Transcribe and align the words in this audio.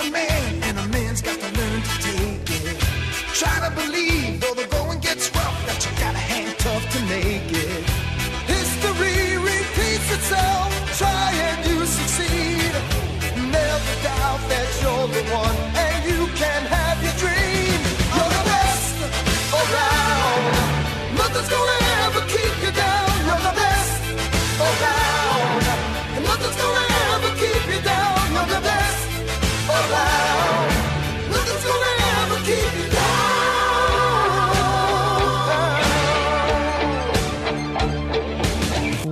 a 0.00 0.10
man, 0.10 0.62
and 0.62 0.78
a 0.78 0.88
man's 0.88 1.20
got 1.20 1.38
to 1.38 1.46
learn 1.58 1.82
to 1.82 1.94
take 2.02 2.50
it. 2.64 2.78
Try 3.34 3.68
to 3.68 3.70
believe, 3.74 4.19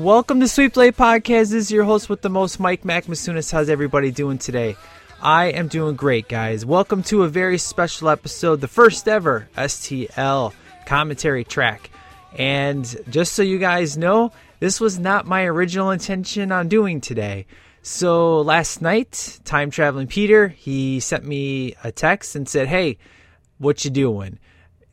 Welcome 0.08 0.40
to 0.40 0.48
Sweep 0.48 0.72
the 0.72 0.80
Leg 0.80 0.96
Podcast. 0.96 1.50
This 1.50 1.52
is 1.52 1.70
your 1.70 1.84
host 1.84 2.08
with 2.08 2.22
the 2.22 2.30
most, 2.30 2.58
Mike 2.58 2.82
Mac 2.82 3.04
Masunas. 3.04 3.52
How's 3.52 3.68
everybody 3.68 4.10
doing 4.10 4.38
today? 4.38 4.74
I 5.20 5.48
am 5.48 5.68
doing 5.68 5.96
great, 5.96 6.28
guys. 6.30 6.64
Welcome 6.64 7.02
to 7.02 7.24
a 7.24 7.28
very 7.28 7.58
special 7.58 8.08
episode, 8.08 8.62
the 8.62 8.68
first 8.68 9.06
ever 9.06 9.50
STL 9.54 10.54
commentary 10.86 11.44
track. 11.44 11.90
And 12.38 12.86
just 13.10 13.34
so 13.34 13.42
you 13.42 13.58
guys 13.58 13.98
know, 13.98 14.32
this 14.60 14.80
was 14.80 14.98
not 14.98 15.26
my 15.26 15.44
original 15.44 15.90
intention 15.90 16.52
on 16.52 16.68
doing 16.68 17.02
today. 17.02 17.44
So 17.82 18.40
last 18.40 18.80
night, 18.80 19.40
time 19.44 19.70
traveling 19.70 20.06
Peter, 20.06 20.48
he 20.48 21.00
sent 21.00 21.26
me 21.26 21.74
a 21.84 21.92
text 21.92 22.34
and 22.34 22.48
said, 22.48 22.68
"Hey, 22.68 22.96
what 23.58 23.84
you 23.84 23.90
doing? 23.90 24.38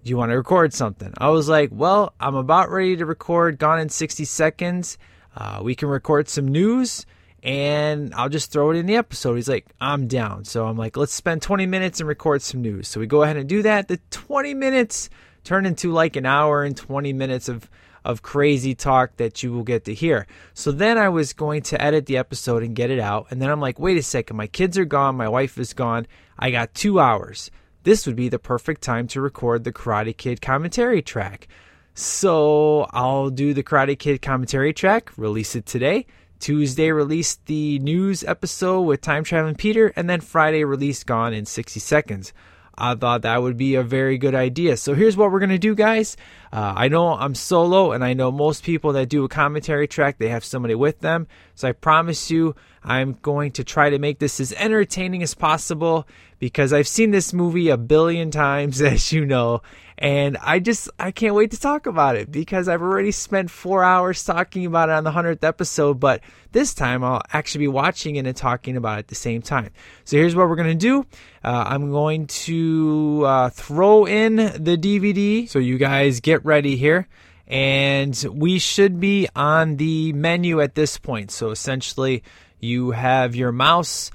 Do 0.06 0.10
you 0.12 0.18
want 0.18 0.32
to 0.32 0.38
record 0.38 0.74
something?" 0.74 1.14
I 1.18 1.28
was 1.30 1.50
like, 1.50 1.72
"Well, 1.74 2.14
I'm 2.22 2.36
about 2.36 2.72
ready 2.72 2.96
to 2.96 3.06
record 3.06 3.60
Gone 3.60 3.82
in 3.82 3.90
60 3.90 4.24
Seconds. 4.24 4.98
Uh, 5.36 5.60
we 5.62 5.76
can 5.76 5.90
record 5.90 6.30
some 6.30 6.48
news." 6.48 7.06
and 7.46 8.12
I'll 8.16 8.28
just 8.28 8.52
throw 8.52 8.72
it 8.72 8.76
in 8.76 8.88
the 8.88 8.96
episode. 8.96 9.36
He's 9.36 9.48
like, 9.48 9.68
I'm 9.80 10.08
down. 10.08 10.46
So 10.46 10.66
I'm 10.66 10.78
like, 10.78 10.98
let's 10.98 11.14
spend 11.14 11.44
20 11.44 11.68
minutes 11.68 12.00
and 12.00 12.10
record 12.10 12.42
some 12.42 12.64
news. 12.64 12.88
So 12.88 13.00
we 13.00 13.06
go 13.06 13.22
ahead 13.22 13.38
and 13.38 13.48
do 13.48 13.62
that. 13.62 13.88
The 13.88 14.00
20 14.10 14.56
minutes 14.56 15.12
turn 15.44 15.68
into 15.68 15.92
like 15.92 16.16
an 16.16 16.26
hour 16.26 16.64
and 16.64 16.76
20 16.76 17.14
minutes 17.14 17.48
of, 17.48 17.70
of 18.04 18.24
crazy 18.24 18.74
talk 18.74 19.18
that 19.18 19.44
you 19.44 19.54
will 19.54 19.64
get 19.64 19.86
to 19.86 19.94
hear. 19.94 20.26
So 20.56 20.72
then 20.72 20.98
I 20.98 21.10
was 21.10 21.34
going 21.34 21.62
to 21.64 21.80
edit 21.80 22.08
the 22.08 22.18
episode 22.18 22.64
and 22.64 22.76
get 22.76 22.90
it 22.90 23.00
out. 23.00 23.28
And 23.30 23.40
then 23.40 23.52
I'm 23.52 23.62
like, 23.62 23.78
wait 23.78 23.98
a 23.98 24.04
second, 24.04 24.38
my 24.38 24.48
kids 24.48 24.76
are 24.80 24.86
gone, 24.86 25.16
my 25.16 25.30
wife 25.30 25.60
is 25.60 25.74
gone. 25.74 26.08
I 26.40 26.50
got 26.50 26.74
two 26.74 27.00
hours. 27.00 27.52
This 27.86 28.08
would 28.08 28.16
be 28.16 28.30
the 28.30 28.40
perfect 28.40 28.82
time 28.82 29.08
to 29.10 29.22
record 29.22 29.64
the 29.64 29.72
Karate 29.72 30.18
Kid 30.18 30.42
commentary 30.42 31.04
track. 31.04 31.48
So 31.94 32.88
I'll 32.90 33.30
do 33.30 33.54
the 33.54 33.62
Karate 33.62 33.98
Kid 33.98 34.24
commentary 34.24 34.74
track, 34.74 35.16
release 35.18 35.56
it 35.56 35.68
today. 35.68 36.08
Tuesday 36.40 36.90
released 36.90 37.46
the 37.46 37.78
news 37.78 38.24
episode 38.24 38.82
with 38.82 39.02
Time 39.02 39.24
Traveling 39.24 39.54
Peter, 39.54 39.94
and 39.96 40.10
then 40.10 40.20
Friday 40.20 40.64
released 40.64 41.06
Gone 41.06 41.32
in 41.32 41.46
60 41.46 41.80
Seconds. 41.80 42.34
I 42.78 42.96
thought 42.96 43.22
that 43.22 43.42
would 43.42 43.58
be 43.58 43.76
a 43.76 43.84
very 43.84 44.18
good 44.18 44.36
idea. 44.36 44.78
So 44.78 44.94
here's 44.94 45.16
what 45.16 45.32
we're 45.32 45.40
going 45.40 45.50
to 45.50 45.58
do, 45.58 45.76
guys. 45.76 46.18
Uh, 46.52 46.74
I 46.76 46.88
know 46.88 47.14
I'm 47.14 47.36
solo, 47.36 47.92
and 47.92 48.04
I 48.04 48.14
know 48.14 48.32
most 48.32 48.64
people 48.64 48.94
that 48.94 49.10
do 49.10 49.24
a 49.24 49.30
commentary 49.30 49.88
track, 49.88 50.18
they 50.18 50.30
have 50.30 50.44
somebody 50.44 50.76
with 50.76 51.00
them. 51.00 51.28
So 51.56 51.68
I 51.68 51.72
promise 51.72 52.30
you, 52.30 52.56
I'm 52.84 53.14
going 53.22 53.52
to 53.54 53.64
try 53.64 53.90
to 53.90 54.00
make 54.00 54.20
this 54.20 54.40
as 54.40 54.54
entertaining 54.54 55.24
as 55.24 55.34
possible 55.34 56.08
because 56.40 56.74
I've 56.74 56.88
seen 56.88 57.12
this 57.12 57.34
movie 57.34 57.70
a 57.70 57.78
billion 57.78 58.32
times, 58.46 58.82
as 58.82 59.12
you 59.12 59.26
know, 59.26 59.62
and 59.98 60.38
I 60.42 60.60
just 60.60 60.90
I 61.00 61.12
can't 61.12 61.36
wait 61.36 61.52
to 61.52 61.60
talk 61.60 61.86
about 61.86 62.16
it 62.16 62.32
because 62.32 62.68
I've 62.68 62.82
already 62.82 63.12
spent 63.12 63.50
four 63.50 63.84
hours 63.84 64.24
talking 64.24 64.66
about 64.66 64.90
it 64.90 64.94
on 64.94 65.04
the 65.04 65.12
hundredth 65.12 65.44
episode, 65.44 66.00
but 66.00 66.22
this 66.52 66.74
time 66.74 67.04
I'll 67.04 67.22
actually 67.32 67.66
be 67.66 67.70
watching 67.70 68.18
it 68.18 68.26
and 68.26 68.36
talking 68.36 68.76
about 68.76 68.98
it 68.98 69.00
at 69.00 69.08
the 69.08 69.16
same 69.16 69.42
time. 69.42 69.70
So 70.04 70.18
here's 70.18 70.36
what 70.36 70.50
we're 70.50 70.58
gonna 70.58 70.76
do. 70.76 71.06
Uh, 71.44 71.64
I'm 71.68 71.92
going 71.92 72.28
to 72.28 73.24
uh, 73.26 73.50
throw 73.50 74.06
in 74.06 74.36
the 74.36 74.78
DVD, 74.78 75.48
so 75.48 75.60
you 75.60 75.78
guys 75.78 76.20
get 76.20 76.44
ready 76.44 76.76
here. 76.76 77.08
And 77.48 78.16
we 78.32 78.58
should 78.58 79.00
be 79.00 79.28
on 79.36 79.78
the 79.78 80.14
menu 80.14 80.62
at 80.62 80.74
this 80.74 80.98
point. 80.98 81.30
So 81.30 81.52
essentially, 81.52 82.24
you 82.60 82.90
have 82.92 83.36
your 83.36 83.52
mouse 83.52 84.10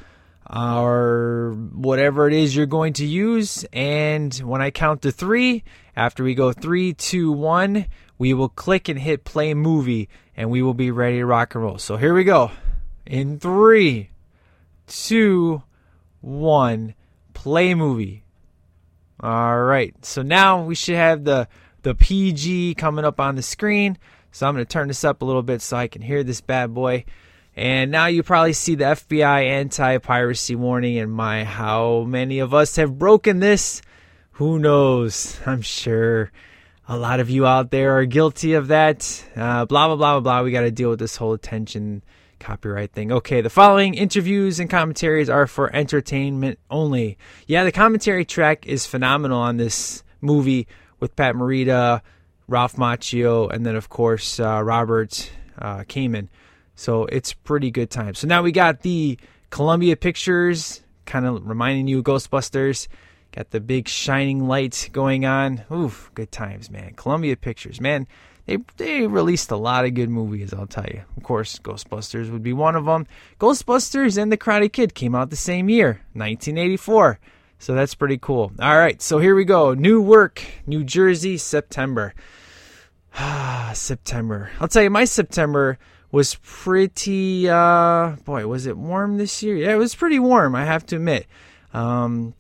or 0.55 1.55
whatever 1.73 2.27
it 2.27 2.33
is 2.33 2.55
you're 2.55 2.67
going 2.67 2.95
to 2.95 3.07
use. 3.07 3.65
And 3.73 4.35
when 4.35 4.61
I 4.61 4.71
count 4.71 5.03
to 5.03 5.13
three, 5.13 5.65
after 5.97 6.25
we 6.25 6.35
go 6.35 6.53
three, 6.53 6.93
two, 6.93 7.31
one, 7.33 7.87
we 8.19 8.35
will 8.35 8.49
click 8.49 8.89
and 8.89 8.99
hit 8.99 9.25
play 9.25 9.55
movie 9.55 10.09
and 10.37 10.51
we 10.51 10.63
will 10.63 10.75
be 10.75 10.91
ready 10.91 11.19
to 11.19 11.27
rock 11.27 11.55
and 11.55 11.65
roll. 11.65 11.79
So 11.79 11.97
here 11.97 12.15
we 12.15 12.25
go. 12.25 12.51
In 13.07 13.39
three, 13.39 14.11
two, 14.87 15.63
one, 16.21 16.95
play 17.35 17.75
movie. 17.75 18.25
All 19.21 19.63
right. 19.63 19.95
So 20.05 20.23
now 20.23 20.63
we 20.63 20.75
should 20.75 20.97
have 20.97 21.25
the 21.25 21.49
the 21.83 21.95
PG 21.95 22.75
coming 22.75 23.05
up 23.05 23.21
on 23.21 23.37
the 23.37 23.43
screen. 23.43 23.97
So 24.33 24.47
I'm 24.47 24.55
going 24.55 24.65
to 24.65 24.71
turn 24.71 24.89
this 24.89 25.05
up 25.05 25.23
a 25.23 25.25
little 25.25 25.43
bit 25.43 25.63
so 25.63 25.77
I 25.77 25.89
can 25.89 26.03
hear 26.03 26.23
this 26.23 26.41
bad 26.41 26.75
boy. 26.75 27.05
And 27.57 27.91
now 27.91 28.07
you 28.07 28.23
probably 28.23 28.53
see 28.53 28.75
the 28.75 28.85
FBI 28.85 29.47
anti 29.47 29.99
piracy 29.99 30.55
warning. 30.55 30.99
And 30.99 31.13
my, 31.13 31.45
how 31.45 32.03
many 32.03 32.39
of 32.39 32.55
us 32.55 32.77
have 32.77 32.99
broken 32.99 33.41
this? 33.41 33.83
Who 34.33 34.59
knows? 34.59 35.39
I'm 35.47 35.63
sure 35.63 36.31
a 36.89 36.97
lot 36.97 37.21
of 37.21 37.31
you 37.31 37.47
out 37.47 37.71
there 37.71 37.99
are 37.99 38.05
guilty 38.05 38.55
of 38.55 38.69
that. 38.69 39.25
Uh, 39.37 39.65
blah, 39.65 39.87
blah, 39.87 39.97
blah, 39.97 40.15
blah, 40.15 40.21
blah. 40.21 40.43
We 40.43 40.51
got 40.51 40.63
to 40.63 40.71
deal 40.71 40.91
with 40.91 40.99
this 40.99 41.17
whole 41.17 41.35
attention 41.35 42.03
copyright 42.41 42.93
thing. 42.93 43.13
Okay, 43.13 43.43
the 43.43 43.51
following 43.51 43.95
interviews 43.95 44.59
and 44.59 44.69
commentaries 44.69 45.31
are 45.31 45.47
for 45.47 45.73
entertainment 45.75 46.59
only. 46.71 47.17
Yeah, 47.47 47.63
the 47.63 47.71
commentary 47.71 48.25
track 48.25 48.67
is 48.67 48.87
phenomenal 48.87 49.39
on 49.39 49.59
this 49.59 50.03
movie 50.21 50.67
with 50.99 51.15
Pat 51.15 51.37
Morita, 51.37 52.01
Ralph 52.49 52.77
Macchio, 52.77 53.53
and 53.53 53.65
then, 53.65 53.77
of 53.77 53.89
course, 53.89 54.41
uh, 54.41 54.61
Robert 54.65 55.31
uh, 55.59 55.81
Kamen. 55.81 56.29
So 56.81 57.05
it's 57.05 57.35
pretty 57.35 57.71
good 57.71 57.91
time. 57.91 58.15
So 58.15 58.27
now 58.27 58.43
we 58.43 58.53
got 58.53 58.81
the 58.81 59.19
Columbia 59.51 59.97
Pictures, 59.97 60.81
kind 61.05 61.27
of 61.27 61.47
reminding 61.47 61.89
you 61.89 62.03
Ghostbusters. 62.03 62.89
Got 63.33 63.51
the 63.51 63.61
big 63.61 63.87
shining 63.87 64.49
lights 64.49 64.89
going 64.89 65.27
on. 65.27 65.63
Oof, 65.71 66.11
good 66.15 66.33
times, 66.33 66.71
man. 66.71 66.95
Columbia 66.95 67.37
Pictures, 67.37 67.83
man. 67.83 68.07
They 68.47 68.57
they 68.79 69.07
released 69.07 69.51
a 69.51 69.57
lot 69.57 69.85
of 69.85 69.93
good 69.93 70.09
movies, 70.09 70.55
I'll 70.55 70.67
tell 70.67 70.87
you. 70.87 71.03
Of 71.19 71.23
course, 71.23 71.59
Ghostbusters 71.59 72.33
would 72.33 72.43
be 72.43 72.55
one 72.55 72.77
of 72.77 72.87
them. 72.87 73.07
Ghostbusters 73.39 74.17
and 74.17 74.33
The 74.33 74.39
Karate 74.39 74.73
Kid 74.73 74.95
came 74.95 75.15
out 75.15 75.29
the 75.29 75.37
same 75.37 75.69
year, 75.69 76.01
1984. 76.15 77.21
So 77.59 77.75
that's 77.75 77.95
pretty 77.95 78.17
cool. 78.17 78.53
All 78.59 78.79
right, 78.79 79.03
so 79.03 79.19
here 79.19 79.35
we 79.35 79.45
go. 79.45 79.75
Newark, 79.75 80.43
New 80.67 80.83
Jersey, 80.85 81.37
September. 81.37 82.15
Ah, 83.15 83.73
September. 83.75 84.51
I'll 84.59 84.69
tell 84.69 84.83
you, 84.83 84.89
my 84.89 85.05
September 85.05 85.79
was 86.13 86.37
pretty 86.43 87.49
uh 87.49 88.17
boy 88.25 88.47
was 88.47 88.67
it 88.67 88.77
warm 88.77 89.19
this 89.19 89.43
year? 89.43 89.57
Yeah 89.57 89.73
it 89.73 89.79
was 89.79 89.95
pretty 89.95 90.19
warm 90.19 90.55
i 90.55 90.65
have 90.65 90.85
to 90.87 90.97
admit. 90.97 91.27
Um 91.73 92.35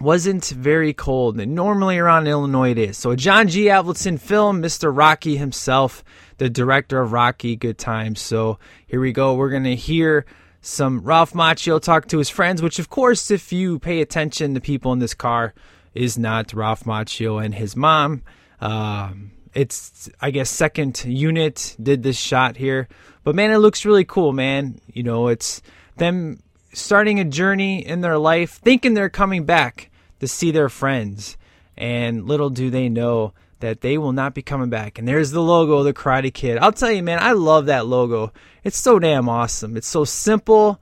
wasn't 0.00 0.46
very 0.46 0.94
cold. 0.94 1.38
And 1.38 1.54
normally 1.54 1.98
around 1.98 2.26
illinois 2.26 2.70
it 2.70 2.78
is. 2.78 2.96
So 2.96 3.10
a 3.10 3.16
john 3.16 3.48
g. 3.48 3.64
Avildsen 3.64 4.18
film 4.18 4.62
mr 4.62 4.94
rocky 4.94 5.36
himself 5.36 6.02
the 6.38 6.48
director 6.48 7.00
of 7.00 7.12
rocky 7.12 7.56
good 7.56 7.78
times. 7.78 8.20
So 8.20 8.58
here 8.86 9.00
we 9.00 9.12
go. 9.12 9.34
We're 9.34 9.50
gonna 9.50 9.74
hear 9.74 10.24
some 10.62 11.00
ralph 11.00 11.32
macchio 11.32 11.80
talk 11.80 12.06
to 12.08 12.18
his 12.18 12.28
friends 12.28 12.62
which 12.62 12.78
of 12.78 12.90
course 12.90 13.30
if 13.30 13.50
you 13.52 13.78
pay 13.78 14.00
attention 14.02 14.52
the 14.52 14.60
people 14.60 14.92
in 14.92 14.98
this 14.98 15.14
car 15.14 15.54
is 15.94 16.18
not 16.18 16.52
ralph 16.52 16.84
macchio 16.84 17.42
and 17.42 17.54
his 17.54 17.76
mom. 17.76 18.22
Um 18.60 19.32
it's 19.54 20.08
I 20.20 20.30
guess 20.30 20.50
second 20.50 21.04
unit 21.04 21.76
did 21.82 22.02
this 22.02 22.18
shot 22.18 22.56
here. 22.56 22.88
But 23.24 23.34
man, 23.34 23.50
it 23.50 23.58
looks 23.58 23.84
really 23.84 24.04
cool, 24.04 24.32
man. 24.32 24.80
You 24.92 25.02
know, 25.02 25.28
it's 25.28 25.62
them 25.96 26.42
starting 26.72 27.20
a 27.20 27.24
journey 27.24 27.84
in 27.84 28.00
their 28.00 28.18
life, 28.18 28.60
thinking 28.62 28.94
they're 28.94 29.08
coming 29.08 29.44
back 29.44 29.90
to 30.20 30.28
see 30.28 30.50
their 30.50 30.68
friends. 30.68 31.36
And 31.76 32.26
little 32.26 32.50
do 32.50 32.70
they 32.70 32.88
know 32.88 33.32
that 33.60 33.80
they 33.80 33.98
will 33.98 34.12
not 34.12 34.34
be 34.34 34.42
coming 34.42 34.70
back. 34.70 34.98
And 34.98 35.06
there's 35.06 35.30
the 35.30 35.42
logo 35.42 35.82
the 35.82 35.92
Karate 35.92 36.32
Kid. 36.32 36.58
I'll 36.58 36.72
tell 36.72 36.90
you, 36.90 37.02
man, 37.02 37.18
I 37.20 37.32
love 37.32 37.66
that 37.66 37.86
logo. 37.86 38.32
It's 38.64 38.78
so 38.78 38.98
damn 38.98 39.28
awesome. 39.28 39.76
It's 39.76 39.86
so 39.86 40.04
simple. 40.04 40.80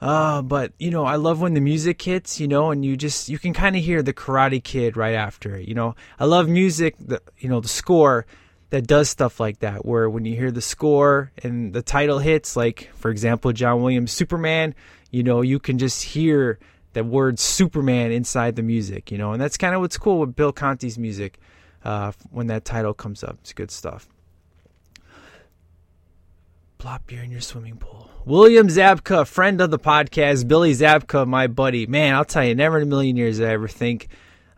Uh, 0.00 0.42
but 0.42 0.72
you 0.78 0.90
know, 0.90 1.04
I 1.04 1.16
love 1.16 1.40
when 1.40 1.54
the 1.54 1.60
music 1.60 2.00
hits, 2.02 2.38
you 2.38 2.48
know, 2.48 2.70
and 2.70 2.84
you 2.84 2.96
just 2.96 3.28
you 3.28 3.38
can 3.38 3.54
kind 3.54 3.76
of 3.76 3.82
hear 3.82 4.02
the 4.02 4.12
Karate 4.12 4.62
Kid 4.62 4.96
right 4.96 5.14
after 5.14 5.56
it. 5.56 5.68
You 5.68 5.74
know, 5.74 5.94
I 6.18 6.26
love 6.26 6.48
music, 6.48 6.96
the 6.98 7.22
you 7.38 7.48
know 7.48 7.60
the 7.60 7.68
score 7.68 8.26
that 8.70 8.86
does 8.86 9.08
stuff 9.08 9.40
like 9.40 9.60
that, 9.60 9.86
where 9.86 10.10
when 10.10 10.24
you 10.24 10.36
hear 10.36 10.50
the 10.50 10.60
score 10.60 11.32
and 11.42 11.72
the 11.72 11.82
title 11.82 12.18
hits, 12.18 12.56
like 12.56 12.90
for 12.94 13.10
example, 13.10 13.52
John 13.52 13.80
Williams' 13.80 14.12
Superman, 14.12 14.74
you 15.10 15.22
know, 15.22 15.40
you 15.40 15.58
can 15.58 15.78
just 15.78 16.02
hear 16.02 16.58
the 16.92 17.02
word 17.02 17.38
Superman 17.38 18.12
inside 18.12 18.56
the 18.56 18.62
music, 18.62 19.10
you 19.10 19.18
know, 19.18 19.32
and 19.32 19.40
that's 19.40 19.56
kind 19.56 19.74
of 19.74 19.80
what's 19.80 19.96
cool 19.96 20.18
with 20.20 20.36
Bill 20.36 20.52
Conti's 20.52 20.98
music 20.98 21.38
uh, 21.84 22.12
when 22.30 22.48
that 22.48 22.64
title 22.64 22.92
comes 22.92 23.24
up. 23.24 23.38
It's 23.40 23.52
good 23.52 23.70
stuff. 23.70 24.08
Plop 26.78 27.06
beer 27.06 27.22
in 27.22 27.30
your 27.30 27.40
swimming 27.40 27.76
pool. 27.76 28.10
William 28.26 28.66
Zabka, 28.66 29.24
friend 29.24 29.60
of 29.60 29.70
the 29.70 29.78
podcast. 29.78 30.48
Billy 30.48 30.72
Zabka, 30.72 31.24
my 31.28 31.46
buddy. 31.46 31.86
Man, 31.86 32.12
I'll 32.12 32.24
tell 32.24 32.44
you, 32.44 32.56
never 32.56 32.76
in 32.76 32.82
a 32.82 32.86
million 32.86 33.16
years 33.16 33.38
did 33.38 33.46
I 33.46 33.52
ever 33.52 33.68
think 33.68 34.08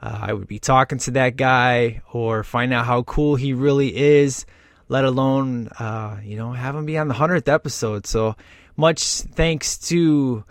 uh, 0.01 0.21
I 0.23 0.33
would 0.33 0.49
be 0.49 0.59
talking 0.59 0.97
to 1.01 1.11
that 1.11 1.37
guy 1.37 2.01
or 2.11 2.45
find 2.45 2.73
out 2.73 2.87
how 2.87 3.03
cool 3.03 3.37
he 3.37 3.53
really 3.53 3.95
is, 3.95 4.47
let 4.89 5.05
alone, 5.05 5.69
uh, 5.79 6.17
you 6.25 6.39
know, 6.39 6.53
have 6.53 6.75
him 6.75 6.87
be 6.87 6.97
on 6.97 7.09
the 7.09 7.15
100th 7.15 7.47
episode. 7.47 8.07
So 8.07 8.37
much 8.75 9.03
thanks 9.03 9.77
to 9.89 10.45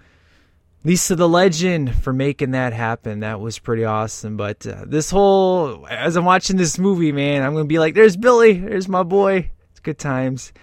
Lisa 0.83 1.15
the 1.15 1.27
Legend 1.27 1.95
for 1.95 2.13
making 2.13 2.51
that 2.51 2.71
happen. 2.71 3.21
That 3.21 3.39
was 3.39 3.57
pretty 3.57 3.83
awesome. 3.83 4.37
But 4.37 4.67
uh, 4.67 4.85
this 4.85 5.09
whole, 5.09 5.87
as 5.89 6.17
I'm 6.17 6.25
watching 6.25 6.57
this 6.57 6.77
movie, 6.77 7.11
man, 7.11 7.41
I'm 7.41 7.53
going 7.53 7.65
to 7.65 7.67
be 7.67 7.79
like, 7.79 7.95
there's 7.95 8.15
Billy, 8.15 8.59
there's 8.59 8.87
my 8.87 9.01
boy. 9.01 9.49
It's 9.71 9.79
good 9.79 9.97
times. 9.97 10.53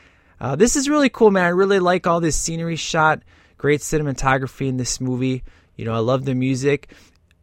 Uh, 0.41 0.57
this 0.57 0.77
is 0.77 0.89
really 0.89 1.09
cool, 1.09 1.31
man. 1.31 1.45
I 1.45 1.49
really 1.49 1.79
like 1.79 2.07
all 2.07 2.21
this 2.21 2.37
scenery 2.37 2.77
shot. 2.77 3.23
Great 3.57 3.81
cinematography 3.81 4.69
in 4.69 4.77
this 4.77 5.01
movie. 5.01 5.43
You 5.77 5.85
know, 5.85 5.95
I 5.95 5.99
love 5.99 6.25
the 6.25 6.35
music. 6.35 6.93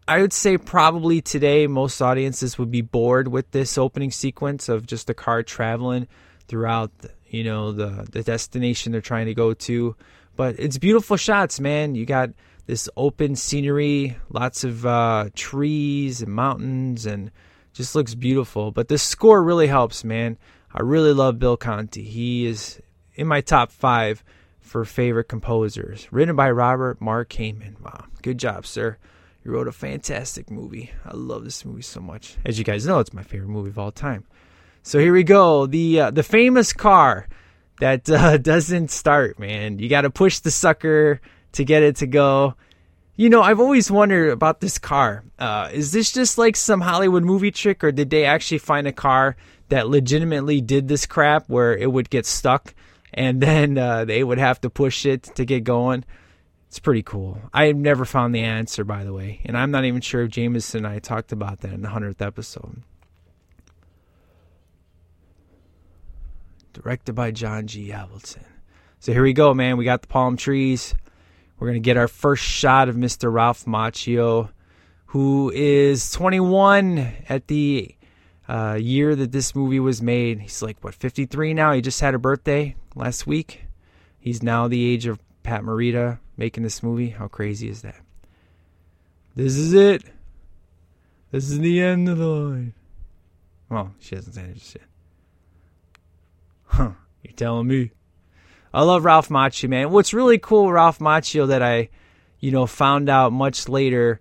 I 0.08 0.22
would 0.22 0.34
say 0.34 0.58
probably 0.58 1.22
today 1.22 1.68
most 1.68 2.02
audiences 2.02 2.58
would 2.58 2.72
be 2.72 2.82
bored 2.82 3.28
with 3.28 3.52
this 3.52 3.78
opening 3.78 4.12
sequence 4.12 4.68
of 4.68 4.86
just 4.86 5.08
the 5.08 5.14
car 5.14 5.44
traveling 5.44 6.08
throughout, 6.48 6.92
you 7.28 7.44
know, 7.44 7.72
the 7.72 8.08
the 8.12 8.24
destination 8.24 8.92
they're 8.92 9.02
trying 9.02 9.28
to 9.28 9.34
go 9.34 9.54
to. 9.54 9.96
But 10.36 10.56
it's 10.60 10.78
beautiful 10.78 11.18
shots, 11.18 11.60
man. 11.60 11.96
You 11.96 12.06
got 12.06 12.32
this 12.66 12.90
open 12.98 13.36
scenery, 13.36 14.18
lots 14.30 14.64
of 14.64 14.86
uh, 14.86 15.30
trees 15.36 16.22
and 16.22 16.34
mountains, 16.34 17.06
and 17.06 17.32
just 17.74 17.96
looks 17.96 18.16
beautiful. 18.16 18.72
But 18.72 18.88
the 18.88 18.98
score 18.98 19.44
really 19.44 19.68
helps, 19.68 20.04
man. 20.04 20.38
I 20.74 20.82
really 20.82 21.14
love 21.14 21.40
Bill 21.40 21.58
Conti. 21.58 22.04
He 22.04 22.46
is 22.46 22.82
in 23.16 23.28
my 23.28 23.42
top 23.42 23.72
five 23.72 24.24
for 24.60 24.86
favorite 24.86 25.26
composers. 25.26 26.08
Written 26.12 26.36
by 26.36 26.50
Robert 26.52 27.02
Mark 27.02 27.30
Kamen. 27.30 27.80
Wow, 27.82 28.06
good 28.22 28.38
job, 28.38 28.66
sir. 28.66 28.98
You 29.44 29.52
wrote 29.52 29.68
a 29.68 29.74
fantastic 29.74 30.50
movie. 30.50 30.92
I 31.04 31.16
love 31.16 31.44
this 31.44 31.66
movie 31.66 31.82
so 31.82 32.00
much. 32.00 32.38
As 32.46 32.58
you 32.58 32.64
guys 32.64 32.86
know, 32.86 33.00
it's 33.00 33.14
my 33.14 33.24
favorite 33.24 33.50
movie 33.50 33.70
of 33.70 33.80
all 33.80 33.92
time. 33.92 34.26
So 34.84 35.00
here 35.00 35.14
we 35.14 35.24
go. 35.24 35.66
The 35.66 36.00
uh, 36.00 36.12
the 36.12 36.24
famous 36.24 36.74
car 36.74 37.28
that 37.80 38.10
uh, 38.10 38.38
doesn't 38.38 38.92
start, 38.92 39.40
man. 39.40 39.80
You 39.80 39.90
got 39.90 40.02
to 40.02 40.10
push 40.10 40.40
the 40.40 40.52
sucker 40.52 41.20
to 41.54 41.64
get 41.66 41.84
it 41.84 41.98
to 41.98 42.08
go. 42.08 42.56
You 43.16 43.30
know, 43.30 43.42
I've 43.42 43.60
always 43.60 43.92
wondered 43.92 44.30
about 44.30 44.62
this 44.62 44.78
car. 44.80 45.24
Uh, 45.38 45.70
is 45.74 45.92
this 45.92 46.12
just 46.12 46.38
like 46.38 46.56
some 46.56 46.82
Hollywood 46.82 47.24
movie 47.24 47.52
trick, 47.52 47.84
or 47.84 47.92
did 47.92 48.10
they 48.10 48.26
actually 48.26 48.60
find 48.60 48.88
a 48.88 48.94
car 48.94 49.36
that 49.72 49.88
legitimately 49.88 50.60
did 50.60 50.88
this 50.88 51.06
crap 51.06 51.48
where 51.48 51.76
it 51.76 51.92
would 51.92 52.10
get 52.10 52.26
stuck 52.26 52.76
and 53.14 53.42
then 53.42 53.78
uh, 53.78 54.06
they 54.06 54.24
would 54.24 54.38
have 54.38 54.60
to 54.62 54.70
push 54.70 55.06
it 55.06 55.24
to 55.24 55.46
get 55.46 55.64
going? 55.64 56.04
It's 56.68 56.80
pretty 56.80 57.04
cool. 57.04 57.38
I've 57.54 57.78
never 57.78 58.06
found 58.06 58.36
the 58.36 58.42
answer, 58.42 58.84
by 58.84 59.04
the 59.04 59.14
way, 59.14 59.42
and 59.46 59.58
I'm 59.58 59.72
not 59.72 59.86
even 59.86 60.02
sure 60.02 60.24
if 60.24 60.32
Jameson 60.32 60.86
and 60.86 60.94
I 60.94 61.00
talked 61.00 61.32
about 61.32 61.62
that 61.62 61.74
in 61.74 61.82
the 61.82 61.90
100th 61.90 62.22
episode. 62.22 62.84
Directed 66.74 67.14
by 67.14 67.32
John 67.32 67.68
G. 67.68 67.90
Avildsen. 67.90 68.44
So 69.00 69.14
here 69.14 69.24
we 69.24 69.34
go, 69.34 69.54
man. 69.54 69.78
We 69.78 69.86
got 69.86 70.02
the 70.02 70.08
palm 70.08 70.38
trees. 70.38 70.94
We're 71.60 71.68
going 71.68 71.82
to 71.82 71.86
get 71.86 71.98
our 71.98 72.08
first 72.08 72.44
shot 72.44 72.90
of 72.90 72.96
Mr. 72.96 73.32
Ralph 73.32 73.66
Macchio, 73.66 74.50
who 75.08 75.52
is 75.54 76.12
21 76.12 77.14
at 77.30 77.48
the 77.48 77.96
uh, 78.52 78.74
year 78.74 79.16
that 79.16 79.32
this 79.32 79.56
movie 79.56 79.80
was 79.80 80.02
made. 80.02 80.42
He's 80.42 80.62
like, 80.62 80.84
what, 80.84 80.94
53 80.94 81.54
now? 81.54 81.72
He 81.72 81.80
just 81.80 82.02
had 82.02 82.14
a 82.14 82.20
birthday 82.20 82.76
last 82.96 83.26
week. 83.26 83.64
He's 84.20 84.44
now 84.44 84.68
the 84.68 84.84
age 84.84 85.06
of 85.06 85.20
Pat 85.42 85.64
Morita 85.64 86.20
making 86.36 86.64
this 86.64 86.84
movie. 86.84 87.10
How 87.10 87.30
crazy 87.30 87.70
is 87.70 87.82
that? 87.84 87.96
This 89.38 89.56
is 89.56 89.74
it. 89.74 90.04
This 91.32 91.50
is 91.50 91.60
the 91.60 91.82
end 91.82 92.10
of 92.10 92.18
the 92.18 92.28
line. 92.28 92.74
Well, 93.70 93.94
she 94.00 94.16
hasn't 94.16 94.36
said 94.36 94.50
it 94.50 94.76
yet. 94.76 94.84
Huh, 96.66 96.92
you're 97.24 97.34
telling 97.34 97.68
me. 97.68 97.92
I 98.74 98.84
love 98.84 99.06
Ralph 99.06 99.30
Macchio, 99.30 99.70
man. 99.70 99.92
What's 99.92 100.14
really 100.14 100.38
cool, 100.38 100.70
Ralph 100.70 101.00
Macchio, 101.00 101.48
that 101.48 101.64
I, 101.64 101.88
you 102.42 102.52
know, 102.52 102.66
found 102.66 103.08
out 103.08 103.32
much 103.32 103.70
later 103.70 104.20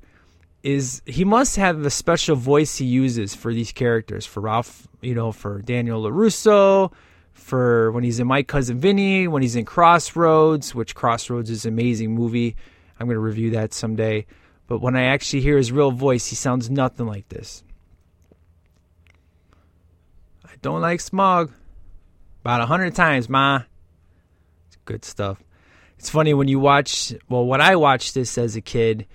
is 0.63 1.01
he 1.07 1.25
must 1.25 1.57
have 1.57 1.85
a 1.85 1.91
special 1.91 2.37
voice 2.37 2.77
he 2.77 2.85
uses 2.85 3.35
for 3.35 3.53
these 3.53 3.73
characters. 3.73 4.27
For 4.27 4.41
Ralph, 4.41 4.87
you 5.01 5.15
know, 5.15 5.33
for 5.33 5.63
Daniel 5.63 6.03
LaRusso, 6.03 6.93
for 7.33 7.91
when 7.93 8.05
he's 8.05 8.21
in 8.21 8.27
My 8.27 8.43
Cousin 8.43 8.79
Vinny, 8.79 9.27
when 9.27 9.43
he's 9.43 9.57
in 9.57 9.65
Crossroads, 9.65 10.75
which 10.75 10.95
Crossroads 10.95 11.51
is 11.51 11.65
an 11.65 11.73
amazing 11.73 12.15
movie. 12.15 12.57
I'm 12.99 13.07
going 13.07 13.17
to 13.17 13.21
review 13.21 13.51
that 13.53 13.73
someday. 13.73 14.27
But 14.67 14.81
when 14.81 14.95
I 14.95 15.05
actually 15.05 15.41
hear 15.41 15.57
his 15.57 15.73
real 15.73 15.91
voice, 15.91 16.27
he 16.27 16.37
sounds 16.37 16.69
nothing 16.69 17.07
like 17.07 17.29
this. 17.29 17.65
I 20.45 20.53
don't 20.61 20.83
like 20.83 21.01
smog. 21.01 21.51
About 22.43 22.61
a 22.61 22.67
hundred 22.67 22.95
times, 22.95 23.29
ma 23.29 23.63
It's 24.69 24.77
good 24.85 25.05
stuff. 25.05 25.43
It's 25.99 26.11
funny 26.11 26.35
when 26.35 26.49
you 26.49 26.59
watch, 26.59 27.15
well, 27.29 27.47
when 27.47 27.61
I 27.61 27.77
watched 27.77 28.15
this 28.15 28.39
as 28.39 28.57
a 28.57 28.61
kid 28.61 29.07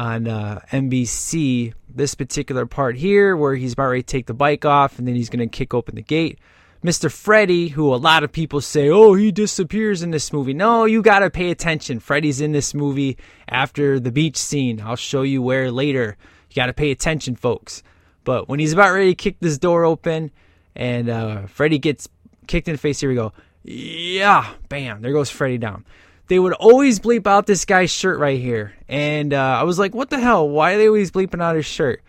on 0.00 0.26
uh, 0.26 0.60
NBC, 0.72 1.74
this 1.86 2.14
particular 2.14 2.64
part 2.64 2.96
here 2.96 3.36
where 3.36 3.54
he's 3.54 3.74
about 3.74 3.88
ready 3.88 4.02
to 4.02 4.06
take 4.06 4.26
the 4.26 4.32
bike 4.32 4.64
off 4.64 4.98
and 4.98 5.06
then 5.06 5.14
he's 5.14 5.28
going 5.28 5.46
to 5.46 5.46
kick 5.46 5.74
open 5.74 5.94
the 5.94 6.02
gate. 6.02 6.38
Mr. 6.82 7.12
Freddy, 7.12 7.68
who 7.68 7.94
a 7.94 7.96
lot 7.96 8.24
of 8.24 8.32
people 8.32 8.62
say, 8.62 8.88
oh, 8.88 9.12
he 9.12 9.30
disappears 9.30 10.02
in 10.02 10.10
this 10.10 10.32
movie. 10.32 10.54
No, 10.54 10.86
you 10.86 11.02
got 11.02 11.18
to 11.18 11.28
pay 11.28 11.50
attention. 11.50 12.00
Freddy's 12.00 12.40
in 12.40 12.52
this 12.52 12.72
movie 12.72 13.18
after 13.46 14.00
the 14.00 14.10
beach 14.10 14.38
scene. 14.38 14.80
I'll 14.80 14.96
show 14.96 15.20
you 15.20 15.42
where 15.42 15.70
later. 15.70 16.16
You 16.48 16.56
got 16.56 16.66
to 16.66 16.72
pay 16.72 16.90
attention, 16.90 17.36
folks. 17.36 17.82
But 18.24 18.48
when 18.48 18.58
he's 18.58 18.72
about 18.72 18.94
ready 18.94 19.10
to 19.10 19.14
kick 19.14 19.36
this 19.40 19.58
door 19.58 19.84
open 19.84 20.30
and 20.74 21.10
uh, 21.10 21.46
Freddy 21.46 21.78
gets 21.78 22.08
kicked 22.46 22.68
in 22.68 22.72
the 22.72 22.78
face, 22.78 23.00
here 23.00 23.10
we 23.10 23.16
go. 23.16 23.34
Yeah, 23.64 24.50
bam, 24.70 25.02
there 25.02 25.12
goes 25.12 25.28
Freddy 25.28 25.58
down. 25.58 25.84
They 26.30 26.38
would 26.38 26.52
always 26.52 27.00
bleep 27.00 27.26
out 27.26 27.46
this 27.46 27.64
guy's 27.64 27.90
shirt 27.90 28.20
right 28.20 28.38
here. 28.38 28.72
And 28.88 29.34
uh, 29.34 29.58
I 29.60 29.64
was 29.64 29.80
like, 29.80 29.96
what 29.96 30.10
the 30.10 30.20
hell? 30.20 30.48
Why 30.48 30.74
are 30.74 30.78
they 30.78 30.86
always 30.86 31.10
bleeping 31.10 31.42
out 31.42 31.56
his 31.56 31.66
shirt? 31.66 32.02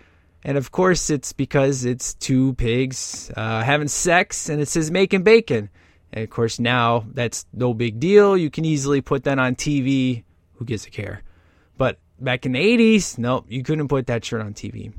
And 0.43 0.59
of 0.59 0.71
course, 0.71 1.09
it's 1.09 1.33
because 1.33 1.85
it's 1.85 2.13
two 2.13 2.53
pigs 2.53 3.31
uh, 3.35 3.63
having 3.63 3.87
sex 3.87 4.47
and 4.47 4.61
it 4.61 4.67
says 4.67 4.91
making 4.91 5.23
bacon. 5.23 5.71
And 6.13 6.23
of 6.23 6.29
course, 6.29 6.59
now 6.59 7.03
that's 7.11 7.47
no 7.51 7.73
big 7.73 7.99
deal. 7.99 8.37
You 8.37 8.51
can 8.51 8.63
easily 8.63 9.01
put 9.01 9.23
that 9.23 9.39
on 9.39 9.55
TV. 9.55 10.23
Who 10.57 10.65
gives 10.65 10.85
a 10.85 10.91
care? 10.91 11.23
But 11.79 11.97
back 12.19 12.45
in 12.45 12.51
the 12.51 12.59
80s, 12.59 13.17
nope, 13.17 13.47
you 13.49 13.63
couldn't 13.63 13.87
put 13.87 14.05
that 14.05 14.23
shirt 14.23 14.41
on 14.41 14.53
TV. 14.53 14.93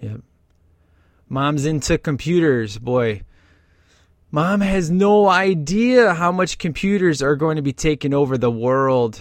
Yep. 0.00 0.20
Mom's 1.28 1.66
into 1.66 1.98
computers, 1.98 2.78
boy. 2.78 3.22
Mom 4.32 4.60
has 4.60 4.92
no 4.92 5.28
idea 5.28 6.14
how 6.14 6.30
much 6.30 6.58
computers 6.58 7.20
are 7.20 7.34
going 7.34 7.56
to 7.56 7.62
be 7.62 7.72
taking 7.72 8.14
over 8.14 8.38
the 8.38 8.50
world. 8.50 9.20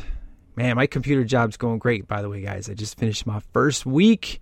Man, 0.55 0.75
my 0.75 0.85
computer 0.85 1.23
job's 1.23 1.57
going 1.57 1.79
great, 1.79 2.07
by 2.07 2.21
the 2.21 2.29
way, 2.29 2.41
guys. 2.41 2.69
I 2.69 2.75
just 2.75 2.95
finished 2.95 3.25
my 3.25 3.39
first 3.51 3.87
week 3.87 4.39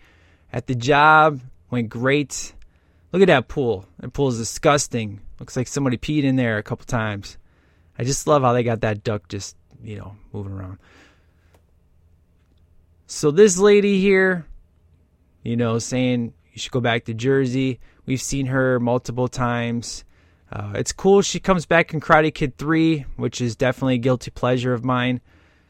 at 0.51 0.67
the 0.67 0.75
job. 0.75 1.39
Went 1.71 1.87
great. 1.87 2.53
Look 3.13 3.21
at 3.21 3.27
that 3.27 3.47
pool. 3.47 3.85
That 3.99 4.11
pool 4.11 4.27
is 4.27 4.37
disgusting. 4.37 5.21
Looks 5.39 5.55
like 5.55 5.67
somebody 5.69 5.97
peed 5.97 6.23
in 6.23 6.35
there 6.35 6.57
a 6.57 6.63
couple 6.63 6.85
times. 6.85 7.37
I 7.97 8.03
just 8.03 8.27
love 8.27 8.41
how 8.41 8.51
they 8.51 8.63
got 8.63 8.81
that 8.81 9.05
duck 9.05 9.29
just, 9.29 9.55
you 9.81 9.95
know, 9.95 10.17
moving 10.33 10.51
around. 10.51 10.79
So 13.05 13.31
this 13.31 13.57
lady 13.57 14.01
here, 14.01 14.45
you 15.43 15.55
know, 15.55 15.79
saying 15.79 16.33
you 16.51 16.59
should 16.59 16.73
go 16.73 16.81
back 16.81 17.05
to 17.05 17.13
Jersey. 17.13 17.79
We've 18.05 18.21
seen 18.21 18.47
her 18.47 18.81
multiple 18.81 19.29
times. 19.29 20.03
Uh, 20.51 20.73
it's 20.75 20.93
cool 20.93 21.21
she 21.21 21.39
comes 21.39 21.65
back 21.65 21.93
in 21.93 21.99
Karate 21.99 22.33
Kid 22.33 22.57
3, 22.57 23.05
which 23.17 23.41
is 23.41 23.55
definitely 23.55 23.95
a 23.95 23.99
guilty 23.99 24.31
pleasure 24.31 24.73
of 24.73 24.83
mine. 24.83 25.21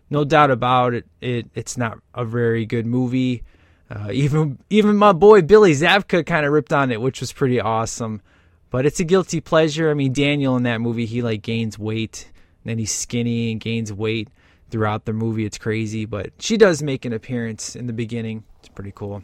No 0.10 0.24
doubt 0.24 0.52
about 0.52 0.94
it, 0.94 1.06
it 1.20 1.48
it's 1.54 1.78
not 1.78 2.00
a 2.14 2.24
very 2.24 2.66
good 2.66 2.86
movie. 2.86 3.44
Uh, 3.90 4.10
even 4.12 4.60
even 4.70 4.96
my 4.96 5.14
boy 5.14 5.42
Billy 5.42 5.72
Zabka 5.72 6.26
kind 6.26 6.46
of 6.46 6.52
ripped 6.52 6.72
on 6.72 6.92
it, 6.92 7.02
which 7.02 7.20
was 7.20 7.34
pretty 7.34 7.60
awesome. 7.60 8.22
But 8.70 8.86
it's 8.86 9.00
a 9.00 9.06
guilty 9.06 9.42
pleasure. 9.42 9.90
I 9.90 9.94
mean, 9.94 10.14
Daniel 10.14 10.56
in 10.58 10.64
that 10.64 10.82
movie, 10.82 11.06
he 11.06 11.22
like 11.22 11.42
gains 11.42 11.80
weight, 11.80 12.30
and 12.64 12.70
then 12.70 12.78
he's 12.78 12.94
skinny 12.94 13.52
and 13.52 13.60
gains 13.60 13.92
weight 13.92 14.30
throughout 14.70 15.06
the 15.06 15.14
movie. 15.14 15.46
It's 15.46 15.58
crazy, 15.58 16.06
but 16.06 16.32
she 16.40 16.58
does 16.58 16.84
make 16.84 17.06
an 17.06 17.14
appearance 17.14 17.76
in 17.76 17.88
the 17.88 17.94
beginning. 17.94 18.44
It's 18.60 18.70
pretty 18.70 18.94
cool 18.94 19.24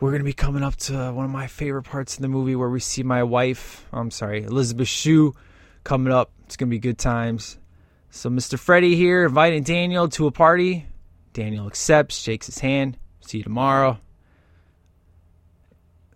we're 0.00 0.10
going 0.10 0.20
to 0.20 0.24
be 0.24 0.32
coming 0.32 0.62
up 0.62 0.76
to 0.76 0.92
one 1.12 1.24
of 1.24 1.30
my 1.30 1.46
favorite 1.46 1.84
parts 1.84 2.16
of 2.16 2.22
the 2.22 2.28
movie 2.28 2.54
where 2.54 2.68
we 2.68 2.80
see 2.80 3.02
my 3.02 3.22
wife, 3.22 3.86
I'm 3.92 4.10
sorry, 4.10 4.42
Elizabeth 4.44 4.88
Shue, 4.88 5.34
coming 5.84 6.12
up. 6.12 6.32
It's 6.44 6.56
going 6.56 6.68
to 6.68 6.70
be 6.70 6.78
good 6.78 6.98
times. 6.98 7.58
So, 8.10 8.28
Mr. 8.28 8.58
Freddy 8.58 8.94
here 8.94 9.24
inviting 9.24 9.62
Daniel 9.62 10.08
to 10.10 10.26
a 10.26 10.30
party. 10.30 10.86
Daniel 11.32 11.66
accepts, 11.66 12.16
shakes 12.16 12.46
his 12.46 12.58
hand. 12.58 12.98
See 13.20 13.38
you 13.38 13.44
tomorrow. 13.44 13.98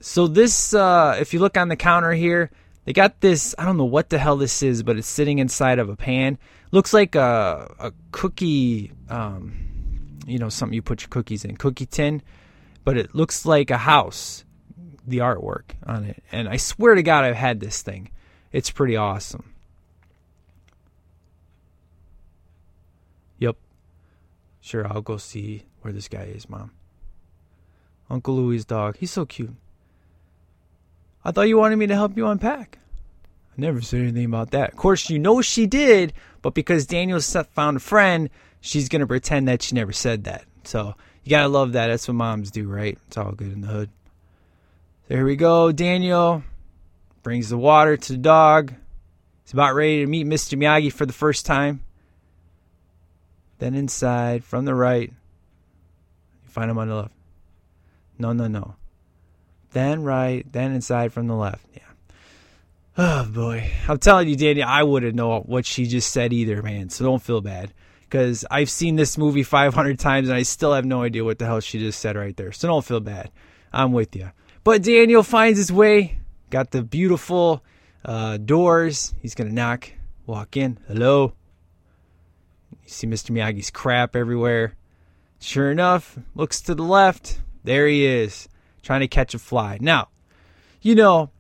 So, 0.00 0.26
this, 0.26 0.74
uh, 0.74 1.16
if 1.18 1.32
you 1.32 1.40
look 1.40 1.56
on 1.56 1.68
the 1.68 1.76
counter 1.76 2.12
here, 2.12 2.50
they 2.84 2.92
got 2.92 3.20
this. 3.20 3.54
I 3.58 3.64
don't 3.64 3.76
know 3.76 3.84
what 3.84 4.10
the 4.10 4.18
hell 4.18 4.36
this 4.36 4.62
is, 4.62 4.82
but 4.82 4.98
it's 4.98 5.08
sitting 5.08 5.38
inside 5.38 5.78
of 5.78 5.88
a 5.88 5.96
pan. 5.96 6.38
Looks 6.70 6.92
like 6.92 7.14
a, 7.14 7.74
a 7.78 7.92
cookie, 8.12 8.92
um, 9.08 10.18
you 10.26 10.38
know, 10.38 10.48
something 10.48 10.74
you 10.74 10.82
put 10.82 11.02
your 11.02 11.08
cookies 11.08 11.44
in, 11.44 11.56
cookie 11.56 11.86
tin, 11.86 12.22
but 12.84 12.96
it 12.96 13.14
looks 13.14 13.44
like 13.44 13.70
a 13.70 13.78
house, 13.78 14.44
the 15.06 15.18
artwork 15.18 15.72
on 15.86 16.04
it. 16.04 16.22
And 16.32 16.48
I 16.48 16.56
swear 16.56 16.94
to 16.94 17.02
God, 17.02 17.24
I've 17.24 17.36
had 17.36 17.60
this 17.60 17.82
thing. 17.82 18.10
It's 18.52 18.70
pretty 18.70 18.96
awesome. 18.96 19.52
Yep. 23.38 23.56
Sure, 24.60 24.86
I'll 24.86 25.02
go 25.02 25.16
see 25.16 25.64
where 25.82 25.92
this 25.92 26.08
guy 26.08 26.24
is, 26.24 26.48
Mom. 26.48 26.72
Uncle 28.10 28.34
Louie's 28.34 28.64
dog. 28.64 28.96
He's 28.98 29.12
so 29.12 29.24
cute. 29.24 29.54
I 31.24 31.30
thought 31.30 31.48
you 31.48 31.58
wanted 31.58 31.76
me 31.76 31.86
to 31.86 31.94
help 31.94 32.16
you 32.16 32.26
unpack. 32.26 32.78
I 33.56 33.60
never 33.60 33.80
said 33.80 34.00
anything 34.00 34.24
about 34.24 34.50
that. 34.50 34.70
Of 34.70 34.76
course, 34.76 35.10
you 35.10 35.18
know 35.18 35.42
she 35.42 35.66
did, 35.66 36.12
but 36.42 36.54
because 36.54 36.86
Daniel 36.86 37.20
found 37.20 37.76
a 37.76 37.80
friend, 37.80 38.30
she's 38.60 38.88
going 38.88 39.00
to 39.00 39.06
pretend 39.06 39.48
that 39.48 39.62
she 39.62 39.74
never 39.74 39.92
said 39.92 40.24
that. 40.24 40.44
So 40.64 40.94
you 41.24 41.30
got 41.30 41.42
to 41.42 41.48
love 41.48 41.72
that. 41.72 41.88
That's 41.88 42.08
what 42.08 42.14
moms 42.14 42.50
do, 42.50 42.68
right? 42.68 42.98
It's 43.06 43.16
all 43.16 43.32
good 43.32 43.52
in 43.52 43.60
the 43.60 43.68
hood. 43.68 43.90
So 45.08 45.14
here 45.14 45.24
we 45.24 45.36
go. 45.36 45.72
Daniel 45.72 46.42
brings 47.22 47.48
the 47.50 47.58
water 47.58 47.96
to 47.96 48.12
the 48.12 48.18
dog. 48.18 48.72
He's 49.44 49.52
about 49.52 49.74
ready 49.74 50.00
to 50.00 50.06
meet 50.06 50.26
Mr. 50.26 50.58
Miyagi 50.58 50.92
for 50.92 51.06
the 51.06 51.12
first 51.12 51.44
time. 51.44 51.82
Then 53.58 53.74
inside, 53.74 54.44
from 54.44 54.64
the 54.64 54.74
right, 54.74 55.10
you 55.10 56.48
find 56.48 56.70
him 56.70 56.78
on 56.78 56.88
the 56.88 56.94
left. 56.94 57.14
No, 58.18 58.32
no, 58.32 58.46
no. 58.46 58.74
Then 59.72 60.02
right, 60.02 60.50
then 60.50 60.72
inside 60.72 61.12
from 61.12 61.26
the 61.26 61.34
left. 61.34 61.64
Yeah. 61.74 61.80
Oh 62.96 63.24
boy, 63.30 63.70
I'm 63.86 63.98
telling 63.98 64.28
you, 64.28 64.36
Daniel, 64.36 64.66
I 64.68 64.82
wouldn't 64.82 65.14
know 65.14 65.40
what 65.40 65.66
she 65.66 65.86
just 65.86 66.10
said 66.10 66.32
either, 66.32 66.62
man. 66.62 66.88
So 66.90 67.04
don't 67.04 67.22
feel 67.22 67.40
bad 67.40 67.72
because 68.10 68.44
I've 68.50 68.68
seen 68.68 68.96
this 68.96 69.16
movie 69.16 69.44
500 69.44 69.98
times 69.98 70.28
and 70.28 70.36
I 70.36 70.42
still 70.42 70.72
have 70.72 70.84
no 70.84 71.02
idea 71.02 71.24
what 71.24 71.38
the 71.38 71.46
hell 71.46 71.60
she 71.60 71.78
just 71.78 72.00
said 72.00 72.16
right 72.16 72.36
there. 72.36 72.50
So 72.50 72.66
don't 72.66 72.84
feel 72.84 72.98
bad. 72.98 73.30
I'm 73.72 73.92
with 73.92 74.16
you. 74.16 74.32
But 74.64 74.82
Daniel 74.82 75.22
finds 75.22 75.58
his 75.58 75.70
way. 75.70 76.18
Got 76.50 76.72
the 76.72 76.82
beautiful 76.82 77.62
uh, 78.04 78.38
doors. 78.38 79.14
He's 79.22 79.36
gonna 79.36 79.52
knock, 79.52 79.92
walk 80.26 80.56
in. 80.56 80.78
Hello. 80.88 81.34
You 82.82 82.88
see 82.88 83.06
Mr. 83.06 83.30
Miyagi's 83.30 83.70
crap 83.70 84.16
everywhere. 84.16 84.74
Sure 85.38 85.70
enough, 85.70 86.18
looks 86.34 86.60
to 86.62 86.74
the 86.74 86.82
left. 86.82 87.40
There 87.62 87.86
he 87.86 88.04
is, 88.04 88.48
trying 88.82 89.00
to 89.00 89.08
catch 89.08 89.34
a 89.34 89.38
fly. 89.38 89.78
Now, 89.80 90.08
you 90.82 90.94
know, 90.96 91.30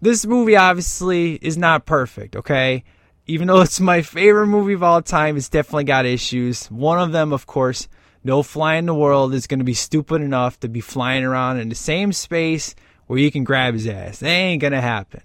this 0.00 0.24
movie 0.24 0.56
obviously 0.56 1.34
is 1.34 1.58
not 1.58 1.84
perfect, 1.84 2.34
okay? 2.34 2.82
Even 3.26 3.48
though 3.48 3.62
it's 3.62 3.80
my 3.80 4.02
favorite 4.02 4.48
movie 4.48 4.74
of 4.74 4.82
all 4.82 5.00
time, 5.00 5.36
it's 5.36 5.48
definitely 5.48 5.84
got 5.84 6.04
issues. 6.04 6.66
One 6.66 6.98
of 6.98 7.12
them, 7.12 7.32
of 7.32 7.46
course, 7.46 7.88
no 8.22 8.42
fly 8.42 8.74
in 8.74 8.86
the 8.86 8.94
world 8.94 9.32
is 9.32 9.46
going 9.46 9.60
to 9.60 9.64
be 9.64 9.74
stupid 9.74 10.20
enough 10.20 10.60
to 10.60 10.68
be 10.68 10.80
flying 10.80 11.24
around 11.24 11.58
in 11.58 11.70
the 11.70 11.74
same 11.74 12.12
space 12.12 12.74
where 13.06 13.18
you 13.18 13.30
can 13.30 13.44
grab 13.44 13.74
his 13.74 13.86
ass. 13.86 14.18
That 14.18 14.28
ain't 14.28 14.60
going 14.60 14.72
to 14.72 14.80
happen. 14.80 15.22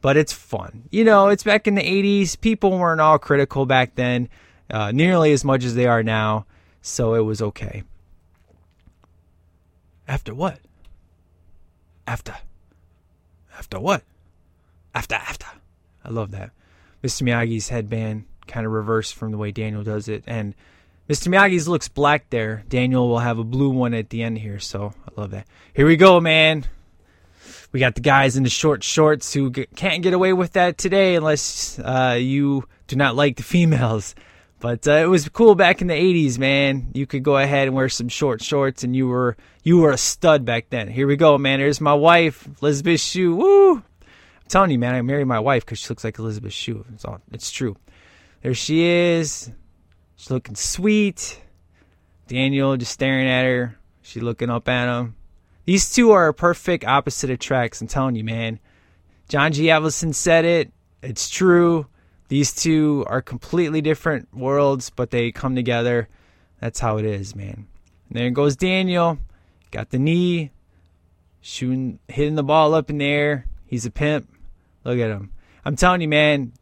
But 0.00 0.16
it's 0.16 0.32
fun. 0.32 0.84
You 0.90 1.04
know, 1.04 1.28
it's 1.28 1.44
back 1.44 1.66
in 1.66 1.74
the 1.74 1.82
80s. 1.82 2.40
People 2.40 2.78
weren't 2.78 3.00
all 3.00 3.18
critical 3.18 3.66
back 3.66 3.94
then, 3.94 4.28
uh, 4.70 4.90
nearly 4.90 5.32
as 5.32 5.44
much 5.44 5.64
as 5.64 5.74
they 5.74 5.86
are 5.86 6.02
now. 6.02 6.46
So 6.80 7.14
it 7.14 7.20
was 7.20 7.40
okay. 7.40 7.84
After 10.08 10.34
what? 10.34 10.58
After. 12.06 12.34
After 13.56 13.78
what? 13.78 14.02
After, 14.94 15.14
after. 15.14 15.46
I 16.04 16.10
love 16.10 16.32
that. 16.32 16.50
Mr. 17.02 17.22
Miyagi's 17.22 17.68
headband 17.68 18.24
kind 18.46 18.66
of 18.66 18.72
reversed 18.72 19.14
from 19.14 19.32
the 19.32 19.38
way 19.38 19.50
Daniel 19.50 19.82
does 19.82 20.08
it. 20.08 20.24
And 20.26 20.54
Mr. 21.08 21.28
Miyagi's 21.28 21.68
looks 21.68 21.88
black 21.88 22.30
there. 22.30 22.64
Daniel 22.68 23.08
will 23.08 23.18
have 23.18 23.38
a 23.38 23.44
blue 23.44 23.70
one 23.70 23.94
at 23.94 24.10
the 24.10 24.22
end 24.22 24.38
here. 24.38 24.58
So 24.58 24.94
I 25.08 25.20
love 25.20 25.30
that. 25.32 25.46
Here 25.74 25.86
we 25.86 25.96
go, 25.96 26.20
man. 26.20 26.64
We 27.72 27.80
got 27.80 27.94
the 27.94 28.00
guys 28.02 28.36
in 28.36 28.42
the 28.42 28.50
short 28.50 28.84
shorts 28.84 29.32
who 29.32 29.50
can't 29.50 30.02
get 30.02 30.12
away 30.12 30.32
with 30.32 30.52
that 30.52 30.78
today 30.78 31.16
unless 31.16 31.78
uh, 31.78 32.18
you 32.20 32.68
do 32.86 32.96
not 32.96 33.16
like 33.16 33.36
the 33.36 33.42
females. 33.42 34.14
But 34.60 34.86
uh, 34.86 34.92
it 34.92 35.08
was 35.08 35.28
cool 35.28 35.56
back 35.56 35.80
in 35.80 35.88
the 35.88 35.94
'80s, 35.94 36.38
man. 36.38 36.92
You 36.94 37.04
could 37.04 37.24
go 37.24 37.36
ahead 37.36 37.66
and 37.66 37.74
wear 37.74 37.88
some 37.88 38.08
short 38.08 38.40
shorts, 38.40 38.84
and 38.84 38.94
you 38.94 39.08
were 39.08 39.36
you 39.64 39.78
were 39.78 39.90
a 39.90 39.98
stud 39.98 40.44
back 40.44 40.70
then. 40.70 40.86
Here 40.86 41.08
we 41.08 41.16
go, 41.16 41.36
man. 41.36 41.58
Here's 41.58 41.80
my 41.80 41.94
wife, 41.94 42.48
Elizabeth 42.60 43.00
Shue. 43.00 43.34
Woo! 43.34 43.82
Telling 44.52 44.70
you, 44.70 44.78
man. 44.78 44.94
I 44.94 45.00
married 45.00 45.24
my 45.24 45.40
wife 45.40 45.64
because 45.64 45.78
she 45.78 45.88
looks 45.88 46.04
like 46.04 46.18
Elizabeth 46.18 46.52
Shue. 46.52 46.84
It's 46.92 47.06
all. 47.06 47.22
It's 47.32 47.50
true. 47.50 47.74
There 48.42 48.52
she 48.52 48.84
is. 48.84 49.50
She's 50.16 50.30
looking 50.30 50.56
sweet. 50.56 51.40
Daniel 52.26 52.76
just 52.76 52.92
staring 52.92 53.26
at 53.26 53.46
her. 53.46 53.78
She 54.02 54.20
looking 54.20 54.50
up 54.50 54.68
at 54.68 54.94
him. 54.94 55.16
These 55.64 55.94
two 55.94 56.10
are 56.10 56.30
perfect 56.34 56.84
opposite 56.84 57.30
attracts. 57.30 57.80
I'm 57.80 57.86
telling 57.86 58.14
you, 58.14 58.24
man. 58.24 58.58
John 59.26 59.52
G. 59.52 59.68
Avildsen 59.68 60.14
said 60.14 60.44
it. 60.44 60.70
It's 61.02 61.30
true. 61.30 61.86
These 62.28 62.52
two 62.54 63.06
are 63.06 63.22
completely 63.22 63.80
different 63.80 64.34
worlds, 64.34 64.90
but 64.90 65.12
they 65.12 65.32
come 65.32 65.54
together. 65.54 66.10
That's 66.60 66.78
how 66.78 66.98
it 66.98 67.06
is, 67.06 67.34
man. 67.34 67.68
And 68.10 68.18
there 68.18 68.28
goes 68.28 68.56
Daniel. 68.56 69.16
Got 69.70 69.88
the 69.88 69.98
knee. 69.98 70.50
Shooting, 71.40 72.00
hitting 72.06 72.34
the 72.34 72.42
ball 72.42 72.74
up 72.74 72.90
in 72.90 72.98
the 72.98 73.06
air. 73.06 73.46
He's 73.64 73.86
a 73.86 73.90
pimp. 73.90 74.28
Look 74.84 74.98
at 74.98 75.10
him. 75.10 75.30
I'm 75.64 75.76
telling 75.76 76.00
you, 76.00 76.08
man. 76.08 76.52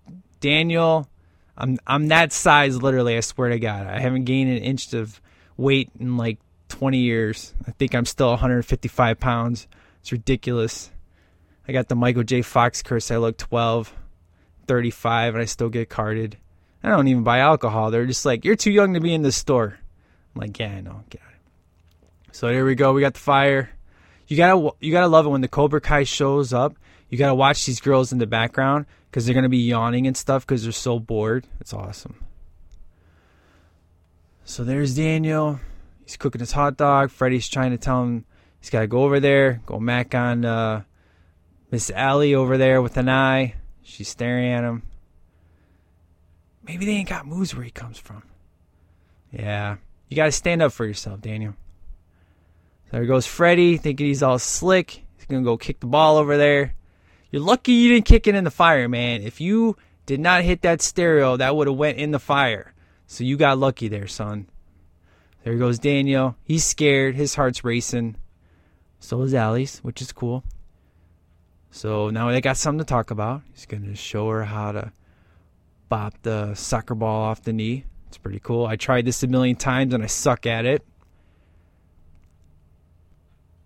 Daniel, 0.40 1.08
I'm 1.56 1.78
I'm 1.86 2.08
that 2.08 2.32
size 2.32 2.80
literally. 2.80 3.16
I 3.16 3.20
swear 3.20 3.50
to 3.50 3.58
God. 3.58 3.86
I 3.86 4.00
haven't 4.00 4.24
gained 4.24 4.50
an 4.50 4.62
inch 4.62 4.92
of 4.94 5.20
weight 5.56 5.90
in 5.98 6.16
like 6.16 6.38
20 6.68 6.98
years. 6.98 7.52
I 7.66 7.72
think 7.72 7.94
I'm 7.94 8.06
still 8.06 8.30
155 8.30 9.20
pounds. 9.20 9.68
It's 10.00 10.12
ridiculous. 10.12 10.90
I 11.68 11.72
got 11.72 11.88
the 11.88 11.94
Michael 11.94 12.22
J. 12.22 12.42
Fox 12.42 12.82
curse. 12.82 13.10
I 13.10 13.18
look 13.18 13.36
12, 13.36 13.94
35, 14.66 15.34
and 15.34 15.42
I 15.42 15.44
still 15.44 15.68
get 15.68 15.90
carded. 15.90 16.38
I 16.82 16.88
don't 16.88 17.08
even 17.08 17.22
buy 17.22 17.40
alcohol. 17.40 17.90
They're 17.90 18.06
just 18.06 18.24
like, 18.24 18.44
you're 18.44 18.56
too 18.56 18.70
young 18.70 18.94
to 18.94 19.00
be 19.00 19.12
in 19.12 19.22
this 19.22 19.36
store. 19.36 19.78
I'm 20.34 20.40
like, 20.40 20.58
yeah, 20.58 20.72
I 20.76 20.80
know. 20.80 21.04
Get. 21.10 21.20
So 22.32 22.46
there 22.46 22.64
we 22.64 22.74
go. 22.74 22.92
We 22.92 23.02
got 23.02 23.14
the 23.14 23.20
fire. 23.20 23.70
You 24.28 24.36
gotta 24.36 24.70
you 24.80 24.92
gotta 24.92 25.08
love 25.08 25.26
it 25.26 25.30
when 25.30 25.40
the 25.40 25.48
Cobra 25.48 25.80
Kai 25.80 26.04
shows 26.04 26.52
up. 26.52 26.76
You 27.10 27.18
gotta 27.18 27.34
watch 27.34 27.66
these 27.66 27.80
girls 27.80 28.12
in 28.12 28.18
the 28.18 28.26
background 28.26 28.86
because 29.10 29.26
they're 29.26 29.34
gonna 29.34 29.48
be 29.50 29.58
yawning 29.58 30.06
and 30.06 30.16
stuff 30.16 30.46
because 30.46 30.62
they're 30.62 30.72
so 30.72 30.98
bored. 30.98 31.46
It's 31.60 31.74
awesome. 31.74 32.24
So 34.50 34.64
there's 34.64 34.96
Daniel. 34.96 35.60
He's 36.04 36.16
cooking 36.16 36.40
his 36.40 36.50
hot 36.50 36.76
dog. 36.76 37.10
Freddy's 37.10 37.48
trying 37.48 37.70
to 37.70 37.78
tell 37.78 38.02
him 38.02 38.24
he's 38.58 38.68
got 38.68 38.80
to 38.80 38.88
go 38.88 39.04
over 39.04 39.20
there, 39.20 39.62
go 39.64 39.78
mac 39.78 40.12
on 40.12 40.44
uh, 40.44 40.82
Miss 41.70 41.88
Allie 41.88 42.34
over 42.34 42.58
there 42.58 42.82
with 42.82 42.96
an 42.96 43.08
eye. 43.08 43.54
She's 43.84 44.08
staring 44.08 44.50
at 44.50 44.64
him. 44.64 44.82
Maybe 46.64 46.84
they 46.84 46.92
ain't 46.92 47.08
got 47.08 47.28
moves 47.28 47.54
where 47.54 47.62
he 47.62 47.70
comes 47.70 47.96
from. 47.96 48.24
Yeah. 49.30 49.76
You 50.08 50.16
got 50.16 50.24
to 50.24 50.32
stand 50.32 50.62
up 50.62 50.72
for 50.72 50.84
yourself, 50.84 51.20
Daniel. 51.20 51.54
There 52.90 53.06
goes 53.06 53.26
Freddy, 53.26 53.76
thinking 53.76 54.06
he's 54.06 54.24
all 54.24 54.40
slick. 54.40 55.04
He's 55.16 55.26
going 55.26 55.44
to 55.44 55.48
go 55.48 55.56
kick 55.56 55.78
the 55.78 55.86
ball 55.86 56.16
over 56.16 56.36
there. 56.36 56.74
You're 57.30 57.42
lucky 57.42 57.72
you 57.72 57.88
didn't 57.88 58.06
kick 58.06 58.26
it 58.26 58.34
in 58.34 58.44
the 58.44 58.50
fire, 58.50 58.88
man. 58.88 59.22
If 59.22 59.40
you 59.40 59.76
did 60.06 60.20
not 60.20 60.42
hit 60.42 60.62
that 60.62 60.82
stereo, 60.82 61.36
that 61.36 61.54
would 61.54 61.68
have 61.68 61.76
went 61.76 61.98
in 61.98 62.10
the 62.10 62.18
fire. 62.18 62.74
So 63.06 63.24
you 63.24 63.36
got 63.36 63.58
lucky 63.58 63.88
there, 63.88 64.06
son. 64.06 64.48
There 65.44 65.56
goes 65.56 65.78
Daniel. 65.78 66.36
He's 66.42 66.64
scared. 66.64 67.14
His 67.14 67.34
heart's 67.34 67.64
racing. 67.64 68.16
So 68.98 69.22
is 69.22 69.34
Allie's, 69.34 69.78
which 69.78 70.02
is 70.02 70.12
cool. 70.12 70.44
So 71.70 72.10
now 72.10 72.30
they 72.30 72.40
got 72.40 72.56
something 72.56 72.80
to 72.80 72.84
talk 72.84 73.10
about. 73.10 73.42
He's 73.52 73.66
going 73.66 73.84
to 73.84 73.94
show 73.94 74.28
her 74.28 74.44
how 74.44 74.72
to 74.72 74.92
bop 75.88 76.14
the 76.22 76.54
soccer 76.54 76.94
ball 76.94 77.22
off 77.22 77.42
the 77.42 77.52
knee. 77.52 77.84
It's 78.08 78.18
pretty 78.18 78.40
cool. 78.40 78.66
I 78.66 78.76
tried 78.76 79.04
this 79.04 79.22
a 79.22 79.28
million 79.28 79.56
times 79.56 79.94
and 79.94 80.02
I 80.02 80.06
suck 80.06 80.46
at 80.46 80.66
it. 80.66 80.84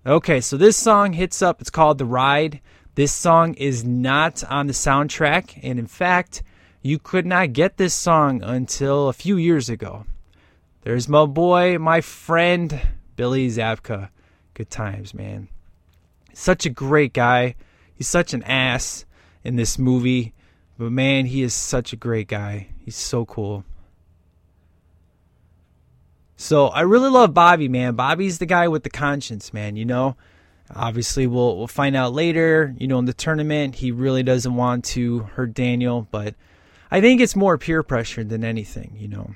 Okay, 0.06 0.42
so 0.42 0.58
this 0.58 0.76
song 0.76 1.14
hits 1.14 1.40
up. 1.40 1.62
It's 1.62 1.70
called 1.70 1.96
The 1.96 2.04
Ride. 2.04 2.60
This 2.94 3.12
song 3.12 3.54
is 3.54 3.82
not 3.84 4.44
on 4.44 4.68
the 4.68 4.72
soundtrack, 4.72 5.58
and 5.62 5.78
in 5.80 5.86
fact, 5.86 6.44
you 6.80 6.98
could 6.98 7.26
not 7.26 7.52
get 7.52 7.76
this 7.76 7.94
song 7.94 8.42
until 8.42 9.08
a 9.08 9.12
few 9.12 9.36
years 9.36 9.68
ago. 9.68 10.06
There's 10.82 11.08
my 11.08 11.26
boy, 11.26 11.78
my 11.78 12.00
friend, 12.00 12.80
Billy 13.16 13.48
Zabka. 13.48 14.10
Good 14.52 14.70
times, 14.70 15.12
man. 15.12 15.48
Such 16.34 16.66
a 16.66 16.70
great 16.70 17.12
guy. 17.12 17.56
He's 17.94 18.06
such 18.06 18.32
an 18.32 18.44
ass 18.44 19.06
in 19.42 19.56
this 19.56 19.78
movie. 19.78 20.32
But 20.78 20.92
man, 20.92 21.26
he 21.26 21.42
is 21.42 21.54
such 21.54 21.92
a 21.92 21.96
great 21.96 22.28
guy. 22.28 22.68
He's 22.78 22.96
so 22.96 23.24
cool. 23.24 23.64
So 26.36 26.66
I 26.68 26.82
really 26.82 27.10
love 27.10 27.32
Bobby, 27.32 27.68
man. 27.68 27.94
Bobby's 27.94 28.38
the 28.38 28.46
guy 28.46 28.68
with 28.68 28.82
the 28.82 28.90
conscience, 28.90 29.52
man. 29.52 29.76
You 29.76 29.84
know, 29.84 30.16
obviously 30.74 31.26
we'll 31.26 31.56
we'll 31.56 31.66
find 31.66 31.96
out 31.96 32.12
later. 32.12 32.74
You 32.78 32.86
know, 32.86 32.98
in 32.98 33.04
the 33.04 33.14
tournament, 33.14 33.76
he 33.76 33.90
really 33.90 34.22
doesn't 34.22 34.54
want 34.54 34.84
to 34.86 35.20
hurt 35.20 35.54
Daniel, 35.54 36.06
but 36.10 36.34
I 36.90 37.00
think 37.00 37.20
it's 37.20 37.36
more 37.36 37.58
peer 37.58 37.82
pressure 37.82 38.24
than 38.24 38.44
anything. 38.44 38.96
You 38.98 39.08
know. 39.08 39.34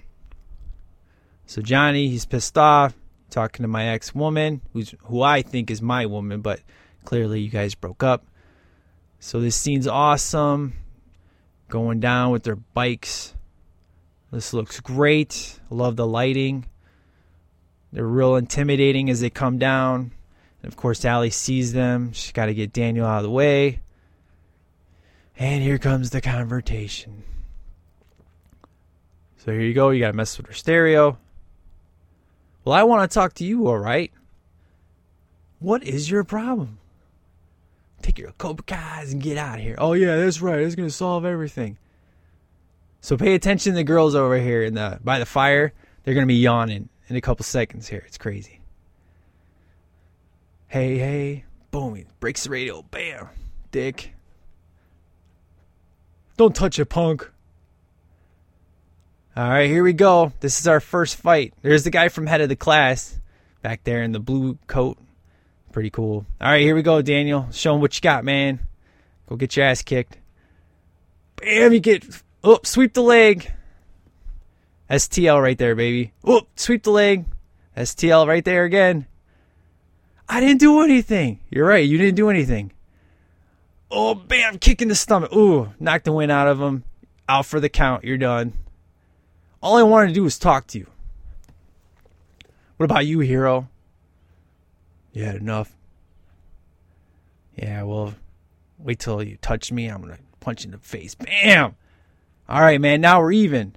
So 1.46 1.62
Johnny, 1.62 2.08
he's 2.08 2.26
pissed 2.26 2.58
off, 2.58 2.94
talking 3.30 3.64
to 3.64 3.68
my 3.68 3.88
ex 3.88 4.14
woman, 4.14 4.60
who's 4.72 4.94
who 5.04 5.22
I 5.22 5.42
think 5.42 5.70
is 5.70 5.80
my 5.80 6.06
woman, 6.06 6.40
but 6.40 6.60
clearly 7.04 7.40
you 7.40 7.48
guys 7.48 7.74
broke 7.74 8.02
up. 8.02 8.26
So 9.18 9.40
this 9.40 9.56
scene's 9.56 9.86
awesome. 9.86 10.74
Going 11.68 12.00
down 12.00 12.30
with 12.30 12.44
their 12.44 12.56
bikes. 12.56 13.34
This 14.30 14.52
looks 14.52 14.80
great. 14.80 15.58
Love 15.70 15.96
the 15.96 16.06
lighting. 16.06 16.66
They're 17.92 18.06
real 18.06 18.36
intimidating 18.36 19.08
as 19.08 19.20
they 19.20 19.30
come 19.30 19.58
down. 19.58 20.12
Of 20.68 20.76
course, 20.76 21.04
Allie 21.04 21.30
sees 21.30 21.72
them. 21.72 22.12
She's 22.12 22.32
got 22.32 22.46
to 22.46 22.54
get 22.54 22.72
Daniel 22.72 23.06
out 23.06 23.18
of 23.18 23.22
the 23.24 23.30
way. 23.30 23.80
And 25.38 25.62
here 25.62 25.78
comes 25.78 26.10
the 26.10 26.20
confrontation. 26.20 27.22
So 29.38 29.52
here 29.52 29.62
you 29.62 29.72
go. 29.72 29.90
You 29.90 30.00
got 30.00 30.10
to 30.10 30.16
mess 30.16 30.36
with 30.36 30.46
her 30.46 30.52
stereo. 30.52 31.18
Well, 32.64 32.74
I 32.74 32.82
want 32.82 33.10
to 33.10 33.14
talk 33.14 33.34
to 33.34 33.44
you, 33.44 33.66
all 33.66 33.78
right? 33.78 34.12
What 35.58 35.82
is 35.84 36.10
your 36.10 36.22
problem? 36.22 36.78
Take 38.02 38.18
your 38.18 38.32
Cobra 38.32 38.64
Kai's 38.64 39.12
and 39.12 39.22
get 39.22 39.38
out 39.38 39.58
of 39.58 39.64
here. 39.64 39.76
Oh, 39.78 39.94
yeah, 39.94 40.16
that's 40.16 40.42
right. 40.42 40.60
It's 40.60 40.74
going 40.74 40.88
to 40.88 40.94
solve 40.94 41.24
everything. 41.24 41.78
So 43.00 43.16
pay 43.16 43.34
attention 43.34 43.72
to 43.72 43.76
the 43.76 43.84
girls 43.84 44.14
over 44.14 44.38
here 44.38 44.62
in 44.62 44.74
the 44.74 44.98
by 45.02 45.18
the 45.18 45.26
fire. 45.26 45.72
They're 46.02 46.14
going 46.14 46.26
to 46.26 46.32
be 46.32 46.34
yawning 46.34 46.88
in 47.08 47.16
a 47.16 47.20
couple 47.20 47.44
seconds 47.44 47.88
here. 47.88 48.04
It's 48.06 48.18
crazy. 48.18 48.57
Hey, 50.68 50.98
hey. 50.98 51.44
Boom. 51.70 51.94
He 51.94 52.04
breaks 52.20 52.44
the 52.44 52.50
radio. 52.50 52.82
Bam. 52.82 53.28
Dick. 53.70 54.12
Don't 56.36 56.54
touch 56.54 56.78
it, 56.78 56.86
punk. 56.86 57.28
All 59.36 59.48
right, 59.48 59.68
here 59.68 59.82
we 59.82 59.92
go. 59.92 60.32
This 60.40 60.60
is 60.60 60.68
our 60.68 60.80
first 60.80 61.16
fight. 61.16 61.54
There's 61.62 61.84
the 61.84 61.90
guy 61.90 62.08
from 62.08 62.26
head 62.26 62.40
of 62.40 62.48
the 62.48 62.56
class 62.56 63.18
back 63.62 63.84
there 63.84 64.02
in 64.02 64.12
the 64.12 64.20
blue 64.20 64.58
coat. 64.66 64.98
Pretty 65.72 65.90
cool. 65.90 66.26
All 66.40 66.50
right, 66.50 66.60
here 66.60 66.74
we 66.74 66.82
go, 66.82 67.02
Daniel. 67.02 67.48
Show 67.52 67.74
him 67.74 67.80
what 67.80 67.94
you 67.96 68.00
got, 68.00 68.24
man. 68.24 68.60
Go 69.28 69.36
get 69.36 69.56
your 69.56 69.66
ass 69.66 69.82
kicked. 69.82 70.18
Bam, 71.36 71.72
you 71.72 71.80
get. 71.80 72.04
Oh, 72.44 72.60
sweep 72.62 72.94
the 72.94 73.02
leg. 73.02 73.52
STL 74.90 75.40
right 75.40 75.56
there, 75.56 75.74
baby. 75.74 76.12
Oh, 76.24 76.42
sweep 76.56 76.82
the 76.82 76.90
leg. 76.90 77.24
STL 77.76 78.26
right 78.26 78.44
there 78.44 78.64
again. 78.64 79.06
I 80.28 80.40
didn't 80.40 80.60
do 80.60 80.82
anything. 80.82 81.40
You're 81.50 81.66
right. 81.66 81.86
You 81.88 81.98
didn't 81.98 82.16
do 82.16 82.28
anything. 82.28 82.72
Oh, 83.90 84.14
bam, 84.14 84.58
kick 84.58 84.82
in 84.82 84.88
the 84.88 84.94
stomach. 84.94 85.34
Ooh, 85.34 85.72
knocked 85.80 86.04
the 86.04 86.12
wind 86.12 86.30
out 86.30 86.48
of 86.48 86.60
him. 86.60 86.84
Out 87.28 87.46
for 87.46 87.60
the 87.60 87.68
count. 87.68 88.04
You're 88.04 88.18
done. 88.18 88.52
All 89.62 89.76
I 89.76 89.82
wanted 89.82 90.08
to 90.08 90.14
do 90.14 90.24
was 90.24 90.38
talk 90.38 90.66
to 90.68 90.78
you. 90.78 90.86
What 92.76 92.84
about 92.84 93.06
you, 93.06 93.20
hero? 93.20 93.68
You 95.12 95.24
had 95.24 95.36
enough. 95.36 95.74
Yeah, 97.56 97.82
well, 97.82 98.14
wait 98.78 99.00
till 99.00 99.22
you 99.22 99.36
touch 99.40 99.72
me. 99.72 99.88
I'm 99.88 100.02
going 100.02 100.14
to 100.14 100.22
punch 100.40 100.64
you 100.64 100.68
in 100.68 100.72
the 100.72 100.78
face. 100.78 101.14
Bam! 101.14 101.74
All 102.48 102.60
right, 102.60 102.80
man. 102.80 103.00
Now 103.00 103.20
we're 103.20 103.32
even. 103.32 103.74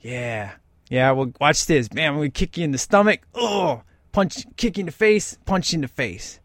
Yeah. 0.00 0.52
Yeah, 0.88 1.12
well, 1.12 1.32
watch 1.40 1.66
this. 1.66 1.92
Man, 1.92 2.08
I'm 2.08 2.16
going 2.16 2.32
to 2.32 2.38
kick 2.38 2.56
you 2.56 2.64
in 2.64 2.72
the 2.72 2.78
stomach. 2.78 3.20
Oh, 3.34 3.82
punch, 4.16 4.46
kick 4.56 4.78
in 4.78 4.86
the 4.86 4.92
face, 4.92 5.36
punch 5.44 5.74
in 5.74 5.82
the 5.82 5.88
face. 5.88 6.40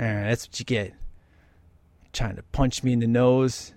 All 0.00 0.04
right, 0.04 0.24
that's 0.24 0.48
what 0.48 0.58
you 0.58 0.66
get. 0.66 0.94
Trying 2.12 2.34
to 2.34 2.42
punch 2.50 2.82
me 2.82 2.92
in 2.92 2.98
the 2.98 3.06
nose. 3.06 3.72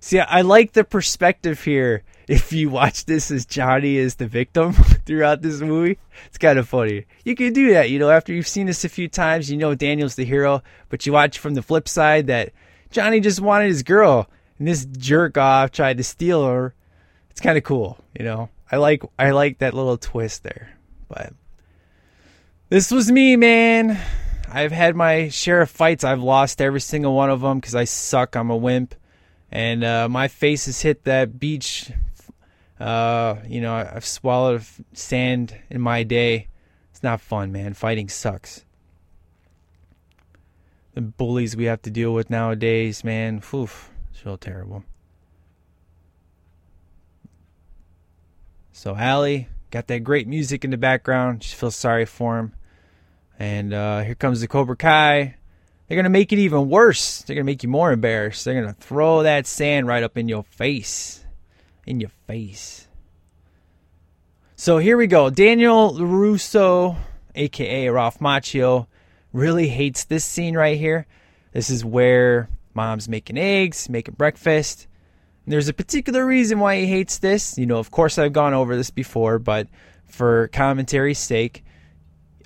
See, 0.00 0.18
I 0.18 0.40
like 0.40 0.72
the 0.72 0.84
perspective 0.84 1.62
here. 1.62 2.02
If 2.28 2.52
you 2.52 2.70
watch 2.70 3.04
this 3.04 3.30
as 3.30 3.46
Johnny 3.46 3.98
is 3.98 4.16
the 4.16 4.26
victim 4.26 4.72
throughout 5.06 5.42
this 5.42 5.60
movie, 5.60 5.96
it's 6.26 6.38
kind 6.38 6.58
of 6.58 6.68
funny. 6.68 7.06
You 7.24 7.36
can 7.36 7.52
do 7.52 7.70
that, 7.70 7.88
you 7.88 8.00
know, 8.00 8.10
after 8.10 8.32
you've 8.32 8.48
seen 8.48 8.66
this 8.66 8.84
a 8.84 8.88
few 8.88 9.06
times, 9.06 9.48
you 9.48 9.56
know 9.56 9.76
Daniel's 9.76 10.16
the 10.16 10.24
hero, 10.24 10.60
but 10.88 11.06
you 11.06 11.12
watch 11.12 11.38
from 11.38 11.54
the 11.54 11.62
flip 11.62 11.88
side 11.88 12.26
that 12.26 12.52
Johnny 12.90 13.20
just 13.20 13.40
wanted 13.40 13.68
his 13.68 13.84
girl, 13.84 14.28
and 14.58 14.66
this 14.66 14.86
jerk 14.86 15.38
off 15.38 15.70
tried 15.70 15.98
to 15.98 16.02
steal 16.02 16.44
her. 16.44 16.74
It's 17.30 17.40
kind 17.40 17.56
of 17.56 17.62
cool, 17.62 17.96
you 18.18 18.24
know. 18.24 18.48
I 18.72 18.78
like 18.78 19.04
I 19.16 19.30
like 19.30 19.58
that 19.58 19.72
little 19.72 19.96
twist 19.96 20.42
there. 20.42 20.76
But 21.06 21.32
this 22.68 22.90
was 22.90 23.10
me, 23.10 23.36
man. 23.36 24.00
I've 24.48 24.72
had 24.72 24.96
my 24.96 25.28
share 25.28 25.60
of 25.60 25.70
fights. 25.70 26.04
I've 26.04 26.22
lost 26.22 26.60
every 26.60 26.80
single 26.80 27.14
one 27.14 27.30
of 27.30 27.40
them 27.40 27.58
because 27.58 27.74
I 27.74 27.84
suck. 27.84 28.36
I'm 28.36 28.50
a 28.50 28.56
wimp 28.56 28.94
and 29.50 29.84
uh, 29.84 30.08
my 30.08 30.28
face 30.28 30.66
has 30.66 30.82
hit 30.82 31.04
that 31.04 31.38
beach. 31.38 31.90
Uh, 32.78 33.36
you 33.46 33.60
know, 33.60 33.74
I've 33.74 34.04
swallowed 34.04 34.64
sand 34.92 35.56
in 35.70 35.80
my 35.80 36.02
day. 36.02 36.48
It's 36.90 37.02
not 37.02 37.20
fun, 37.20 37.52
man. 37.52 37.74
Fighting 37.74 38.08
sucks. 38.08 38.64
The 40.94 41.00
bullies 41.02 41.56
we 41.56 41.64
have 41.64 41.82
to 41.82 41.90
deal 41.90 42.12
with 42.12 42.30
nowadays, 42.30 43.04
man, 43.04 43.42
oof, 43.54 43.90
it's 44.10 44.24
real 44.24 44.38
terrible. 44.38 44.84
So 48.72 48.94
Allie 48.94 49.48
got 49.70 49.86
that 49.88 50.04
great 50.04 50.26
music 50.26 50.64
in 50.64 50.70
the 50.70 50.76
background. 50.76 51.42
She 51.42 51.54
feels 51.54 51.76
sorry 51.76 52.06
for 52.06 52.38
him. 52.38 52.52
And 53.38 53.74
uh, 53.74 54.00
here 54.00 54.14
comes 54.14 54.40
the 54.40 54.48
Cobra 54.48 54.76
Kai. 54.76 55.36
They're 55.86 55.96
going 55.96 56.04
to 56.04 56.10
make 56.10 56.32
it 56.32 56.38
even 56.38 56.68
worse. 56.68 57.22
They're 57.22 57.34
going 57.34 57.44
to 57.44 57.52
make 57.52 57.62
you 57.62 57.68
more 57.68 57.92
embarrassed. 57.92 58.44
They're 58.44 58.60
going 58.60 58.74
to 58.74 58.80
throw 58.80 59.22
that 59.22 59.46
sand 59.46 59.86
right 59.86 60.02
up 60.02 60.16
in 60.16 60.28
your 60.28 60.42
face. 60.42 61.24
In 61.86 62.00
your 62.00 62.10
face. 62.26 62.88
So 64.56 64.78
here 64.78 64.96
we 64.96 65.06
go. 65.06 65.28
Daniel 65.28 65.92
LaRusso, 65.92 66.96
aka 67.34 67.88
Ralph 67.90 68.18
Macchio, 68.20 68.86
really 69.32 69.68
hates 69.68 70.04
this 70.04 70.24
scene 70.24 70.56
right 70.56 70.78
here. 70.78 71.06
This 71.52 71.68
is 71.68 71.84
where 71.84 72.48
mom's 72.72 73.08
making 73.08 73.36
eggs, 73.36 73.88
making 73.88 74.14
breakfast. 74.14 74.88
And 75.44 75.52
there's 75.52 75.68
a 75.68 75.74
particular 75.74 76.24
reason 76.24 76.58
why 76.58 76.80
he 76.80 76.86
hates 76.86 77.18
this. 77.18 77.58
You 77.58 77.66
know, 77.66 77.78
of 77.78 77.90
course, 77.90 78.18
I've 78.18 78.32
gone 78.32 78.54
over 78.54 78.76
this 78.76 78.90
before, 78.90 79.38
but 79.38 79.68
for 80.06 80.48
commentary's 80.48 81.18
sake, 81.18 81.62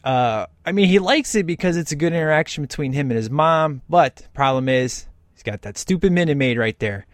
uh, 0.05 0.47
I 0.65 0.73
mean, 0.73 0.89
he 0.89 0.99
likes 0.99 1.35
it 1.35 1.47
because 1.47 1.77
it's 1.77 1.93
a 1.93 1.97
good 1.97 2.13
interaction 2.13 2.63
between 2.63 2.93
him 2.93 3.11
and 3.11 3.17
his 3.17 3.31
mom. 3.31 3.83
But 3.89 4.27
problem 4.35 4.69
is, 4.69 5.07
he's 5.35 5.43
got 5.43 5.63
that 5.63 5.79
stupid 5.79 6.13
Minute 6.13 6.37
Maid 6.37 6.59
right 6.59 6.79
there, 6.79 7.07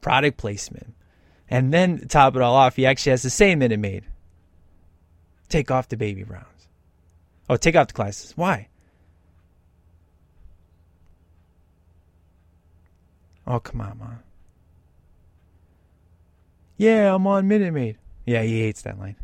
product 0.00 0.36
placement. 0.36 0.94
And 1.50 1.72
then 1.72 1.98
to 1.98 2.06
top 2.06 2.36
it 2.36 2.42
all 2.42 2.54
off, 2.54 2.76
he 2.76 2.86
actually 2.86 3.10
has 3.10 3.22
the 3.22 3.30
same 3.30 3.58
Minute 3.58 3.80
Maid. 3.80 4.04
Take 5.48 5.70
off 5.70 5.88
the 5.88 5.96
baby 5.96 6.24
rounds. 6.24 6.68
Oh, 7.48 7.56
take 7.56 7.74
off 7.74 7.88
the 7.88 7.94
glasses. 7.94 8.36
Why? 8.36 8.68
Oh, 13.46 13.58
come 13.58 13.80
on, 13.80 13.98
mom. 13.98 14.18
Yeah, 16.76 17.14
I'm 17.14 17.26
on 17.26 17.48
Minute 17.48 17.72
Maid. 17.72 17.96
Yeah, 18.26 18.42
he 18.42 18.60
hates 18.60 18.82
that 18.82 18.98
line. 18.98 19.16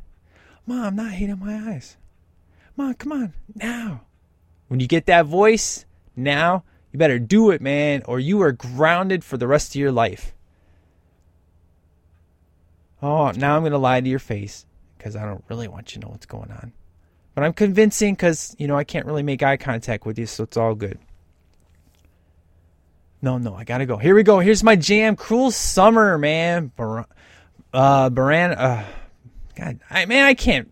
Mom, 0.67 0.83
I'm 0.83 0.97
not 0.97 1.13
hating 1.13 1.39
my 1.39 1.73
eyes. 1.73 1.99
Mom, 2.77 2.95
come 2.95 3.13
on, 3.13 3.33
now. 3.55 4.03
When 4.69 4.81
you 4.81 4.87
get 4.87 5.07
that 5.07 5.27
voice, 5.27 5.85
now, 6.17 6.65
you 6.93 6.99
better 6.99 7.19
do 7.19 7.51
it, 7.51 7.61
man, 7.61 8.03
or 8.07 8.19
you 8.19 8.43
are 8.43 8.53
grounded 8.53 9.25
for 9.25 9.37
the 9.37 9.47
rest 9.47 9.71
of 9.71 9.77
your 9.77 9.93
life. 9.93 10.35
Oh, 13.03 13.31
now 13.33 13.57
I'm 13.57 13.63
going 13.63 13.73
to 13.73 13.79
lie 13.79 14.01
to 14.01 14.09
your 14.09 14.19
face 14.19 14.65
because 14.97 15.15
I 15.15 15.25
don't 15.25 15.45
really 15.49 15.69
want 15.69 15.95
you 15.95 16.01
to 16.01 16.07
know 16.07 16.13
what's 16.13 16.27
going 16.27 16.51
on. 16.51 16.73
But 17.35 17.45
I'm 17.45 17.53
convincing 17.53 18.15
because, 18.15 18.57
you 18.59 18.67
know, 18.67 18.77
I 18.77 18.85
can't 18.85 19.07
really 19.07 19.23
make 19.23 19.43
eye 19.43 19.57
contact 19.57 20.07
with 20.07 20.19
you, 20.19 20.27
so 20.27 20.45
it's 20.45 20.57
all 20.57 20.75
good. 20.75 20.99
No, 23.21 23.39
no, 23.39 23.55
I 23.55 23.65
got 23.65 23.79
to 23.79 23.87
go. 23.87 23.97
Here 23.97 24.15
we 24.15 24.23
go. 24.23 24.39
Here's 24.39 24.63
my 24.63 24.77
jam. 24.77 25.17
Cruel 25.17 25.51
Summer, 25.51 26.19
man. 26.19 26.73
Bar- 26.77 27.07
uh, 27.73 28.11
Baran. 28.11 28.53
Uh, 28.53 28.85
God, 29.57 29.81
I, 29.91 30.07
man, 30.07 30.25
I 30.25 30.35
can't 30.35 30.71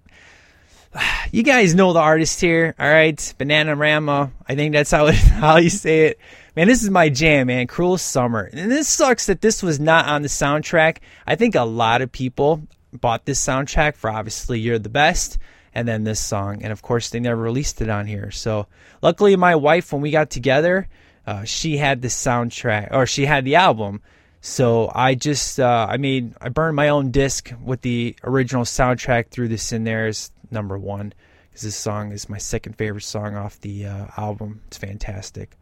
you 1.32 1.42
guys 1.42 1.74
know 1.74 1.92
the 1.92 2.00
artist 2.00 2.40
here, 2.40 2.74
all 2.78 2.88
right? 2.88 3.34
Banana 3.38 3.76
Bananarama. 3.76 4.30
I 4.46 4.54
think 4.54 4.72
that's 4.72 4.90
how 4.90 5.06
it, 5.06 5.14
how 5.14 5.56
you 5.56 5.70
say 5.70 6.06
it. 6.06 6.18
Man, 6.56 6.68
this 6.68 6.82
is 6.82 6.90
my 6.90 7.08
jam, 7.08 7.46
man. 7.46 7.66
Cruel 7.66 7.98
Summer. 7.98 8.50
And 8.52 8.70
this 8.70 8.88
sucks 8.88 9.26
that 9.26 9.40
this 9.40 9.62
was 9.62 9.80
not 9.80 10.06
on 10.06 10.22
the 10.22 10.28
soundtrack. 10.28 10.98
I 11.26 11.34
think 11.34 11.54
a 11.54 11.62
lot 11.62 12.02
of 12.02 12.12
people 12.12 12.62
bought 12.92 13.24
this 13.24 13.44
soundtrack 13.44 13.96
for 13.96 14.10
obviously 14.10 14.60
You're 14.60 14.78
the 14.78 14.90
Best 14.90 15.38
and 15.74 15.88
then 15.88 16.04
this 16.04 16.20
song. 16.20 16.62
And 16.62 16.72
of 16.72 16.82
course, 16.82 17.08
they 17.08 17.20
never 17.20 17.40
released 17.40 17.80
it 17.80 17.88
on 17.88 18.06
here. 18.06 18.30
So, 18.30 18.66
luckily, 19.00 19.34
my 19.36 19.54
wife, 19.56 19.92
when 19.92 20.02
we 20.02 20.10
got 20.10 20.28
together, 20.28 20.88
uh, 21.26 21.44
she 21.44 21.78
had 21.78 22.02
the 22.02 22.08
soundtrack 22.08 22.92
or 22.92 23.06
she 23.06 23.24
had 23.24 23.44
the 23.46 23.54
album. 23.54 24.02
So 24.44 24.90
I 24.92 25.14
just 25.14 25.60
uh, 25.60 25.86
I 25.88 25.98
made 25.98 26.34
I 26.40 26.48
burned 26.48 26.74
my 26.74 26.88
own 26.88 27.12
disc 27.12 27.52
with 27.62 27.80
the 27.82 28.16
original 28.24 28.64
soundtrack. 28.64 29.28
Threw 29.28 29.46
this 29.46 29.70
in 29.70 29.84
there 29.84 30.08
as 30.08 30.32
number 30.52 30.78
one 30.78 31.12
because 31.50 31.62
this 31.62 31.76
song 31.76 32.12
is 32.12 32.28
my 32.28 32.38
second 32.38 32.76
favorite 32.76 33.02
song 33.02 33.36
off 33.36 33.60
the 33.60 33.86
uh, 33.86 34.06
album. 34.16 34.62
It's 34.68 34.78
fantastic. 34.78 35.58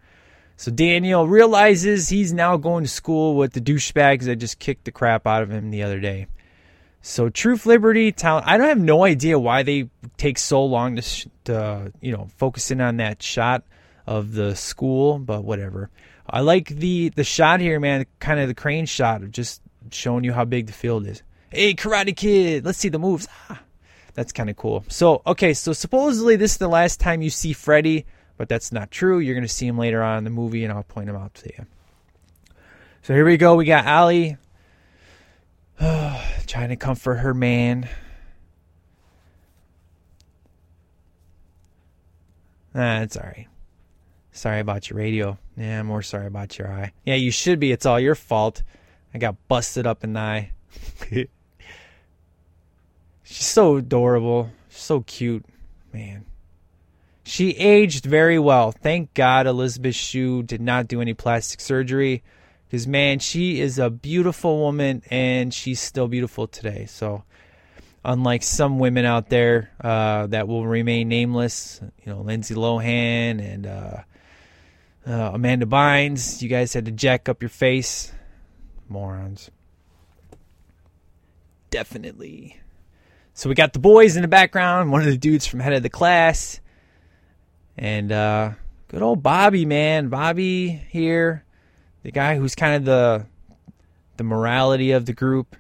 So 0.57 0.71
Daniel 0.71 1.27
realizes 1.27 2.09
he's 2.09 2.33
now 2.33 2.57
going 2.57 2.85
to 2.85 2.91
school 2.91 3.35
with 3.35 3.55
the 3.55 3.61
douchebags 3.61 4.25
that 4.25 4.37
just 4.37 4.59
kicked 4.59 4.85
the 4.85 4.93
crap 4.93 5.27
out 5.27 5.43
of 5.43 5.51
him 5.51 5.71
the 5.71 5.83
other 5.83 5.99
day. 5.99 6.27
So 7.03 7.31
Truth, 7.31 7.65
Liberty, 7.65 8.13
Talent. 8.13 8.47
I 8.47 8.59
don't 8.59 8.69
have 8.69 8.79
no 8.79 9.05
idea 9.05 9.39
why 9.39 9.63
they 9.63 9.89
take 10.19 10.39
so 10.39 10.65
long 10.65 10.97
to, 10.97 11.03
sh- 11.03 11.27
to 11.45 11.93
you 12.01 12.13
know 12.13 12.29
focus 12.37 12.71
in 12.71 12.81
on 12.81 12.99
that 12.99 13.23
shot 13.23 13.65
of 14.07 14.33
the 14.33 14.55
school, 14.55 15.19
but 15.19 15.45
whatever. 15.45 15.91
I 16.29 16.41
like 16.41 16.69
the 16.69 17.09
the 17.09 17.25
shot 17.25 17.61
here, 17.61 17.81
man. 17.81 18.05
Kind 18.19 18.39
of 18.39 18.49
the 18.49 18.55
crane 18.55 18.87
shot 18.87 19.23
of 19.23 19.33
just 19.33 19.63
showing 19.91 20.25
you 20.25 20.33
how 20.33 20.45
big 20.45 20.67
the 20.67 20.73
field 20.73 21.07
is. 21.07 21.23
Hey, 21.49 21.75
Karate 21.75 22.15
Kid, 22.15 22.65
let's 22.65 22.79
see 22.79 22.91
the 22.91 22.99
moves. 22.99 23.27
Ah, 23.49 23.61
that's 24.15 24.33
kind 24.33 24.51
of 24.51 24.57
cool. 24.57 24.85
So, 24.89 25.23
okay, 25.27 25.55
so 25.55 25.73
supposedly 25.73 26.37
this 26.37 26.53
is 26.53 26.59
the 26.59 26.69
last 26.69 27.01
time 27.01 27.23
you 27.23 27.31
see 27.31 27.53
Freddy, 27.53 28.07
but 28.37 28.49
that's 28.49 28.73
not 28.73 28.91
true. 28.91 29.19
You're 29.19 29.35
going 29.35 29.47
to 29.47 29.49
see 29.49 29.67
him 29.67 29.79
later 29.79 30.03
on 30.03 30.19
in 30.19 30.25
the 30.25 30.31
movie, 30.31 30.65
and 30.65 30.73
I'll 30.73 30.83
point 30.83 31.09
him 31.09 31.17
out 31.17 31.35
to 31.35 31.51
you. 31.57 31.67
So 33.03 33.15
here 33.15 33.25
we 33.25 33.37
go. 33.37 33.55
We 33.55 33.65
got 33.65 33.87
Allie 33.87 34.37
trying 36.47 36.69
to 36.69 36.77
comfort 36.77 37.17
her 37.17 37.33
man. 37.33 37.89
That's 42.73 43.17
all 43.17 43.25
right. 43.25 43.49
Sorry 44.33 44.61
about 44.61 44.91
your 44.91 44.99
radio. 44.99 45.39
Yeah, 45.57 45.83
more 45.83 46.03
sorry 46.03 46.27
about 46.27 46.59
your 46.59 46.71
eye. 46.71 46.93
Yeah, 47.05 47.17
you 47.17 47.31
should 47.31 47.59
be. 47.59 47.73
It's 47.73 47.85
all 47.85 47.99
your 47.99 48.15
fault. 48.15 48.63
I 49.13 49.19
got 49.19 49.37
busted 49.49 49.87
up 49.87 50.05
in 50.05 50.13
the 50.13 50.21
eye. 50.21 50.53
She's 53.31 53.47
so 53.47 53.77
adorable. 53.77 54.51
So 54.71 55.03
cute. 55.03 55.45
Man. 55.93 56.25
She 57.23 57.51
aged 57.53 58.05
very 58.05 58.41
well. 58.41 58.73
Thank 58.73 59.15
God 59.15 59.47
Elizabeth 59.47 59.95
Shue 59.95 60.43
did 60.43 60.61
not 60.61 60.89
do 60.89 61.01
any 61.01 61.15
plastic 61.15 61.61
surgery. 61.61 62.25
Because, 62.67 62.89
man, 62.89 63.21
she 63.21 63.61
is 63.61 63.79
a 63.79 63.89
beautiful 63.89 64.59
woman 64.59 65.03
and 65.11 65.55
she's 65.55 65.79
still 65.79 66.09
beautiful 66.09 66.49
today. 66.49 66.87
So, 66.87 67.23
unlike 68.05 68.43
some 68.43 68.81
women 68.81 69.05
out 69.05 69.29
there 69.29 69.71
uh, 69.81 70.27
that 70.27 70.49
will 70.49 70.67
remain 70.67 71.09
nameless, 71.09 71.81
you 72.05 72.13
know, 72.13 72.23
Lindsay 72.23 72.57
Lohan 72.57 73.41
and 73.41 73.67
uh, 73.67 74.03
uh, 75.07 75.31
Amanda 75.35 75.67
Bynes, 75.67 76.43
you 76.43 76.49
guys 76.49 76.73
had 76.73 76.87
to 76.87 76.93
jack 76.93 77.29
up 77.29 77.43
your 77.43 77.49
face. 77.49 78.13
Morons. 78.89 79.53
Definitely. 81.71 82.60
So 83.35 83.49
we 83.49 83.55
got 83.55 83.73
the 83.73 83.79
boys 83.79 84.17
in 84.17 84.23
the 84.23 84.29
background, 84.29 84.93
one 84.93 85.01
of 85.01 85.07
the 85.07 85.17
dudes 85.17 85.47
from 85.47 85.61
head 85.61 85.73
of 85.73 85.83
the 85.83 85.89
class, 85.89 86.61
and 87.77 88.13
uh, 88.13 88.53
good 88.89 89.03
old 89.03 89.23
Bobby, 89.23 89.65
man. 89.65 90.09
Bobby 90.09 90.69
here, 90.91 91.45
the 92.03 92.11
guy 92.11 92.37
who's 92.37 92.55
kind 92.55 92.75
of 92.75 92.85
the 92.85 93.27
the 94.17 94.25
morality 94.25 94.93
of 94.93 95.07
the 95.07 95.15
group. 95.15 95.57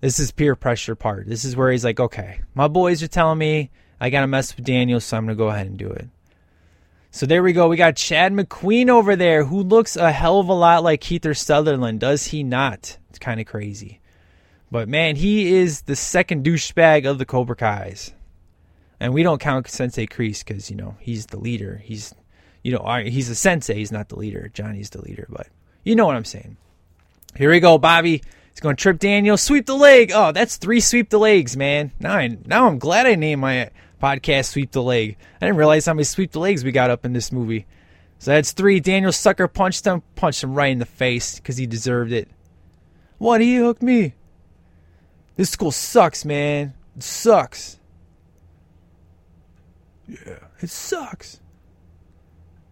This 0.00 0.20
is 0.20 0.30
peer 0.30 0.54
pressure 0.54 0.94
part. 0.94 1.26
This 1.26 1.44
is 1.44 1.56
where 1.56 1.72
he's 1.72 1.84
like, 1.84 1.98
okay, 1.98 2.42
my 2.54 2.68
boys 2.68 3.02
are 3.02 3.08
telling 3.08 3.38
me 3.38 3.70
I 4.00 4.10
gotta 4.10 4.28
mess 4.28 4.54
with 4.54 4.64
Daniel, 4.64 5.00
so 5.00 5.16
I'm 5.16 5.24
gonna 5.24 5.34
go 5.34 5.48
ahead 5.48 5.66
and 5.66 5.76
do 5.76 5.90
it. 5.90 6.06
So 7.10 7.26
there 7.26 7.42
we 7.42 7.52
go. 7.52 7.68
We 7.68 7.76
got 7.76 7.96
Chad 7.96 8.32
McQueen 8.32 8.88
over 8.88 9.16
there, 9.16 9.44
who 9.44 9.62
looks 9.62 9.96
a 9.96 10.12
hell 10.12 10.38
of 10.38 10.48
a 10.48 10.54
lot 10.54 10.84
like 10.84 11.00
Kiefer 11.00 11.36
Sutherland. 11.36 12.00
Does 12.00 12.26
he 12.26 12.44
not? 12.44 12.98
It's 13.08 13.18
kind 13.18 13.40
of 13.40 13.46
crazy. 13.46 14.00
But 14.70 14.88
man, 14.88 15.16
he 15.16 15.54
is 15.54 15.82
the 15.82 15.96
second 15.96 16.44
douchebag 16.44 17.08
of 17.08 17.18
the 17.18 17.24
Cobra 17.24 17.56
Kai's. 17.56 18.12
And 19.00 19.14
we 19.14 19.22
don't 19.22 19.40
count 19.40 19.68
Sensei 19.68 20.06
Kreese 20.06 20.44
because, 20.44 20.70
you 20.70 20.76
know, 20.76 20.96
he's 21.00 21.26
the 21.26 21.38
leader. 21.38 21.80
He's, 21.84 22.14
you 22.62 22.72
know, 22.72 23.02
he's 23.04 23.30
a 23.30 23.34
sensei. 23.34 23.74
He's 23.74 23.92
not 23.92 24.08
the 24.08 24.18
leader. 24.18 24.50
Johnny's 24.52 24.90
the 24.90 25.00
leader. 25.00 25.26
But 25.30 25.46
you 25.84 25.94
know 25.94 26.04
what 26.04 26.16
I'm 26.16 26.24
saying. 26.24 26.56
Here 27.36 27.50
we 27.50 27.60
go. 27.60 27.78
Bobby 27.78 28.22
He's 28.58 28.60
going 28.60 28.74
to 28.74 28.82
trip 28.82 28.98
Daniel, 28.98 29.36
sweep 29.36 29.66
the 29.66 29.76
leg. 29.76 30.10
Oh, 30.12 30.32
that's 30.32 30.56
three 30.56 30.80
sweep 30.80 31.10
the 31.10 31.18
legs, 31.18 31.56
man. 31.56 31.92
Now, 32.00 32.16
I, 32.16 32.36
now 32.44 32.66
I'm 32.66 32.80
glad 32.80 33.06
I 33.06 33.14
named 33.14 33.40
my 33.40 33.70
podcast 34.02 34.46
Sweep 34.46 34.72
the 34.72 34.82
Leg. 34.82 35.16
I 35.40 35.46
didn't 35.46 35.58
realize 35.58 35.86
how 35.86 35.94
many 35.94 36.02
sweep 36.02 36.32
the 36.32 36.40
legs 36.40 36.64
we 36.64 36.72
got 36.72 36.90
up 36.90 37.04
in 37.04 37.12
this 37.12 37.30
movie. 37.30 37.66
So 38.18 38.32
that's 38.32 38.50
three. 38.50 38.80
Daniel 38.80 39.12
sucker 39.12 39.46
punched 39.46 39.84
him, 39.84 40.02
punched 40.16 40.42
him 40.42 40.56
right 40.56 40.72
in 40.72 40.80
the 40.80 40.86
face 40.86 41.36
because 41.36 41.56
he 41.56 41.68
deserved 41.68 42.10
it. 42.10 42.28
What? 43.18 43.40
He 43.40 43.54
hooked 43.54 43.80
me. 43.80 44.14
This 45.38 45.50
school 45.50 45.70
sucks, 45.70 46.24
man. 46.24 46.74
It 46.96 47.04
sucks. 47.04 47.78
Yeah, 50.08 50.38
it 50.60 50.68
sucks. 50.68 51.38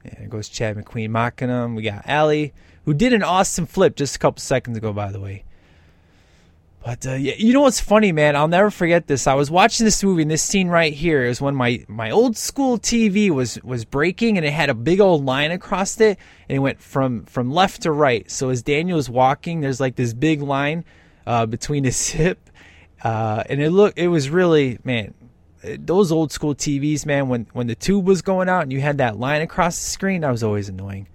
And 0.04 0.24
it 0.24 0.30
goes 0.30 0.48
Chad 0.48 0.76
McQueen 0.76 1.10
mocking 1.10 1.48
him. 1.48 1.76
We 1.76 1.84
got 1.84 2.02
Allie, 2.08 2.52
who 2.84 2.92
did 2.92 3.12
an 3.12 3.22
awesome 3.22 3.66
flip 3.66 3.94
just 3.94 4.16
a 4.16 4.18
couple 4.18 4.40
seconds 4.40 4.76
ago, 4.76 4.92
by 4.92 5.12
the 5.12 5.20
way. 5.20 5.44
But 6.84 7.06
uh, 7.06 7.12
yeah, 7.12 7.34
you 7.38 7.52
know 7.52 7.60
what's 7.60 7.78
funny, 7.78 8.10
man? 8.10 8.34
I'll 8.34 8.48
never 8.48 8.72
forget 8.72 9.06
this. 9.06 9.28
I 9.28 9.34
was 9.34 9.48
watching 9.48 9.84
this 9.84 10.02
movie, 10.02 10.22
and 10.22 10.30
this 10.30 10.42
scene 10.42 10.66
right 10.66 10.92
here 10.92 11.22
is 11.22 11.40
when 11.40 11.54
my, 11.54 11.84
my 11.86 12.10
old 12.10 12.36
school 12.36 12.80
TV 12.80 13.30
was 13.30 13.62
was 13.62 13.84
breaking, 13.84 14.38
and 14.38 14.44
it 14.44 14.52
had 14.52 14.70
a 14.70 14.74
big 14.74 15.00
old 15.00 15.24
line 15.24 15.52
across 15.52 16.00
it, 16.00 16.18
and 16.48 16.56
it 16.56 16.58
went 16.58 16.80
from 16.80 17.26
from 17.26 17.52
left 17.52 17.82
to 17.82 17.92
right. 17.92 18.28
So 18.28 18.48
as 18.48 18.64
Daniel 18.64 18.96
was 18.96 19.08
walking, 19.08 19.60
there's 19.60 19.78
like 19.78 19.94
this 19.94 20.12
big 20.12 20.42
line 20.42 20.84
uh, 21.26 21.46
between 21.46 21.84
his 21.84 22.08
hip, 22.10 22.45
uh, 23.06 23.44
and 23.48 23.62
it 23.62 23.70
looked 23.70 23.96
it 23.98 24.08
was 24.08 24.28
really 24.28 24.80
man. 24.82 25.14
Those 25.62 26.10
old 26.10 26.32
school 26.32 26.56
TVs, 26.56 27.06
man. 27.06 27.28
When 27.28 27.46
when 27.52 27.68
the 27.68 27.76
tube 27.76 28.04
was 28.04 28.20
going 28.20 28.48
out 28.48 28.62
and 28.62 28.72
you 28.72 28.80
had 28.80 28.98
that 28.98 29.16
line 29.16 29.42
across 29.42 29.76
the 29.76 29.88
screen, 29.88 30.22
that 30.22 30.30
was 30.32 30.42
always 30.42 30.68
annoying. 30.68 31.06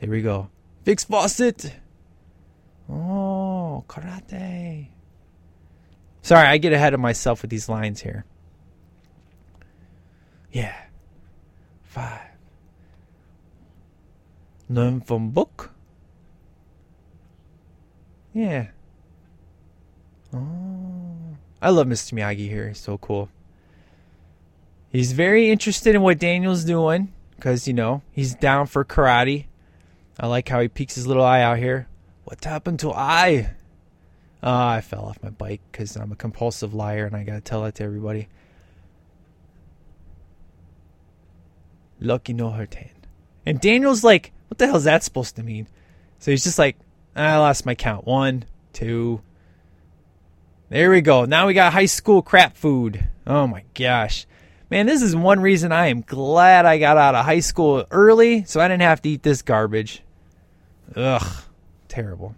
There 0.00 0.10
we 0.10 0.22
go. 0.22 0.50
Fix 0.84 1.04
faucet. 1.04 1.72
Oh, 2.90 3.84
karate. 3.86 4.88
Sorry, 6.22 6.48
I 6.48 6.58
get 6.58 6.72
ahead 6.72 6.94
of 6.94 6.98
myself 7.00 7.42
with 7.42 7.50
these 7.52 7.68
lines 7.68 8.00
here. 8.00 8.24
Yeah. 10.50 10.74
Five. 11.84 12.22
Learn 14.68 15.00
from 15.00 15.30
book. 15.30 15.70
Yeah. 18.34 18.66
Oh. 20.34 20.75
I 21.66 21.70
love 21.70 21.88
Mr. 21.88 22.12
Miyagi 22.12 22.48
here. 22.48 22.68
He's 22.68 22.78
so 22.78 22.96
cool. 22.96 23.28
He's 24.88 25.10
very 25.10 25.50
interested 25.50 25.96
in 25.96 26.02
what 26.02 26.20
Daniel's 26.20 26.62
doing 26.62 27.12
because, 27.34 27.66
you 27.66 27.74
know, 27.74 28.02
he's 28.12 28.36
down 28.36 28.68
for 28.68 28.84
karate. 28.84 29.46
I 30.20 30.28
like 30.28 30.48
how 30.48 30.60
he 30.60 30.68
peeks 30.68 30.94
his 30.94 31.08
little 31.08 31.24
eye 31.24 31.42
out 31.42 31.58
here. 31.58 31.88
What 32.22 32.44
happened 32.44 32.78
to 32.80 32.92
I? 32.92 33.50
Oh, 34.44 34.66
I 34.66 34.80
fell 34.80 35.06
off 35.06 35.20
my 35.24 35.30
bike 35.30 35.60
because 35.72 35.96
I'm 35.96 36.12
a 36.12 36.14
compulsive 36.14 36.72
liar 36.72 37.04
and 37.04 37.16
I 37.16 37.24
gotta 37.24 37.40
tell 37.40 37.64
that 37.64 37.74
to 37.74 37.82
everybody. 37.82 38.28
Lucky 41.98 42.32
no 42.32 42.52
hurtain. 42.52 42.90
And 43.44 43.60
Daniel's 43.60 44.04
like, 44.04 44.30
what 44.46 44.58
the 44.58 44.68
hell 44.68 44.76
is 44.76 44.84
that 44.84 45.02
supposed 45.02 45.34
to 45.34 45.42
mean? 45.42 45.66
So 46.20 46.30
he's 46.30 46.44
just 46.44 46.60
like, 46.60 46.76
I 47.16 47.36
lost 47.38 47.66
my 47.66 47.74
count. 47.74 48.06
One, 48.06 48.44
two. 48.72 49.20
There 50.68 50.90
we 50.90 51.00
go. 51.00 51.24
Now 51.24 51.46
we 51.46 51.54
got 51.54 51.72
high 51.72 51.86
school 51.86 52.22
crap 52.22 52.56
food. 52.56 53.08
Oh 53.26 53.46
my 53.46 53.64
gosh. 53.74 54.26
Man, 54.68 54.86
this 54.86 55.00
is 55.00 55.14
one 55.14 55.40
reason 55.40 55.70
I 55.70 55.86
am 55.86 56.00
glad 56.00 56.66
I 56.66 56.78
got 56.78 56.96
out 56.96 57.14
of 57.14 57.24
high 57.24 57.40
school 57.40 57.84
early 57.92 58.42
so 58.44 58.60
I 58.60 58.66
didn't 58.66 58.82
have 58.82 59.00
to 59.02 59.08
eat 59.08 59.22
this 59.22 59.42
garbage. 59.42 60.02
Ugh. 60.96 61.44
Terrible. 61.86 62.34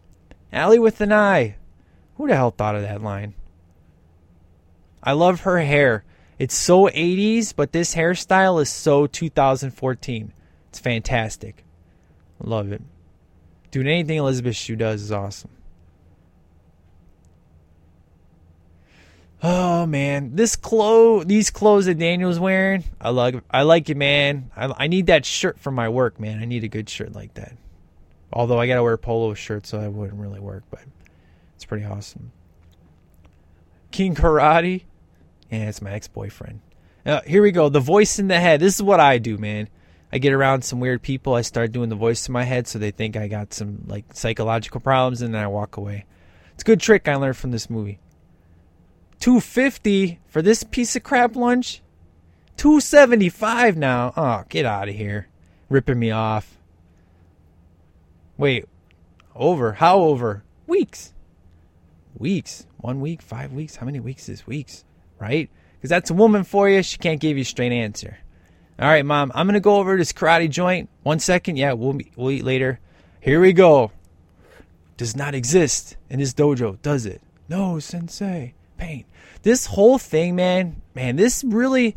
Allie 0.52 0.78
with 0.78 1.00
an 1.00 1.12
eye. 1.12 1.56
Who 2.16 2.28
the 2.28 2.36
hell 2.36 2.50
thought 2.50 2.74
of 2.74 2.82
that 2.82 3.02
line? 3.02 3.34
I 5.02 5.12
love 5.12 5.40
her 5.40 5.60
hair. 5.60 6.04
It's 6.38 6.54
so 6.54 6.86
80s, 6.86 7.54
but 7.56 7.72
this 7.72 7.94
hairstyle 7.94 8.60
is 8.60 8.68
so 8.68 9.06
2014. 9.06 10.32
It's 10.68 10.78
fantastic. 10.78 11.64
Love 12.40 12.72
it. 12.72 12.82
Dude, 13.70 13.86
anything 13.86 14.18
Elizabeth 14.18 14.56
Shue 14.56 14.76
does 14.76 15.02
is 15.02 15.12
awesome. 15.12 15.50
Oh 19.42 19.86
man, 19.86 20.34
this 20.34 20.56
clothes, 20.56 21.26
these 21.26 21.50
clothes 21.50 21.86
that 21.86 21.98
Daniel's 21.98 22.40
wearing, 22.40 22.84
I 23.00 23.10
like. 23.10 23.36
I 23.50 23.62
like 23.62 23.88
it, 23.88 23.96
man. 23.96 24.50
I, 24.56 24.72
I 24.76 24.86
need 24.88 25.06
that 25.06 25.24
shirt 25.24 25.60
for 25.60 25.70
my 25.70 25.88
work, 25.88 26.18
man. 26.18 26.40
I 26.40 26.44
need 26.44 26.64
a 26.64 26.68
good 26.68 26.88
shirt 26.88 27.12
like 27.12 27.34
that. 27.34 27.56
Although 28.32 28.58
I 28.58 28.66
gotta 28.66 28.82
wear 28.82 28.96
polo 28.96 29.34
shirt, 29.34 29.66
so 29.66 29.80
that 29.80 29.92
wouldn't 29.92 30.20
really 30.20 30.40
work. 30.40 30.64
But 30.70 30.82
it's 31.54 31.64
pretty 31.64 31.84
awesome. 31.84 32.32
King 33.92 34.14
Karate. 34.14 34.82
Yeah, 35.50 35.68
it's 35.68 35.80
my 35.80 35.92
ex 35.92 36.08
boyfriend. 36.08 36.60
Uh, 37.06 37.20
here 37.24 37.42
we 37.42 37.52
go. 37.52 37.68
The 37.68 37.80
voice 37.80 38.18
in 38.18 38.26
the 38.26 38.40
head. 38.40 38.60
This 38.60 38.74
is 38.74 38.82
what 38.82 39.00
I 39.00 39.18
do, 39.18 39.38
man. 39.38 39.68
I 40.12 40.18
get 40.18 40.32
around 40.32 40.62
some 40.62 40.80
weird 40.80 41.02
people, 41.02 41.34
I 41.34 41.42
start 41.42 41.72
doing 41.72 41.90
the 41.90 41.94
voice 41.94 42.28
in 42.28 42.32
my 42.32 42.44
head 42.44 42.66
so 42.66 42.78
they 42.78 42.90
think 42.90 43.16
I 43.16 43.28
got 43.28 43.52
some 43.52 43.84
like 43.86 44.04
psychological 44.14 44.80
problems 44.80 45.20
and 45.20 45.34
then 45.34 45.42
I 45.42 45.46
walk 45.48 45.76
away. 45.76 46.06
It's 46.54 46.62
a 46.62 46.66
good 46.66 46.80
trick 46.80 47.06
I 47.06 47.16
learned 47.16 47.36
from 47.36 47.50
this 47.50 47.68
movie. 47.68 47.98
250 49.20 50.20
for 50.26 50.42
this 50.42 50.62
piece 50.62 50.94
of 50.96 51.02
crap 51.02 51.36
lunch? 51.36 51.82
275 52.56 53.76
now. 53.76 54.12
Oh, 54.16 54.44
get 54.48 54.64
out 54.64 54.88
of 54.88 54.94
here. 54.94 55.28
Ripping 55.68 55.98
me 55.98 56.10
off. 56.10 56.58
Wait. 58.36 58.66
Over. 59.34 59.72
How 59.74 60.00
over? 60.00 60.44
Weeks. 60.66 61.14
Weeks. 62.16 62.66
One 62.78 63.00
week, 63.00 63.22
five 63.22 63.52
weeks. 63.52 63.76
How 63.76 63.86
many 63.86 64.00
weeks 64.00 64.28
is 64.28 64.46
weeks? 64.46 64.84
Right? 65.18 65.50
Because 65.76 65.90
that's 65.90 66.10
a 66.10 66.14
woman 66.14 66.44
for 66.44 66.68
you. 66.68 66.82
She 66.82 66.98
can't 66.98 67.20
give 67.20 67.36
you 67.36 67.42
a 67.42 67.44
straight 67.44 67.72
answer. 67.72 68.18
All 68.80 68.88
right, 68.88 69.04
mom. 69.04 69.32
I'm 69.34 69.46
gonna 69.46 69.60
go 69.60 69.76
over 69.76 69.96
to 69.96 70.00
this 70.00 70.12
karate 70.12 70.48
joint. 70.48 70.88
One 71.02 71.18
second. 71.18 71.56
Yeah, 71.56 71.72
we'll 71.72 71.92
be, 71.92 72.12
we'll 72.16 72.30
eat 72.30 72.44
later. 72.44 72.78
Here 73.20 73.40
we 73.40 73.52
go. 73.52 73.90
Does 74.96 75.16
not 75.16 75.34
exist 75.34 75.96
in 76.08 76.18
this 76.18 76.34
dojo, 76.34 76.80
does 76.82 77.06
it? 77.06 77.20
No, 77.48 77.78
sensei. 77.78 78.54
This 79.42 79.66
whole 79.66 79.98
thing, 79.98 80.36
man. 80.36 80.82
Man, 80.94 81.16
this 81.16 81.44
really 81.44 81.96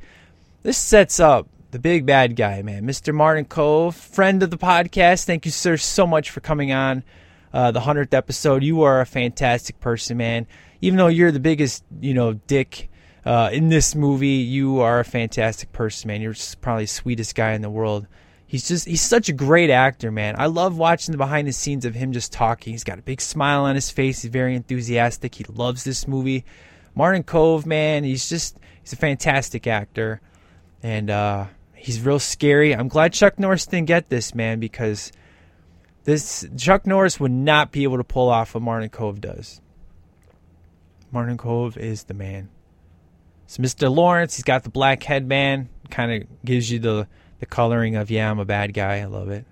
this 0.63 0.78
sets 0.78 1.20
up 1.20 1.48
the 1.72 1.80
big 1.80 2.06
bad 2.06 2.36
guy, 2.36 2.62
man, 2.62 2.84
Mr. 2.84 3.13
Martin 3.13 3.46
Kove, 3.46 3.94
friend 3.94 4.44
of 4.44 4.52
the 4.52 4.58
podcast. 4.58 5.26
Thank 5.26 5.46
you, 5.46 5.52
sir, 5.52 5.78
so 5.78 6.06
much 6.06 6.30
for 6.30 6.41
coming 6.41 6.72
on 6.72 7.04
uh, 7.54 7.72
the 7.72 7.80
hundredth 7.80 8.13
episode. 8.13 8.63
You 8.63 8.82
are 8.84 9.02
a 9.02 9.06
fantastic 9.06 9.80
person, 9.80 10.17
man. 10.17 10.48
Even 10.82 10.98
though 10.98 11.08
you're 11.08 11.32
the 11.32 11.39
biggest, 11.39 11.84
you 12.00 12.13
know, 12.13 12.34
dick 12.34 12.89
uh, 13.26 13.50
in 13.54 13.70
this 13.70 13.96
movie, 13.96 14.28
you 14.28 14.82
are 14.82 15.00
a 15.00 15.06
fantastic 15.06 15.72
person, 15.72 16.10
man. 16.10 16.22
You're 16.22 16.36
probably 16.60 16.84
the 16.84 16.89
sweetest 16.89 17.36
guy 17.36 17.54
in 17.54 17.62
the 17.62 17.70
world. 17.70 18.08
He's 18.46 18.67
just 18.67 18.86
he's 18.86 19.02
such 19.02 19.30
a 19.30 19.34
great 19.34 19.70
actor, 19.70 20.12
man. 20.12 20.36
I 20.38 20.48
love 20.48 20.78
watching 20.78 21.13
the 21.13 21.17
behind 21.17 21.48
the 21.48 21.54
scenes 21.54 21.86
of 21.86 21.96
him 21.96 22.12
just 22.12 22.34
talking. 22.34 22.74
He's 22.74 22.84
got 22.84 23.00
a 23.00 23.02
big 23.02 23.22
smile 23.22 23.63
on 23.63 23.76
his 23.76 23.89
face. 23.89 24.24
He's 24.24 24.32
very 24.32 24.56
enthusiastic. 24.56 25.36
He 25.36 25.46
loves 25.46 25.86
this 25.86 26.06
movie. 26.06 26.44
Martin 26.95 27.23
Kove, 27.23 27.65
man, 27.65 28.04
he's 28.04 28.27
just 28.30 28.58
he's 28.82 28.93
a 28.93 28.97
fantastic 28.97 29.67
actor 29.67 30.21
and 30.84 31.10
uh, 31.10 31.45
he's 31.75 32.01
real 32.01 32.19
scary. 32.19 32.75
I'm 32.75 32.88
glad 32.88 33.13
Chuck 33.13 33.39
Norris 33.39 33.65
didn't 33.65 33.88
get 33.88 34.10
this 34.10 34.36
man 34.36 34.60
because 34.60 35.12
this 36.04 36.47
Chuck 36.58 36.88
Norris 36.88 37.19
would 37.19 37.32
not 37.32 37.71
be 37.71 37.84
able 37.84 37.97
to 37.97 38.04
pull 38.04 38.30
off 38.30 38.54
what 38.54 38.63
Martin 38.63 38.89
Kove 38.89 39.21
does. 39.21 39.62
Martin 41.12 41.38
Kove 41.38 41.77
is 41.77 42.04
the 42.04 42.13
man. 42.13 42.49
So 43.47 43.62
Mr. 43.62 43.93
Lawrence, 43.93 44.36
he's 44.36 44.43
got 44.43 44.63
the 44.63 44.69
black 44.69 45.04
headband, 45.04 45.67
kind 45.89 46.23
of 46.23 46.45
gives 46.45 46.71
you 46.71 46.80
the 46.80 47.08
the 47.39 47.45
coloring 47.45 47.95
of 47.95 48.10
yeah, 48.10 48.30
I'm 48.30 48.39
a 48.39 48.45
bad 48.45 48.73
guy. 48.73 48.99
I 48.99 49.06
love 49.06 49.30
it. 49.30 49.45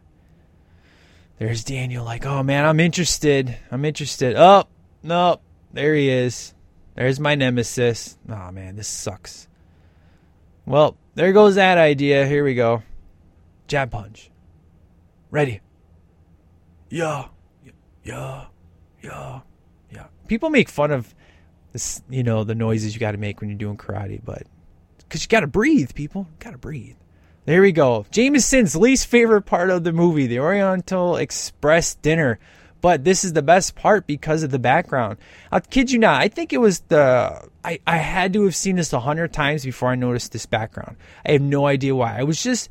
There's 1.38 1.64
Daniel, 1.64 2.04
like, 2.04 2.26
oh 2.26 2.44
man, 2.44 2.66
I'm 2.66 2.80
interested. 2.80 3.58
I'm 3.72 3.86
interested. 3.86 4.36
Oh, 4.36 4.66
no, 5.04 5.40
there 5.74 5.96
he 5.96 6.10
is. 6.10 6.54
There's 7.00 7.18
my 7.18 7.34
nemesis. 7.34 8.18
Oh 8.28 8.52
man, 8.52 8.76
this 8.76 8.90
sucks. 8.90 9.48
Well, 10.66 10.98
there 11.16 11.32
goes 11.32 11.56
that 11.56 11.78
idea. 11.78 12.28
Here 12.28 12.44
we 12.44 12.56
go. 12.56 12.84
Jab 13.70 13.90
punch. 13.90 14.30
Ready. 15.32 15.62
Yeah. 16.90 17.30
Yeah. 18.04 18.48
Yeah. 19.02 19.40
Yeah. 19.90 20.08
People 20.28 20.50
make 20.50 20.68
fun 20.68 20.92
of 20.92 21.16
this, 21.72 22.02
you 22.10 22.22
know, 22.22 22.44
the 22.44 22.54
noises 22.54 22.94
you 22.94 23.00
got 23.00 23.14
to 23.14 23.18
make 23.18 23.40
when 23.40 23.50
you're 23.50 23.58
doing 23.58 23.78
karate, 23.78 24.20
but 24.22 24.44
because 24.98 25.24
you 25.24 25.30
got 25.30 25.40
to 25.40 25.48
breathe, 25.48 25.94
people. 25.96 26.28
Got 26.40 26.52
to 26.52 26.58
breathe. 26.58 26.98
There 27.46 27.62
we 27.62 27.72
go. 27.72 28.08
Jameson's 28.12 28.76
least 28.76 29.08
favorite 29.08 29.44
part 29.44 29.70
of 29.70 29.86
the 29.86 29.94
movie, 29.94 30.28
the 30.28 30.40
Oriental 30.40 31.16
Express 31.16 31.96
dinner 31.96 32.40
but 32.82 33.04
this 33.04 33.24
is 33.24 33.34
the 33.34 33.42
best 33.42 33.76
part 33.76 34.08
because 34.08 34.44
of 34.44 34.52
the 34.52 34.60
background. 34.60 35.18
I 35.52 35.60
kid 35.60 35.92
you 35.92 36.00
not. 36.00 36.22
I 36.22 36.28
think 36.28 36.54
it 36.54 36.60
was 36.60 36.80
the 36.82 37.50
I, 37.64 37.80
I 37.86 37.98
had 37.98 38.34
to 38.34 38.46
have 38.46 38.56
seen 38.56 38.78
this 38.78 38.94
a 38.94 39.00
hundred 39.00 39.34
times 39.34 39.66
before 39.66 39.90
I 39.90 39.96
noticed 39.96 40.32
this 40.32 40.46
background. 40.46 40.96
I 41.26 41.34
have 41.34 41.42
no 41.42 41.68
idea 41.68 41.96
why. 41.96 42.18
I 42.18 42.24
was 42.24 42.42
just 42.42 42.70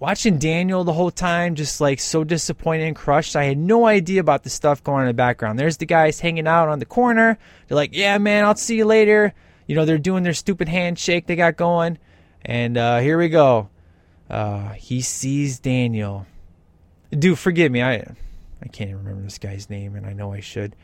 watching 0.00 0.38
Daniel 0.38 0.84
the 0.84 0.92
whole 0.92 1.10
time, 1.10 1.54
just 1.54 1.80
like 1.80 2.00
so 2.00 2.24
disappointed 2.24 2.84
and 2.84 2.96
crushed. 2.96 3.36
I 3.36 3.44
had 3.44 3.58
no 3.58 3.86
idea 3.86 4.20
about 4.20 4.42
the 4.42 4.50
stuff 4.50 4.82
going 4.82 4.96
on 4.96 5.02
in 5.02 5.08
the 5.08 5.14
background. 5.14 5.58
There's 5.58 5.76
the 5.76 5.86
guys 5.86 6.20
hanging 6.20 6.48
out 6.48 6.68
on 6.68 6.78
the 6.78 6.86
corner. 6.86 7.38
They're 7.68 7.76
like, 7.76 7.94
"Yeah, 7.94 8.18
man, 8.18 8.44
I'll 8.44 8.56
see 8.56 8.76
you 8.76 8.84
later." 8.84 9.34
You 9.66 9.76
know, 9.76 9.84
they're 9.84 9.98
doing 9.98 10.24
their 10.24 10.34
stupid 10.34 10.68
handshake 10.68 11.26
they 11.26 11.36
got 11.36 11.56
going, 11.56 11.98
and 12.42 12.76
uh, 12.76 12.98
here 12.98 13.16
we 13.16 13.28
go. 13.28 13.70
Uh, 14.28 14.70
he 14.70 15.00
sees 15.00 15.58
Daniel. 15.58 16.26
Dude, 17.10 17.38
forgive 17.38 17.70
me. 17.70 17.82
I 17.82 18.04
I 18.62 18.68
can't 18.68 18.90
even 18.90 19.04
remember 19.04 19.22
this 19.22 19.38
guy's 19.38 19.68
name, 19.68 19.94
and 19.94 20.06
I 20.06 20.12
know 20.12 20.32
I 20.32 20.40
should. 20.40 20.76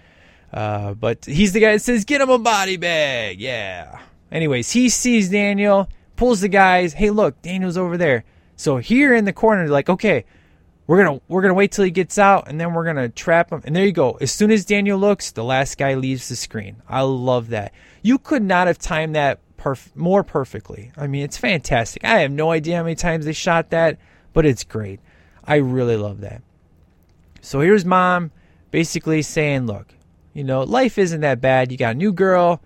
Uh, 0.52 0.94
but 0.94 1.24
he's 1.24 1.52
the 1.52 1.60
guy 1.60 1.72
that 1.72 1.82
says, 1.82 2.04
"Get 2.04 2.20
him 2.20 2.30
a 2.30 2.38
body 2.38 2.76
bag." 2.76 3.40
Yeah. 3.40 4.00
Anyways, 4.32 4.70
he 4.72 4.88
sees 4.88 5.28
Daniel, 5.28 5.88
pulls 6.16 6.40
the 6.40 6.48
guys. 6.48 6.92
Hey, 6.92 7.10
look, 7.10 7.40
Daniel's 7.42 7.76
over 7.76 7.96
there. 7.96 8.24
So 8.56 8.76
here 8.76 9.14
in 9.14 9.24
the 9.24 9.32
corner, 9.32 9.68
like, 9.68 9.88
okay, 9.88 10.24
we're 10.86 11.02
gonna 11.02 11.20
we're 11.28 11.42
gonna 11.42 11.54
wait 11.54 11.72
till 11.72 11.84
he 11.84 11.90
gets 11.90 12.18
out, 12.18 12.48
and 12.48 12.60
then 12.60 12.74
we're 12.74 12.84
gonna 12.84 13.08
trap 13.08 13.50
him. 13.50 13.62
And 13.64 13.74
there 13.74 13.86
you 13.86 13.92
go. 13.92 14.18
As 14.20 14.32
soon 14.32 14.50
as 14.50 14.64
Daniel 14.64 14.98
looks, 14.98 15.30
the 15.30 15.44
last 15.44 15.78
guy 15.78 15.94
leaves 15.94 16.28
the 16.28 16.36
screen. 16.36 16.82
I 16.88 17.02
love 17.02 17.50
that. 17.50 17.72
You 18.02 18.18
could 18.18 18.42
not 18.42 18.66
have 18.66 18.78
timed 18.78 19.14
that 19.14 19.38
perf- 19.56 19.94
more 19.94 20.24
perfectly. 20.24 20.90
I 20.96 21.06
mean, 21.06 21.22
it's 21.22 21.36
fantastic. 21.36 22.04
I 22.04 22.20
have 22.20 22.32
no 22.32 22.50
idea 22.50 22.76
how 22.76 22.82
many 22.82 22.96
times 22.96 23.24
they 23.24 23.32
shot 23.32 23.70
that, 23.70 23.98
but 24.32 24.44
it's 24.44 24.64
great. 24.64 25.00
I 25.44 25.56
really 25.56 25.96
love 25.96 26.20
that. 26.22 26.42
So 27.40 27.60
here's 27.60 27.84
mom 27.84 28.32
basically 28.70 29.22
saying, 29.22 29.66
look, 29.66 29.94
you 30.32 30.44
know, 30.44 30.62
life 30.62 30.98
isn't 30.98 31.20
that 31.20 31.40
bad. 31.40 31.72
You 31.72 31.78
got 31.78 31.94
a 31.94 31.98
new 31.98 32.12
girl. 32.12 32.62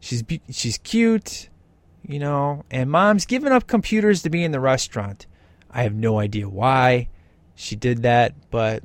She's 0.00 0.22
she's 0.50 0.78
cute, 0.78 1.48
you 2.06 2.18
know, 2.18 2.64
and 2.70 2.90
mom's 2.90 3.24
giving 3.24 3.52
up 3.52 3.66
computers 3.66 4.22
to 4.22 4.30
be 4.30 4.44
in 4.44 4.52
the 4.52 4.60
restaurant. 4.60 5.26
I 5.70 5.82
have 5.82 5.94
no 5.94 6.18
idea 6.18 6.48
why 6.48 7.08
she 7.54 7.76
did 7.76 8.02
that, 8.02 8.34
but 8.50 8.82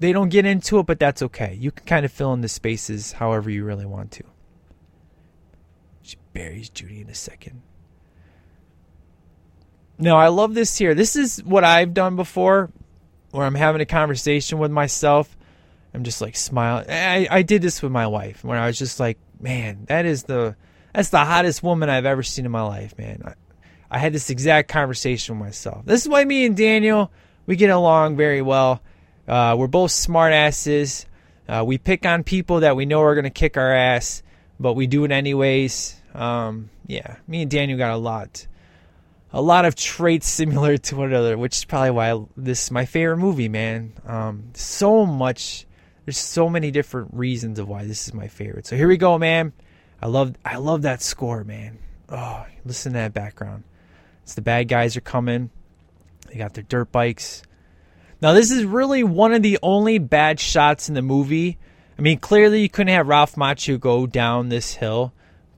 they 0.00 0.12
don't 0.12 0.28
get 0.28 0.46
into 0.46 0.78
it, 0.78 0.86
but 0.86 0.98
that's 0.98 1.22
okay. 1.22 1.56
You 1.58 1.70
can 1.70 1.86
kind 1.86 2.04
of 2.04 2.12
fill 2.12 2.32
in 2.32 2.40
the 2.40 2.48
spaces 2.48 3.12
however 3.12 3.50
you 3.50 3.64
really 3.64 3.86
want 3.86 4.10
to. 4.12 4.24
She 6.02 6.16
buries 6.32 6.68
Judy 6.70 7.00
in 7.00 7.08
a 7.08 7.14
second. 7.14 7.62
Now, 9.98 10.16
I 10.16 10.28
love 10.28 10.54
this 10.54 10.78
here. 10.78 10.94
This 10.94 11.14
is 11.14 11.44
what 11.44 11.62
I've 11.62 11.92
done 11.92 12.16
before 12.16 12.70
where 13.30 13.46
I'm 13.46 13.54
having 13.54 13.80
a 13.80 13.86
conversation 13.86 14.58
with 14.58 14.70
myself. 14.70 15.36
I'm 15.92 16.04
just 16.04 16.20
like 16.20 16.36
smiling. 16.36 16.86
I, 16.88 17.26
I 17.30 17.42
did 17.42 17.62
this 17.62 17.82
with 17.82 17.92
my 17.92 18.06
wife 18.06 18.44
when 18.44 18.58
I 18.58 18.66
was 18.66 18.78
just 18.78 19.00
like, 19.00 19.18
man, 19.40 19.84
that 19.86 20.06
is 20.06 20.24
the 20.24 20.56
that's 20.94 21.10
the 21.10 21.24
hottest 21.24 21.62
woman 21.62 21.88
I've 21.88 22.06
ever 22.06 22.22
seen 22.22 22.44
in 22.44 22.50
my 22.50 22.62
life, 22.62 22.96
man. 22.98 23.22
I, 23.24 23.34
I 23.90 23.98
had 23.98 24.12
this 24.12 24.30
exact 24.30 24.68
conversation 24.68 25.38
with 25.38 25.46
myself. 25.46 25.84
This 25.84 26.02
is 26.02 26.08
why 26.08 26.24
me 26.24 26.46
and 26.46 26.56
Daniel 26.56 27.10
we 27.46 27.56
get 27.56 27.70
along 27.70 28.16
very 28.16 28.42
well. 28.42 28.80
Uh, 29.26 29.56
we're 29.58 29.66
both 29.66 29.90
smart 29.90 30.32
asses. 30.32 31.06
Uh, 31.48 31.64
we 31.66 31.78
pick 31.78 32.06
on 32.06 32.22
people 32.22 32.60
that 32.60 32.76
we 32.76 32.86
know 32.86 33.02
are 33.02 33.14
going 33.14 33.24
to 33.24 33.30
kick 33.30 33.56
our 33.56 33.74
ass, 33.74 34.22
but 34.60 34.74
we 34.74 34.86
do 34.86 35.04
it 35.04 35.10
anyways. 35.10 36.00
Um, 36.14 36.70
yeah, 36.86 37.16
me 37.26 37.42
and 37.42 37.50
Daniel 37.50 37.76
got 37.76 37.92
a 37.92 37.96
lot 37.96 38.46
a 39.32 39.40
lot 39.40 39.64
of 39.64 39.74
traits 39.74 40.26
similar 40.28 40.76
to 40.76 40.96
one 40.96 41.08
another, 41.08 41.36
which 41.36 41.56
is 41.56 41.64
probably 41.64 41.90
why 41.90 42.24
this 42.36 42.64
is 42.64 42.70
my 42.70 42.84
favorite 42.84 43.18
movie, 43.18 43.48
man. 43.48 43.92
Um, 44.06 44.50
so 44.54 45.06
much, 45.06 45.66
there's 46.04 46.18
so 46.18 46.48
many 46.48 46.70
different 46.70 47.10
reasons 47.12 47.58
of 47.58 47.68
why 47.68 47.84
this 47.84 48.08
is 48.08 48.14
my 48.14 48.28
favorite. 48.28 48.66
So 48.66 48.76
here 48.76 48.88
we 48.88 48.96
go, 48.96 49.18
man. 49.18 49.52
I 50.02 50.06
love, 50.06 50.34
I 50.44 50.56
love 50.56 50.82
that 50.82 51.02
score, 51.02 51.44
man. 51.44 51.78
Oh, 52.08 52.44
listen 52.64 52.92
to 52.92 52.98
that 52.98 53.14
background. 53.14 53.64
It's 54.22 54.34
the 54.34 54.42
bad 54.42 54.68
guys 54.68 54.96
are 54.96 55.02
coming. 55.02 55.50
They 56.26 56.38
got 56.38 56.54
their 56.54 56.64
dirt 56.64 56.90
bikes. 56.92 57.42
Now 58.22 58.32
this 58.32 58.50
is 58.50 58.64
really 58.64 59.02
one 59.02 59.32
of 59.32 59.42
the 59.42 59.58
only 59.62 59.98
bad 59.98 60.40
shots 60.40 60.88
in 60.88 60.94
the 60.94 61.02
movie. 61.02 61.58
I 61.98 62.02
mean, 62.02 62.18
clearly 62.18 62.62
you 62.62 62.68
couldn't 62.68 62.94
have 62.94 63.08
Ralph 63.08 63.34
Macchio 63.34 63.78
go 63.78 64.06
down 64.06 64.48
this 64.48 64.74
hill, 64.74 65.12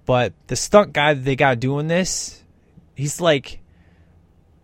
but 0.07 0.33
the 0.49 0.57
stunt 0.57 0.93
guy 0.93 1.15
that 1.15 1.25
they 1.25 1.37
got 1.37 1.61
doing 1.61 1.89
this, 1.89 2.43
he's 2.95 3.21
like 3.21 3.61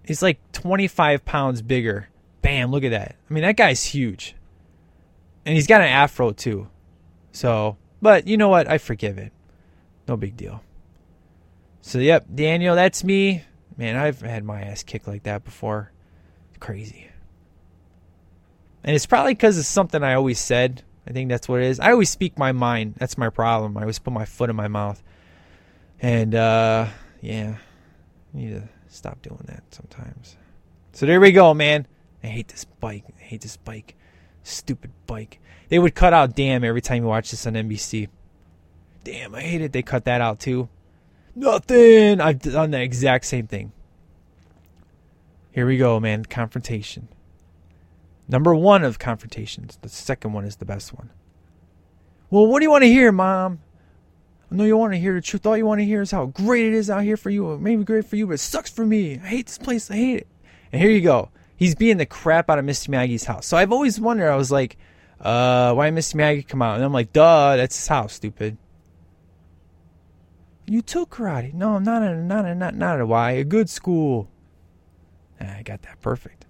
He's 0.09 0.23
like 0.23 0.41
25 0.53 1.27
pounds 1.27 1.61
bigger. 1.61 2.09
Bam, 2.41 2.71
look 2.71 2.83
at 2.83 2.93
that. 2.93 3.17
I 3.29 3.35
mean, 3.35 3.43
that 3.43 3.59
guy's 3.59 3.85
huge. 3.85 4.35
And 5.45 5.55
he's 5.55 5.67
got 5.67 5.83
an 5.83 5.89
afro 5.89 6.33
too. 6.33 6.71
So, 7.31 7.77
but 8.01 8.27
you 8.27 8.39
know 8.39 8.49
what? 8.49 8.67
I 8.71 8.79
forgive 8.79 9.19
it. 9.19 9.35
No 10.09 10.17
big 10.17 10.35
deal. 10.35 10.63
So, 11.83 11.99
yep, 11.99 12.25
Daniel, 12.35 12.75
that's 12.75 13.05
me. 13.05 13.45
Man, 13.77 13.97
I've 13.97 14.23
had 14.23 14.45
my 14.45 14.63
ass 14.63 14.83
kicked 14.83 15.07
like 15.07 15.25
that 15.25 15.45
before. 15.45 15.93
It's 16.49 16.59
crazy. 16.59 17.11
And 18.83 18.97
it's 18.97 19.05
probably 19.05 19.35
because 19.35 19.59
it's 19.59 19.69
something 19.69 20.03
I 20.03 20.15
always 20.15 20.39
said. 20.39 20.85
I 21.07 21.13
think 21.13 21.29
that's 21.29 21.51
what 21.51 21.61
it 21.61 21.67
is. 21.67 21.81
I 21.81 21.93
always 21.93 22.09
speak 22.09 22.39
my 22.39 22.53
mind. 22.53 22.95
That's 22.97 23.19
my 23.19 23.29
problem. 23.29 23.77
I 23.77 23.83
always 23.83 23.99
put 23.99 24.15
my 24.15 24.25
foot 24.25 24.49
in 24.49 24.57
my 24.57 24.69
mouth. 24.69 25.03
And, 26.01 26.35
uh, 26.35 26.87
yeah, 27.21 27.57
stop 28.89 29.23
doing 29.23 29.45
that 29.47 29.63
sometimes. 29.71 30.37
So 30.93 31.07
there 31.07 31.21
we 31.21 31.33
go, 31.33 31.55
man. 31.55 31.87
I 32.23 32.27
hate 32.29 32.49
this 32.49 32.65
bike. 32.65 33.05
I 33.19 33.23
hate 33.23 33.43
this 33.43 33.57
bike. 33.57 33.95
Stupid 34.43 34.91
bike. 35.07 35.41
They 35.69 35.79
would 35.79 35.95
cut 35.95 36.13
out 36.13 36.35
damn 36.35 36.65
every 36.65 36.81
time 36.81 37.03
you 37.03 37.09
watch 37.09 37.31
this 37.31 37.47
on 37.47 37.55
NBC. 37.55 38.09
Damn, 39.05 39.35
I 39.35 39.43
hate 39.43 39.61
it. 39.61 39.73
They 39.73 39.83
cut 39.83 40.05
that 40.07 40.21
out 40.21 40.41
too. 40.41 40.69
Nothing. 41.35 42.21
I've 42.21 42.41
done 42.41 42.73
the 42.73 42.81
exact 42.81 43.27
same 43.27 43.47
thing. 43.47 43.73
Here 45.53 45.67
we 45.67 45.77
go, 45.77 46.01
man. 46.01 46.25
Confrontation. 46.25 47.09
Number 48.29 48.55
one 48.55 48.85
of 48.85 48.99
confrontations. 48.99 49.79
The 49.81 49.89
second 49.89 50.33
one 50.33 50.45
is 50.45 50.57
the 50.57 50.65
best 50.65 50.93
one. 50.93 51.11
Well, 52.31 52.47
what 52.47 52.59
do 52.59 52.65
you 52.65 52.71
want 52.71 52.83
to 52.83 52.89
hear, 52.89 53.11
Mom? 53.11 53.61
I 54.51 54.55
know 54.55 54.65
you 54.65 54.77
want 54.77 54.95
to 54.95 54.99
hear 54.99 55.15
the 55.15 55.21
truth. 55.21 55.45
All 55.45 55.57
you 55.57 55.67
want 55.67 55.81
to 55.81 55.85
hear 55.85 56.01
is 56.01 56.11
how 56.11 56.27
great 56.27 56.67
it 56.67 56.73
is 56.73 56.89
out 56.89 57.03
here 57.03 57.17
for 57.17 57.31
you. 57.31 57.53
It 57.53 57.61
may 57.61 57.77
be 57.77 57.85
great 57.85 58.07
for 58.07 58.17
you, 58.17 58.27
but 58.27 58.35
it 58.35 58.39
sucks 58.39 58.71
for 58.71 58.87
me. 58.87 59.15
I 59.15 59.27
hate 59.27 59.47
this 59.47 59.59
place. 59.59 59.91
I 59.91 59.97
hate 59.97 60.21
it. 60.21 60.27
And 60.73 60.81
here 60.81 60.91
you 60.91 61.03
go. 61.03 61.31
He's 61.57 61.75
being 61.75 61.99
the 61.99 62.07
crap 62.07 62.49
out 62.49 62.59
of 62.59 62.65
Mr. 62.65 62.89
Miyagi's 62.89 63.25
house. 63.25 63.47
So 63.47 63.57
I've 63.57 63.73
always 63.73 64.01
wondered, 64.01 64.31
I 64.31 64.37
was 64.37 64.51
like, 64.51 64.79
uh, 65.21 65.75
why 65.75 65.91
Mr. 65.91 66.15
Miyagi 66.15 66.47
come 66.47 66.63
out? 66.63 66.77
And 66.77 66.85
I'm 66.85 66.93
like, 66.93 67.13
duh, 67.13 67.57
that's 67.57 67.77
his 67.77 67.89
house, 67.89 68.15
stupid. 68.15 68.57
You 70.67 70.83
took 70.83 71.11
karate. 71.11 71.53
No, 71.53 71.79
not 71.79 72.03
a, 72.03 72.17
not 72.17 72.45
a, 72.45 72.55
not, 72.55 72.75
not 72.75 73.01
a 73.01 73.07
why. 73.07 73.33
A 73.33 73.45
good 73.45 73.69
school. 73.69 74.31
I 75.41 75.63
got 75.63 75.83
that 75.83 76.01
perfect. 76.01 76.47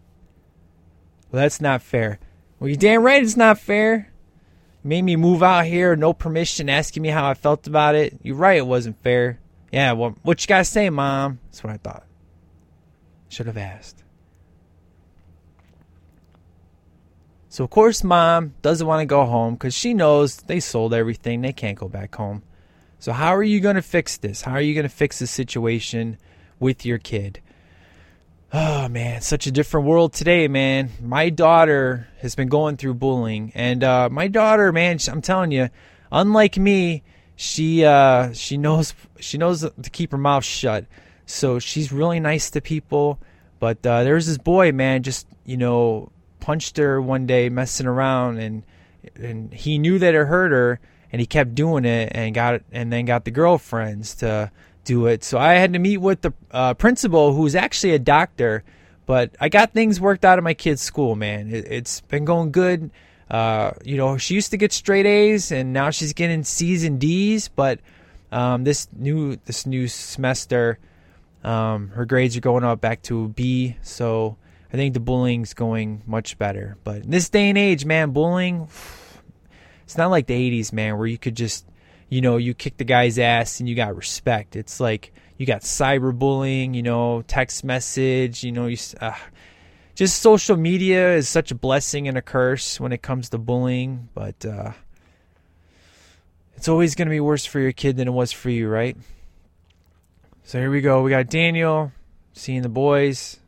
Well, 1.30 1.42
that's 1.42 1.60
not 1.60 1.82
fair. 1.82 2.18
Well, 2.58 2.68
you 2.68 2.76
damn 2.76 3.02
right 3.02 3.22
it's 3.22 3.36
not 3.36 3.58
fair. 3.58 4.12
Made 4.88 5.02
me 5.02 5.16
move 5.16 5.42
out 5.42 5.66
here, 5.66 5.94
no 5.96 6.14
permission, 6.14 6.70
asking 6.70 7.02
me 7.02 7.10
how 7.10 7.28
I 7.28 7.34
felt 7.34 7.66
about 7.66 7.94
it. 7.94 8.18
You're 8.22 8.36
right, 8.36 8.56
it 8.56 8.66
wasn't 8.66 8.98
fair. 9.02 9.38
Yeah, 9.70 9.92
well, 9.92 10.16
what 10.22 10.42
you 10.42 10.46
gotta 10.46 10.64
say, 10.64 10.88
Mom? 10.88 11.40
That's 11.44 11.62
what 11.62 11.74
I 11.74 11.76
thought. 11.76 12.04
Should 13.28 13.48
have 13.48 13.58
asked. 13.58 14.02
So, 17.50 17.64
of 17.64 17.68
course, 17.68 18.02
Mom 18.02 18.54
doesn't 18.62 18.86
want 18.86 19.02
to 19.02 19.04
go 19.04 19.26
home 19.26 19.56
because 19.56 19.74
she 19.74 19.92
knows 19.92 20.36
they 20.36 20.58
sold 20.58 20.94
everything. 20.94 21.42
They 21.42 21.52
can't 21.52 21.78
go 21.78 21.90
back 21.90 22.14
home. 22.14 22.42
So, 22.98 23.12
how 23.12 23.36
are 23.36 23.42
you 23.42 23.60
going 23.60 23.76
to 23.76 23.82
fix 23.82 24.16
this? 24.16 24.40
How 24.40 24.52
are 24.52 24.62
you 24.62 24.72
going 24.72 24.88
to 24.88 24.88
fix 24.88 25.18
the 25.18 25.26
situation 25.26 26.16
with 26.58 26.86
your 26.86 26.96
kid? 26.96 27.42
Oh 28.50 28.88
man, 28.88 29.20
such 29.20 29.46
a 29.46 29.50
different 29.50 29.86
world 29.86 30.14
today, 30.14 30.48
man. 30.48 30.90
My 31.02 31.28
daughter 31.28 32.08
has 32.20 32.34
been 32.34 32.48
going 32.48 32.78
through 32.78 32.94
bullying, 32.94 33.52
and 33.54 33.84
uh, 33.84 34.08
my 34.10 34.26
daughter, 34.26 34.72
man, 34.72 34.98
I'm 35.06 35.20
telling 35.20 35.52
you, 35.52 35.68
unlike 36.10 36.56
me, 36.56 37.02
she 37.36 37.84
uh, 37.84 38.32
she 38.32 38.56
knows 38.56 38.94
she 39.20 39.36
knows 39.36 39.60
to 39.60 39.90
keep 39.90 40.12
her 40.12 40.18
mouth 40.18 40.44
shut. 40.44 40.86
So 41.26 41.58
she's 41.58 41.92
really 41.92 42.20
nice 42.20 42.48
to 42.50 42.62
people. 42.62 43.18
But 43.60 43.84
uh, 43.84 44.02
there's 44.04 44.26
this 44.26 44.38
boy, 44.38 44.72
man, 44.72 45.02
just 45.02 45.26
you 45.44 45.58
know, 45.58 46.10
punched 46.40 46.78
her 46.78 47.02
one 47.02 47.26
day 47.26 47.50
messing 47.50 47.86
around, 47.86 48.38
and 48.38 48.62
and 49.14 49.52
he 49.52 49.76
knew 49.76 49.98
that 49.98 50.14
it 50.14 50.26
hurt 50.26 50.52
her, 50.52 50.80
and 51.12 51.20
he 51.20 51.26
kept 51.26 51.54
doing 51.54 51.84
it, 51.84 52.12
and 52.14 52.34
got 52.34 52.62
and 52.72 52.90
then 52.90 53.04
got 53.04 53.26
the 53.26 53.30
girlfriends 53.30 54.14
to 54.16 54.50
do 54.88 55.06
it. 55.06 55.22
So 55.22 55.38
I 55.38 55.54
had 55.54 55.74
to 55.74 55.78
meet 55.78 55.98
with 55.98 56.22
the 56.22 56.32
uh, 56.50 56.72
principal, 56.72 57.34
who's 57.34 57.54
actually 57.54 57.92
a 57.92 57.98
doctor. 57.98 58.64
But 59.04 59.36
I 59.38 59.50
got 59.50 59.72
things 59.72 60.00
worked 60.00 60.24
out 60.24 60.38
at 60.38 60.44
my 60.44 60.54
kid's 60.54 60.80
school, 60.80 61.14
man. 61.14 61.52
It, 61.52 61.70
has 61.70 62.00
been 62.08 62.24
going 62.24 62.52
good. 62.52 62.90
Uh, 63.30 63.72
you 63.84 63.98
know, 63.98 64.16
she 64.16 64.34
used 64.34 64.50
to 64.52 64.56
get 64.56 64.72
straight 64.72 65.04
A's, 65.04 65.52
and 65.52 65.74
now 65.74 65.90
she's 65.90 66.14
getting 66.14 66.42
C's 66.42 66.84
and 66.84 66.98
D's. 66.98 67.48
But 67.48 67.80
um, 68.32 68.64
this 68.64 68.88
new 68.96 69.36
this 69.44 69.66
new 69.66 69.88
semester, 69.88 70.78
um, 71.44 71.88
her 71.88 72.06
grades 72.06 72.36
are 72.38 72.40
going 72.40 72.64
up 72.64 72.80
back 72.80 73.02
to 73.02 73.24
a 73.24 73.28
B. 73.28 73.76
So 73.82 74.38
I 74.72 74.76
think 74.76 74.94
the 74.94 75.00
bullying's 75.00 75.52
going 75.52 76.02
much 76.06 76.38
better. 76.38 76.78
But 76.82 77.02
in 77.02 77.10
this 77.10 77.28
day 77.28 77.50
and 77.50 77.58
age, 77.58 77.84
man, 77.84 78.10
bullying. 78.10 78.68
It's 79.84 79.96
not 79.96 80.10
like 80.10 80.26
the 80.26 80.34
80s, 80.34 80.70
man, 80.70 80.98
where 80.98 81.06
you 81.06 81.16
could 81.16 81.34
just 81.34 81.64
you 82.08 82.20
know, 82.20 82.36
you 82.36 82.54
kick 82.54 82.76
the 82.76 82.84
guy's 82.84 83.18
ass 83.18 83.60
and 83.60 83.68
you 83.68 83.74
got 83.74 83.96
respect. 83.96 84.56
It's 84.56 84.80
like 84.80 85.12
you 85.36 85.46
got 85.46 85.62
cyberbullying, 85.62 86.74
you 86.74 86.82
know, 86.82 87.22
text 87.22 87.64
message, 87.64 88.42
you 88.42 88.52
know, 88.52 88.66
you, 88.66 88.76
uh, 89.00 89.12
just 89.94 90.22
social 90.22 90.56
media 90.56 91.14
is 91.14 91.28
such 91.28 91.50
a 91.50 91.54
blessing 91.54 92.08
and 92.08 92.16
a 92.16 92.22
curse 92.22 92.78
when 92.78 92.92
it 92.92 93.02
comes 93.02 93.30
to 93.30 93.38
bullying, 93.38 94.08
but 94.14 94.46
uh, 94.46 94.72
it's 96.56 96.68
always 96.68 96.94
going 96.94 97.06
to 97.06 97.10
be 97.10 97.20
worse 97.20 97.44
for 97.44 97.60
your 97.60 97.72
kid 97.72 97.96
than 97.96 98.08
it 98.08 98.12
was 98.12 98.32
for 98.32 98.50
you, 98.50 98.68
right? 98.68 98.96
So 100.44 100.58
here 100.58 100.70
we 100.70 100.80
go. 100.80 101.02
We 101.02 101.10
got 101.10 101.28
Daniel 101.28 101.92
seeing 102.32 102.62
the 102.62 102.68
boys, 102.68 103.38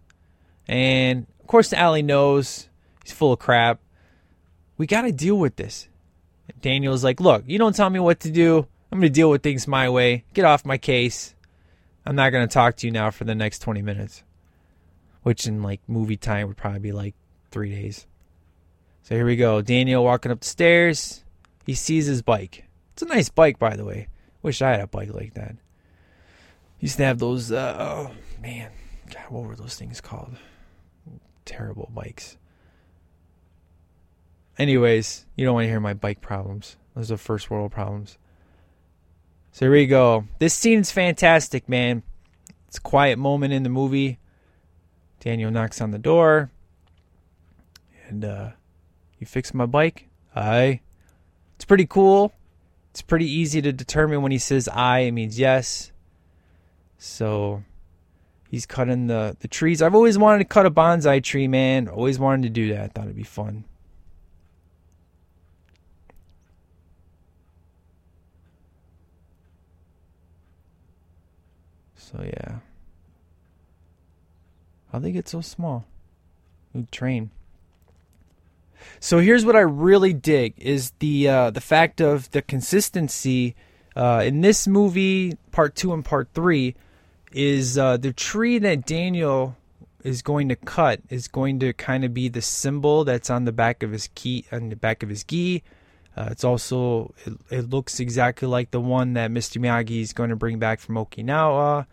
and 0.69 1.27
of 1.41 1.47
course, 1.47 1.73
Allie 1.73 2.03
knows 2.03 2.69
he's 3.03 3.13
full 3.13 3.33
of 3.33 3.39
crap. 3.39 3.81
We 4.77 4.87
got 4.87 5.03
to 5.03 5.13
deal 5.13 5.37
with 5.37 5.57
this. 5.57 5.89
Daniel's 6.61 7.05
like, 7.05 7.21
look, 7.21 7.45
you 7.47 7.59
don't 7.59 7.75
tell 7.75 7.91
me 7.91 8.01
what 8.01 8.21
to 8.21 8.31
do. 8.31 8.67
I'm 8.93 9.01
going 9.01 9.13
to 9.13 9.15
deal 9.15 9.31
with 9.31 9.43
things 9.43 9.69
my 9.69 9.89
way. 9.89 10.25
Get 10.35 10.45
off 10.45 10.65
my 10.65 10.79
case. 10.79 11.35
I'm 12.05 12.17
not 12.17 12.31
going 12.31 12.47
to 12.47 12.53
talk 12.53 12.77
to 12.77 12.87
you 12.87 12.93
now 12.93 13.11
for 13.11 13.25
the 13.25 13.35
next 13.35 13.61
20 13.61 13.83
minutes. 13.83 14.23
Which 15.23 15.47
in 15.47 15.63
like 15.63 15.81
movie 15.87 16.17
time 16.17 16.49
would 16.49 16.57
probably 16.57 16.81
be 16.81 16.93
like 16.93 17.15
three 17.51 17.71
days. 17.71 18.07
So 19.03 19.15
here 19.15 19.27
we 19.27 19.37
go. 19.37 19.61
Daniel 19.63 20.05
walking 20.05 20.33
up 20.33 20.41
the 20.41 20.47
stairs. 20.47 21.25
He 21.67 21.75
sees 21.75 22.07
his 22.07 22.23
bike. 22.23 22.65
It's 22.93 23.03
a 23.03 23.07
nice 23.07 23.29
bike, 23.29 23.59
by 23.59 23.77
the 23.77 23.85
way. 23.85 24.09
Wish 24.43 24.63
I 24.63 24.71
had 24.71 24.81
a 24.81 24.87
bike 24.87 25.13
like 25.13 25.35
that. 25.35 25.57
Used 26.81 26.97
to 26.97 27.05
have 27.05 27.19
those, 27.19 27.53
uh, 27.53 27.77
oh, 27.79 28.15
man. 28.43 28.71
God, 29.13 29.25
what 29.29 29.45
were 29.45 29.57
those 29.57 29.77
things 29.77 30.01
called? 30.01 30.37
Terrible 31.45 31.91
bikes. 31.95 32.39
Anyways, 34.59 35.27
you 35.37 35.45
don't 35.45 35.55
want 35.55 35.65
to 35.65 35.71
hear 35.71 35.81
my 35.81 35.95
bike 35.95 36.21
problems. 36.21 36.77
Those 36.95 37.11
are 37.11 37.17
first 37.17 37.51
world 37.51 37.73
problems. 37.73 38.19
So 39.53 39.67
here 39.67 39.73
we 39.73 39.87
go. 39.87 40.27
This 40.39 40.55
scene's 40.55 40.91
fantastic, 40.91 41.69
man. 41.69 42.03
It's 42.69 42.79
a 42.79 42.83
quiet 42.83 43.19
moment 43.19 43.53
in 43.53 43.63
the 43.63 43.69
movie. 43.69 44.19
Daniel 45.19 45.51
knocks 45.51 45.81
on 45.81 45.91
the 45.91 45.99
door. 45.99 46.51
And 48.09 48.25
uh 48.25 48.51
you 49.21 49.27
fix 49.27 49.53
my 49.53 49.67
bike? 49.67 50.09
I. 50.35 50.81
It's 51.57 51.65
pretty 51.65 51.87
cool. 51.87 52.33
It's 52.91 53.03
pretty 53.03 53.31
easy 53.31 53.61
to 53.63 53.73
determine 53.73 54.23
when 54.23 54.33
he 54.33 54.39
says 54.39 54.67
I, 54.67 55.01
it 55.01 55.13
means 55.13 55.39
yes. 55.39 55.93
So 56.99 57.63
he's 58.49 58.67
cutting 58.67 59.07
the, 59.07 59.37
the 59.41 59.49
trees. 59.49 59.83
I've 59.83 59.95
always 59.95 60.19
wanted 60.19 60.39
to 60.39 60.45
cut 60.47 60.67
a 60.67 60.71
bonsai 60.71 61.23
tree, 61.23 61.49
man. 61.49 61.87
Always 61.87 62.19
wanted 62.19 62.43
to 62.45 62.49
do 62.49 62.73
that. 62.75 62.81
I 62.81 62.89
thought 62.89 63.05
it'd 63.05 63.17
be 63.17 63.23
fun. 63.23 63.65
So 72.11 72.23
yeah. 72.25 72.57
How'd 74.91 75.03
they 75.03 75.13
get 75.13 75.29
so 75.29 75.41
small? 75.41 75.85
New 76.75 76.87
train. 76.91 77.31
So 78.99 79.19
here's 79.19 79.45
what 79.45 79.57
I 79.57 79.61
really 79.61 80.13
dig 80.13 80.55
is 80.57 80.93
the 80.99 81.29
uh, 81.29 81.51
the 81.51 81.61
fact 81.61 82.01
of 82.01 82.31
the 82.31 82.43
consistency 82.43 83.55
uh, 83.95 84.23
in 84.25 84.41
this 84.41 84.67
movie, 84.67 85.37
part 85.53 85.75
two 85.75 85.93
and 85.93 86.05
part 86.05 86.29
three, 86.35 86.75
is 87.33 87.79
uh, 87.79 87.97
the 87.97 88.13
tree 88.13 88.59
that 88.59 88.87
Daniel 88.87 89.57
is 90.03 90.23
going 90.23 90.49
to 90.49 90.57
cut 90.57 91.01
is 91.11 91.29
going 91.29 91.61
to 91.61 91.75
kind 91.75 92.05
of 92.05 92.15
be 92.15 92.29
the 92.29 92.41
symbol 92.41 93.05
that's 93.05 93.29
on 93.29 93.45
the 93.45 93.53
back 93.53 93.83
of 93.83 93.93
his 93.93 94.09
key 94.15 94.47
on 94.51 94.71
the 94.71 94.77
back 94.77 95.03
of 95.03 95.09
his 95.09 95.25
gi. 95.25 95.63
Uh, 96.17 96.29
it's 96.31 96.43
also 96.43 97.15
it, 97.25 97.35
it, 97.51 97.71
looks 97.71 98.01
exactly 98.01 98.49
like 98.49 98.71
the 98.73 98.81
one 98.81 99.13
that 99.13 99.31
Mr. 99.31 99.61
Miyagi 99.61 100.01
is 100.01 100.13
going 100.13 100.31
to 100.31 100.37
bring 100.37 100.59
back 100.59 100.81
from 100.81 100.97
Okinawa 100.97 101.87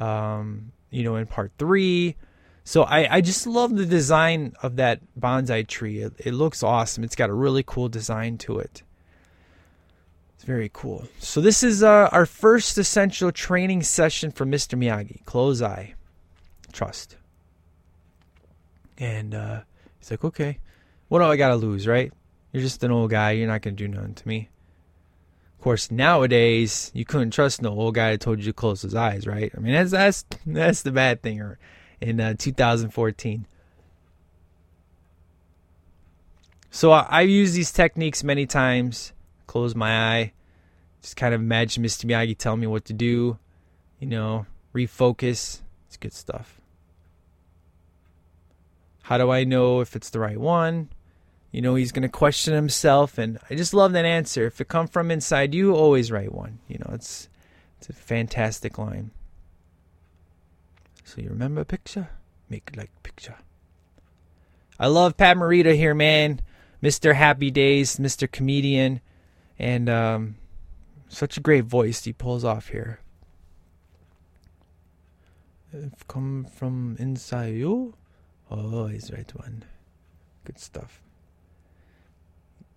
um, 0.00 0.72
you 0.90 1.04
know, 1.04 1.16
in 1.16 1.26
part 1.26 1.52
three. 1.58 2.16
So 2.64 2.82
I, 2.82 3.16
I 3.16 3.20
just 3.20 3.46
love 3.46 3.74
the 3.74 3.86
design 3.86 4.54
of 4.62 4.76
that 4.76 5.00
bonsai 5.18 5.66
tree. 5.66 6.00
It, 6.00 6.14
it 6.18 6.32
looks 6.32 6.62
awesome. 6.62 7.04
It's 7.04 7.16
got 7.16 7.30
a 7.30 7.34
really 7.34 7.62
cool 7.64 7.88
design 7.88 8.38
to 8.38 8.58
it. 8.58 8.82
It's 10.34 10.44
very 10.44 10.70
cool. 10.72 11.06
So 11.18 11.40
this 11.40 11.62
is 11.62 11.82
uh, 11.82 12.08
our 12.12 12.26
first 12.26 12.78
essential 12.78 13.30
training 13.30 13.82
session 13.82 14.30
for 14.30 14.46
Mr. 14.46 14.78
Miyagi. 14.78 15.24
Close 15.26 15.60
eye, 15.60 15.94
trust. 16.72 17.16
And 18.98 19.34
uh, 19.34 19.60
he's 19.98 20.10
like, 20.10 20.24
okay, 20.24 20.58
what 21.08 21.18
do 21.18 21.26
I 21.26 21.36
got 21.36 21.48
to 21.48 21.56
lose, 21.56 21.86
right? 21.86 22.12
You're 22.52 22.62
just 22.62 22.82
an 22.84 22.90
old 22.90 23.10
guy. 23.10 23.32
You're 23.32 23.48
not 23.48 23.62
to 23.62 23.70
do 23.72 23.88
nothing 23.88 24.14
to 24.14 24.28
me. 24.28 24.48
Of 25.60 25.64
course, 25.64 25.90
nowadays 25.90 26.90
you 26.94 27.04
couldn't 27.04 27.32
trust 27.32 27.60
no 27.60 27.68
old 27.68 27.94
guy 27.94 28.12
that 28.12 28.22
told 28.22 28.38
you 28.38 28.46
to 28.46 28.52
close 28.54 28.80
his 28.80 28.94
eyes, 28.94 29.26
right? 29.26 29.52
I 29.54 29.60
mean, 29.60 29.74
that's 29.74 29.90
that's 29.90 30.24
that's 30.46 30.80
the 30.80 30.90
bad 30.90 31.20
thing. 31.20 31.54
In 32.00 32.18
uh, 32.18 32.32
2014. 32.38 33.46
So 36.70 36.92
I, 36.92 37.06
I've 37.10 37.28
these 37.28 37.70
techniques 37.72 38.24
many 38.24 38.46
times. 38.46 39.12
Close 39.46 39.74
my 39.74 40.14
eye, 40.16 40.32
just 41.02 41.18
kind 41.18 41.34
of 41.34 41.42
imagine 41.42 41.84
Mr. 41.84 42.06
Miyagi 42.06 42.38
telling 42.38 42.60
me 42.60 42.66
what 42.66 42.86
to 42.86 42.94
do. 42.94 43.38
You 43.98 44.06
know, 44.06 44.46
refocus. 44.74 45.60
It's 45.88 45.98
good 45.98 46.14
stuff. 46.14 46.58
How 49.02 49.18
do 49.18 49.30
I 49.30 49.44
know 49.44 49.80
if 49.80 49.94
it's 49.94 50.08
the 50.08 50.20
right 50.20 50.40
one? 50.40 50.88
You 51.50 51.62
know, 51.62 51.74
he's 51.74 51.92
going 51.92 52.02
to 52.02 52.08
question 52.08 52.54
himself, 52.54 53.18
and 53.18 53.38
I 53.50 53.54
just 53.54 53.74
love 53.74 53.92
that 53.92 54.04
answer. 54.04 54.46
If 54.46 54.60
it 54.60 54.68
come 54.68 54.86
from 54.86 55.10
inside 55.10 55.54
you, 55.54 55.74
always 55.74 56.12
write 56.12 56.32
one. 56.32 56.60
You 56.68 56.78
know, 56.78 56.90
it's 56.94 57.28
it's 57.78 57.88
a 57.88 57.92
fantastic 57.92 58.78
line. 58.78 59.10
So 61.02 61.20
you 61.20 61.28
remember 61.30 61.64
picture? 61.64 62.10
Make 62.48 62.76
like 62.76 62.90
picture. 63.02 63.36
I 64.78 64.86
love 64.86 65.16
Pat 65.16 65.36
Morita 65.36 65.74
here, 65.74 65.94
man. 65.94 66.40
Mr. 66.82 67.14
Happy 67.14 67.50
Days, 67.50 67.96
Mr. 67.96 68.30
Comedian, 68.30 69.00
and 69.58 69.90
um, 69.90 70.36
such 71.08 71.36
a 71.36 71.40
great 71.40 71.64
voice 71.64 72.04
he 72.04 72.12
pulls 72.12 72.44
off 72.44 72.68
here. 72.68 73.00
If 75.72 76.06
come 76.08 76.44
from 76.44 76.96
inside 76.98 77.54
you, 77.54 77.94
he's 78.48 79.12
right 79.12 79.30
one. 79.36 79.64
Good 80.44 80.58
stuff. 80.58 81.02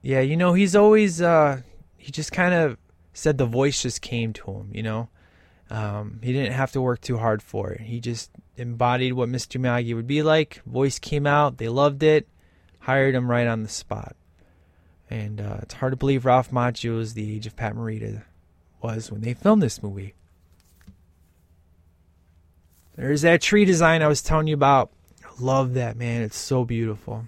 Yeah, 0.03 0.19
you 0.19 0.37
know, 0.37 0.53
he's 0.53 0.75
always 0.75 1.21
uh 1.21 1.61
he 1.97 2.11
just 2.11 2.31
kind 2.31 2.53
of 2.53 2.77
said 3.13 3.37
the 3.37 3.45
voice 3.45 3.81
just 3.81 4.01
came 4.01 4.33
to 4.33 4.51
him, 4.51 4.69
you 4.71 4.83
know. 4.83 5.09
Um, 5.69 6.19
he 6.21 6.33
didn't 6.33 6.51
have 6.51 6.73
to 6.73 6.81
work 6.81 7.01
too 7.01 7.17
hard 7.17 7.41
for 7.41 7.71
it. 7.71 7.81
He 7.81 7.99
just 7.99 8.29
embodied 8.57 9.13
what 9.13 9.29
Mr. 9.29 9.59
Miyagi 9.59 9.95
would 9.95 10.05
be 10.05 10.21
like. 10.21 10.61
Voice 10.65 10.99
came 10.99 11.25
out, 11.25 11.57
they 11.57 11.69
loved 11.69 12.03
it, 12.03 12.27
hired 12.79 13.15
him 13.15 13.31
right 13.31 13.47
on 13.47 13.63
the 13.63 13.69
spot. 13.69 14.15
And 15.09 15.39
uh, 15.39 15.59
it's 15.61 15.75
hard 15.75 15.93
to 15.93 15.97
believe 15.97 16.25
Ralph 16.25 16.51
Macchio 16.51 16.99
Macchio's 16.99 17.13
the 17.13 17.35
age 17.35 17.47
of 17.47 17.55
Pat 17.55 17.73
Morita 17.73 18.23
was 18.81 19.09
when 19.09 19.21
they 19.21 19.33
filmed 19.33 19.61
this 19.61 19.81
movie. 19.81 20.15
There's 22.95 23.21
that 23.21 23.41
tree 23.41 23.65
design 23.65 24.01
I 24.01 24.07
was 24.07 24.21
telling 24.21 24.47
you 24.47 24.53
about. 24.53 24.91
I 25.23 25.29
love 25.39 25.73
that, 25.75 25.95
man. 25.95 26.21
It's 26.21 26.37
so 26.37 26.65
beautiful. 26.65 27.27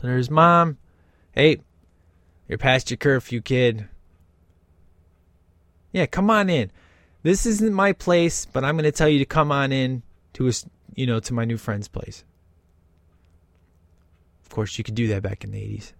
So 0.00 0.06
there's 0.06 0.30
mom. 0.30 0.78
Hey, 1.32 1.58
you're 2.46 2.56
past 2.56 2.88
your 2.88 2.98
curfew, 2.98 3.40
kid. 3.40 3.88
Yeah, 5.90 6.06
come 6.06 6.30
on 6.30 6.48
in. 6.48 6.70
This 7.24 7.44
isn't 7.46 7.72
my 7.72 7.92
place, 7.92 8.46
but 8.46 8.62
I'm 8.62 8.76
going 8.76 8.84
to 8.84 8.92
tell 8.92 9.08
you 9.08 9.18
to 9.18 9.24
come 9.24 9.50
on 9.50 9.72
in 9.72 10.04
to 10.34 10.46
a, 10.46 10.52
you 10.94 11.04
know, 11.04 11.18
to 11.18 11.34
my 11.34 11.44
new 11.44 11.56
friend's 11.56 11.88
place. 11.88 12.22
Of 14.44 14.50
course, 14.50 14.78
you 14.78 14.84
could 14.84 14.94
do 14.94 15.08
that 15.08 15.24
back 15.24 15.42
in 15.42 15.50
the 15.50 15.58
80s. 15.58 15.92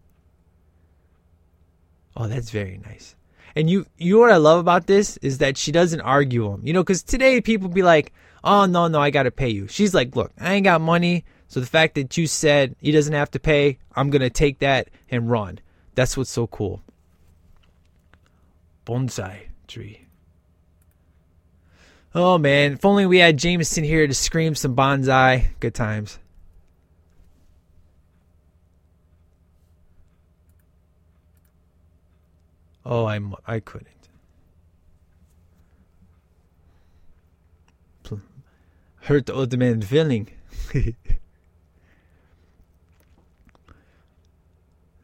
Oh, 2.17 2.29
that's 2.29 2.51
very 2.51 2.81
nice. 2.87 3.17
And 3.57 3.69
you, 3.69 3.85
you 3.97 4.15
know 4.15 4.21
what 4.21 4.31
I 4.31 4.37
love 4.37 4.61
about 4.61 4.87
this 4.87 5.17
is 5.17 5.39
that 5.39 5.57
she 5.57 5.73
doesn't 5.73 6.03
argue 6.03 6.53
him. 6.53 6.61
You 6.63 6.73
know, 6.73 6.85
because 6.85 7.03
today 7.03 7.41
people 7.41 7.69
be 7.69 7.83
like, 7.83 8.13
"Oh 8.45 8.67
no, 8.67 8.87
no, 8.87 9.01
I 9.01 9.11
gotta 9.11 9.33
pay 9.33 9.49
you." 9.49 9.67
She's 9.67 9.95
like, 9.95 10.15
"Look, 10.15 10.31
I 10.39 10.55
ain't 10.55 10.65
got 10.65 10.81
money, 10.81 11.25
so 11.49 11.61
the 11.61 11.67
fact 11.67 11.95
that 11.97 12.17
you 12.17 12.27
said 12.27 12.77
he 12.81 12.93
doesn't 12.93 13.13
have 13.13 13.31
to 13.33 13.41
pay, 13.41 13.79
I'm 13.97 14.11
gonna 14.11 14.31
take 14.31 14.61
that 14.61 14.89
and 15.11 15.31
run." 15.31 15.59
That's 15.95 16.17
what's 16.17 16.31
so 16.31 16.47
cool. 16.47 16.83
Bonsai 18.87 19.49
tree. 19.67 20.07
Oh 22.15 22.39
man, 22.39 22.75
if 22.75 22.85
only 22.85 23.07
we 23.07 23.19
had 23.19 23.37
Jameson 23.37 23.85
here 23.85 24.07
to 24.07 24.15
scream 24.15 24.55
some 24.55 24.77
bonsai. 24.77 25.49
Good 25.61 25.75
times. 25.75 26.19
Oh, 32.85 33.07
I'm 33.07 33.35
I 33.47 33.61
couldn't. 33.61 33.89
Hurt 39.09 39.25
the 39.25 39.33
old 39.33 39.57
man 39.59 39.81
feeling. 39.81 40.29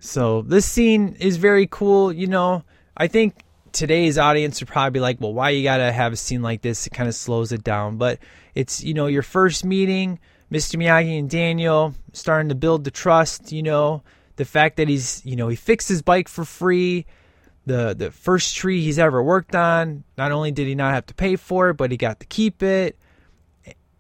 so 0.04 0.42
this 0.42 0.66
scene 0.66 1.16
is 1.18 1.38
very 1.38 1.66
cool. 1.66 2.12
You 2.12 2.26
know, 2.26 2.62
I 2.96 3.06
think 3.06 3.34
today's 3.72 4.18
audience 4.18 4.60
would 4.60 4.68
probably 4.68 4.90
be 4.90 5.00
like, 5.00 5.20
well, 5.20 5.32
why 5.32 5.50
you 5.50 5.62
gotta 5.62 5.90
have 5.90 6.12
a 6.12 6.16
scene 6.16 6.42
like 6.42 6.62
this? 6.62 6.86
It 6.86 6.90
kind 6.90 7.08
of 7.08 7.14
slows 7.14 7.52
it 7.52 7.64
down. 7.64 7.96
But 7.96 8.18
it's 8.54 8.84
you 8.84 8.94
know 8.94 9.06
your 9.06 9.22
first 9.22 9.64
meeting, 9.64 10.18
Mr. 10.52 10.76
Miyagi 10.76 11.18
and 11.18 11.30
Daniel 11.30 11.94
starting 12.12 12.50
to 12.50 12.54
build 12.54 12.84
the 12.84 12.90
trust. 12.90 13.50
You 13.50 13.62
know, 13.62 14.02
the 14.36 14.44
fact 14.44 14.76
that 14.76 14.88
he's 14.88 15.24
you 15.24 15.36
know 15.36 15.48
he 15.48 15.56
fixed 15.56 15.88
his 15.88 16.02
bike 16.02 16.28
for 16.28 16.44
free 16.44 17.06
the 17.66 17.94
the 17.96 18.10
first 18.10 18.54
tree 18.56 18.82
he's 18.82 18.98
ever 18.98 19.22
worked 19.22 19.54
on. 19.54 20.04
Not 20.18 20.32
only 20.32 20.50
did 20.50 20.66
he 20.66 20.74
not 20.74 20.92
have 20.92 21.06
to 21.06 21.14
pay 21.14 21.36
for 21.36 21.70
it, 21.70 21.74
but 21.74 21.90
he 21.90 21.96
got 21.96 22.20
to 22.20 22.26
keep 22.26 22.62
it. 22.62 22.98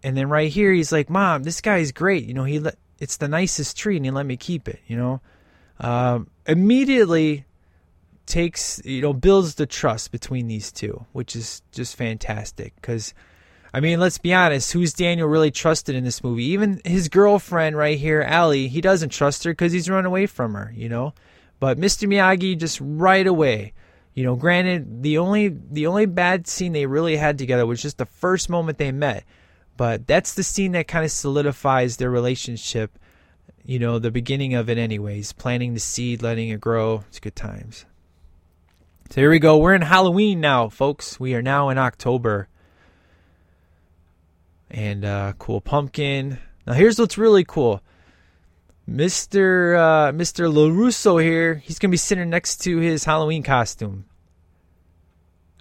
And 0.02 0.14
then 0.14 0.28
right 0.28 0.52
here, 0.52 0.70
he's 0.70 0.92
like, 0.92 1.08
"Mom, 1.08 1.44
this 1.44 1.62
guy's 1.62 1.92
great. 1.92 2.26
You 2.26 2.34
know, 2.34 2.44
he 2.44 2.58
let 2.58 2.76
it's 2.98 3.16
the 3.16 3.28
nicest 3.28 3.78
tree, 3.78 3.96
and 3.96 4.04
he 4.04 4.10
let 4.10 4.26
me 4.26 4.36
keep 4.36 4.68
it. 4.68 4.80
You 4.86 4.96
know." 4.96 5.20
Um, 5.80 6.28
immediately 6.46 7.46
takes 8.26 8.80
you 8.84 9.02
know 9.02 9.12
builds 9.12 9.56
the 9.56 9.66
trust 9.66 10.12
between 10.12 10.46
these 10.46 10.72
two, 10.72 11.04
which 11.12 11.36
is 11.36 11.62
just 11.72 11.96
fantastic. 11.96 12.74
Because, 12.76 13.14
I 13.72 13.80
mean, 13.80 14.00
let's 14.00 14.18
be 14.18 14.32
honest, 14.32 14.72
who's 14.72 14.92
Daniel 14.92 15.28
really 15.28 15.50
trusted 15.50 15.94
in 15.94 16.04
this 16.04 16.22
movie? 16.22 16.44
Even 16.44 16.80
his 16.84 17.08
girlfriend 17.08 17.76
right 17.76 17.98
here, 17.98 18.22
Allie, 18.22 18.68
he 18.68 18.80
doesn't 18.80 19.10
trust 19.10 19.44
her 19.44 19.52
because 19.52 19.72
he's 19.72 19.90
run 19.90 20.06
away 20.06 20.26
from 20.26 20.54
her. 20.54 20.72
You 20.74 20.88
know, 20.88 21.14
but 21.60 21.78
Mr. 21.78 22.08
Miyagi 22.08 22.58
just 22.58 22.78
right 22.80 23.26
away, 23.26 23.72
you 24.14 24.24
know, 24.24 24.36
granted 24.36 25.02
the 25.02 25.18
only 25.18 25.48
the 25.48 25.86
only 25.86 26.06
bad 26.06 26.46
scene 26.46 26.72
they 26.72 26.86
really 26.86 27.16
had 27.16 27.38
together 27.38 27.66
was 27.66 27.82
just 27.82 27.98
the 27.98 28.06
first 28.06 28.48
moment 28.48 28.78
they 28.78 28.92
met. 28.92 29.24
But 29.76 30.06
that's 30.06 30.34
the 30.34 30.44
scene 30.44 30.72
that 30.72 30.86
kind 30.86 31.04
of 31.04 31.10
solidifies 31.10 31.96
their 31.96 32.10
relationship. 32.10 32.96
You 33.64 33.78
know, 33.78 33.98
the 33.98 34.10
beginning 34.10 34.54
of 34.54 34.68
it 34.68 34.76
anyways, 34.76 35.32
planting 35.32 35.74
the 35.74 35.80
seed, 35.80 36.22
letting 36.22 36.50
it 36.50 36.60
grow. 36.60 37.04
It's 37.08 37.18
good 37.18 37.34
times. 37.34 37.86
So 39.10 39.20
here 39.20 39.30
we 39.30 39.38
go. 39.38 39.56
We're 39.58 39.74
in 39.74 39.82
Halloween 39.82 40.40
now, 40.40 40.68
folks. 40.68 41.18
We 41.18 41.34
are 41.34 41.42
now 41.42 41.70
in 41.70 41.78
October. 41.78 42.48
And 44.70 45.04
uh 45.04 45.34
cool 45.38 45.60
pumpkin. 45.60 46.38
Now 46.66 46.72
here's 46.72 46.98
what's 46.98 47.16
really 47.16 47.44
cool. 47.44 47.80
Mr. 48.88 49.78
Uh, 49.78 50.12
Mr. 50.12 50.52
LaRusso 50.52 51.22
here, 51.22 51.54
he's 51.54 51.78
going 51.78 51.88
to 51.90 51.92
be 51.92 51.96
sitting 51.96 52.28
next 52.28 52.58
to 52.58 52.78
his 52.78 53.04
Halloween 53.04 53.42
costume. 53.42 54.04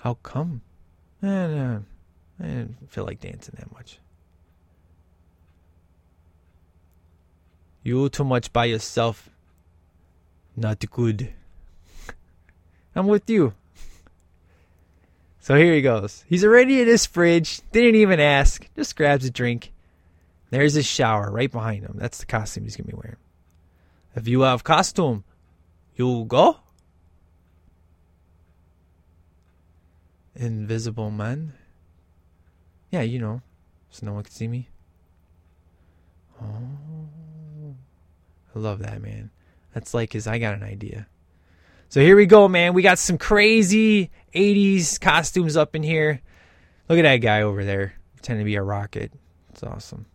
How 0.02 0.16
come? 0.16 0.62
I 2.42 2.46
didn't 2.46 2.90
feel 2.90 3.06
like 3.06 3.22
dancing 3.22 3.56
that 3.58 3.72
much. 3.72 4.00
You 7.84 8.08
too 8.10 8.24
much 8.24 8.54
by 8.54 8.66
yourself. 8.66 9.30
Not 10.56 10.84
good. 10.90 11.34
I'm 12.96 13.08
with 13.08 13.30
you. 13.30 13.54
So 15.40 15.56
here 15.56 15.74
he 15.74 15.82
goes. 15.82 16.24
He's 16.30 16.46
already 16.46 16.80
in 16.80 16.88
his 16.88 17.06
fridge. 17.06 17.60
Didn't 17.74 17.96
even 17.96 18.22
ask. 18.22 18.66
Just 18.78 18.96
grabs 18.96 19.26
a 19.26 19.30
drink. 19.30 19.74
There's 20.52 20.76
his 20.76 20.86
shower 20.86 21.30
right 21.30 21.52
behind 21.52 21.84
him. 21.84 21.96
That's 21.98 22.20
the 22.20 22.26
costume 22.26 22.64
he's 22.64 22.78
going 22.78 22.86
to 22.86 22.96
be 22.96 23.02
wearing. 23.02 23.18
If 24.16 24.28
you 24.28 24.42
have 24.42 24.64
costume, 24.64 25.26
you 25.96 26.24
go. 26.26 26.60
Invisible 30.36 31.12
man. 31.12 31.54
Yeah, 32.92 33.02
you 33.02 33.20
know, 33.20 33.42
so 33.90 34.06
no 34.06 34.14
one 34.14 34.24
can 34.24 34.32
see 34.32 34.48
me. 34.48 34.70
Oh, 36.42 37.10
I 38.56 38.60
love 38.60 38.80
that 38.80 39.02
man. 39.02 39.32
That's 39.74 39.94
like 39.94 40.14
his. 40.14 40.28
I 40.28 40.38
got 40.38 40.54
an 40.54 40.64
idea. 40.64 41.08
So 41.90 42.02
here 42.02 42.16
we 42.16 42.26
go, 42.26 42.48
man. 42.48 42.74
We 42.74 42.82
got 42.82 43.00
some 43.00 43.18
crazy 43.18 44.12
'80s 44.34 45.00
costumes 45.00 45.58
up 45.58 45.76
in 45.76 45.84
here. 45.84 46.22
Look 46.90 47.00
at 47.00 47.04
that 47.04 47.18
guy 47.18 47.42
over 47.42 47.64
there, 47.64 47.94
pretending 48.16 48.46
to 48.46 48.50
be 48.50 48.56
a 48.56 48.64
rocket. 48.64 49.12
It's 49.50 49.64
awesome. 49.64 50.06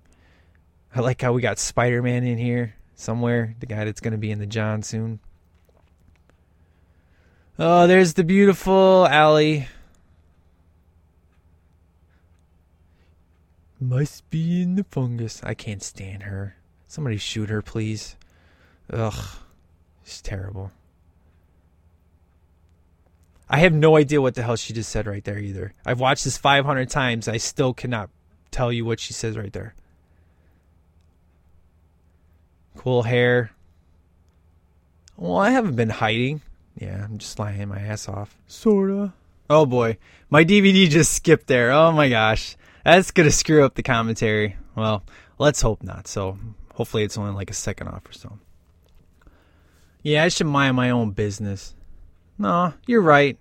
I 0.94 1.00
like 1.00 1.20
how 1.20 1.32
we 1.32 1.42
got 1.42 1.58
Spider 1.58 2.02
Man 2.02 2.24
in 2.24 2.38
here 2.38 2.74
somewhere. 2.94 3.54
The 3.60 3.66
guy 3.66 3.84
that's 3.84 4.00
going 4.00 4.12
to 4.12 4.18
be 4.18 4.30
in 4.30 4.38
the 4.38 4.46
John 4.46 4.82
soon. 4.82 5.20
Oh, 7.58 7.86
there's 7.86 8.14
the 8.14 8.24
beautiful 8.24 9.06
Allie. 9.08 9.66
Must 13.80 14.28
be 14.30 14.62
in 14.62 14.74
the 14.74 14.84
fungus. 14.84 15.40
I 15.44 15.54
can't 15.54 15.82
stand 15.82 16.24
her. 16.24 16.56
Somebody 16.86 17.16
shoot 17.16 17.48
her, 17.48 17.62
please. 17.62 18.16
Ugh. 18.92 19.36
She's 20.04 20.22
terrible. 20.22 20.72
I 23.48 23.58
have 23.58 23.72
no 23.72 23.96
idea 23.96 24.20
what 24.20 24.34
the 24.34 24.42
hell 24.42 24.56
she 24.56 24.72
just 24.72 24.90
said 24.90 25.06
right 25.06 25.24
there 25.24 25.38
either. 25.38 25.72
I've 25.84 26.00
watched 26.00 26.24
this 26.24 26.36
500 26.36 26.90
times. 26.90 27.28
I 27.28 27.38
still 27.38 27.72
cannot 27.72 28.10
tell 28.50 28.72
you 28.72 28.84
what 28.84 29.00
she 29.00 29.12
says 29.12 29.36
right 29.36 29.52
there. 29.52 29.74
Cool 32.76 33.02
hair. 33.02 33.50
Well, 35.16 35.38
I 35.38 35.50
haven't 35.50 35.76
been 35.76 35.90
hiding. 35.90 36.42
Yeah, 36.76 37.04
I'm 37.04 37.18
just 37.18 37.38
lying 37.38 37.68
my 37.68 37.80
ass 37.80 38.08
off. 38.08 38.36
Sorta. 38.46 39.12
Oh 39.50 39.66
boy. 39.66 39.96
My 40.30 40.44
DVD 40.44 40.88
just 40.88 41.12
skipped 41.12 41.46
there. 41.46 41.72
Oh 41.72 41.90
my 41.90 42.08
gosh. 42.08 42.56
That's 42.84 43.10
gonna 43.10 43.30
screw 43.30 43.64
up 43.64 43.74
the 43.74 43.82
commentary. 43.82 44.56
Well, 44.76 45.02
Let's 45.38 45.62
hope 45.62 45.82
not. 45.82 46.08
So 46.08 46.36
hopefully 46.74 47.04
it's 47.04 47.16
only 47.16 47.32
like 47.32 47.50
a 47.50 47.54
second 47.54 47.88
off 47.88 48.08
or 48.08 48.12
so. 48.12 48.38
Yeah, 50.08 50.24
I 50.24 50.28
should 50.28 50.46
mind 50.46 50.74
my 50.74 50.88
own 50.88 51.10
business. 51.10 51.74
No, 52.38 52.72
you're 52.86 53.02
right. 53.02 53.38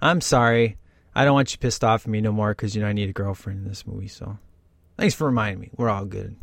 I'm 0.00 0.20
sorry. 0.20 0.76
I 1.14 1.24
don't 1.24 1.34
want 1.34 1.52
you 1.52 1.58
pissed 1.58 1.84
off 1.84 2.06
at 2.06 2.08
me 2.08 2.20
no 2.20 2.32
more 2.32 2.50
because 2.50 2.74
you 2.74 2.82
know 2.82 2.88
I 2.88 2.92
need 2.92 3.08
a 3.08 3.12
girlfriend 3.12 3.60
in 3.60 3.68
this 3.68 3.86
movie. 3.86 4.08
So 4.08 4.36
thanks 4.96 5.14
for 5.14 5.26
reminding 5.26 5.60
me. 5.60 5.70
We're 5.76 5.88
all 5.88 6.04
good. 6.04 6.34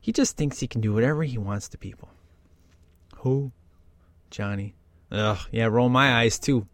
He 0.00 0.12
just 0.12 0.38
thinks 0.38 0.60
he 0.60 0.66
can 0.66 0.80
do 0.80 0.94
whatever 0.94 1.24
he 1.24 1.36
wants 1.36 1.68
to 1.68 1.78
people. 1.78 2.08
Who? 3.16 3.52
Johnny. 4.30 4.74
Ugh, 5.12 5.38
yeah, 5.50 5.66
roll 5.66 5.90
my 5.90 6.14
eyes 6.14 6.38
too. 6.38 6.66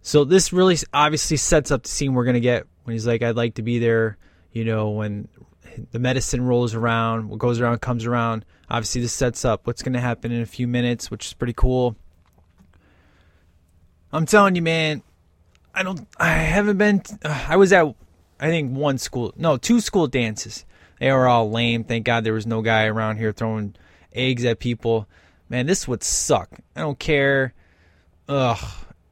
So 0.00 0.24
this 0.24 0.52
really 0.52 0.78
obviously 0.92 1.36
sets 1.36 1.70
up 1.70 1.84
the 1.84 1.88
scene 1.88 2.14
we're 2.14 2.24
gonna 2.24 2.40
get 2.40 2.66
when 2.82 2.94
he's 2.94 3.06
like, 3.06 3.22
"I'd 3.22 3.36
like 3.36 3.54
to 3.54 3.62
be 3.62 3.78
there," 3.78 4.18
you 4.50 4.64
know, 4.64 4.90
when 4.90 5.28
the 5.90 5.98
medicine 5.98 6.42
rolls 6.42 6.74
around, 6.74 7.28
what 7.28 7.38
goes 7.38 7.60
around 7.60 7.80
comes 7.80 8.06
around. 8.06 8.44
Obviously, 8.70 9.00
this 9.00 9.12
sets 9.12 9.44
up 9.44 9.66
what's 9.66 9.82
gonna 9.82 10.00
happen 10.00 10.32
in 10.32 10.40
a 10.40 10.46
few 10.46 10.66
minutes, 10.66 11.10
which 11.10 11.26
is 11.26 11.32
pretty 11.32 11.52
cool. 11.52 11.96
I'm 14.12 14.26
telling 14.26 14.54
you, 14.56 14.62
man, 14.62 15.02
I 15.74 15.82
don't, 15.82 16.06
I 16.18 16.32
haven't 16.32 16.76
been. 16.76 17.02
I 17.24 17.56
was 17.56 17.72
at, 17.72 17.94
I 18.38 18.48
think 18.48 18.76
one 18.76 18.98
school, 18.98 19.32
no, 19.36 19.56
two 19.56 19.80
school 19.80 20.06
dances. 20.06 20.64
They 21.00 21.10
were 21.10 21.26
all 21.26 21.50
lame. 21.50 21.84
Thank 21.84 22.04
God 22.04 22.22
there 22.24 22.34
was 22.34 22.46
no 22.46 22.62
guy 22.62 22.84
around 22.84 23.16
here 23.16 23.32
throwing 23.32 23.74
eggs 24.12 24.44
at 24.44 24.58
people. 24.58 25.08
Man, 25.48 25.66
this 25.66 25.88
would 25.88 26.04
suck. 26.04 26.50
I 26.76 26.80
don't 26.80 26.98
care. 26.98 27.54
Ugh, 28.28 28.58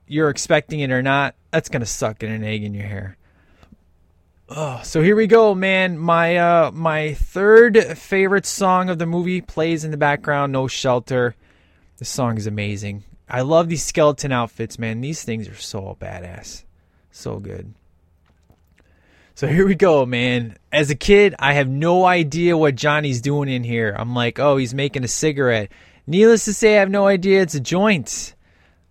you're 0.06 0.30
expecting 0.30 0.80
it 0.80 0.90
or 0.90 1.02
not. 1.02 1.34
That's 1.50 1.68
gonna 1.68 1.86
suck 1.86 2.22
in 2.22 2.30
an 2.30 2.44
egg 2.44 2.62
in 2.62 2.74
your 2.74 2.86
hair. 2.86 3.16
Oh, 4.52 4.80
so 4.82 5.00
here 5.00 5.14
we 5.14 5.28
go, 5.28 5.54
man. 5.54 5.96
My 5.96 6.36
uh 6.36 6.70
my 6.72 7.14
third 7.14 7.78
favorite 7.96 8.46
song 8.46 8.90
of 8.90 8.98
the 8.98 9.06
movie 9.06 9.40
plays 9.40 9.84
in 9.84 9.92
the 9.92 9.96
background, 9.96 10.52
No 10.52 10.66
Shelter. 10.66 11.36
The 11.98 12.04
song 12.04 12.36
is 12.36 12.48
amazing. 12.48 13.04
I 13.28 13.42
love 13.42 13.68
these 13.68 13.84
skeleton 13.84 14.32
outfits, 14.32 14.76
man. 14.76 15.02
These 15.02 15.22
things 15.22 15.46
are 15.46 15.54
so 15.54 15.96
badass. 16.00 16.64
So 17.12 17.38
good. 17.38 17.72
So 19.36 19.46
here 19.46 19.68
we 19.68 19.76
go, 19.76 20.04
man. 20.04 20.56
As 20.72 20.90
a 20.90 20.96
kid, 20.96 21.36
I 21.38 21.52
have 21.52 21.68
no 21.68 22.04
idea 22.04 22.56
what 22.56 22.74
Johnny's 22.74 23.20
doing 23.20 23.48
in 23.48 23.62
here. 23.62 23.94
I'm 23.96 24.16
like, 24.16 24.40
oh, 24.40 24.56
he's 24.56 24.74
making 24.74 25.04
a 25.04 25.08
cigarette. 25.08 25.70
Needless 26.08 26.44
to 26.46 26.54
say, 26.54 26.76
I 26.76 26.80
have 26.80 26.90
no 26.90 27.06
idea 27.06 27.40
it's 27.40 27.54
a 27.54 27.60
joint. 27.60 28.34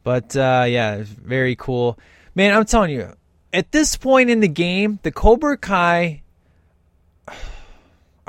But 0.03 0.37
uh, 0.37 0.65
yeah, 0.69 1.03
very 1.03 1.57
cool. 1.57 1.99
Man, 2.33 2.55
I'm 2.55 2.63
telling 2.63 2.91
you, 2.91 3.13
at 3.53 3.71
this 3.71 3.95
point 3.95 4.29
in 4.29 4.39
the 4.39 4.47
game, 4.47 4.99
the 5.03 5.11
Cobra 5.11 5.57
Kai 5.57 6.21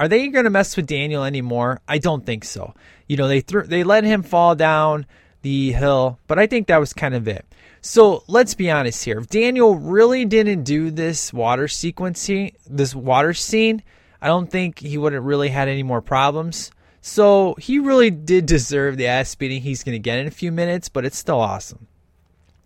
are 0.00 0.08
they 0.08 0.28
going 0.28 0.44
to 0.44 0.50
mess 0.50 0.78
with 0.78 0.86
Daniel 0.86 1.24
anymore? 1.24 1.82
I 1.86 1.98
don't 1.98 2.24
think 2.24 2.42
so. 2.46 2.74
You 3.06 3.18
know, 3.18 3.28
they 3.28 3.42
th- 3.42 3.66
they 3.66 3.84
let 3.84 4.02
him 4.02 4.22
fall 4.22 4.54
down 4.54 5.04
the 5.42 5.72
hill, 5.72 6.18
but 6.26 6.38
I 6.38 6.46
think 6.46 6.68
that 6.68 6.80
was 6.80 6.94
kind 6.94 7.14
of 7.14 7.28
it. 7.28 7.44
So 7.82 8.24
let's 8.26 8.54
be 8.54 8.70
honest 8.70 9.04
here. 9.04 9.18
If 9.18 9.28
Daniel 9.28 9.74
really 9.74 10.24
didn't 10.24 10.64
do 10.64 10.90
this 10.90 11.34
water 11.34 11.68
sequence, 11.68 12.26
this 12.66 12.94
water 12.94 13.34
scene, 13.34 13.82
I 14.22 14.28
don't 14.28 14.50
think 14.50 14.78
he 14.78 14.96
would 14.96 15.12
have 15.12 15.24
really 15.24 15.50
had 15.50 15.68
any 15.68 15.82
more 15.82 16.00
problems. 16.00 16.70
So 17.02 17.54
he 17.58 17.78
really 17.78 18.10
did 18.10 18.46
deserve 18.46 18.96
the 18.96 19.06
ass 19.06 19.34
beating 19.34 19.60
he's 19.60 19.84
going 19.84 19.96
to 19.96 19.98
get 19.98 20.18
in 20.18 20.26
a 20.26 20.30
few 20.30 20.50
minutes, 20.50 20.88
but 20.88 21.04
it's 21.04 21.18
still 21.18 21.40
awesome. 21.40 21.88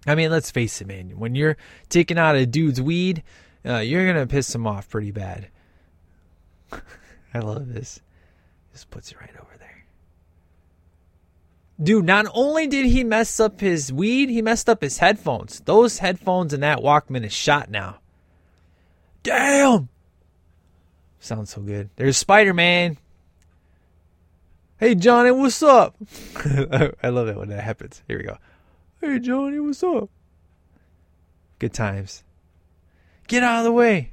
I 0.07 0.15
mean, 0.15 0.31
let's 0.31 0.51
face 0.51 0.81
it, 0.81 0.87
man. 0.87 1.19
When 1.19 1.35
you're 1.35 1.57
taking 1.89 2.19
out 2.19 2.37
a 2.37 2.47
dude's 2.47 2.81
weed, 2.81 3.23
uh, 3.67 3.79
you're 3.79 4.13
to 4.13 4.27
piss 4.27 4.55
him 4.55 4.67
off 4.67 4.89
pretty 4.89 5.11
bad. 5.11 5.49
I 7.35 7.39
love 7.39 7.73
this. 7.73 8.01
Just 8.73 8.91
puts 8.91 9.13
it 9.13 9.21
right 9.21 9.31
over 9.41 9.57
there. 9.59 9.85
Dude, 11.83 12.05
not 12.05 12.27
only 12.35 12.67
did 12.67 12.87
he 12.87 13.03
mess 13.03 13.41
up 13.41 13.61
his 13.61 13.93
weed, 13.93 14.29
he 14.29 14.43
messed 14.43 14.69
up 14.69 14.83
his 14.83 14.99
headphones. 14.99 15.61
Those 15.61 15.99
headphones 15.99 16.53
and 16.53 16.63
that 16.63 16.79
Walkman 16.79 17.25
is 17.25 17.33
shot 17.33 17.71
now. 17.71 17.99
Damn! 19.23 19.89
Sounds 21.19 21.51
so 21.51 21.63
good. 21.63 21.89
There's 21.97 22.19
Spider 22.19 22.53
Man. 22.53 22.99
Hey, 24.77 24.95
Johnny, 24.95 25.31
what's 25.31 25.63
up? 25.63 25.97
I 27.03 27.09
love 27.09 27.29
it 27.29 27.37
when 27.37 27.49
that 27.49 27.63
happens. 27.63 28.03
Here 28.07 28.19
we 28.19 28.25
go. 28.25 28.37
Hey, 29.05 29.19
Johnny, 29.19 29.61
what's 29.61 29.83
up? 29.83 30.09
Good 31.59 31.75
times. 31.75 32.25
Get 33.29 33.43
out 33.43 33.59
of 33.59 33.65
the 33.65 33.73
way. 33.73 34.13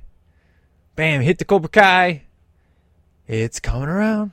Bam, 0.98 1.22
hit 1.22 1.38
the 1.38 1.46
Cobra 1.46 1.70
Kai. 1.70 2.24
It's 3.26 3.62
coming 3.62 3.88
around. 3.88 4.32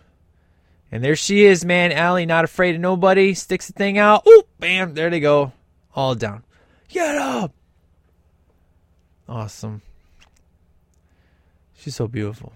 And 0.91 1.05
there 1.05 1.15
she 1.15 1.45
is, 1.45 1.65
man. 1.65 1.93
Allie, 1.93 2.27
not 2.27 2.45
afraid 2.45 2.75
of 2.75 2.81
nobody. 2.81 3.35
Sticks 3.35 3.69
the 3.69 3.73
thing 3.73 3.99
out. 3.99 4.27
Ooh, 4.27 4.43
bam, 4.59 4.95
there 4.95 5.11
they 5.11 5.21
go. 5.21 5.53
All 5.95 6.17
down. 6.17 6.43
Get 6.89 7.15
up. 7.15 7.55
Awesome. 9.29 9.81
She's 11.77 11.95
so 11.95 12.09
beautiful. 12.09 12.53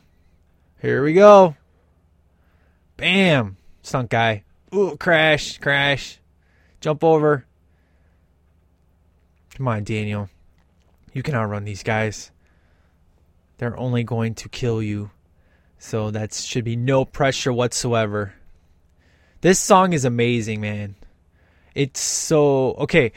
Here 0.81 1.05
we 1.05 1.13
go. 1.13 1.55
Bam. 2.97 3.59
Stunt 3.85 4.11
guy. 4.11 4.43
Ooh, 4.75 4.97
crash, 4.97 5.59
crash. 5.59 6.19
Jump 6.81 7.05
over. 7.05 7.47
Come 9.63 9.69
on, 9.69 9.85
Daniel. 9.85 10.29
You 11.13 11.23
can 11.23 11.37
outrun 11.37 11.63
these 11.63 11.85
guys. 11.85 12.33
They're 13.59 13.79
only 13.79 14.03
going 14.03 14.35
to 14.35 14.49
kill 14.49 14.83
you. 14.83 15.13
So 15.79 16.11
that 16.11 16.35
should 16.35 16.65
be 16.65 16.75
no 16.75 17.05
pressure 17.05 17.53
whatsoever. 17.53 18.35
This 19.41 19.61
song 19.61 19.93
is 19.93 20.05
amazing, 20.05 20.61
man. 20.61 20.97
It's 21.77 22.01
so 22.01 22.73
okay. 22.73 23.13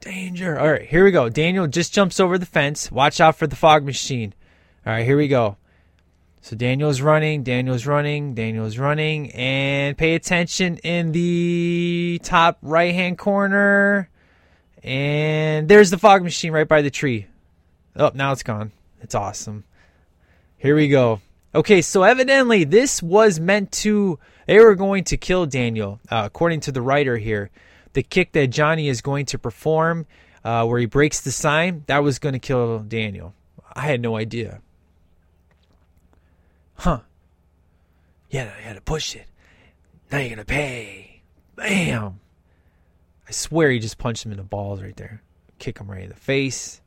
Danger. 0.00 0.58
All 0.58 0.72
right, 0.72 0.86
here 0.88 1.04
we 1.04 1.10
go. 1.10 1.28
Daniel 1.28 1.66
just 1.66 1.92
jumps 1.92 2.18
over 2.18 2.38
the 2.38 2.46
fence. 2.46 2.90
Watch 2.90 3.20
out 3.20 3.36
for 3.36 3.46
the 3.46 3.56
fog 3.56 3.84
machine. 3.84 4.32
All 4.86 4.94
right, 4.94 5.04
here 5.04 5.18
we 5.18 5.28
go. 5.28 5.58
So 6.40 6.56
Daniel's 6.56 7.02
running, 7.02 7.42
Daniel's 7.42 7.84
running, 7.84 8.34
Daniel's 8.34 8.78
running, 8.78 9.32
and 9.32 9.98
pay 9.98 10.14
attention 10.14 10.78
in 10.78 11.12
the 11.12 12.22
top 12.24 12.56
right 12.62 12.94
hand 12.94 13.18
corner. 13.18 14.08
And 14.86 15.68
there's 15.68 15.90
the 15.90 15.98
fog 15.98 16.22
machine 16.22 16.52
right 16.52 16.66
by 16.66 16.80
the 16.80 16.90
tree. 16.90 17.26
Oh, 17.96 18.12
now 18.14 18.32
it's 18.32 18.42
gone. 18.42 18.72
It's 19.00 19.14
awesome. 19.14 19.64
Here 20.56 20.76
we 20.76 20.88
go. 20.88 21.20
Okay, 21.54 21.82
so 21.82 22.02
evidently 22.02 22.64
this 22.64 23.02
was 23.02 23.40
meant 23.40 23.72
to. 23.72 24.18
They 24.46 24.58
were 24.60 24.76
going 24.76 25.04
to 25.04 25.16
kill 25.16 25.44
Daniel, 25.46 26.00
uh, 26.10 26.22
according 26.24 26.60
to 26.60 26.72
the 26.72 26.82
writer 26.82 27.16
here. 27.16 27.50
The 27.94 28.02
kick 28.02 28.32
that 28.32 28.48
Johnny 28.48 28.88
is 28.88 29.00
going 29.00 29.26
to 29.26 29.38
perform, 29.38 30.06
uh, 30.44 30.64
where 30.66 30.78
he 30.78 30.86
breaks 30.86 31.20
the 31.20 31.32
sign, 31.32 31.82
that 31.86 32.04
was 32.04 32.18
going 32.18 32.34
to 32.34 32.38
kill 32.38 32.78
Daniel. 32.80 33.34
I 33.74 33.80
had 33.80 34.00
no 34.00 34.16
idea. 34.16 34.60
Huh. 36.76 37.00
Yeah, 38.30 38.52
I 38.56 38.60
had 38.60 38.76
to 38.76 38.82
push 38.82 39.16
it. 39.16 39.26
Now 40.10 40.18
you're 40.18 40.30
gonna 40.30 40.44
pay. 40.44 41.22
Bam. 41.56 42.20
I 43.28 43.32
swear 43.32 43.70
he 43.70 43.78
just 43.78 43.98
punched 43.98 44.24
him 44.24 44.32
in 44.32 44.38
the 44.38 44.44
balls 44.44 44.80
right 44.80 44.96
there. 44.96 45.22
Kick 45.58 45.78
him 45.78 45.90
right 45.90 46.04
in 46.04 46.08
the 46.08 46.14
face. 46.14 46.80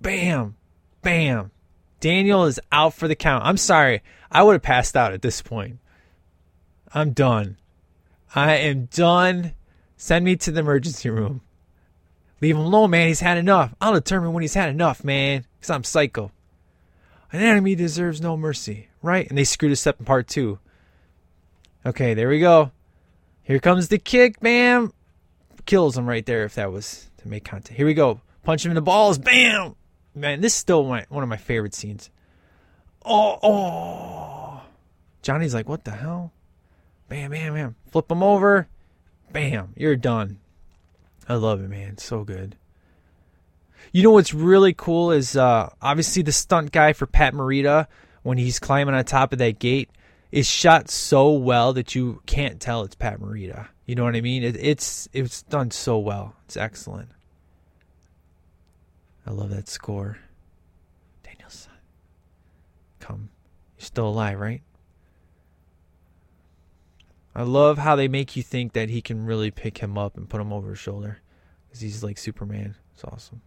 Bam. 0.00 0.56
Bam. 1.02 1.50
Daniel 2.00 2.44
is 2.44 2.58
out 2.72 2.94
for 2.94 3.06
the 3.06 3.14
count. 3.14 3.44
I'm 3.44 3.56
sorry. 3.56 4.02
I 4.30 4.42
would 4.42 4.54
have 4.54 4.62
passed 4.62 4.96
out 4.96 5.12
at 5.12 5.22
this 5.22 5.42
point. 5.42 5.78
I'm 6.92 7.12
done. 7.12 7.56
I 8.34 8.56
am 8.56 8.86
done. 8.86 9.54
Send 9.96 10.24
me 10.24 10.36
to 10.36 10.50
the 10.50 10.60
emergency 10.60 11.10
room. 11.10 11.42
Leave 12.40 12.56
him 12.56 12.62
alone, 12.62 12.90
man. 12.90 13.08
He's 13.08 13.20
had 13.20 13.38
enough. 13.38 13.74
I'll 13.80 13.92
determine 13.92 14.32
when 14.32 14.42
he's 14.42 14.54
had 14.54 14.70
enough, 14.70 15.04
man. 15.04 15.44
Because 15.58 15.70
I'm 15.70 15.84
psycho. 15.84 16.32
An 17.32 17.40
enemy 17.40 17.74
deserves 17.74 18.20
no 18.20 18.36
mercy, 18.36 18.88
right? 19.02 19.28
And 19.28 19.36
they 19.36 19.44
screwed 19.44 19.72
us 19.72 19.86
up 19.86 20.00
in 20.00 20.06
part 20.06 20.26
two. 20.26 20.58
Okay, 21.84 22.14
there 22.14 22.28
we 22.28 22.40
go. 22.40 22.72
Here 23.50 23.58
comes 23.58 23.88
the 23.88 23.98
kick, 23.98 24.38
bam. 24.38 24.92
Kills 25.66 25.98
him 25.98 26.08
right 26.08 26.24
there 26.24 26.44
if 26.44 26.54
that 26.54 26.70
was 26.70 27.10
to 27.16 27.26
make 27.26 27.44
contact. 27.44 27.76
Here 27.76 27.84
we 27.84 27.94
go. 27.94 28.20
Punch 28.44 28.64
him 28.64 28.70
in 28.70 28.76
the 28.76 28.80
balls, 28.80 29.18
bam. 29.18 29.74
Man, 30.14 30.40
this 30.40 30.52
is 30.52 30.56
still 30.56 30.84
my, 30.84 31.04
one 31.08 31.24
of 31.24 31.28
my 31.28 31.36
favorite 31.36 31.74
scenes. 31.74 32.10
Oh, 33.04 33.40
oh. 33.42 34.62
Johnny's 35.22 35.52
like, 35.52 35.68
what 35.68 35.82
the 35.82 35.90
hell? 35.90 36.32
Bam, 37.08 37.32
bam, 37.32 37.54
bam. 37.54 37.74
Flip 37.90 38.08
him 38.08 38.22
over. 38.22 38.68
Bam. 39.32 39.72
You're 39.76 39.96
done. 39.96 40.38
I 41.28 41.34
love 41.34 41.60
it, 41.60 41.68
man. 41.68 41.98
So 41.98 42.22
good. 42.22 42.54
You 43.90 44.04
know 44.04 44.12
what's 44.12 44.32
really 44.32 44.74
cool 44.74 45.10
is 45.10 45.36
uh, 45.36 45.70
obviously 45.82 46.22
the 46.22 46.30
stunt 46.30 46.70
guy 46.70 46.92
for 46.92 47.08
Pat 47.08 47.34
Morita 47.34 47.88
when 48.22 48.38
he's 48.38 48.60
climbing 48.60 48.94
on 48.94 49.04
top 49.04 49.32
of 49.32 49.40
that 49.40 49.58
gate 49.58 49.90
is 50.30 50.48
shot 50.48 50.88
so 50.88 51.32
well 51.32 51.72
that 51.72 51.94
you 51.94 52.22
can't 52.26 52.60
tell 52.60 52.82
it's 52.82 52.94
Pat 52.94 53.20
Morita. 53.20 53.68
You 53.86 53.94
know 53.94 54.04
what 54.04 54.14
I 54.14 54.20
mean? 54.20 54.42
It, 54.42 54.56
it's 54.56 55.08
it's 55.12 55.42
done 55.42 55.70
so 55.70 55.98
well. 55.98 56.36
It's 56.44 56.56
excellent. 56.56 57.10
I 59.26 59.32
love 59.32 59.50
that 59.50 59.68
score. 59.68 60.18
Daniel-san. 61.22 61.74
Come. 63.00 63.30
You're 63.78 63.86
still 63.86 64.08
alive, 64.08 64.38
right? 64.38 64.62
I 67.34 67.42
love 67.42 67.78
how 67.78 67.96
they 67.96 68.08
make 68.08 68.34
you 68.36 68.42
think 68.42 68.72
that 68.72 68.90
he 68.90 69.02
can 69.02 69.24
really 69.24 69.50
pick 69.50 69.78
him 69.78 69.96
up 69.96 70.16
and 70.16 70.28
put 70.28 70.40
him 70.40 70.52
over 70.52 70.70
his 70.70 70.78
shoulder. 70.78 71.18
Because 71.68 71.80
he's 71.80 72.02
like 72.02 72.18
Superman. 72.18 72.74
It's 72.94 73.04
awesome. 73.04 73.40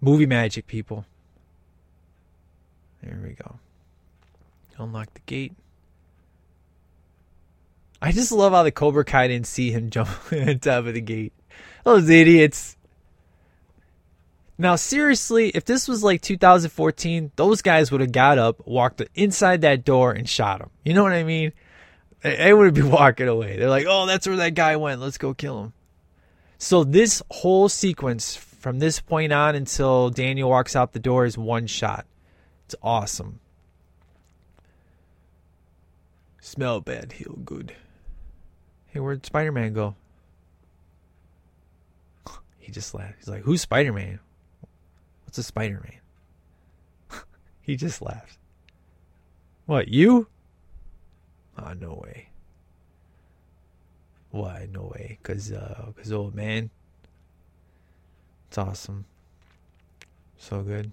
Movie 0.00 0.26
magic, 0.26 0.66
people. 0.66 1.04
There 3.02 3.20
we 3.22 3.34
go. 3.34 3.58
Unlock 4.80 5.12
the 5.14 5.20
gate. 5.26 5.52
I 8.02 8.12
just 8.12 8.32
love 8.32 8.52
how 8.52 8.62
the 8.62 8.70
Cobra 8.70 9.04
Kai 9.04 9.28
didn't 9.28 9.46
see 9.46 9.70
him 9.70 9.90
jump 9.90 10.08
on 10.32 10.58
top 10.58 10.86
of 10.86 10.94
the 10.94 11.00
gate. 11.00 11.32
Those 11.84 12.08
idiots. 12.08 12.76
Now, 14.56 14.76
seriously, 14.76 15.48
if 15.50 15.64
this 15.64 15.88
was 15.88 16.02
like 16.02 16.20
2014, 16.20 17.32
those 17.36 17.62
guys 17.62 17.90
would 17.90 18.00
have 18.00 18.12
got 18.12 18.38
up, 18.38 18.66
walked 18.66 19.02
inside 19.14 19.62
that 19.62 19.84
door, 19.84 20.12
and 20.12 20.28
shot 20.28 20.60
him. 20.60 20.70
You 20.84 20.92
know 20.92 21.02
what 21.02 21.12
I 21.12 21.24
mean? 21.24 21.52
They 22.22 22.52
would 22.52 22.74
be 22.74 22.82
walking 22.82 23.28
away. 23.28 23.56
They're 23.56 23.70
like, 23.70 23.86
oh, 23.88 24.06
that's 24.06 24.26
where 24.26 24.36
that 24.36 24.54
guy 24.54 24.76
went. 24.76 25.00
Let's 25.00 25.18
go 25.18 25.32
kill 25.32 25.64
him. 25.64 25.72
So, 26.58 26.84
this 26.84 27.22
whole 27.30 27.70
sequence 27.70 28.36
from 28.36 28.78
this 28.78 29.00
point 29.00 29.32
on 29.32 29.54
until 29.54 30.10
Daniel 30.10 30.50
walks 30.50 30.76
out 30.76 30.92
the 30.92 30.98
door 30.98 31.24
is 31.24 31.38
one 31.38 31.66
shot. 31.66 32.06
It's 32.66 32.74
awesome. 32.82 33.40
Smell 36.40 36.80
bad, 36.80 37.12
heal 37.12 37.38
good. 37.44 37.74
Hey, 38.86 39.00
where'd 39.00 39.24
Spider 39.24 39.52
Man 39.52 39.72
go? 39.72 39.94
He 42.58 42.72
just 42.72 42.94
laughed. 42.94 43.14
He's 43.18 43.28
like, 43.28 43.42
Who's 43.42 43.62
Spider 43.62 43.92
Man? 43.92 44.20
What's 45.24 45.38
a 45.38 45.42
Spider 45.42 45.80
Man? 45.82 47.22
he 47.60 47.76
just 47.76 48.02
laughed. 48.02 48.38
What, 49.66 49.88
you? 49.88 50.28
Ah, 51.56 51.70
oh, 51.70 51.72
no 51.74 52.02
way. 52.02 52.30
Why, 54.30 54.68
no 54.72 54.92
way? 54.94 55.18
Cause, 55.22 55.52
uh, 55.52 55.92
cause 55.96 56.12
old 56.12 56.34
man. 56.34 56.70
It's 58.48 58.58
awesome. 58.58 59.04
So 60.38 60.62
good. 60.62 60.92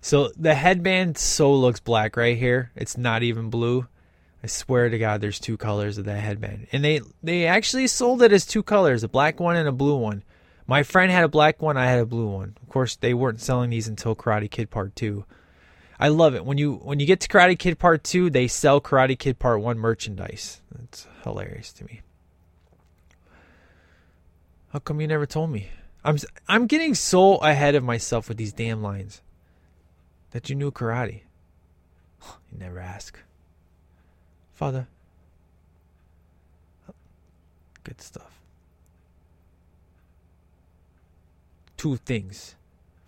So 0.00 0.32
the 0.36 0.54
headband 0.54 1.18
so 1.18 1.54
looks 1.54 1.80
black 1.80 2.16
right 2.16 2.36
here. 2.36 2.70
It's 2.76 2.96
not 2.96 3.22
even 3.22 3.50
blue. 3.50 3.86
I 4.42 4.48
swear 4.48 4.88
to 4.88 4.98
God, 4.98 5.20
there's 5.20 5.38
two 5.38 5.56
colors 5.56 5.98
of 5.98 6.04
that 6.06 6.18
headband, 6.18 6.66
and 6.72 6.84
they 6.84 7.00
they 7.22 7.46
actually 7.46 7.86
sold 7.86 8.22
it 8.22 8.32
as 8.32 8.44
two 8.44 8.62
colors, 8.62 9.04
a 9.04 9.08
black 9.08 9.38
one 9.38 9.56
and 9.56 9.68
a 9.68 9.72
blue 9.72 9.96
one. 9.96 10.24
My 10.66 10.82
friend 10.82 11.12
had 11.12 11.24
a 11.24 11.28
black 11.28 11.62
one, 11.62 11.76
I 11.76 11.86
had 11.86 12.00
a 12.00 12.06
blue 12.06 12.28
one. 12.28 12.56
Of 12.60 12.68
course, 12.68 12.96
they 12.96 13.14
weren't 13.14 13.40
selling 13.40 13.70
these 13.70 13.86
until 13.86 14.16
Karate 14.16 14.50
Kid 14.50 14.70
Part 14.70 14.96
Two. 14.96 15.24
I 16.00 16.08
love 16.08 16.34
it 16.34 16.44
when 16.44 16.58
you 16.58 16.74
when 16.74 16.98
you 16.98 17.06
get 17.06 17.20
to 17.20 17.28
Karate 17.28 17.56
Kid 17.56 17.78
Part 17.78 18.02
Two, 18.02 18.30
they 18.30 18.48
sell 18.48 18.80
Karate 18.80 19.16
Kid 19.16 19.38
Part 19.38 19.60
One 19.60 19.78
merchandise. 19.78 20.60
It's 20.84 21.06
hilarious 21.22 21.72
to 21.74 21.84
me. 21.84 22.00
How 24.72 24.80
come 24.80 25.00
you 25.00 25.06
never 25.06 25.26
told 25.26 25.50
me? 25.50 25.68
I'm 26.04 26.16
I'm 26.48 26.66
getting 26.66 26.94
so 26.94 27.36
ahead 27.36 27.76
of 27.76 27.84
myself 27.84 28.28
with 28.28 28.38
these 28.38 28.52
damn 28.52 28.82
lines. 28.82 29.20
That 30.32 30.48
you 30.50 30.56
knew 30.56 30.72
karate. 30.72 31.22
You 32.50 32.58
never 32.58 32.78
ask. 32.80 33.18
Father. 34.54 34.86
Good 37.84 38.00
stuff. 38.00 38.40
Two 41.76 41.96
things 41.96 42.54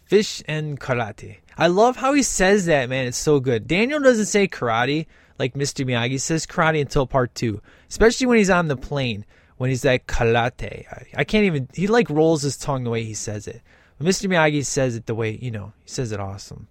fish 0.05 0.43
and 0.47 0.79
karate. 0.79 1.39
I 1.57 1.67
love 1.67 1.97
how 1.97 2.13
he 2.13 2.23
says 2.23 2.67
that, 2.67 2.89
man. 2.89 3.07
It's 3.07 3.19
so 3.19 3.41
good. 3.41 3.67
Daniel 3.67 3.99
doesn't 3.99 4.27
say 4.27 4.47
karate 4.47 5.07
like 5.41 5.55
Mr. 5.55 5.85
Miyagi 5.85 6.21
says 6.21 6.47
karate 6.47 6.81
until 6.81 7.05
part 7.05 7.35
two, 7.35 7.61
especially 7.89 8.29
when 8.29 8.39
he's 8.39 8.51
on 8.51 8.69
the 8.69 8.77
plane. 8.77 9.25
When 9.57 9.71
he's 9.71 9.85
like 9.85 10.07
karate, 10.07 10.87
I, 10.89 11.07
I 11.19 11.25
can't 11.25 11.47
even. 11.47 11.69
He 11.75 11.89
like 11.89 12.09
rolls 12.11 12.43
his 12.43 12.57
tongue 12.57 12.85
the 12.85 12.91
way 12.91 13.03
he 13.03 13.15
says 13.15 13.49
it. 13.49 13.61
But 13.99 14.07
Mr. 14.07 14.29
Miyagi 14.29 14.65
says 14.65 14.95
it 14.95 15.07
the 15.07 15.17
way 15.17 15.37
you 15.41 15.51
know. 15.51 15.73
He 15.83 15.91
says 15.91 16.13
it 16.13 16.21
awesome. 16.21 16.69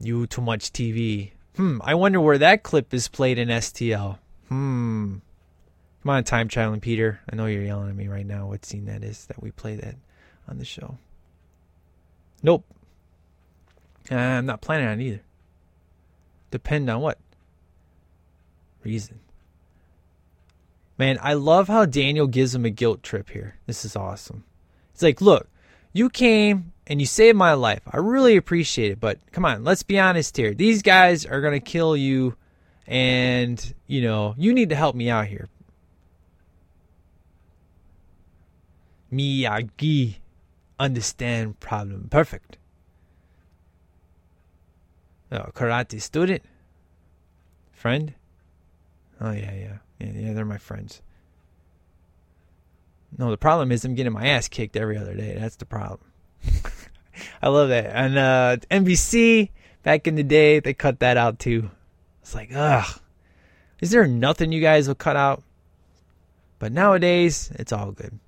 You 0.00 0.26
too 0.26 0.40
much 0.40 0.72
TV. 0.72 1.32
Hmm, 1.56 1.78
I 1.82 1.94
wonder 1.94 2.20
where 2.20 2.38
that 2.38 2.62
clip 2.62 2.92
is 2.92 3.08
played 3.08 3.38
in 3.38 3.48
STL. 3.48 4.18
Hmm. 4.48 5.16
Come 6.02 6.10
on, 6.10 6.24
time 6.24 6.48
traveling 6.48 6.80
Peter. 6.80 7.20
I 7.32 7.36
know 7.36 7.46
you're 7.46 7.62
yelling 7.62 7.88
at 7.88 7.96
me 7.96 8.08
right 8.08 8.26
now. 8.26 8.48
What 8.48 8.66
scene 8.66 8.84
that 8.86 9.02
is 9.02 9.24
that 9.26 9.42
we 9.42 9.50
play 9.52 9.76
that 9.76 9.94
on 10.46 10.58
the 10.58 10.64
show? 10.64 10.98
Nope. 12.42 12.64
Uh, 14.10 14.16
I'm 14.16 14.44
not 14.44 14.60
planning 14.60 14.86
on 14.86 15.00
either. 15.00 15.22
Depend 16.50 16.90
on 16.90 17.00
what? 17.00 17.18
Reason. 18.84 19.18
Man, 20.98 21.18
I 21.22 21.32
love 21.32 21.68
how 21.68 21.86
Daniel 21.86 22.26
gives 22.26 22.54
him 22.54 22.66
a 22.66 22.70
guilt 22.70 23.02
trip 23.02 23.30
here. 23.30 23.56
This 23.66 23.86
is 23.86 23.96
awesome. 23.96 24.44
It's 24.92 25.02
like, 25.02 25.22
look, 25.22 25.48
you 25.94 26.10
came 26.10 26.73
and 26.86 27.00
you 27.00 27.06
saved 27.06 27.36
my 27.36 27.54
life. 27.54 27.82
I 27.90 27.98
really 27.98 28.36
appreciate 28.36 28.92
it. 28.92 29.00
But 29.00 29.18
come 29.32 29.44
on, 29.44 29.64
let's 29.64 29.82
be 29.82 29.98
honest 29.98 30.36
here. 30.36 30.54
These 30.54 30.82
guys 30.82 31.24
are 31.24 31.40
going 31.40 31.52
to 31.54 31.60
kill 31.60 31.96
you, 31.96 32.36
and, 32.86 33.74
you 33.86 34.02
know, 34.02 34.34
you 34.36 34.52
need 34.52 34.68
to 34.70 34.76
help 34.76 34.94
me 34.94 35.10
out 35.10 35.26
here. 35.26 35.48
Miyagi. 39.12 40.16
Understand 40.78 41.60
problem. 41.60 42.08
Perfect. 42.10 42.58
Oh, 45.30 45.50
karate 45.54 46.00
student? 46.00 46.42
Friend? 47.72 48.12
Oh, 49.20 49.30
yeah, 49.30 49.54
yeah. 49.54 49.76
Yeah, 50.00 50.12
yeah, 50.14 50.32
they're 50.32 50.44
my 50.44 50.58
friends. 50.58 51.00
No, 53.16 53.30
the 53.30 53.36
problem 53.36 53.70
is 53.70 53.84
I'm 53.84 53.94
getting 53.94 54.12
my 54.12 54.26
ass 54.26 54.48
kicked 54.48 54.76
every 54.76 54.98
other 54.98 55.14
day. 55.14 55.36
That's 55.38 55.56
the 55.56 55.64
problem. 55.64 56.00
I 57.42 57.48
love 57.48 57.68
that. 57.68 57.86
And 57.86 58.18
uh, 58.18 58.56
NBC 58.70 59.50
back 59.82 60.06
in 60.06 60.14
the 60.14 60.22
day, 60.22 60.60
they 60.60 60.74
cut 60.74 61.00
that 61.00 61.16
out 61.16 61.38
too. 61.38 61.70
It's 62.22 62.34
like, 62.34 62.50
ugh, 62.54 63.00
is 63.80 63.90
there 63.90 64.06
nothing 64.06 64.52
you 64.52 64.60
guys 64.60 64.88
will 64.88 64.94
cut 64.94 65.16
out? 65.16 65.42
But 66.58 66.72
nowadays, 66.72 67.50
it's 67.54 67.72
all 67.72 67.92
good. 67.92 68.18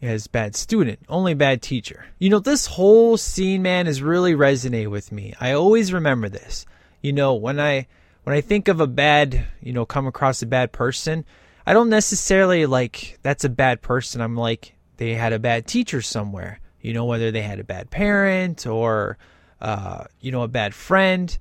Yeah, 0.00 0.10
it's 0.10 0.28
bad 0.28 0.54
student, 0.54 1.00
only 1.08 1.34
bad 1.34 1.60
teacher. 1.60 2.04
You 2.18 2.30
know, 2.30 2.38
this 2.38 2.66
whole 2.66 3.16
scene, 3.16 3.62
man, 3.62 3.86
has 3.86 4.00
really 4.00 4.34
resonated 4.34 4.90
with 4.90 5.10
me. 5.10 5.34
I 5.40 5.52
always 5.52 5.92
remember 5.92 6.28
this. 6.28 6.66
You 7.02 7.12
know, 7.12 7.34
when 7.34 7.58
I 7.58 7.88
when 8.22 8.36
I 8.36 8.40
think 8.40 8.68
of 8.68 8.80
a 8.80 8.86
bad, 8.86 9.46
you 9.60 9.72
know, 9.72 9.86
come 9.86 10.06
across 10.06 10.42
a 10.42 10.46
bad 10.46 10.70
person, 10.70 11.24
I 11.66 11.72
don't 11.72 11.88
necessarily 11.88 12.66
like 12.66 13.18
that's 13.22 13.44
a 13.44 13.48
bad 13.48 13.82
person. 13.82 14.20
I'm 14.20 14.36
like 14.36 14.74
they 14.98 15.14
had 15.14 15.32
a 15.32 15.38
bad 15.38 15.66
teacher 15.66 16.02
somewhere. 16.02 16.60
You 16.80 16.92
know, 16.92 17.06
whether 17.06 17.32
they 17.32 17.42
had 17.42 17.58
a 17.58 17.64
bad 17.64 17.90
parent 17.90 18.66
or 18.66 19.18
uh, 19.60 20.04
you 20.20 20.30
know, 20.30 20.42
a 20.42 20.48
bad 20.48 20.74
friend. 20.74 21.36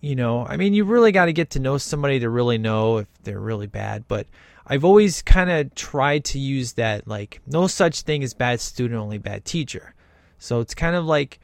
You 0.00 0.14
know, 0.14 0.46
I 0.46 0.56
mean, 0.56 0.74
you 0.74 0.84
really 0.84 1.12
got 1.12 1.26
to 1.26 1.32
get 1.32 1.50
to 1.50 1.58
know 1.58 1.76
somebody 1.76 2.20
to 2.20 2.30
really 2.30 2.58
know 2.58 2.98
if 2.98 3.08
they're 3.24 3.40
really 3.40 3.66
bad. 3.66 4.04
But 4.06 4.26
I've 4.66 4.84
always 4.84 5.22
kind 5.22 5.50
of 5.50 5.74
tried 5.74 6.24
to 6.26 6.38
use 6.38 6.74
that 6.74 7.08
like 7.08 7.40
no 7.46 7.66
such 7.66 8.02
thing 8.02 8.22
as 8.22 8.32
bad 8.34 8.60
student, 8.60 9.00
only 9.00 9.18
bad 9.18 9.44
teacher. 9.44 9.94
So 10.38 10.60
it's 10.60 10.74
kind 10.74 10.94
of 10.94 11.04
like, 11.04 11.40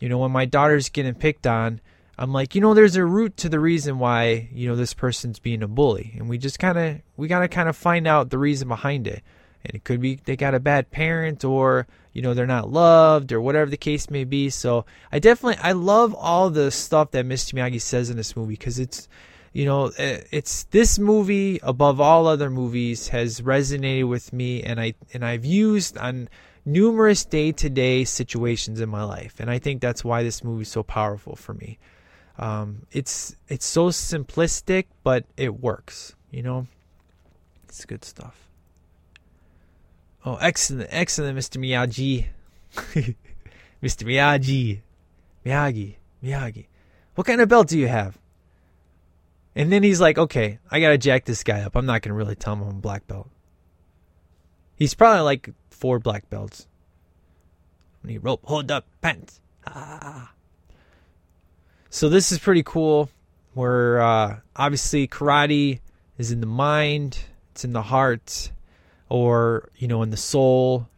you 0.00 0.08
know, 0.08 0.18
when 0.18 0.30
my 0.30 0.46
daughter's 0.46 0.88
getting 0.88 1.14
picked 1.14 1.46
on, 1.46 1.80
I'm 2.16 2.32
like, 2.32 2.54
you 2.54 2.60
know, 2.60 2.72
there's 2.72 2.96
a 2.96 3.04
root 3.04 3.36
to 3.38 3.48
the 3.48 3.60
reason 3.60 3.98
why, 3.98 4.48
you 4.52 4.68
know, 4.68 4.74
this 4.74 4.94
person's 4.94 5.38
being 5.38 5.62
a 5.62 5.68
bully. 5.68 6.14
And 6.16 6.28
we 6.28 6.38
just 6.38 6.58
kind 6.58 6.78
of, 6.78 7.00
we 7.16 7.28
got 7.28 7.40
to 7.40 7.48
kind 7.48 7.68
of 7.68 7.76
find 7.76 8.06
out 8.06 8.30
the 8.30 8.38
reason 8.38 8.68
behind 8.68 9.06
it. 9.06 9.22
And 9.64 9.74
it 9.74 9.84
could 9.84 10.00
be 10.00 10.16
they 10.24 10.36
got 10.36 10.54
a 10.54 10.60
bad 10.60 10.90
parent 10.90 11.44
or, 11.44 11.86
you 12.12 12.22
know, 12.22 12.34
they're 12.34 12.46
not 12.46 12.70
loved 12.70 13.32
or 13.32 13.40
whatever 13.40 13.70
the 13.70 13.76
case 13.76 14.10
may 14.10 14.24
be. 14.24 14.50
So 14.50 14.86
I 15.10 15.18
definitely, 15.18 15.62
I 15.62 15.72
love 15.72 16.14
all 16.14 16.50
the 16.50 16.70
stuff 16.70 17.10
that 17.12 17.26
Mr. 17.26 17.54
Miyagi 17.54 17.80
says 17.80 18.10
in 18.10 18.16
this 18.16 18.36
movie 18.36 18.54
because 18.54 18.78
it's, 18.78 19.08
you 19.52 19.64
know, 19.64 19.90
eh, 19.98 20.22
it's 20.30 20.64
this 20.64 20.98
movie 20.98 21.58
above 21.62 22.00
all 22.00 22.26
other 22.26 22.50
movies 22.50 23.08
has 23.08 23.40
resonated 23.40 24.08
with 24.08 24.32
me 24.32 24.62
and 24.62 24.80
I, 24.80 24.94
and 25.12 25.24
I've 25.24 25.44
used 25.44 25.98
on 25.98 26.28
numerous 26.64 27.24
day 27.24 27.50
to 27.52 27.68
day 27.70 28.04
situations 28.04 28.80
in 28.80 28.88
my 28.88 29.02
life. 29.02 29.40
And 29.40 29.50
I 29.50 29.58
think 29.58 29.80
that's 29.80 30.04
why 30.04 30.22
this 30.22 30.44
movie 30.44 30.62
is 30.62 30.68
so 30.68 30.82
powerful 30.82 31.34
for 31.34 31.54
me. 31.54 31.78
Um, 32.38 32.86
it's 32.92 33.34
it's 33.48 33.66
so 33.66 33.88
simplistic, 33.88 34.84
but 35.02 35.24
it 35.36 35.60
works. 35.60 36.14
You 36.30 36.42
know, 36.42 36.66
it's 37.68 37.84
good 37.84 38.04
stuff. 38.04 38.47
Oh, 40.24 40.36
excellent, 40.36 40.88
excellent, 40.90 41.38
Mr. 41.38 41.58
Miyagi, 41.58 42.26
Mr. 43.82 44.04
Miyagi, 44.04 44.80
Miyagi, 45.44 45.94
Miyagi. 46.22 46.66
What 47.14 47.26
kind 47.26 47.40
of 47.40 47.48
belt 47.48 47.68
do 47.68 47.78
you 47.78 47.88
have? 47.88 48.18
And 49.54 49.72
then 49.72 49.82
he's 49.82 50.00
like, 50.00 50.18
okay, 50.18 50.58
I 50.70 50.80
gotta 50.80 50.98
jack 50.98 51.24
this 51.24 51.42
guy 51.42 51.62
up. 51.62 51.76
I'm 51.76 51.86
not 51.86 52.02
gonna 52.02 52.14
really 52.14 52.36
tell 52.36 52.54
him 52.54 52.62
I'm 52.62 52.68
a 52.68 52.72
black 52.80 53.06
belt. 53.06 53.28
He's 54.76 54.94
probably 54.94 55.22
like 55.22 55.50
four 55.70 55.98
black 55.98 56.30
belts. 56.30 56.68
When 58.02 58.10
he 58.10 58.18
rope, 58.18 58.40
hold 58.44 58.70
up, 58.70 58.86
pants. 59.00 59.40
Ah. 59.66 60.32
So 61.90 62.08
this 62.08 62.30
is 62.30 62.38
pretty 62.38 62.62
cool. 62.62 63.10
Where 63.54 64.00
uh, 64.00 64.38
obviously 64.54 65.08
karate 65.08 65.80
is 66.16 66.30
in 66.30 66.40
the 66.40 66.46
mind, 66.46 67.18
it's 67.50 67.64
in 67.64 67.72
the 67.72 67.82
heart, 67.82 68.52
or 69.08 69.70
you 69.76 69.88
know, 69.88 70.02
in 70.02 70.10
the 70.10 70.16
soul, 70.16 70.88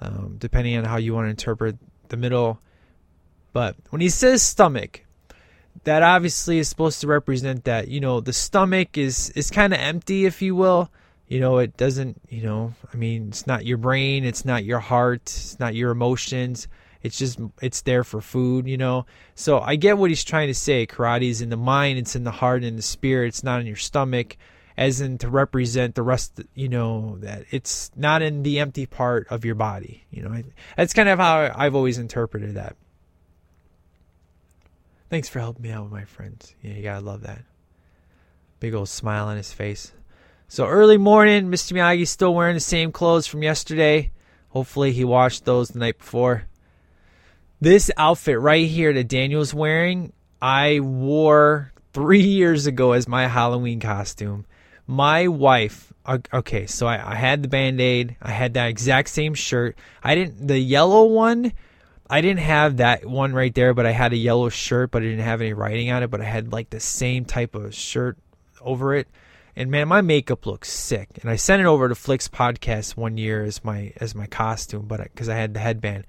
um, 0.00 0.36
depending 0.38 0.76
on 0.76 0.84
how 0.84 0.96
you 0.96 1.14
want 1.14 1.26
to 1.26 1.30
interpret 1.30 1.76
the 2.08 2.16
middle. 2.16 2.60
But 3.52 3.76
when 3.90 4.00
he 4.00 4.08
says 4.08 4.42
stomach, 4.42 5.04
that 5.84 6.02
obviously 6.02 6.58
is 6.58 6.68
supposed 6.68 7.00
to 7.00 7.06
represent 7.06 7.64
that 7.64 7.88
you 7.88 8.00
know 8.00 8.20
the 8.20 8.32
stomach 8.32 8.96
is 8.96 9.30
is 9.30 9.50
kind 9.50 9.72
of 9.72 9.80
empty, 9.80 10.24
if 10.24 10.42
you 10.42 10.54
will. 10.54 10.90
You 11.28 11.40
know, 11.40 11.58
it 11.58 11.76
doesn't. 11.76 12.20
You 12.28 12.42
know, 12.42 12.74
I 12.92 12.96
mean, 12.96 13.28
it's 13.28 13.46
not 13.46 13.64
your 13.64 13.78
brain, 13.78 14.24
it's 14.24 14.44
not 14.44 14.64
your 14.64 14.80
heart, 14.80 15.22
it's 15.22 15.58
not 15.58 15.74
your 15.74 15.90
emotions. 15.90 16.68
It's 17.02 17.18
just 17.18 17.40
it's 17.60 17.82
there 17.82 18.04
for 18.04 18.20
food, 18.20 18.68
you 18.68 18.76
know. 18.76 19.06
So 19.34 19.60
I 19.60 19.76
get 19.76 19.98
what 19.98 20.10
he's 20.10 20.24
trying 20.24 20.48
to 20.48 20.54
say. 20.54 20.86
Karate 20.86 21.28
is 21.28 21.40
in 21.40 21.50
the 21.50 21.56
mind, 21.56 21.98
it's 21.98 22.14
in 22.14 22.24
the 22.24 22.30
heart 22.30 22.62
and 22.64 22.78
the 22.78 22.82
spirit. 22.82 23.28
It's 23.28 23.42
not 23.42 23.60
in 23.60 23.66
your 23.66 23.76
stomach, 23.76 24.36
as 24.76 25.00
in 25.00 25.18
to 25.18 25.28
represent 25.28 25.94
the 25.94 26.02
rest. 26.02 26.40
You 26.54 26.68
know 26.68 27.16
that 27.20 27.44
it's 27.50 27.90
not 27.96 28.22
in 28.22 28.42
the 28.42 28.60
empty 28.60 28.86
part 28.86 29.26
of 29.30 29.44
your 29.44 29.54
body. 29.54 30.04
You 30.10 30.22
know, 30.22 30.42
that's 30.76 30.94
kind 30.94 31.08
of 31.08 31.18
how 31.18 31.52
I've 31.54 31.74
always 31.74 31.98
interpreted 31.98 32.54
that. 32.54 32.76
Thanks 35.10 35.28
for 35.28 35.40
helping 35.40 35.62
me 35.62 35.70
out 35.70 35.84
with 35.84 35.92
my 35.92 36.04
friends. 36.04 36.54
Yeah, 36.62 36.72
you 36.72 36.82
gotta 36.82 37.04
love 37.04 37.22
that. 37.22 37.42
Big 38.60 38.74
old 38.74 38.88
smile 38.88 39.26
on 39.26 39.36
his 39.36 39.52
face. 39.52 39.92
So 40.48 40.66
early 40.66 40.98
morning, 40.98 41.48
Mr. 41.48 41.72
Miyagi's 41.72 42.10
still 42.10 42.34
wearing 42.34 42.54
the 42.54 42.60
same 42.60 42.92
clothes 42.92 43.26
from 43.26 43.42
yesterday. 43.42 44.10
Hopefully 44.50 44.92
he 44.92 45.04
washed 45.04 45.44
those 45.44 45.70
the 45.70 45.78
night 45.78 45.98
before. 45.98 46.44
This 47.60 47.90
outfit 47.96 48.38
right 48.40 48.66
here 48.66 48.92
that 48.92 49.08
Daniel's 49.08 49.54
wearing, 49.54 50.12
I 50.40 50.80
wore 50.80 51.72
three 51.92 52.20
years 52.22 52.66
ago 52.66 52.92
as 52.92 53.08
my 53.08 53.28
Halloween 53.28 53.80
costume. 53.80 54.46
My 54.92 55.26
wife, 55.28 55.90
okay, 56.06 56.66
so 56.66 56.86
I, 56.86 57.12
I 57.12 57.14
had 57.14 57.42
the 57.42 57.48
band 57.48 57.80
aid, 57.80 58.16
I 58.20 58.30
had 58.30 58.54
that 58.54 58.68
exact 58.68 59.08
same 59.08 59.32
shirt. 59.32 59.78
I 60.02 60.14
didn't, 60.14 60.46
the 60.46 60.58
yellow 60.58 61.04
one, 61.04 61.54
I 62.10 62.20
didn't 62.20 62.40
have 62.40 62.76
that 62.76 63.06
one 63.06 63.32
right 63.32 63.54
there, 63.54 63.72
but 63.72 63.86
I 63.86 63.92
had 63.92 64.12
a 64.12 64.18
yellow 64.18 64.50
shirt, 64.50 64.90
but 64.90 65.00
I 65.00 65.06
didn't 65.06 65.24
have 65.24 65.40
any 65.40 65.54
writing 65.54 65.90
on 65.90 66.02
it, 66.02 66.10
but 66.10 66.20
I 66.20 66.24
had 66.24 66.52
like 66.52 66.68
the 66.68 66.78
same 66.78 67.24
type 67.24 67.54
of 67.54 67.74
shirt 67.74 68.18
over 68.60 68.94
it. 68.94 69.08
And 69.56 69.70
man, 69.70 69.88
my 69.88 70.02
makeup 70.02 70.44
looks 70.44 70.70
sick. 70.70 71.08
And 71.22 71.30
I 71.30 71.36
sent 71.36 71.62
it 71.62 71.66
over 71.66 71.88
to 71.88 71.94
Flicks 71.94 72.28
Podcast 72.28 72.94
one 72.94 73.16
year 73.16 73.44
as 73.44 73.64
my 73.64 73.94
as 73.96 74.14
my 74.14 74.26
costume, 74.26 74.86
but 74.86 75.02
because 75.02 75.30
I 75.30 75.36
had 75.36 75.54
the 75.54 75.60
headband. 75.60 76.04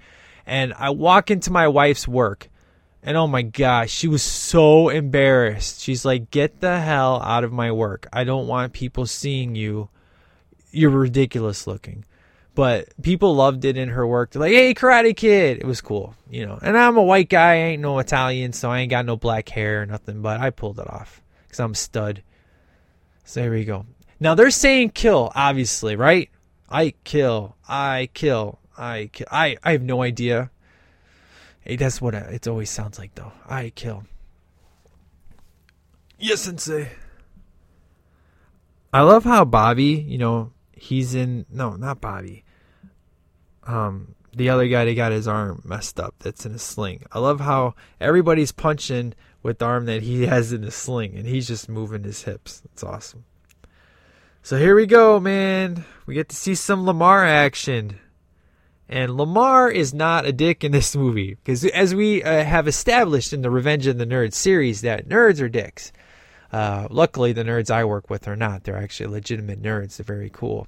And 0.45 0.73
I 0.73 0.89
walk 0.89 1.31
into 1.31 1.51
my 1.51 1.69
wife's 1.69 2.05
work, 2.05 2.49
and 3.03 3.17
oh 3.17 3.27
my 3.27 3.41
gosh, 3.41 3.91
she 3.91 4.07
was 4.07 4.23
so 4.23 4.89
embarrassed. 4.89 5.81
She's 5.81 6.05
like, 6.05 6.31
Get 6.31 6.61
the 6.61 6.79
hell 6.79 7.21
out 7.21 7.43
of 7.43 7.51
my 7.51 7.71
work. 7.71 8.07
I 8.13 8.23
don't 8.23 8.47
want 8.47 8.73
people 8.73 9.05
seeing 9.05 9.55
you. 9.55 9.89
You're 10.71 10.89
ridiculous 10.89 11.67
looking. 11.67 12.05
But 12.55 12.89
people 13.01 13.35
loved 13.35 13.65
it 13.65 13.77
in 13.77 13.89
her 13.89 14.05
work. 14.05 14.31
They're 14.31 14.41
like, 14.41 14.53
hey, 14.53 14.73
Karate 14.75 15.15
Kid. 15.15 15.57
It 15.57 15.65
was 15.65 15.81
cool, 15.81 16.13
you 16.29 16.45
know. 16.45 16.59
And 16.61 16.77
I'm 16.77 16.97
a 16.97 17.03
white 17.03 17.29
guy. 17.29 17.53
I 17.53 17.55
ain't 17.55 17.81
no 17.81 17.97
Italian, 17.97 18.53
so 18.53 18.69
I 18.69 18.79
ain't 18.79 18.91
got 18.91 19.05
no 19.05 19.15
black 19.15 19.49
hair 19.49 19.81
or 19.81 19.85
nothing. 19.87 20.21
But 20.21 20.39
I 20.39 20.51
pulled 20.51 20.79
it 20.79 20.89
off 20.89 21.21
because 21.43 21.59
I'm 21.59 21.71
a 21.71 21.75
stud. 21.75 22.21
So 23.23 23.41
there 23.41 23.51
we 23.51 23.65
go. 23.65 23.85
Now 24.19 24.35
they're 24.35 24.51
saying 24.51 24.91
kill, 24.91 25.31
obviously, 25.33 25.95
right? 25.95 26.29
I 26.69 26.93
kill. 27.03 27.55
I 27.67 28.09
kill. 28.13 28.59
I 28.77 29.09
kill. 29.11 29.27
I, 29.31 29.57
I 29.63 29.71
have 29.71 29.81
no 29.81 30.03
idea. 30.03 30.51
Hey, 31.63 31.77
that's 31.77 32.01
what 32.01 32.13
it 32.13 32.47
always 32.47 32.69
sounds 32.69 32.99
like, 32.99 33.15
though. 33.15 33.31
I 33.47 33.69
kill. 33.69 34.03
Yes, 36.19 36.41
sensei. 36.41 36.89
I 38.93 39.01
love 39.01 39.23
how 39.23 39.45
Bobby, 39.45 40.05
you 40.07 40.17
know, 40.17 40.51
he's 40.73 41.15
in. 41.15 41.45
No, 41.49 41.75
not 41.75 42.01
Bobby. 42.01 42.43
Um, 43.65 44.15
the 44.35 44.49
other 44.49 44.67
guy 44.67 44.85
that 44.85 44.95
got 44.95 45.11
his 45.11 45.27
arm 45.27 45.61
messed 45.65 45.99
up 45.99 46.15
that's 46.19 46.45
in 46.45 46.53
a 46.53 46.59
sling. 46.59 47.03
I 47.11 47.19
love 47.19 47.39
how 47.39 47.75
everybody's 47.99 48.51
punching 48.51 49.13
with 49.41 49.59
the 49.59 49.65
arm 49.65 49.85
that 49.85 50.03
he 50.03 50.23
has 50.27 50.51
in 50.51 50.63
a 50.63 50.71
sling 50.71 51.15
and 51.15 51.27
he's 51.27 51.47
just 51.47 51.69
moving 51.69 52.03
his 52.03 52.23
hips. 52.23 52.61
It's 52.65 52.83
awesome. 52.83 53.25
So 54.41 54.57
here 54.57 54.75
we 54.75 54.85
go, 54.85 55.19
man. 55.19 55.85
We 56.05 56.15
get 56.15 56.29
to 56.29 56.35
see 56.35 56.55
some 56.55 56.85
Lamar 56.85 57.25
action. 57.25 57.99
And 58.89 59.15
Lamar 59.15 59.71
is 59.71 59.93
not 59.93 60.25
a 60.25 60.33
dick 60.33 60.63
in 60.63 60.71
this 60.71 60.95
movie 60.95 61.35
because, 61.35 61.65
as 61.65 61.95
we 61.95 62.21
uh, 62.21 62.43
have 62.43 62.67
established 62.67 63.33
in 63.33 63.41
the 63.41 63.49
Revenge 63.49 63.87
of 63.87 63.97
the 63.97 64.05
Nerds 64.05 64.33
series, 64.33 64.81
that 64.81 65.07
nerds 65.07 65.41
are 65.41 65.49
dicks. 65.49 65.91
Uh, 66.51 66.87
luckily, 66.91 67.33
the 67.33 67.43
nerds 67.43 67.71
I 67.71 67.85
work 67.85 68.09
with 68.09 68.27
are 68.27 68.35
not. 68.35 68.63
They're 68.63 68.77
actually 68.77 69.07
legitimate 69.07 69.61
nerds. 69.61 69.97
They're 69.97 70.03
very 70.03 70.29
cool. 70.29 70.67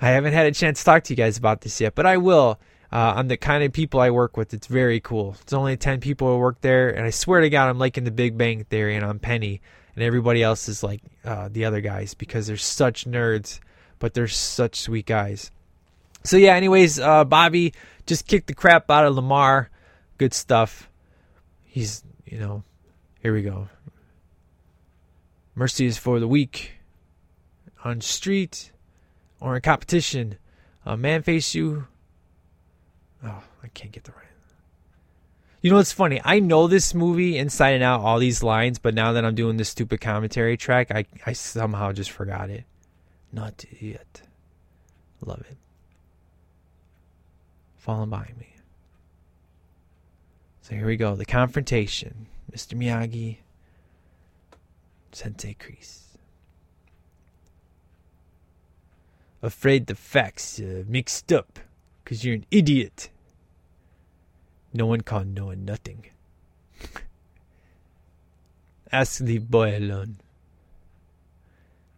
I 0.00 0.10
haven't 0.10 0.34
had 0.34 0.46
a 0.46 0.52
chance 0.52 0.80
to 0.80 0.84
talk 0.84 1.04
to 1.04 1.12
you 1.12 1.16
guys 1.16 1.38
about 1.38 1.62
this 1.62 1.80
yet, 1.80 1.94
but 1.94 2.06
I 2.06 2.18
will. 2.18 2.58
Uh, 2.92 3.14
I'm 3.16 3.28
the 3.28 3.36
kind 3.36 3.64
of 3.64 3.72
people 3.72 4.00
I 4.00 4.10
work 4.10 4.36
with. 4.36 4.54
It's 4.54 4.66
very 4.66 5.00
cool. 5.00 5.36
It's 5.40 5.52
only 5.52 5.76
10 5.76 6.00
people 6.00 6.32
who 6.32 6.38
work 6.38 6.60
there, 6.60 6.90
and 6.90 7.04
I 7.04 7.10
swear 7.10 7.40
to 7.40 7.50
God, 7.50 7.68
I'm 7.68 7.78
liking 7.78 8.04
the 8.04 8.10
Big 8.10 8.38
Bang 8.38 8.64
Theory, 8.64 8.96
and 8.96 9.04
I'm 9.04 9.18
Penny, 9.18 9.60
and 9.94 10.04
everybody 10.04 10.42
else 10.42 10.68
is 10.68 10.82
like 10.82 11.02
uh, 11.24 11.48
the 11.50 11.64
other 11.64 11.80
guys 11.80 12.14
because 12.14 12.46
they're 12.46 12.56
such 12.56 13.06
nerds, 13.06 13.60
but 13.98 14.14
they're 14.14 14.28
such 14.28 14.80
sweet 14.80 15.06
guys. 15.06 15.50
So 16.24 16.36
yeah, 16.36 16.54
anyways, 16.54 16.98
uh, 16.98 17.24
Bobby 17.24 17.72
just 18.06 18.26
kicked 18.26 18.48
the 18.48 18.54
crap 18.54 18.90
out 18.90 19.06
of 19.06 19.14
Lamar. 19.14 19.70
Good 20.16 20.34
stuff. 20.34 20.90
He's, 21.64 22.02
you 22.26 22.38
know, 22.38 22.64
here 23.20 23.32
we 23.32 23.42
go. 23.42 23.68
Mercy 25.54 25.86
is 25.86 25.98
for 25.98 26.18
the 26.20 26.28
weak. 26.28 26.72
On 27.84 28.00
street 28.00 28.72
or 29.40 29.54
in 29.54 29.62
competition, 29.62 30.36
a 30.84 30.96
man 30.96 31.22
face 31.22 31.54
you. 31.54 31.86
Oh, 33.24 33.42
I 33.62 33.68
can't 33.68 33.92
get 33.92 34.04
the 34.04 34.12
right. 34.12 34.24
You 35.60 35.70
know 35.70 35.76
what's 35.76 35.92
funny? 35.92 36.20
I 36.24 36.38
know 36.38 36.66
this 36.66 36.94
movie 36.94 37.36
inside 37.36 37.70
and 37.70 37.82
out, 37.82 38.00
all 38.00 38.18
these 38.18 38.42
lines, 38.42 38.78
but 38.78 38.94
now 38.94 39.12
that 39.12 39.24
I'm 39.24 39.34
doing 39.34 39.56
this 39.56 39.68
stupid 39.68 40.00
commentary 40.00 40.56
track, 40.56 40.90
I, 40.90 41.04
I 41.26 41.32
somehow 41.32 41.92
just 41.92 42.10
forgot 42.10 42.50
it. 42.50 42.64
Not 43.32 43.64
yet. 43.80 44.22
Love 45.20 45.44
it 45.50 45.57
fallen 47.88 48.10
by 48.10 48.30
me. 48.38 48.54
So 50.60 50.74
here 50.74 50.86
we 50.86 50.98
go. 50.98 51.14
The 51.14 51.24
confrontation. 51.24 52.26
Mr. 52.52 52.74
Miyagi, 52.74 53.38
Sensei 55.10 55.56
Kreese. 55.58 56.18
Afraid 59.40 59.86
the 59.86 59.94
facts 59.94 60.60
uh, 60.60 60.84
mixed 60.86 61.32
up 61.32 61.60
because 62.04 62.26
you're 62.26 62.34
an 62.34 62.44
idiot. 62.50 63.08
No 64.74 64.84
one 64.84 65.00
can 65.00 65.32
know 65.32 65.52
nothing. 65.52 66.04
Ask 68.92 69.20
the 69.20 69.38
boy 69.38 69.78
alone. 69.78 70.18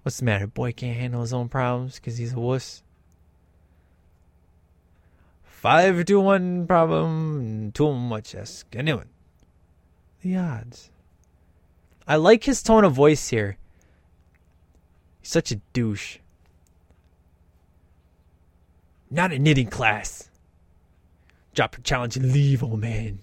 What's 0.02 0.18
the 0.18 0.24
matter? 0.24 0.46
Boy 0.46 0.70
can't 0.70 0.96
handle 0.96 1.22
his 1.22 1.32
own 1.32 1.48
problems 1.48 1.96
because 1.96 2.16
he's 2.16 2.34
a 2.34 2.38
wuss. 2.38 2.84
Five 5.60 6.06
to 6.06 6.18
one 6.18 6.66
problem, 6.66 7.70
too 7.72 7.92
much 7.92 8.34
ask 8.34 8.66
anyone. 8.74 9.10
The 10.22 10.34
odds. 10.34 10.90
I 12.08 12.16
like 12.16 12.44
his 12.44 12.62
tone 12.62 12.82
of 12.82 12.94
voice 12.94 13.28
here. 13.28 13.58
He's 15.20 15.28
such 15.28 15.52
a 15.52 15.56
douche. 15.74 16.16
Not 19.10 19.32
a 19.32 19.38
knitting 19.38 19.66
class. 19.66 20.30
Drop 21.54 21.76
your 21.76 21.82
challenge 21.82 22.16
and 22.16 22.32
leave, 22.32 22.62
old 22.62 22.80
man. 22.80 23.22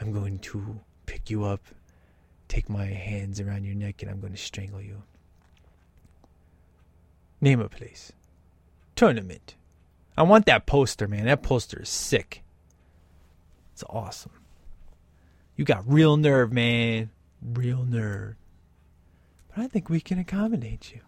I'm 0.00 0.12
going 0.14 0.38
to 0.38 0.80
pick 1.04 1.28
you 1.28 1.44
up, 1.44 1.60
take 2.48 2.70
my 2.70 2.86
hands 2.86 3.38
around 3.38 3.64
your 3.64 3.74
neck, 3.74 4.00
and 4.00 4.10
I'm 4.10 4.20
going 4.20 4.32
to 4.32 4.38
strangle 4.38 4.80
you. 4.80 5.02
Name 7.42 7.60
a 7.60 7.68
place. 7.68 8.12
Tournament. 8.96 9.56
I 10.16 10.22
want 10.22 10.46
that 10.46 10.66
poster, 10.66 11.08
man. 11.08 11.26
That 11.26 11.42
poster 11.42 11.82
is 11.82 11.88
sick. 11.88 12.42
It's 13.72 13.84
awesome. 13.90 14.32
You 15.56 15.64
got 15.64 15.82
real 15.86 16.16
nerve, 16.16 16.52
man. 16.52 17.10
Real 17.42 17.84
nerve. 17.84 18.36
But 19.48 19.64
I 19.64 19.66
think 19.68 19.88
we 19.88 20.00
can 20.00 20.18
accommodate 20.18 20.92
you. 20.92 21.00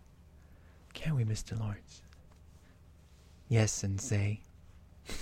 Can't 0.95 1.17
we, 1.17 1.25
Mr. 1.25 1.59
Lawrence? 1.59 2.03
Yes, 3.49 3.71
Sensei. 3.73 4.41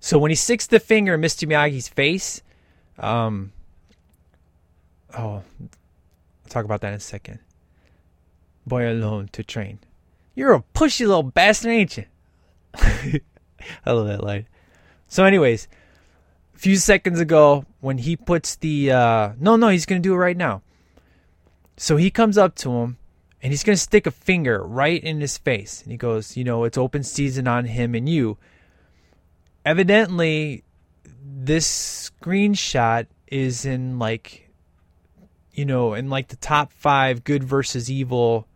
so 0.00 0.18
when 0.18 0.30
he 0.30 0.34
sticks 0.36 0.66
the 0.66 0.78
finger 0.78 1.14
in 1.14 1.20
Mr. 1.20 1.48
Miyagi's 1.48 1.88
face, 1.88 2.42
um, 2.98 3.52
oh, 5.16 5.18
I'll 5.18 5.44
talk 6.48 6.64
about 6.64 6.80
that 6.82 6.88
in 6.88 6.94
a 6.94 7.00
second. 7.00 7.40
boy 8.66 8.88
alone 8.90 9.28
to 9.32 9.42
train. 9.42 9.80
You're 10.34 10.54
a 10.54 10.64
pushy 10.74 11.06
little 11.06 11.22
bastard, 11.22 11.70
ain't 11.70 11.96
you? 11.96 12.04
I 13.86 13.92
love 13.92 14.06
that 14.08 14.24
line. 14.24 14.46
So, 15.08 15.24
anyways, 15.24 15.68
a 16.54 16.58
few 16.58 16.76
seconds 16.76 17.20
ago, 17.20 17.64
when 17.80 17.98
he 17.98 18.16
puts 18.16 18.56
the 18.56 18.90
uh, 18.90 19.32
no, 19.38 19.56
no, 19.56 19.68
he's 19.68 19.86
gonna 19.86 20.00
do 20.00 20.14
it 20.14 20.18
right 20.18 20.36
now. 20.36 20.62
So 21.76 21.96
he 21.96 22.10
comes 22.10 22.38
up 22.38 22.54
to 22.56 22.70
him 22.70 22.98
and 23.42 23.52
he's 23.52 23.62
gonna 23.62 23.76
stick 23.76 24.06
a 24.06 24.10
finger 24.10 24.64
right 24.64 25.02
in 25.02 25.20
his 25.20 25.38
face, 25.38 25.82
and 25.82 25.92
he 25.92 25.98
goes, 25.98 26.36
"You 26.36 26.44
know, 26.44 26.64
it's 26.64 26.78
open 26.78 27.02
season 27.02 27.46
on 27.46 27.66
him 27.66 27.94
and 27.94 28.08
you." 28.08 28.38
Evidently, 29.64 30.64
this 31.24 32.10
screenshot 32.10 33.06
is 33.28 33.64
in 33.64 33.98
like, 33.98 34.50
you 35.52 35.64
know, 35.64 35.94
in 35.94 36.10
like 36.10 36.28
the 36.28 36.36
top 36.36 36.72
five 36.72 37.24
good 37.24 37.44
versus 37.44 37.90
evil, 37.90 38.46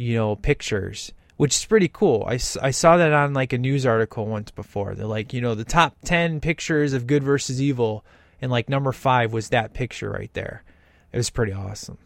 you 0.00 0.16
know, 0.16 0.36
pictures 0.36 1.12
which 1.40 1.56
is 1.56 1.64
pretty 1.64 1.88
cool. 1.88 2.26
I, 2.28 2.34
I 2.34 2.70
saw 2.70 2.98
that 2.98 3.14
on 3.14 3.32
like 3.32 3.54
a 3.54 3.58
news 3.58 3.86
article 3.86 4.26
once 4.26 4.50
before. 4.50 4.94
They're 4.94 5.06
like, 5.06 5.32
you 5.32 5.40
know, 5.40 5.54
the 5.54 5.64
top 5.64 5.96
10 6.04 6.40
pictures 6.40 6.92
of 6.92 7.06
good 7.06 7.24
versus 7.24 7.62
evil, 7.62 8.04
and 8.42 8.52
like 8.52 8.68
number 8.68 8.92
five 8.92 9.32
was 9.32 9.48
that 9.48 9.72
picture 9.72 10.10
right 10.10 10.30
there. 10.34 10.64
It 11.14 11.16
was 11.16 11.30
pretty 11.30 11.54
awesome. 11.54 11.96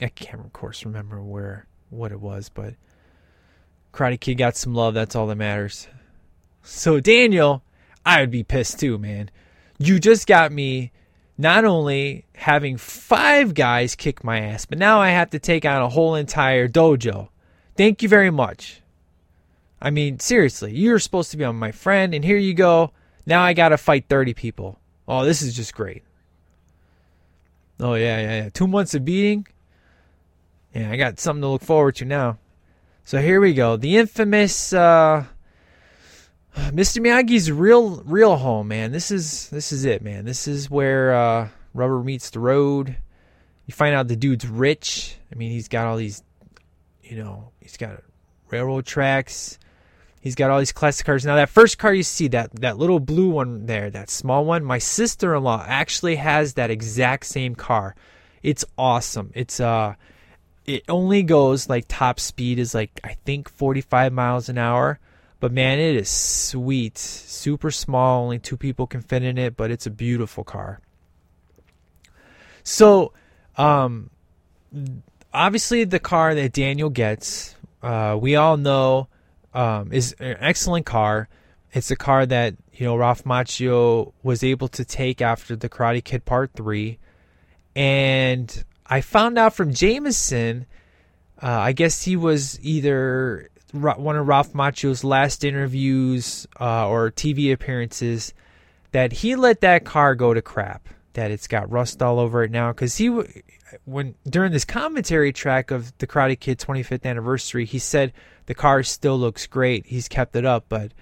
I 0.00 0.08
can't, 0.08 0.44
of 0.44 0.52
course, 0.52 0.84
remember 0.84 1.22
where, 1.22 1.68
what 1.90 2.10
it 2.10 2.20
was, 2.20 2.48
but 2.48 2.74
Karate 3.92 4.18
Kid 4.18 4.34
got 4.34 4.56
some 4.56 4.74
love. 4.74 4.94
That's 4.94 5.14
all 5.14 5.28
that 5.28 5.36
matters. 5.36 5.86
So, 6.64 6.98
Daniel, 6.98 7.62
I 8.04 8.18
would 8.18 8.32
be 8.32 8.42
pissed 8.42 8.80
too, 8.80 8.98
man. 8.98 9.30
You 9.78 10.00
just 10.00 10.26
got 10.26 10.50
me 10.50 10.90
not 11.36 11.64
only 11.64 12.24
having 12.34 12.76
five 12.76 13.54
guys 13.54 13.94
kick 13.94 14.22
my 14.22 14.40
ass, 14.40 14.66
but 14.66 14.78
now 14.78 15.00
I 15.00 15.10
have 15.10 15.30
to 15.30 15.38
take 15.38 15.64
on 15.64 15.82
a 15.82 15.88
whole 15.88 16.14
entire 16.14 16.68
dojo. 16.68 17.28
Thank 17.76 18.02
you 18.02 18.08
very 18.08 18.30
much. 18.30 18.80
I 19.80 19.90
mean, 19.90 20.18
seriously, 20.18 20.72
you're 20.74 20.98
supposed 20.98 21.30
to 21.32 21.36
be 21.36 21.44
on 21.44 21.56
my 21.56 21.72
friend, 21.72 22.14
and 22.14 22.24
here 22.24 22.38
you 22.38 22.54
go. 22.54 22.92
Now 23.26 23.42
I 23.42 23.52
got 23.52 23.70
to 23.70 23.78
fight 23.78 24.06
30 24.08 24.34
people. 24.34 24.78
Oh, 25.06 25.24
this 25.24 25.42
is 25.42 25.54
just 25.54 25.74
great. 25.74 26.02
Oh, 27.80 27.94
yeah, 27.94 28.20
yeah, 28.20 28.44
yeah. 28.44 28.48
Two 28.50 28.68
months 28.68 28.94
of 28.94 29.04
beating. 29.04 29.46
Yeah, 30.74 30.90
I 30.90 30.96
got 30.96 31.18
something 31.18 31.42
to 31.42 31.48
look 31.48 31.62
forward 31.62 31.96
to 31.96 32.04
now. 32.04 32.38
So 33.04 33.20
here 33.20 33.40
we 33.40 33.52
go. 33.52 33.76
The 33.76 33.96
infamous 33.96 34.72
uh, 34.72 35.24
Mr. 36.72 37.02
Miyagi's 37.02 37.50
real 37.50 38.02
real 38.04 38.36
home, 38.36 38.68
man. 38.68 38.92
This 38.92 39.10
is 39.10 39.48
this 39.50 39.72
is 39.72 39.84
it, 39.84 40.02
man. 40.02 40.24
This 40.24 40.46
is 40.46 40.70
where 40.70 41.14
uh, 41.14 41.48
rubber 41.72 42.02
meets 42.02 42.30
the 42.30 42.40
road. 42.40 42.96
You 43.66 43.74
find 43.74 43.94
out 43.94 44.08
the 44.08 44.16
dude's 44.16 44.46
rich. 44.46 45.16
I 45.32 45.36
mean, 45.36 45.50
he's 45.50 45.68
got 45.68 45.86
all 45.86 45.96
these 45.96 46.22
you 47.02 47.16
know, 47.16 47.50
he's 47.60 47.76
got 47.76 48.02
railroad 48.50 48.86
tracks. 48.86 49.58
He's 50.20 50.34
got 50.34 50.50
all 50.50 50.58
these 50.58 50.72
classic 50.72 51.04
cars. 51.04 51.26
Now 51.26 51.36
that 51.36 51.50
first 51.50 51.76
car 51.76 51.92
you 51.92 52.02
see, 52.02 52.28
that 52.28 52.54
that 52.60 52.78
little 52.78 53.00
blue 53.00 53.28
one 53.28 53.66
there, 53.66 53.90
that 53.90 54.08
small 54.08 54.44
one, 54.44 54.64
my 54.64 54.78
sister-in-law 54.78 55.66
actually 55.68 56.16
has 56.16 56.54
that 56.54 56.70
exact 56.70 57.26
same 57.26 57.54
car. 57.54 57.94
It's 58.42 58.64
awesome. 58.78 59.32
It's 59.34 59.60
uh 59.60 59.94
it 60.66 60.84
only 60.88 61.22
goes 61.22 61.68
like 61.68 61.84
top 61.88 62.18
speed 62.18 62.58
is 62.58 62.74
like 62.74 63.00
I 63.04 63.16
think 63.26 63.50
45 63.50 64.12
miles 64.12 64.48
an 64.48 64.56
hour. 64.56 64.98
But 65.44 65.52
man, 65.52 65.78
it 65.78 65.96
is 65.96 66.08
sweet. 66.08 66.96
Super 66.96 67.70
small, 67.70 68.22
only 68.22 68.38
two 68.38 68.56
people 68.56 68.86
can 68.86 69.02
fit 69.02 69.22
in 69.22 69.36
it, 69.36 69.58
but 69.58 69.70
it's 69.70 69.84
a 69.84 69.90
beautiful 69.90 70.42
car. 70.42 70.80
So, 72.62 73.12
um 73.58 74.08
obviously 75.34 75.84
the 75.84 75.98
car 75.98 76.34
that 76.34 76.54
Daniel 76.54 76.88
gets, 76.88 77.56
uh, 77.82 78.16
we 78.18 78.36
all 78.36 78.56
know, 78.56 79.08
um, 79.52 79.92
is 79.92 80.16
an 80.18 80.38
excellent 80.40 80.86
car. 80.86 81.28
It's 81.74 81.90
a 81.90 81.96
car 81.96 82.24
that 82.24 82.54
you 82.72 82.86
know 82.86 82.96
Ralph 82.96 83.24
Macchio 83.24 84.14
was 84.22 84.42
able 84.42 84.68
to 84.68 84.82
take 84.82 85.20
after 85.20 85.56
the 85.56 85.68
Karate 85.68 86.02
Kid 86.02 86.24
Part 86.24 86.52
Three, 86.54 86.98
and 87.76 88.64
I 88.86 89.02
found 89.02 89.36
out 89.36 89.54
from 89.54 89.74
Jameson. 89.74 90.64
Uh, 91.42 91.48
I 91.48 91.72
guess 91.72 92.04
he 92.04 92.16
was 92.16 92.58
either 92.62 93.50
one 93.74 94.16
of 94.16 94.28
Ralph 94.28 94.52
Macchio's 94.52 95.02
last 95.02 95.44
interviews 95.44 96.46
uh, 96.60 96.88
or 96.88 97.10
TV 97.10 97.52
appearances 97.52 98.32
that 98.92 99.12
he 99.12 99.34
let 99.34 99.60
that 99.62 99.84
car 99.84 100.14
go 100.14 100.32
to 100.32 100.40
crap. 100.40 100.88
That 101.14 101.30
it's 101.30 101.46
got 101.46 101.70
rust 101.70 102.02
all 102.02 102.18
over 102.18 102.42
it 102.42 102.50
now 102.50 102.72
because 102.72 102.96
he 102.96 103.08
when 103.84 104.14
during 104.28 104.52
this 104.52 104.64
commentary 104.64 105.32
track 105.32 105.70
of 105.70 105.96
the 105.98 106.06
Karate 106.06 106.38
Kid 106.38 106.58
25th 106.58 107.04
anniversary, 107.04 107.64
he 107.64 107.78
said 107.78 108.12
the 108.46 108.54
car 108.54 108.82
still 108.82 109.18
looks 109.18 109.46
great. 109.46 109.86
He's 109.86 110.08
kept 110.08 110.36
it 110.36 110.44
up, 110.44 110.66
but 110.68 110.92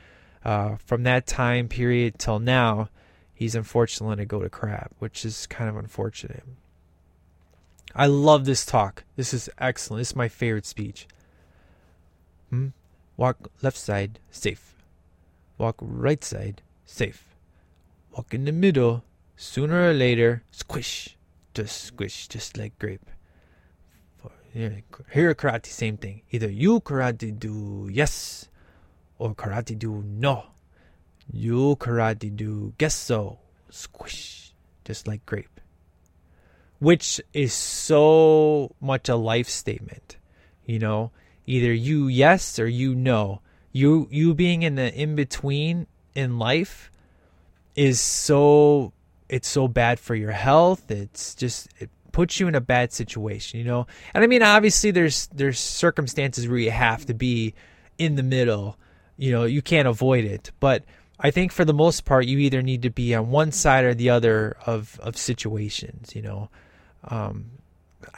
uh, 0.44 0.76
from 0.76 1.04
that 1.04 1.26
time 1.26 1.68
period 1.68 2.18
till 2.18 2.38
now, 2.38 2.88
he's 3.34 3.54
unfortunately 3.54 4.16
to 4.16 4.24
go 4.24 4.40
to 4.40 4.50
crap, 4.50 4.92
which 4.98 5.24
is 5.24 5.46
kind 5.46 5.68
of 5.68 5.76
unfortunate. 5.76 6.44
I 7.94 8.06
love 8.06 8.44
this 8.44 8.64
talk. 8.64 9.04
This 9.16 9.34
is 9.34 9.50
excellent. 9.58 10.00
This 10.00 10.10
is 10.10 10.16
my 10.16 10.28
favorite 10.28 10.66
speech. 10.66 11.06
Hmm? 12.52 12.68
Walk 13.16 13.50
left 13.62 13.78
side, 13.78 14.20
safe. 14.30 14.76
Walk 15.56 15.76
right 15.80 16.22
side, 16.22 16.62
safe. 16.84 17.34
Walk 18.16 18.34
in 18.34 18.44
the 18.44 18.52
middle, 18.52 19.04
sooner 19.36 19.88
or 19.88 19.94
later, 19.94 20.44
squish 20.52 21.16
just 21.54 21.84
squish, 21.84 22.28
just 22.28 22.56
like 22.56 22.78
grape. 22.78 23.08
For, 24.16 24.30
here 24.52 25.34
karate, 25.34 25.66
same 25.66 25.96
thing. 25.96 26.22
Either 26.30 26.50
you 26.50 26.80
karate 26.80 27.38
do 27.38 27.88
yes, 27.90 28.48
or 29.18 29.34
karate 29.34 29.78
do 29.78 30.02
no. 30.06 30.46
You 31.30 31.76
karate 31.76 32.34
do 32.34 32.74
guess 32.78 32.94
so, 32.94 33.38
squish, 33.70 34.52
just 34.84 35.06
like 35.06 35.24
grape. 35.26 35.60
Which 36.78 37.20
is 37.32 37.52
so 37.52 38.74
much 38.80 39.08
a 39.08 39.16
life 39.16 39.48
statement, 39.48 40.16
you 40.64 40.78
know. 40.78 41.12
Either 41.46 41.72
you 41.72 42.08
yes 42.08 42.58
or 42.58 42.68
you 42.68 42.94
no. 42.94 43.40
You 43.72 44.08
you 44.10 44.34
being 44.34 44.62
in 44.62 44.74
the 44.74 44.92
in 44.94 45.16
between 45.16 45.86
in 46.14 46.38
life 46.38 46.90
is 47.74 48.00
so 48.00 48.92
it's 49.28 49.48
so 49.48 49.66
bad 49.66 49.98
for 49.98 50.14
your 50.14 50.32
health. 50.32 50.90
It's 50.90 51.34
just 51.34 51.68
it 51.78 51.88
puts 52.12 52.38
you 52.38 52.46
in 52.46 52.54
a 52.54 52.60
bad 52.60 52.92
situation, 52.92 53.58
you 53.58 53.64
know. 53.64 53.86
And 54.14 54.22
I 54.22 54.26
mean, 54.26 54.42
obviously, 54.42 54.90
there's 54.90 55.28
there's 55.28 55.58
circumstances 55.58 56.46
where 56.46 56.58
you 56.58 56.70
have 56.70 57.06
to 57.06 57.14
be 57.14 57.54
in 57.98 58.14
the 58.14 58.22
middle. 58.22 58.76
You 59.16 59.32
know, 59.32 59.44
you 59.44 59.62
can't 59.62 59.88
avoid 59.88 60.24
it, 60.24 60.50
but 60.60 60.84
I 61.18 61.30
think 61.30 61.52
for 61.52 61.64
the 61.64 61.74
most 61.74 62.04
part, 62.04 62.26
you 62.26 62.38
either 62.38 62.62
need 62.62 62.82
to 62.82 62.90
be 62.90 63.14
on 63.14 63.30
one 63.30 63.52
side 63.52 63.84
or 63.84 63.94
the 63.94 64.10
other 64.10 64.56
of 64.66 65.00
of 65.00 65.16
situations. 65.16 66.14
You 66.14 66.22
know, 66.22 66.50
um, 67.04 67.50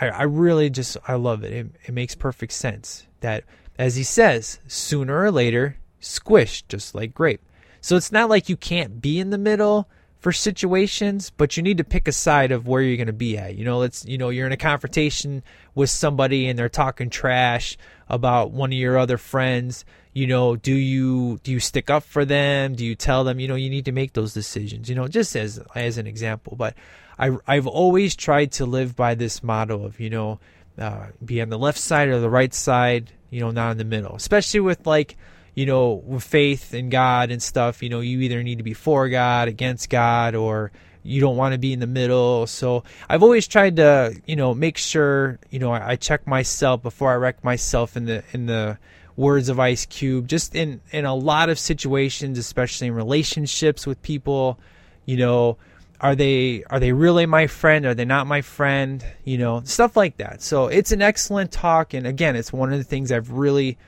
I, 0.00 0.08
I 0.08 0.22
really 0.24 0.70
just 0.70 0.96
I 1.06 1.14
love 1.14 1.44
it. 1.44 1.52
it. 1.52 1.66
It 1.84 1.94
makes 1.94 2.14
perfect 2.14 2.52
sense 2.52 3.06
that, 3.20 3.44
as 3.78 3.96
he 3.96 4.02
says, 4.02 4.58
sooner 4.66 5.20
or 5.20 5.30
later, 5.30 5.76
squish 6.00 6.62
just 6.62 6.94
like 6.94 7.14
grape. 7.14 7.42
So 7.80 7.96
it's 7.96 8.12
not 8.12 8.30
like 8.30 8.48
you 8.48 8.56
can't 8.56 9.00
be 9.00 9.20
in 9.20 9.30
the 9.30 9.38
middle 9.38 9.88
for 10.24 10.32
situations, 10.32 11.28
but 11.28 11.54
you 11.54 11.62
need 11.62 11.76
to 11.76 11.84
pick 11.84 12.08
a 12.08 12.12
side 12.12 12.50
of 12.50 12.66
where 12.66 12.80
you're 12.80 12.96
going 12.96 13.08
to 13.08 13.12
be 13.12 13.36
at. 13.36 13.56
You 13.56 13.64
know, 13.66 13.78
let's 13.78 14.06
you 14.06 14.16
know 14.16 14.30
you're 14.30 14.46
in 14.46 14.52
a 14.52 14.56
confrontation 14.56 15.42
with 15.74 15.90
somebody 15.90 16.48
and 16.48 16.58
they're 16.58 16.70
talking 16.70 17.10
trash 17.10 17.76
about 18.08 18.50
one 18.50 18.72
of 18.72 18.78
your 18.78 18.96
other 18.96 19.18
friends. 19.18 19.84
You 20.14 20.26
know, 20.26 20.56
do 20.56 20.72
you 20.72 21.40
do 21.42 21.52
you 21.52 21.60
stick 21.60 21.90
up 21.90 22.04
for 22.04 22.24
them? 22.24 22.74
Do 22.74 22.86
you 22.86 22.94
tell 22.94 23.22
them? 23.24 23.38
You 23.38 23.48
know, 23.48 23.54
you 23.54 23.68
need 23.68 23.84
to 23.84 23.92
make 23.92 24.14
those 24.14 24.32
decisions. 24.32 24.88
You 24.88 24.94
know, 24.94 25.08
just 25.08 25.36
as 25.36 25.60
as 25.74 25.98
an 25.98 26.06
example. 26.06 26.56
But 26.56 26.74
I 27.18 27.36
I've 27.46 27.66
always 27.66 28.16
tried 28.16 28.52
to 28.52 28.66
live 28.66 28.96
by 28.96 29.14
this 29.14 29.42
motto 29.42 29.84
of 29.84 30.00
you 30.00 30.10
know, 30.10 30.40
uh, 30.78 31.06
be 31.24 31.40
on 31.40 31.48
the 31.48 31.58
left 31.58 31.78
side 31.78 32.08
or 32.08 32.20
the 32.20 32.30
right 32.30 32.54
side. 32.54 33.10
You 33.30 33.40
know, 33.40 33.50
not 33.50 33.72
in 33.72 33.78
the 33.78 33.84
middle. 33.84 34.14
Especially 34.14 34.60
with 34.60 34.86
like 34.86 35.16
you 35.54 35.66
know, 35.66 36.02
with 36.04 36.24
faith 36.24 36.74
in 36.74 36.90
God 36.90 37.30
and 37.30 37.42
stuff, 37.42 37.82
you 37.82 37.88
know, 37.88 38.00
you 38.00 38.20
either 38.20 38.42
need 38.42 38.58
to 38.58 38.64
be 38.64 38.74
for 38.74 39.08
God, 39.08 39.48
against 39.48 39.88
God, 39.88 40.34
or 40.34 40.72
you 41.04 41.20
don't 41.20 41.36
want 41.36 41.52
to 41.52 41.58
be 41.58 41.72
in 41.72 41.80
the 41.80 41.86
middle. 41.86 42.46
So 42.46 42.82
I've 43.08 43.22
always 43.22 43.46
tried 43.46 43.76
to, 43.76 44.20
you 44.26 44.36
know, 44.36 44.54
make 44.54 44.78
sure, 44.78 45.38
you 45.50 45.58
know, 45.58 45.70
I, 45.70 45.90
I 45.90 45.96
check 45.96 46.26
myself 46.26 46.82
before 46.82 47.12
I 47.12 47.16
wreck 47.16 47.44
myself 47.44 47.96
in 47.96 48.06
the 48.06 48.24
in 48.32 48.46
the 48.46 48.78
words 49.16 49.48
of 49.48 49.60
Ice 49.60 49.86
Cube. 49.86 50.26
Just 50.26 50.56
in 50.56 50.80
in 50.90 51.04
a 51.04 51.14
lot 51.14 51.50
of 51.50 51.58
situations, 51.58 52.38
especially 52.38 52.88
in 52.88 52.94
relationships 52.94 53.86
with 53.86 54.02
people, 54.02 54.58
you 55.04 55.16
know, 55.16 55.58
are 56.04 56.14
they 56.14 56.62
are 56.68 56.78
they 56.78 56.92
really 56.92 57.24
my 57.24 57.46
friend? 57.46 57.86
Are 57.86 57.94
they 57.94 58.04
not 58.04 58.26
my 58.26 58.42
friend? 58.42 59.02
You 59.24 59.38
know, 59.38 59.62
stuff 59.64 59.96
like 59.96 60.18
that. 60.18 60.42
So 60.42 60.66
it's 60.66 60.92
an 60.92 61.00
excellent 61.00 61.50
talk, 61.50 61.94
and 61.94 62.06
again, 62.06 62.36
it's 62.36 62.52
one 62.52 62.70
of 62.70 62.78
the 62.78 62.84
things 62.84 63.10
I've 63.10 63.30
really 63.30 63.78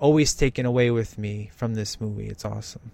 always 0.00 0.34
taken 0.34 0.66
away 0.66 0.90
with 0.90 1.16
me 1.16 1.48
from 1.54 1.74
this 1.74 2.00
movie. 2.00 2.26
It's 2.26 2.44
awesome. 2.44 2.90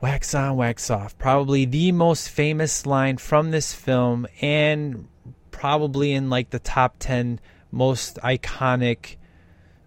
Wax 0.00 0.34
on, 0.34 0.56
wax 0.56 0.90
off. 0.90 1.18
Probably 1.18 1.66
the 1.66 1.92
most 1.92 2.30
famous 2.30 2.86
line 2.86 3.18
from 3.18 3.50
this 3.50 3.74
film, 3.74 4.26
and 4.40 5.08
probably 5.50 6.12
in 6.12 6.30
like 6.30 6.48
the 6.48 6.58
top 6.58 6.96
10 7.00 7.38
most 7.70 8.16
iconic, 8.24 9.16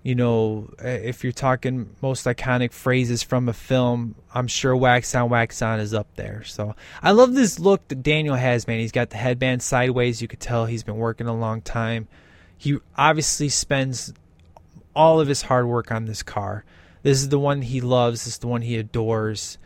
you 0.06 0.14
know, 0.14 0.70
eh, 0.78 1.00
if 1.04 1.24
you're 1.24 1.34
talking 1.34 1.90
most 2.00 2.28
iconic 2.28 2.72
phrases 2.74 3.24
from 3.24 3.50
a 3.50 3.54
film, 3.54 4.14
I'm 4.36 4.46
sure 4.46 4.76
Wax 4.76 5.16
on, 5.16 5.32
wax 5.32 5.64
on 5.64 5.80
is 5.80 5.96
up 5.96 6.08
there. 6.16 6.44
So 6.44 6.76
I 7.02 7.10
love 7.10 7.34
this 7.34 7.58
look 7.58 7.88
that 7.88 8.04
Daniel 8.04 8.36
has, 8.36 8.68
man. 8.68 8.80
He's 8.80 8.92
got 8.92 9.10
the 9.10 9.18
headband 9.18 9.64
sideways. 9.64 10.22
You 10.22 10.28
could 10.28 10.40
tell 10.40 10.68
he's 10.68 10.84
been 10.84 10.98
working 10.98 11.26
a 11.26 11.36
long 11.36 11.64
time. 11.64 12.08
He 12.56 12.78
obviously 12.96 13.50
spends 13.50 14.14
all 14.96 15.20
of 15.20 15.28
his 15.28 15.42
hard 15.42 15.66
work 15.66 15.92
on 15.92 16.06
this 16.06 16.22
car. 16.22 16.66
This 17.02 17.18
is 17.18 17.30
the 17.30 17.40
one 17.40 17.64
he 17.64 17.82
loves, 17.82 18.26
this 18.26 18.34
is 18.34 18.40
the 18.40 18.48
one 18.48 18.62
he 18.62 18.78
adores 18.78 19.58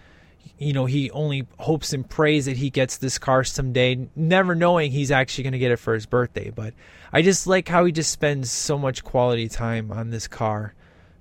you 0.57 0.73
know, 0.73 0.85
he 0.85 1.09
only 1.11 1.47
hopes 1.57 1.93
and 1.93 2.07
prays 2.07 2.45
that 2.45 2.57
he 2.57 2.69
gets 2.69 2.97
this 2.97 3.17
car 3.17 3.43
someday, 3.43 4.09
never 4.15 4.55
knowing 4.55 4.91
he's 4.91 5.11
actually 5.11 5.45
going 5.45 5.53
to 5.53 5.59
get 5.59 5.71
it 5.71 5.77
for 5.77 5.93
his 5.93 6.05
birthday. 6.05 6.49
But 6.49 6.73
I 7.13 7.21
just 7.21 7.47
like 7.47 7.67
how 7.67 7.85
he 7.85 7.91
just 7.91 8.11
spends 8.11 8.51
so 8.51 8.77
much 8.77 9.03
quality 9.03 9.47
time 9.47 9.91
on 9.91 10.09
this 10.09 10.27
car. 10.27 10.73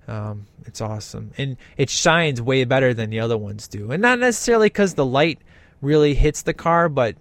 Um, 0.06 0.46
it's 0.64 0.80
awesome. 0.80 1.32
And 1.36 1.56
it 1.76 1.90
shines 1.90 2.40
way 2.40 2.64
better 2.64 2.94
than 2.94 3.10
the 3.10 3.20
other 3.20 3.36
ones 3.36 3.68
do. 3.68 3.92
And 3.92 4.02
not 4.02 4.18
necessarily 4.18 4.66
because 4.68 4.94
the 4.94 5.04
light 5.04 5.40
really 5.80 6.14
hits 6.14 6.42
the 6.42 6.54
car, 6.54 6.88
but 6.88 7.16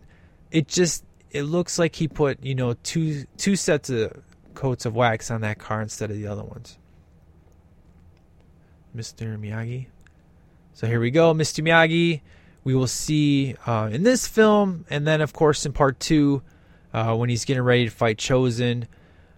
it 0.52 0.68
just 0.68 1.04
it 1.32 1.44
looks 1.44 1.78
like 1.78 1.96
he 1.96 2.08
put, 2.08 2.44
you 2.44 2.56
know, 2.56 2.74
two 2.84 3.26
two 3.38 3.56
sets 3.56 3.90
of 3.90 4.12
coats 4.54 4.86
of 4.86 4.96
wax 4.96 5.30
on 5.30 5.42
that 5.42 5.60
car 5.60 5.82
instead 5.82 6.10
of 6.10 6.18
the 6.18 6.28
other 6.28 6.44
ones. 6.44 6.78
Mr. 8.96 9.38
Miyagi. 9.38 9.88
So 10.78 10.86
here 10.86 11.00
we 11.00 11.10
go, 11.10 11.34
Mr. 11.34 11.64
Miyagi. 11.64 12.22
We 12.64 12.76
will 12.76 12.86
see 12.86 13.56
uh, 13.66 13.90
in 13.92 14.04
this 14.04 14.28
film, 14.28 14.86
and 14.92 15.08
then 15.08 15.22
of 15.22 15.34
course 15.34 15.66
in 15.66 15.74
part 15.74 16.00
two, 16.00 16.44
uh, 16.94 17.16
when 17.16 17.30
he's 17.30 17.46
getting 17.46 17.64
ready 17.64 17.86
to 17.86 17.90
fight 17.90 18.18
Chozen, 18.18 18.86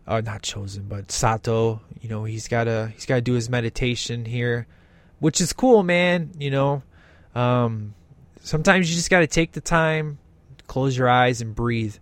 uh, 0.05 0.19
not 0.19 0.41
Chozen, 0.41 0.89
but 0.89 1.13
Sato. 1.13 1.79
You 2.01 2.09
know, 2.09 2.25
he's 2.25 2.49
gotta 2.49 2.91
he's 2.93 3.05
gotta 3.05 3.21
do 3.21 3.35
his 3.35 3.49
meditation 3.49 4.25
here, 4.25 4.67
which 5.19 5.39
is 5.39 5.53
cool, 5.53 5.81
man. 5.81 6.31
You 6.37 6.51
know, 6.51 6.83
um, 7.33 7.93
sometimes 8.41 8.89
you 8.89 8.97
just 8.97 9.09
gotta 9.09 9.25
take 9.25 9.53
the 9.53 9.61
time, 9.61 10.19
close 10.67 10.97
your 10.97 11.07
eyes, 11.07 11.39
and 11.39 11.55
breathe. 11.55 11.95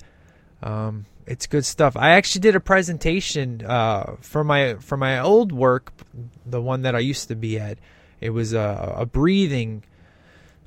Um, 0.63 1.05
it's 1.27 1.45
good 1.45 1.63
stuff. 1.63 1.95
I 1.95 2.13
actually 2.13 2.41
did 2.41 2.55
a 2.55 2.59
presentation 2.59 3.63
uh, 3.63 4.15
for 4.19 4.43
my 4.43 4.77
for 4.79 4.97
my 4.97 5.19
old 5.19 5.51
work, 5.51 5.93
the 6.43 6.59
one 6.59 6.81
that 6.81 6.95
I 6.95 6.99
used 6.99 7.27
to 7.27 7.35
be 7.35 7.59
at. 7.59 7.77
It 8.20 8.32
was 8.32 8.53
a, 8.53 8.95
a 8.97 9.05
breathing 9.05 9.84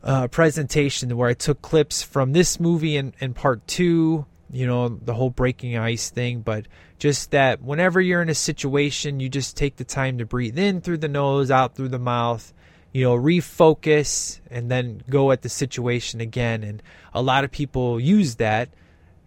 uh, 0.03 0.29
presentation 0.29 1.15
where 1.17 1.29
I 1.29 1.35
took 1.35 1.63
clips 1.63 2.03
from 2.03 2.33
this 2.33 2.59
movie 2.61 2.97
and, 2.97 3.13
and 3.21 3.35
part 3.35 3.67
two, 3.67 4.27
you 4.51 4.67
know, 4.67 4.89
the 4.89 5.15
whole 5.15 5.31
breaking 5.31 5.77
ice 5.77 6.11
thing, 6.11 6.41
but 6.41 6.67
just 6.99 7.31
that 7.31 7.63
whenever 7.63 8.01
you're 8.01 8.23
in 8.23 8.29
a 8.29 8.35
situation, 8.35 9.21
you 9.21 9.29
just 9.29 9.57
take 9.57 9.77
the 9.77 9.85
time 9.85 10.19
to 10.19 10.27
breathe 10.27 10.59
in 10.59 10.81
through 10.81 10.99
the 10.99 11.09
nose, 11.09 11.51
out 11.51 11.75
through 11.75 11.89
the 11.89 11.99
mouth, 11.99 12.53
you 12.93 13.05
know, 13.05 13.17
refocus, 13.17 14.41
and 14.51 14.71
then 14.71 15.03
go 15.09 15.31
at 15.31 15.43
the 15.43 15.49
situation 15.49 16.21
again. 16.21 16.63
And 16.63 16.83
a 17.15 17.23
lot 17.23 17.45
of 17.45 17.51
people 17.51 18.01
use 18.01 18.37
that, 18.37 18.71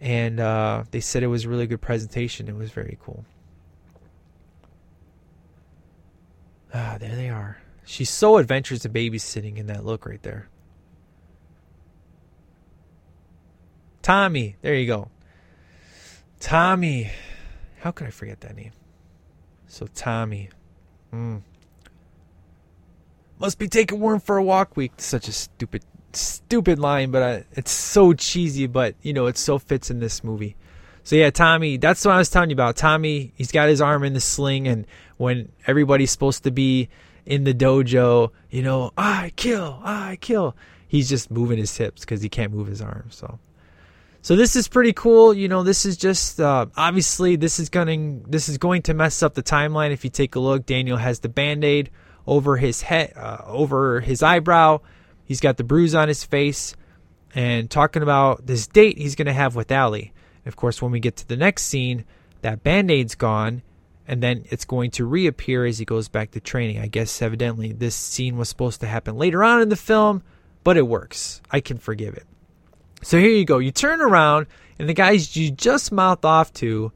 and 0.00 0.38
uh, 0.40 0.84
they 0.90 1.00
said 1.00 1.22
it 1.22 1.28
was 1.28 1.44
a 1.44 1.48
really 1.48 1.66
good 1.66 1.80
presentation. 1.80 2.48
It 2.48 2.56
was 2.56 2.70
very 2.70 2.98
cool. 3.02 3.24
Ah, 6.72 6.96
there 6.98 7.14
they 7.14 7.30
are. 7.30 7.58
She's 7.84 8.10
so 8.10 8.38
adventurous 8.38 8.84
and 8.84 8.94
babysitting 8.94 9.58
in 9.58 9.66
that 9.66 9.84
look 9.84 10.06
right 10.06 10.22
there. 10.22 10.48
Tommy, 14.02 14.56
there 14.62 14.74
you 14.74 14.86
go. 14.86 15.08
Tommy. 16.40 17.10
How 17.80 17.90
could 17.90 18.06
I 18.06 18.10
forget 18.10 18.40
that 18.42 18.56
name? 18.56 18.72
So 19.66 19.86
Tommy. 19.94 20.50
Mm. 21.12 21.42
Must 23.38 23.58
be 23.58 23.68
taking 23.68 24.00
Worm 24.00 24.20
for 24.20 24.36
a 24.36 24.42
walk 24.42 24.76
week. 24.76 24.92
Such 24.98 25.28
a 25.28 25.32
stupid, 25.32 25.84
stupid 26.12 26.78
line, 26.78 27.10
but 27.10 27.22
uh, 27.22 27.40
it's 27.52 27.70
so 27.70 28.12
cheesy. 28.12 28.66
But 28.66 28.94
you 29.02 29.12
know, 29.12 29.26
it 29.26 29.38
so 29.38 29.58
fits 29.58 29.90
in 29.90 30.00
this 30.00 30.22
movie. 30.22 30.56
So 31.02 31.16
yeah, 31.16 31.30
Tommy. 31.30 31.76
That's 31.76 32.04
what 32.04 32.14
I 32.14 32.18
was 32.18 32.28
telling 32.28 32.50
you 32.50 32.54
about. 32.54 32.76
Tommy. 32.76 33.32
He's 33.36 33.52
got 33.52 33.68
his 33.68 33.80
arm 33.80 34.04
in 34.04 34.12
the 34.12 34.20
sling, 34.20 34.68
and 34.68 34.86
when 35.16 35.50
everybody's 35.66 36.10
supposed 36.10 36.44
to 36.44 36.50
be 36.50 36.88
in 37.26 37.44
the 37.44 37.54
dojo, 37.54 38.30
you 38.50 38.62
know, 38.62 38.92
I 38.96 39.32
kill, 39.36 39.80
I 39.82 40.16
kill. 40.20 40.56
He's 40.86 41.08
just 41.08 41.30
moving 41.30 41.58
his 41.58 41.76
hips 41.76 42.02
because 42.02 42.22
he 42.22 42.28
can't 42.28 42.52
move 42.52 42.66
his 42.66 42.80
arms. 42.80 43.16
So, 43.16 43.38
so 44.22 44.36
this 44.36 44.56
is 44.56 44.68
pretty 44.68 44.92
cool. 44.92 45.34
You 45.34 45.48
know, 45.48 45.62
this 45.62 45.84
is 45.86 45.96
just 45.96 46.40
uh, 46.40 46.66
obviously 46.76 47.36
this 47.36 47.58
is 47.58 47.68
going 47.68 48.24
this 48.28 48.48
is 48.48 48.58
going 48.58 48.82
to 48.82 48.94
mess 48.94 49.22
up 49.22 49.34
the 49.34 49.42
timeline. 49.42 49.90
If 49.90 50.04
you 50.04 50.10
take 50.10 50.34
a 50.34 50.40
look, 50.40 50.66
Daniel 50.66 50.96
has 50.96 51.20
the 51.20 51.28
band 51.28 51.64
aid 51.64 51.90
over 52.26 52.56
his 52.56 52.82
head, 52.82 53.12
uh, 53.16 53.38
over 53.46 54.00
his 54.00 54.22
eyebrow. 54.22 54.80
He's 55.24 55.40
got 55.40 55.56
the 55.56 55.64
bruise 55.64 55.94
on 55.94 56.08
his 56.08 56.22
face, 56.22 56.76
and 57.34 57.70
talking 57.70 58.02
about 58.02 58.46
this 58.46 58.66
date 58.66 58.98
he's 58.98 59.14
going 59.14 59.26
to 59.26 59.32
have 59.32 59.56
with 59.56 59.72
Allie. 59.72 60.12
Of 60.46 60.56
course, 60.56 60.82
when 60.82 60.92
we 60.92 61.00
get 61.00 61.16
to 61.16 61.26
the 61.26 61.36
next 61.36 61.64
scene, 61.64 62.04
that 62.42 62.62
band 62.62 62.90
aid's 62.90 63.14
gone 63.14 63.62
and 64.06 64.22
then 64.22 64.44
it's 64.50 64.64
going 64.64 64.90
to 64.92 65.04
reappear 65.04 65.64
as 65.64 65.78
he 65.78 65.84
goes 65.84 66.08
back 66.08 66.32
to 66.32 66.40
training. 66.40 66.78
I 66.78 66.86
guess 66.86 67.22
evidently 67.22 67.72
this 67.72 67.94
scene 67.94 68.36
was 68.36 68.48
supposed 68.48 68.80
to 68.80 68.86
happen 68.86 69.16
later 69.16 69.42
on 69.42 69.62
in 69.62 69.68
the 69.68 69.76
film, 69.76 70.22
but 70.62 70.76
it 70.76 70.86
works. 70.86 71.40
I 71.50 71.60
can 71.60 71.78
forgive 71.78 72.14
it. 72.14 72.24
So 73.02 73.18
here 73.18 73.30
you 73.30 73.44
go. 73.44 73.58
You 73.58 73.70
turn 73.70 74.00
around, 74.00 74.46
and 74.78 74.88
the 74.88 74.94
guys 74.94 75.36
you 75.36 75.50
just 75.50 75.92
mouthed 75.92 76.24
off 76.24 76.52
to 76.54 76.92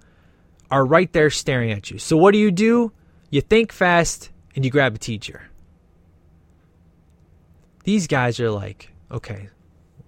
are 0.70 0.84
right 0.84 1.12
there 1.12 1.30
staring 1.30 1.70
at 1.70 1.90
you. 1.90 1.98
So 1.98 2.16
what 2.16 2.32
do 2.32 2.38
you 2.38 2.50
do? 2.50 2.92
You 3.30 3.40
think 3.40 3.72
fast 3.72 4.30
and 4.54 4.64
you 4.64 4.70
grab 4.70 4.94
a 4.94 4.98
teacher. 4.98 5.42
These 7.84 8.06
guys 8.06 8.40
are 8.40 8.50
like, 8.50 8.92
okay, 9.10 9.48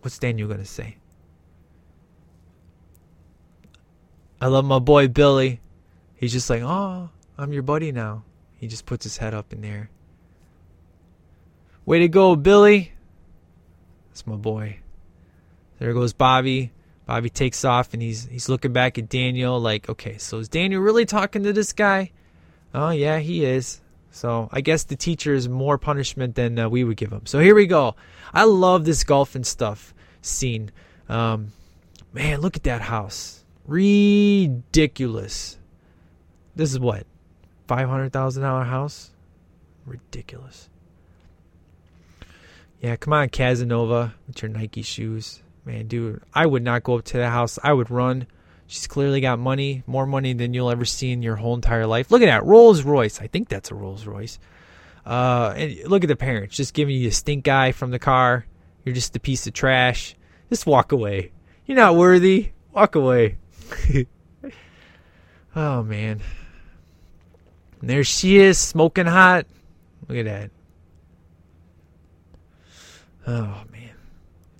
what's 0.00 0.18
Daniel 0.18 0.48
going 0.48 0.60
to 0.60 0.66
say? 0.66 0.96
I 4.40 4.46
love 4.48 4.64
my 4.64 4.78
boy 4.78 5.08
Billy. 5.08 5.60
He's 6.20 6.32
just 6.32 6.50
like, 6.50 6.60
oh, 6.60 7.08
I'm 7.38 7.54
your 7.54 7.62
buddy 7.62 7.92
now. 7.92 8.24
He 8.58 8.68
just 8.68 8.84
puts 8.84 9.04
his 9.04 9.16
head 9.16 9.32
up 9.32 9.54
in 9.54 9.62
the 9.62 9.68
air. 9.68 9.90
Way 11.86 12.00
to 12.00 12.08
go, 12.08 12.36
Billy. 12.36 12.92
That's 14.10 14.26
my 14.26 14.36
boy. 14.36 14.80
There 15.78 15.94
goes 15.94 16.12
Bobby. 16.12 16.72
Bobby 17.06 17.30
takes 17.30 17.64
off 17.64 17.94
and 17.94 18.02
he's 18.02 18.26
he's 18.26 18.50
looking 18.50 18.74
back 18.74 18.98
at 18.98 19.08
Daniel 19.08 19.58
like, 19.58 19.88
okay, 19.88 20.18
so 20.18 20.38
is 20.38 20.50
Daniel 20.50 20.82
really 20.82 21.06
talking 21.06 21.42
to 21.44 21.54
this 21.54 21.72
guy? 21.72 22.10
Oh 22.74 22.90
yeah, 22.90 23.18
he 23.18 23.46
is. 23.46 23.80
So 24.10 24.50
I 24.52 24.60
guess 24.60 24.84
the 24.84 24.96
teacher 24.96 25.32
is 25.32 25.48
more 25.48 25.78
punishment 25.78 26.34
than 26.34 26.58
uh, 26.58 26.68
we 26.68 26.84
would 26.84 26.98
give 26.98 27.10
him. 27.10 27.24
So 27.24 27.38
here 27.40 27.54
we 27.54 27.66
go. 27.66 27.96
I 28.34 28.44
love 28.44 28.84
this 28.84 29.04
golf 29.04 29.34
and 29.34 29.46
stuff 29.46 29.94
scene. 30.20 30.70
Um, 31.08 31.52
man, 32.12 32.42
look 32.42 32.56
at 32.56 32.64
that 32.64 32.82
house. 32.82 33.42
Ridiculous. 33.66 35.56
This 36.54 36.72
is 36.72 36.78
what? 36.78 37.06
$500,000 37.68 38.66
house? 38.66 39.10
Ridiculous. 39.86 40.68
Yeah, 42.80 42.96
come 42.96 43.12
on, 43.12 43.28
Casanova, 43.28 44.14
with 44.26 44.42
your 44.42 44.48
Nike 44.48 44.82
shoes. 44.82 45.42
Man, 45.64 45.86
dude, 45.86 46.22
I 46.32 46.46
would 46.46 46.62
not 46.62 46.82
go 46.82 46.98
up 46.98 47.04
to 47.06 47.18
the 47.18 47.28
house. 47.28 47.58
I 47.62 47.72
would 47.72 47.90
run. 47.90 48.26
She's 48.66 48.86
clearly 48.86 49.20
got 49.20 49.38
money, 49.38 49.82
more 49.86 50.06
money 50.06 50.32
than 50.32 50.54
you'll 50.54 50.70
ever 50.70 50.84
see 50.84 51.10
in 51.10 51.22
your 51.22 51.36
whole 51.36 51.54
entire 51.54 51.86
life. 51.86 52.10
Look 52.10 52.22
at 52.22 52.26
that 52.26 52.44
Rolls 52.44 52.82
Royce. 52.82 53.20
I 53.20 53.26
think 53.26 53.48
that's 53.48 53.70
a 53.70 53.74
Rolls 53.74 54.06
Royce. 54.06 54.38
Uh, 55.04 55.52
and 55.56 55.78
look 55.86 56.04
at 56.04 56.08
the 56.08 56.16
parents 56.16 56.56
just 56.56 56.72
giving 56.72 56.96
you 56.96 57.08
a 57.08 57.12
stink 57.12 57.48
eye 57.48 57.72
from 57.72 57.90
the 57.90 57.98
car. 57.98 58.46
You're 58.84 58.94
just 58.94 59.16
a 59.16 59.20
piece 59.20 59.46
of 59.46 59.52
trash. 59.52 60.16
Just 60.48 60.66
walk 60.66 60.92
away. 60.92 61.32
You're 61.66 61.76
not 61.76 61.96
worthy. 61.96 62.52
Walk 62.72 62.94
away. 62.94 63.38
oh 65.56 65.82
man. 65.82 66.20
And 67.80 67.90
there 67.90 68.04
she 68.04 68.38
is, 68.38 68.58
smoking 68.58 69.06
hot. 69.06 69.46
Look 70.08 70.18
at 70.18 70.24
that. 70.26 70.50
Oh 73.26 73.62
man, 73.70 73.94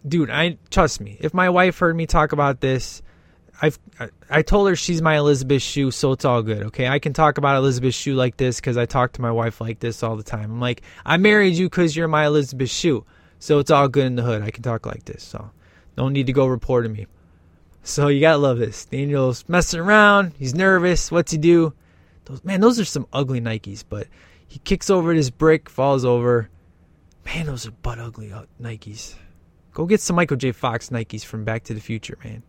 dude, 0.06 0.30
I 0.30 0.58
trust 0.70 1.00
me. 1.00 1.16
If 1.20 1.34
my 1.34 1.50
wife 1.50 1.78
heard 1.78 1.96
me 1.96 2.06
talk 2.06 2.32
about 2.32 2.60
this, 2.60 3.02
I've 3.60 3.78
I, 3.98 4.08
I 4.28 4.42
told 4.42 4.68
her 4.68 4.76
she's 4.76 5.02
my 5.02 5.16
Elizabeth 5.16 5.62
Shue, 5.62 5.90
so 5.90 6.12
it's 6.12 6.24
all 6.24 6.42
good. 6.42 6.62
Okay, 6.64 6.86
I 6.86 6.98
can 6.98 7.12
talk 7.12 7.38
about 7.38 7.56
Elizabeth 7.56 7.94
Shue 7.94 8.14
like 8.14 8.36
this 8.36 8.56
because 8.56 8.76
I 8.76 8.86
talk 8.86 9.12
to 9.12 9.22
my 9.22 9.30
wife 9.30 9.60
like 9.60 9.80
this 9.80 10.02
all 10.02 10.16
the 10.16 10.22
time. 10.22 10.52
I'm 10.52 10.60
like, 10.60 10.82
I 11.04 11.16
married 11.16 11.54
you 11.54 11.66
because 11.66 11.96
you're 11.96 12.08
my 12.08 12.26
Elizabeth 12.26 12.70
Shue, 12.70 13.04
so 13.38 13.58
it's 13.58 13.70
all 13.70 13.88
good 13.88 14.06
in 14.06 14.16
the 14.16 14.22
hood. 14.22 14.42
I 14.42 14.50
can 14.50 14.62
talk 14.62 14.86
like 14.86 15.04
this, 15.04 15.22
so 15.22 15.50
no 15.96 16.08
need 16.08 16.26
to 16.26 16.32
go 16.32 16.46
report 16.46 16.84
reporting 16.84 16.92
me. 16.92 17.19
So 17.82 18.08
you 18.08 18.20
gotta 18.20 18.38
love 18.38 18.58
this. 18.58 18.84
Daniel's 18.84 19.44
messing 19.48 19.80
around. 19.80 20.34
He's 20.38 20.54
nervous. 20.54 21.10
What's 21.10 21.32
he 21.32 21.38
do? 21.38 21.72
Those 22.26 22.44
man, 22.44 22.60
those 22.60 22.78
are 22.78 22.84
some 22.84 23.06
ugly 23.12 23.40
Nikes. 23.40 23.84
But 23.88 24.06
he 24.46 24.58
kicks 24.60 24.90
over 24.90 25.14
this 25.14 25.30
brick, 25.30 25.68
falls 25.68 26.04
over. 26.04 26.48
Man, 27.24 27.46
those 27.46 27.66
are 27.66 27.70
butt 27.70 27.98
ugly 27.98 28.32
uh, 28.32 28.44
Nikes. 28.60 29.14
Go 29.72 29.86
get 29.86 30.00
some 30.00 30.16
Michael 30.16 30.36
J. 30.36 30.52
Fox 30.52 30.90
Nikes 30.90 31.24
from 31.24 31.44
Back 31.44 31.64
to 31.64 31.74
the 31.74 31.80
Future, 31.80 32.18
man. 32.24 32.42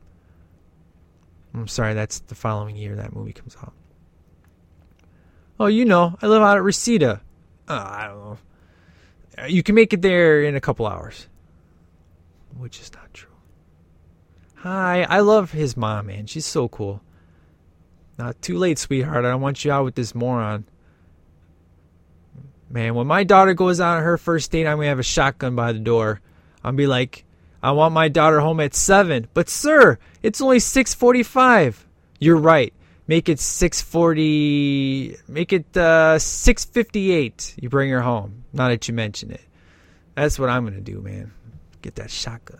I'm 1.53 1.67
sorry, 1.67 1.93
that's 1.93 2.19
the 2.21 2.35
following 2.35 2.75
year 2.75 2.95
that 2.95 3.13
movie 3.15 3.33
comes 3.33 3.55
out. 3.57 3.73
Oh, 5.59 5.67
you 5.67 5.85
know, 5.85 6.17
I 6.21 6.27
live 6.27 6.41
out 6.41 6.57
at 6.57 6.63
Reseda. 6.63 7.21
Uh, 7.67 7.73
I 7.73 8.07
don't 8.07 8.17
know. 8.17 8.37
Uh, 9.37 9.45
you 9.45 9.61
can 9.61 9.75
make 9.75 9.93
it 9.93 10.01
there 10.01 10.43
in 10.43 10.55
a 10.55 10.61
couple 10.61 10.87
hours, 10.87 11.27
which 12.57 12.79
is 12.79 12.91
not 12.93 13.13
true. 13.13 13.30
Hi, 14.61 15.07
I 15.09 15.21
love 15.21 15.51
his 15.53 15.75
mom, 15.75 16.05
man. 16.05 16.27
She's 16.27 16.45
so 16.45 16.67
cool. 16.67 17.01
Not 18.19 18.39
too 18.43 18.59
late, 18.59 18.77
sweetheart. 18.77 19.25
I 19.25 19.31
don't 19.31 19.41
want 19.41 19.65
you 19.65 19.71
out 19.71 19.85
with 19.85 19.95
this 19.95 20.13
moron. 20.13 20.65
Man, 22.69 22.93
when 22.93 23.07
my 23.07 23.23
daughter 23.23 23.55
goes 23.55 23.81
out 23.81 23.97
on 23.97 24.03
her 24.03 24.19
first 24.19 24.51
date, 24.51 24.67
I'm 24.67 24.77
gonna 24.77 24.89
have 24.89 24.99
a 24.99 25.03
shotgun 25.03 25.55
by 25.55 25.71
the 25.71 25.79
door. 25.79 26.21
I'll 26.63 26.73
be 26.73 26.85
like, 26.85 27.25
I 27.63 27.71
want 27.71 27.95
my 27.95 28.07
daughter 28.07 28.39
home 28.39 28.59
at 28.59 28.75
seven. 28.75 29.27
But 29.33 29.49
sir, 29.49 29.97
it's 30.21 30.41
only 30.41 30.59
six 30.59 30.93
forty-five. 30.93 31.83
You're 32.19 32.37
right. 32.37 32.71
Make 33.07 33.29
it 33.29 33.39
six 33.39 33.81
forty. 33.81 35.17
Make 35.27 35.53
it 35.53 35.75
uh, 35.75 36.19
six 36.19 36.65
fifty-eight. 36.65 37.55
You 37.59 37.69
bring 37.69 37.89
her 37.89 38.01
home. 38.01 38.43
Now 38.53 38.69
that 38.69 38.87
you 38.87 38.93
mention 38.93 39.31
it, 39.31 39.41
that's 40.13 40.37
what 40.37 40.49
I'm 40.51 40.65
gonna 40.65 40.81
do, 40.81 41.01
man. 41.01 41.33
Get 41.81 41.95
that 41.95 42.11
shotgun. 42.11 42.59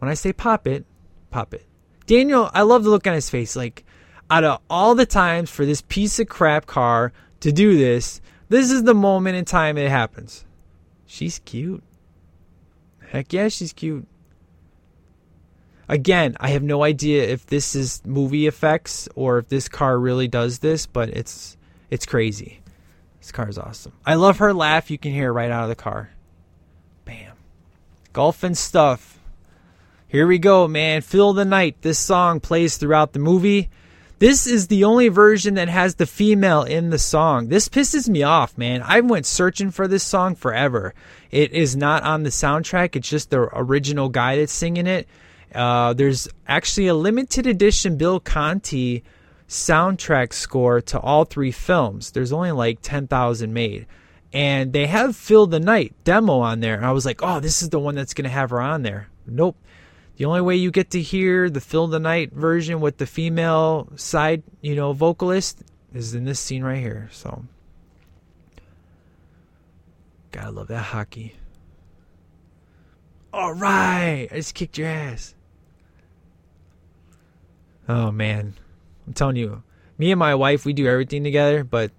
When 0.00 0.10
I 0.10 0.14
say 0.14 0.32
pop 0.32 0.66
it, 0.66 0.84
pop 1.30 1.54
it. 1.54 1.64
Daniel, 2.06 2.50
I 2.52 2.62
love 2.62 2.82
the 2.84 2.90
look 2.90 3.06
on 3.06 3.14
his 3.14 3.30
face. 3.30 3.54
Like, 3.54 3.84
out 4.30 4.44
of 4.44 4.60
all 4.68 4.94
the 4.94 5.06
times 5.06 5.50
for 5.50 5.64
this 5.64 5.82
piece 5.82 6.18
of 6.18 6.28
crap 6.28 6.66
car 6.66 7.12
to 7.40 7.52
do 7.52 7.76
this, 7.76 8.20
this 8.48 8.70
is 8.70 8.82
the 8.82 8.94
moment 8.94 9.36
in 9.36 9.44
time 9.44 9.78
it 9.78 9.90
happens. 9.90 10.44
She's 11.06 11.38
cute. 11.40 11.82
Heck 13.10 13.32
yeah, 13.32 13.48
she's 13.48 13.72
cute. 13.72 14.06
Again, 15.88 16.36
I 16.38 16.50
have 16.50 16.62
no 16.62 16.84
idea 16.84 17.24
if 17.24 17.46
this 17.46 17.74
is 17.74 18.00
movie 18.06 18.46
effects 18.46 19.08
or 19.16 19.38
if 19.38 19.48
this 19.48 19.68
car 19.68 19.98
really 19.98 20.28
does 20.28 20.60
this, 20.60 20.86
but 20.86 21.08
it's 21.08 21.56
it's 21.90 22.06
crazy. 22.06 22.60
This 23.18 23.32
car 23.32 23.48
is 23.48 23.58
awesome. 23.58 23.92
I 24.06 24.14
love 24.14 24.38
her 24.38 24.54
laugh. 24.54 24.90
You 24.90 24.98
can 24.98 25.12
hear 25.12 25.32
right 25.32 25.50
out 25.50 25.64
of 25.64 25.68
the 25.68 25.74
car. 25.74 26.10
Bam. 27.04 27.34
Golf 28.12 28.44
and 28.44 28.56
stuff. 28.56 29.09
Here 30.10 30.26
we 30.26 30.40
go, 30.40 30.66
man. 30.66 31.02
Feel 31.02 31.34
the 31.34 31.44
Night. 31.44 31.82
This 31.82 32.00
song 32.00 32.40
plays 32.40 32.76
throughout 32.76 33.12
the 33.12 33.20
movie. 33.20 33.70
This 34.18 34.44
is 34.44 34.66
the 34.66 34.82
only 34.82 35.06
version 35.06 35.54
that 35.54 35.68
has 35.68 35.94
the 35.94 36.04
female 36.04 36.64
in 36.64 36.90
the 36.90 36.98
song. 36.98 37.46
This 37.46 37.68
pisses 37.68 38.08
me 38.08 38.24
off, 38.24 38.58
man. 38.58 38.82
I 38.84 39.02
went 39.02 39.24
searching 39.24 39.70
for 39.70 39.86
this 39.86 40.02
song 40.02 40.34
forever. 40.34 40.94
It 41.30 41.52
is 41.52 41.76
not 41.76 42.02
on 42.02 42.24
the 42.24 42.30
soundtrack. 42.30 42.96
It's 42.96 43.08
just 43.08 43.30
the 43.30 43.48
original 43.52 44.08
guy 44.08 44.34
that's 44.34 44.52
singing 44.52 44.88
it. 44.88 45.06
Uh, 45.54 45.92
there's 45.92 46.26
actually 46.48 46.88
a 46.88 46.94
limited 46.94 47.46
edition 47.46 47.96
Bill 47.96 48.18
Conti 48.18 49.04
soundtrack 49.48 50.32
score 50.32 50.80
to 50.80 50.98
all 50.98 51.24
three 51.24 51.52
films. 51.52 52.10
There's 52.10 52.32
only 52.32 52.50
like 52.50 52.80
10,000 52.82 53.54
made. 53.54 53.86
And 54.32 54.72
they 54.72 54.88
have 54.88 55.14
Feel 55.14 55.46
the 55.46 55.60
Night 55.60 55.94
demo 56.02 56.40
on 56.40 56.58
there. 56.58 56.74
And 56.74 56.84
I 56.84 56.90
was 56.90 57.06
like, 57.06 57.22
oh, 57.22 57.38
this 57.38 57.62
is 57.62 57.68
the 57.68 57.78
one 57.78 57.94
that's 57.94 58.14
going 58.14 58.24
to 58.24 58.28
have 58.28 58.50
her 58.50 58.60
on 58.60 58.82
there. 58.82 59.06
Nope. 59.24 59.56
The 60.20 60.26
only 60.26 60.42
way 60.42 60.56
you 60.56 60.70
get 60.70 60.90
to 60.90 61.00
hear 61.00 61.48
the 61.48 61.62
Feel 61.62 61.86
the 61.86 61.98
Night 61.98 62.30
version 62.30 62.82
with 62.82 62.98
the 62.98 63.06
female 63.06 63.88
side, 63.96 64.42
you 64.60 64.76
know, 64.76 64.92
vocalist 64.92 65.62
is 65.94 66.14
in 66.14 66.26
this 66.26 66.38
scene 66.38 66.62
right 66.62 66.78
here. 66.78 67.08
So, 67.10 67.46
gotta 70.30 70.50
love 70.50 70.68
that 70.68 70.82
hockey. 70.82 71.36
All 73.32 73.54
right, 73.54 74.28
I 74.30 74.34
just 74.34 74.54
kicked 74.54 74.76
your 74.76 74.88
ass. 74.88 75.34
Oh 77.88 78.10
man, 78.10 78.58
I'm 79.06 79.14
telling 79.14 79.36
you, 79.36 79.62
me 79.96 80.12
and 80.12 80.18
my 80.18 80.34
wife, 80.34 80.66
we 80.66 80.74
do 80.74 80.86
everything 80.86 81.24
together, 81.24 81.64
but 81.64 81.92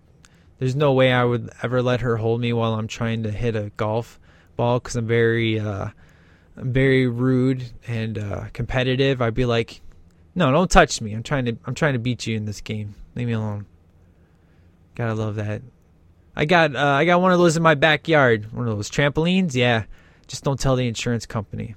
there's 0.59 0.75
no 0.75 0.93
way 0.93 1.11
I 1.11 1.23
would 1.23 1.49
ever 1.63 1.81
let 1.81 2.01
her 2.01 2.17
hold 2.17 2.39
me 2.39 2.53
while 2.53 2.75
I'm 2.75 2.87
trying 2.87 3.23
to 3.23 3.31
hit 3.31 3.55
a 3.55 3.71
golf 3.77 4.19
ball 4.57 4.77
because 4.77 4.95
I'm 4.95 5.07
very 5.07 5.59
uh, 5.59 5.87
very 6.55 7.07
rude 7.07 7.71
and 7.87 8.17
uh, 8.17 8.45
competitive, 8.53 9.21
I'd 9.21 9.33
be 9.33 9.45
like, 9.45 9.81
"No, 10.35 10.51
don't 10.51 10.69
touch 10.69 11.01
me. 11.01 11.13
I'm 11.13 11.23
trying 11.23 11.45
to 11.45 11.57
I'm 11.65 11.75
trying 11.75 11.93
to 11.93 11.99
beat 11.99 12.27
you 12.27 12.35
in 12.35 12.45
this 12.45 12.61
game. 12.61 12.95
Leave 13.15 13.27
me 13.27 13.33
alone." 13.33 13.65
Gotta 14.95 15.13
love 15.13 15.35
that. 15.35 15.61
I 16.35 16.45
got 16.45 16.75
uh, 16.75 16.79
I 16.79 17.05
got 17.05 17.21
one 17.21 17.31
of 17.31 17.39
those 17.39 17.57
in 17.57 17.63
my 17.63 17.75
backyard. 17.75 18.51
One 18.53 18.67
of 18.67 18.75
those 18.75 18.89
trampolines. 18.89 19.53
Yeah, 19.53 19.85
just 20.27 20.43
don't 20.43 20.59
tell 20.59 20.75
the 20.75 20.87
insurance 20.87 21.25
company. 21.25 21.75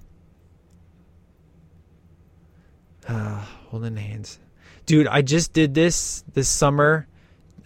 Uh, 3.07 3.45
holding 3.69 3.97
hands, 3.97 4.39
dude. 4.87 5.07
I 5.07 5.23
just 5.23 5.53
did 5.53 5.75
this 5.75 6.25
this 6.33 6.49
summer. 6.49 7.07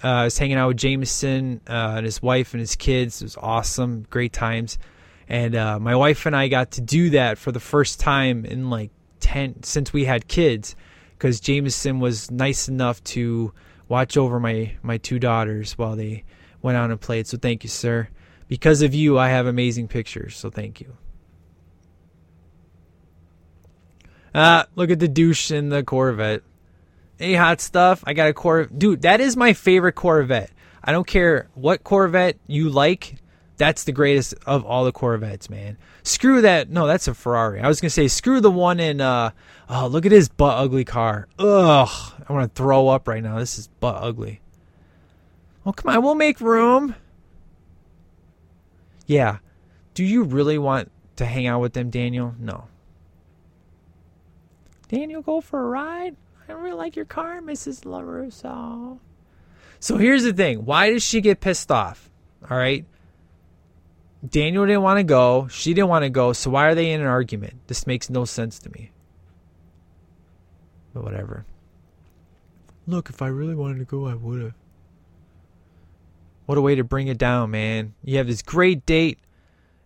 Uh, 0.03 0.09
I 0.09 0.25
was 0.25 0.39
hanging 0.39 0.57
out 0.57 0.69
with 0.69 0.77
Jameson 0.77 1.61
uh, 1.69 1.95
and 1.97 2.07
his 2.07 2.23
wife 2.23 2.55
and 2.55 2.61
his 2.61 2.77
kids. 2.77 3.21
It 3.21 3.25
was 3.25 3.37
awesome, 3.37 4.07
great 4.11 4.33
times. 4.33 4.79
And 5.29 5.55
uh, 5.55 5.79
my 5.79 5.95
wife 5.95 6.25
and 6.27 6.35
I 6.35 6.49
got 6.49 6.73
to 6.73 6.81
do 6.81 7.11
that 7.11 7.37
for 7.39 7.53
the 7.53 7.61
first 7.61 8.01
time 8.01 8.45
in 8.45 8.71
like 8.71 8.91
10 9.21 9.63
since 9.63 9.93
we 9.93 10.07
had 10.07 10.27
kids 10.27 10.75
because 11.13 11.41
Jameson 11.41 12.01
was 12.01 12.31
nice 12.31 12.69
enough 12.69 13.03
to 13.05 13.53
watch 13.89 14.17
over 14.17 14.41
my, 14.41 14.75
my 14.83 14.97
two 14.97 15.19
daughters 15.19 15.77
while 15.77 15.97
they 15.97 16.25
went 16.63 16.79
out 16.79 16.91
and 16.91 17.01
played. 17.01 17.27
So 17.27 17.37
thank 17.37 17.63
you, 17.63 17.69
sir. 17.69 18.09
Because 18.49 18.81
of 18.81 18.95
you, 18.95 19.19
I 19.19 19.29
have 19.29 19.47
amazing 19.47 19.89
pictures. 19.89 20.37
So 20.37 20.49
thank 20.49 20.81
you. 20.81 20.97
Ah, 24.35 24.67
look 24.77 24.91
at 24.91 24.99
the 24.99 25.09
douche 25.09 25.51
in 25.51 25.69
the 25.69 25.83
Corvette. 25.83 26.43
Hey, 27.19 27.35
hot 27.35 27.61
stuff. 27.61 28.03
I 28.07 28.15
got 28.15 28.29
a 28.29 28.33
Corvette. 28.33 28.79
Dude, 28.79 29.03
that 29.03 29.21
is 29.21 29.37
my 29.37 29.53
favorite 29.53 29.95
Corvette. 29.95 30.51
I 30.83 30.93
don't 30.93 31.07
care 31.07 31.49
what 31.55 31.85
Corvette 31.85 32.39
you 32.47 32.71
like. 32.71 33.17
That's 33.59 33.85
the 33.85 33.93
greatest 33.93 34.35
of 34.47 34.65
all 34.65 34.85
the 34.85 34.93
Corvettes, 34.93 35.51
man. 35.51 35.77
Screw 36.05 36.41
that. 36.43 36.71
No, 36.71 36.87
that's 36.87 37.09
a 37.09 37.15
Ferrari. 37.15 37.61
I 37.61 37.69
was 37.69 37.81
gonna 37.81 37.91
say 37.91 38.09
screw 38.09 38.41
the 38.41 38.51
one 38.51 38.81
in. 38.81 39.01
Uh, 39.01 39.31
oh, 39.69 39.89
look 39.89 40.07
at 40.07 40.13
his 40.13 40.29
butt 40.29 40.59
ugly 40.59 40.85
car. 40.85 41.29
Ugh, 41.39 41.89
I 42.29 42.33
want 42.33 42.55
to 42.55 42.57
throw 42.57 42.89
up 42.89 43.09
right 43.09 43.23
now. 43.23 43.39
This 43.39 43.59
is 43.59 43.67
butt 43.81 43.97
ugly. 44.03 44.41
Oh 45.67 45.73
come 45.73 45.95
on, 45.95 46.03
we'll 46.03 46.15
make 46.15 46.41
room. 46.41 46.95
Yeah. 49.07 49.39
Do 49.95 50.05
you 50.05 50.23
really 50.23 50.59
want 50.59 50.93
to 51.17 51.27
hang 51.27 51.49
out 51.49 51.61
with 51.61 51.73
them, 51.73 51.91
Daniel? 51.91 52.35
No. 52.39 52.69
Daniel, 54.89 55.21
go 55.21 55.41
for 55.41 55.61
a 55.61 55.69
ride. 55.69 56.17
I 56.45 56.53
don't 56.53 56.63
really 56.63 56.77
like 56.77 56.95
your 56.95 57.05
car, 57.05 57.41
Mrs. 57.41 57.85
LaRusso. 57.85 58.99
So 59.81 59.97
here's 59.97 60.23
the 60.23 60.33
thing. 60.33 60.65
Why 60.65 60.91
does 60.91 61.03
she 61.03 61.21
get 61.21 61.41
pissed 61.41 61.71
off? 61.71 62.11
All 62.49 62.57
right. 62.57 62.85
Daniel 64.27 64.67
didn't 64.67 64.83
want 64.83 64.99
to 64.99 65.05
go. 65.05 65.49
She 65.49 65.75
didn't 65.75 65.89
want 65.89 66.05
to 66.05 66.11
go. 66.11 66.33
So 66.33 66.51
why 66.51 66.67
are 66.67 66.75
they 66.75 66.91
in 66.91 67.01
an 67.01 67.07
argument? 67.07 67.55
This 67.67 67.87
makes 67.87 68.11
no 68.11 68.25
sense 68.25 68.59
to 68.61 68.71
me. 68.71 68.91
But 70.93 71.05
whatever. 71.05 71.45
Look, 72.87 73.11
if 73.11 73.23
I 73.23 73.29
really 73.29 73.55
wanted 73.55 73.79
to 73.79 73.85
go, 73.85 74.07
I 74.07 74.15
would 74.15 74.43
have. 74.43 74.55
What 76.47 76.59
a 76.59 76.63
way 76.63 76.75
to 76.75 76.85
bring 76.85 77.09
it 77.09 77.19
down, 77.19 77.51
man. 77.51 77.95
You 78.03 78.17
have 78.17 78.27
this 78.27 78.41
great 78.41 78.87
date, 78.87 79.19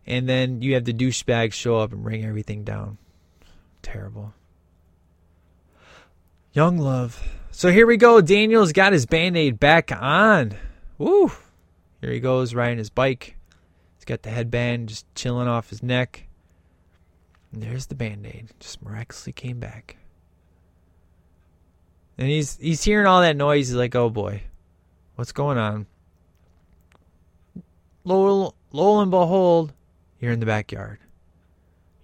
and 0.06 0.28
then 0.28 0.62
you 0.62 0.74
have 0.74 0.84
the 0.84 0.94
douchebag 0.94 1.52
show 1.52 1.78
up 1.78 1.92
and 1.92 2.04
bring 2.04 2.24
everything 2.24 2.62
down. 2.62 2.98
Terrible. 3.82 4.32
Young 6.52 6.78
love. 6.78 7.20
So 7.50 7.70
here 7.70 7.86
we 7.86 7.96
go. 7.96 8.20
Daniel's 8.20 8.72
got 8.72 8.92
his 8.92 9.06
band 9.06 9.36
aid 9.36 9.58
back 9.58 9.90
on. 9.90 10.52
Woo! 10.98 11.32
Here 12.00 12.12
he 12.12 12.20
goes 12.20 12.54
riding 12.54 12.78
his 12.78 12.90
bike. 12.90 13.36
He's 14.02 14.06
got 14.06 14.22
the 14.22 14.30
headband 14.30 14.88
just 14.88 15.06
chilling 15.14 15.46
off 15.46 15.70
his 15.70 15.80
neck. 15.80 16.26
And 17.52 17.62
there's 17.62 17.86
the 17.86 17.94
band-aid. 17.94 18.48
Just 18.58 18.82
miraculously 18.82 19.32
came 19.32 19.60
back. 19.60 19.96
And 22.18 22.26
he's 22.26 22.56
he's 22.56 22.82
hearing 22.82 23.06
all 23.06 23.20
that 23.20 23.36
noise. 23.36 23.68
He's 23.68 23.76
like, 23.76 23.94
"Oh 23.94 24.10
boy, 24.10 24.42
what's 25.14 25.30
going 25.30 25.56
on?" 25.56 25.86
Lo, 28.02 28.56
lo 28.72 29.00
and 29.00 29.12
behold, 29.12 29.72
you're 30.18 30.32
in 30.32 30.40
the 30.40 30.46
backyard. 30.46 30.98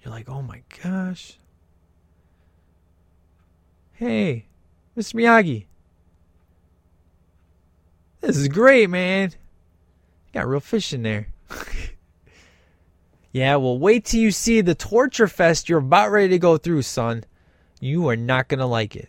You're 0.01 0.15
like, 0.15 0.29
"Oh 0.29 0.43
my 0.43 0.63
gosh!" 0.81 1.37
Hey, 3.95 4.45
Mr. 4.97 5.15
Miyagi, 5.15 5.65
this 8.21 8.37
is 8.37 8.47
great, 8.47 8.89
man. 8.89 9.31
You 10.29 10.41
got 10.41 10.47
real 10.47 10.61
fish 10.61 10.93
in 10.93 11.03
there. 11.03 11.27
yeah, 13.33 13.57
well, 13.57 13.79
wait 13.79 14.05
till 14.05 14.21
you 14.21 14.31
see 14.31 14.61
the 14.61 14.75
torture 14.75 15.29
fest 15.29 15.69
you're 15.69 15.79
about 15.79 16.11
ready 16.11 16.29
to 16.31 16.39
go 16.39 16.57
through, 16.57 16.83
son. 16.83 17.25
You 17.81 18.09
are 18.09 18.17
not 18.17 18.49
going 18.49 18.59
to 18.59 18.67
like 18.67 18.97
it. 18.97 19.09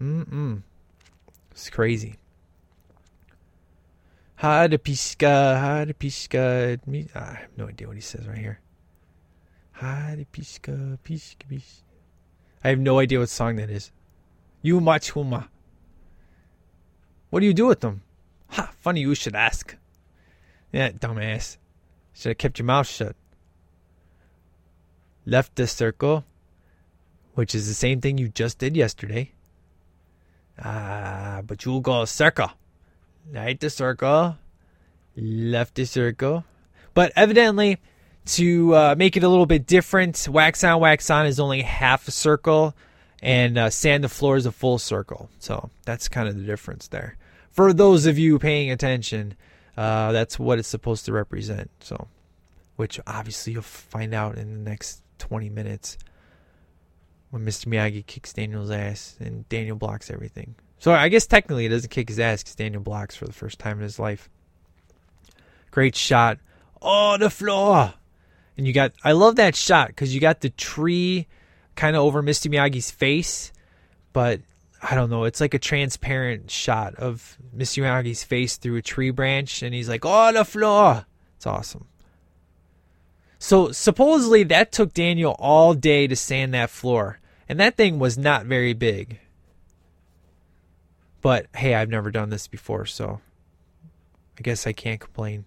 Mm-mm. 0.00 0.62
It's 1.50 1.70
crazy. 1.70 2.16
Hada 4.42 4.78
pisca, 4.78 5.56
hada 5.56 5.94
pisca. 5.94 6.78
I 7.14 7.34
have 7.34 7.56
no 7.56 7.68
idea 7.68 7.86
what 7.86 7.96
he 7.96 8.02
says 8.02 8.26
right 8.26 8.38
here. 8.38 8.60
Hada 9.80 10.26
pisca, 10.32 10.98
pisca, 11.04 11.46
pisca. 11.48 11.82
I 12.64 12.70
have 12.70 12.78
no 12.78 12.98
idea 12.98 13.18
what 13.20 13.28
song 13.28 13.56
that 13.56 13.70
is. 13.70 13.92
You 14.62 14.80
machuma. 14.80 15.48
What 17.30 17.40
do 17.40 17.46
you 17.46 17.54
do 17.54 17.66
with 17.66 17.80
them? 17.80 18.02
Ha, 18.50 18.72
funny 18.78 19.00
you 19.00 19.14
should 19.14 19.34
ask. 19.34 19.76
Yeah, 20.72 20.90
dumbass. 20.90 21.58
Should 22.14 22.30
have 22.30 22.38
kept 22.38 22.58
your 22.58 22.66
mouth 22.66 22.88
shut. 22.88 23.14
Left 25.24 25.54
the 25.54 25.66
circle, 25.66 26.24
which 27.34 27.54
is 27.54 27.68
the 27.68 27.74
same 27.74 28.00
thing 28.00 28.18
you 28.18 28.28
just 28.28 28.58
did 28.58 28.76
yesterday. 28.76 29.32
Ah, 30.58 31.42
but 31.46 31.64
you'll 31.64 31.80
go 31.80 32.04
circle. 32.04 32.50
Right 33.30 33.58
the 33.58 33.70
circle. 33.70 34.36
Left 35.16 35.74
the 35.74 35.84
circle. 35.84 36.44
But 36.94 37.12
evidently, 37.16 37.78
to 38.24 38.74
uh, 38.74 38.94
make 38.96 39.16
it 39.16 39.22
a 39.22 39.28
little 39.28 39.46
bit 39.46 39.66
different, 39.66 40.28
wax 40.28 40.64
on, 40.64 40.80
wax 40.80 41.10
on 41.10 41.26
is 41.26 41.40
only 41.40 41.62
half 41.62 42.08
a 42.08 42.10
circle, 42.10 42.74
and 43.22 43.58
uh, 43.58 43.70
sand 43.70 44.04
the 44.04 44.08
floor 44.08 44.36
is 44.36 44.46
a 44.46 44.52
full 44.52 44.78
circle. 44.78 45.28
So 45.38 45.70
that's 45.84 46.08
kind 46.08 46.28
of 46.28 46.36
the 46.36 46.44
difference 46.44 46.88
there. 46.88 47.16
For 47.50 47.72
those 47.72 48.06
of 48.06 48.18
you 48.18 48.38
paying 48.38 48.70
attention, 48.70 49.34
uh, 49.76 50.12
that's 50.12 50.38
what 50.38 50.58
it's 50.58 50.68
supposed 50.68 51.04
to 51.06 51.12
represent. 51.12 51.70
So, 51.80 52.08
which 52.76 53.00
obviously 53.06 53.54
you'll 53.54 53.62
find 53.62 54.14
out 54.14 54.36
in 54.36 54.64
the 54.64 54.70
next 54.70 55.02
20 55.18 55.50
minutes 55.50 55.98
when 57.30 57.44
Mr. 57.44 57.66
Miyagi 57.66 58.04
kicks 58.04 58.32
Daniel's 58.32 58.70
ass 58.70 59.16
and 59.18 59.48
Daniel 59.48 59.76
blocks 59.76 60.10
everything. 60.10 60.54
So 60.78 60.92
I 60.92 61.08
guess 61.08 61.26
technically 61.26 61.66
it 61.66 61.70
doesn't 61.70 61.90
kick 61.90 62.08
his 62.08 62.18
ass 62.18 62.42
because 62.42 62.56
Daniel 62.56 62.82
blocks 62.82 63.14
for 63.16 63.24
the 63.24 63.32
first 63.32 63.58
time 63.58 63.78
in 63.78 63.84
his 63.84 63.98
life. 63.98 64.28
Great 65.70 65.96
shot. 65.96 66.38
Oh, 66.82 67.16
the 67.16 67.30
floor. 67.30 67.94
And 68.56 68.66
you 68.66 68.72
got, 68.72 68.92
I 69.02 69.12
love 69.12 69.36
that 69.36 69.56
shot 69.56 69.88
because 69.88 70.14
you 70.14 70.20
got 70.20 70.40
the 70.40 70.50
tree 70.50 71.26
kind 71.76 71.96
of 71.96 72.02
over 72.02 72.22
Mr. 72.22 72.50
Miyagi's 72.50 72.90
face, 72.90 73.52
but 74.12 74.40
I 74.82 74.96
don't 74.96 75.10
know. 75.10 75.24
It's 75.24 75.40
like 75.40 75.54
a 75.54 75.60
transparent 75.60 76.50
shot 76.50 76.96
of 76.96 77.38
Mr. 77.56 77.82
Miyagi's 77.82 78.24
face 78.24 78.56
through 78.56 78.76
a 78.76 78.82
tree 78.82 79.10
branch, 79.10 79.62
and 79.62 79.72
he's 79.72 79.88
like, 79.88 80.04
"Oh, 80.04 80.32
the 80.32 80.44
floor." 80.44 81.06
It's 81.36 81.46
awesome. 81.46 81.86
So 83.38 83.72
supposedly 83.72 84.42
that 84.44 84.72
took 84.72 84.92
Daniel 84.92 85.36
all 85.38 85.74
day 85.74 86.06
to 86.06 86.16
sand 86.16 86.52
that 86.54 86.70
floor, 86.70 87.20
and 87.48 87.60
that 87.60 87.76
thing 87.76 87.98
was 87.98 88.18
not 88.18 88.46
very 88.46 88.72
big. 88.72 89.18
But 91.20 91.46
hey, 91.54 91.74
I've 91.74 91.88
never 91.88 92.10
done 92.10 92.30
this 92.30 92.48
before, 92.48 92.84
so 92.86 93.20
I 94.38 94.42
guess 94.42 94.66
I 94.66 94.72
can't 94.72 95.00
complain. 95.00 95.44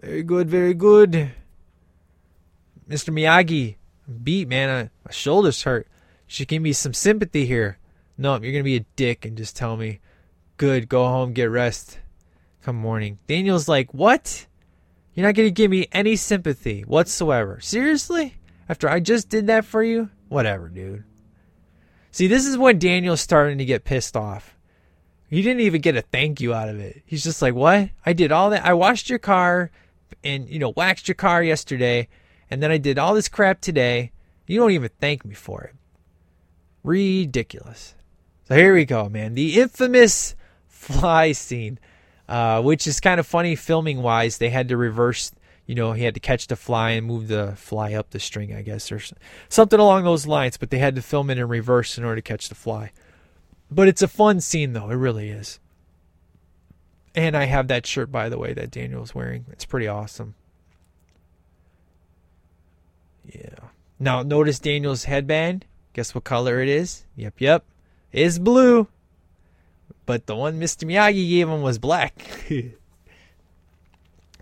Very 0.00 0.22
good, 0.22 0.48
very 0.48 0.74
good. 0.74 1.32
Mr. 2.88 3.10
Miyagi, 3.12 3.76
beat, 4.22 4.48
man. 4.48 4.68
Uh, 4.68 4.88
my 5.04 5.12
shoulders 5.12 5.62
hurt. 5.62 5.86
Should 6.30 6.46
give 6.46 6.62
me 6.62 6.72
some 6.72 6.94
sympathy 6.94 7.44
here. 7.44 7.78
No, 8.16 8.34
you're 8.34 8.52
going 8.52 8.62
to 8.62 8.62
be 8.62 8.76
a 8.76 8.86
dick 8.94 9.24
and 9.24 9.36
just 9.36 9.56
tell 9.56 9.76
me, 9.76 9.98
good, 10.58 10.88
go 10.88 11.08
home, 11.08 11.32
get 11.32 11.50
rest. 11.50 11.98
Come 12.62 12.76
morning. 12.76 13.18
Daniel's 13.26 13.66
like, 13.66 13.92
what? 13.92 14.46
You're 15.12 15.26
not 15.26 15.34
going 15.34 15.48
to 15.48 15.50
give 15.50 15.72
me 15.72 15.88
any 15.90 16.14
sympathy 16.14 16.82
whatsoever. 16.82 17.58
Seriously? 17.58 18.36
After 18.68 18.88
I 18.88 19.00
just 19.00 19.28
did 19.28 19.48
that 19.48 19.64
for 19.64 19.82
you? 19.82 20.08
Whatever, 20.28 20.68
dude. 20.68 21.02
See, 22.12 22.28
this 22.28 22.46
is 22.46 22.56
when 22.56 22.78
Daniel's 22.78 23.20
starting 23.20 23.58
to 23.58 23.64
get 23.64 23.82
pissed 23.82 24.16
off. 24.16 24.56
He 25.28 25.42
didn't 25.42 25.62
even 25.62 25.80
get 25.80 25.96
a 25.96 26.02
thank 26.02 26.40
you 26.40 26.54
out 26.54 26.68
of 26.68 26.78
it. 26.78 27.02
He's 27.04 27.24
just 27.24 27.42
like, 27.42 27.54
what? 27.54 27.90
I 28.06 28.12
did 28.12 28.30
all 28.30 28.50
that. 28.50 28.64
I 28.64 28.74
washed 28.74 29.10
your 29.10 29.18
car 29.18 29.72
and, 30.22 30.48
you 30.48 30.60
know, 30.60 30.72
waxed 30.76 31.08
your 31.08 31.16
car 31.16 31.42
yesterday. 31.42 32.06
And 32.48 32.62
then 32.62 32.70
I 32.70 32.78
did 32.78 33.00
all 33.00 33.14
this 33.14 33.28
crap 33.28 33.60
today. 33.60 34.12
You 34.46 34.60
don't 34.60 34.70
even 34.70 34.90
thank 35.00 35.24
me 35.24 35.34
for 35.34 35.62
it. 35.62 35.74
Ridiculous. 36.82 37.94
So 38.48 38.56
here 38.56 38.74
we 38.74 38.84
go, 38.84 39.08
man. 39.08 39.34
The 39.34 39.60
infamous 39.60 40.34
fly 40.66 41.32
scene, 41.32 41.78
uh, 42.28 42.62
which 42.62 42.86
is 42.86 43.00
kind 43.00 43.20
of 43.20 43.26
funny 43.26 43.54
filming 43.54 44.02
wise. 44.02 44.38
They 44.38 44.50
had 44.50 44.68
to 44.68 44.76
reverse, 44.76 45.32
you 45.66 45.74
know, 45.74 45.92
he 45.92 46.04
had 46.04 46.14
to 46.14 46.20
catch 46.20 46.46
the 46.46 46.56
fly 46.56 46.90
and 46.92 47.06
move 47.06 47.28
the 47.28 47.54
fly 47.56 47.92
up 47.92 48.10
the 48.10 48.18
string, 48.18 48.54
I 48.54 48.62
guess, 48.62 48.90
or 48.90 49.00
something 49.48 49.78
along 49.78 50.04
those 50.04 50.26
lines. 50.26 50.56
But 50.56 50.70
they 50.70 50.78
had 50.78 50.96
to 50.96 51.02
film 51.02 51.30
it 51.30 51.38
in 51.38 51.48
reverse 51.48 51.98
in 51.98 52.04
order 52.04 52.16
to 52.16 52.22
catch 52.22 52.48
the 52.48 52.54
fly. 52.54 52.92
But 53.70 53.86
it's 53.86 54.02
a 54.02 54.08
fun 54.08 54.40
scene, 54.40 54.72
though. 54.72 54.90
It 54.90 54.96
really 54.96 55.28
is. 55.28 55.60
And 57.14 57.36
I 57.36 57.44
have 57.44 57.68
that 57.68 57.86
shirt, 57.86 58.10
by 58.10 58.28
the 58.28 58.38
way, 58.38 58.52
that 58.52 58.70
Daniel's 58.70 59.14
wearing. 59.14 59.46
It's 59.50 59.64
pretty 59.64 59.86
awesome. 59.86 60.34
Yeah. 63.24 63.68
Now, 63.98 64.22
notice 64.22 64.58
Daniel's 64.58 65.04
headband. 65.04 65.66
Guess 65.92 66.14
what 66.14 66.24
color 66.24 66.60
it 66.60 66.68
is? 66.68 67.04
Yep, 67.16 67.40
yep. 67.40 67.64
It's 68.12 68.38
blue. 68.38 68.88
But 70.06 70.26
the 70.26 70.36
one 70.36 70.60
Mr. 70.60 70.84
Miyagi 70.88 71.28
gave 71.28 71.48
him 71.48 71.62
was 71.62 71.78
black. 71.78 72.44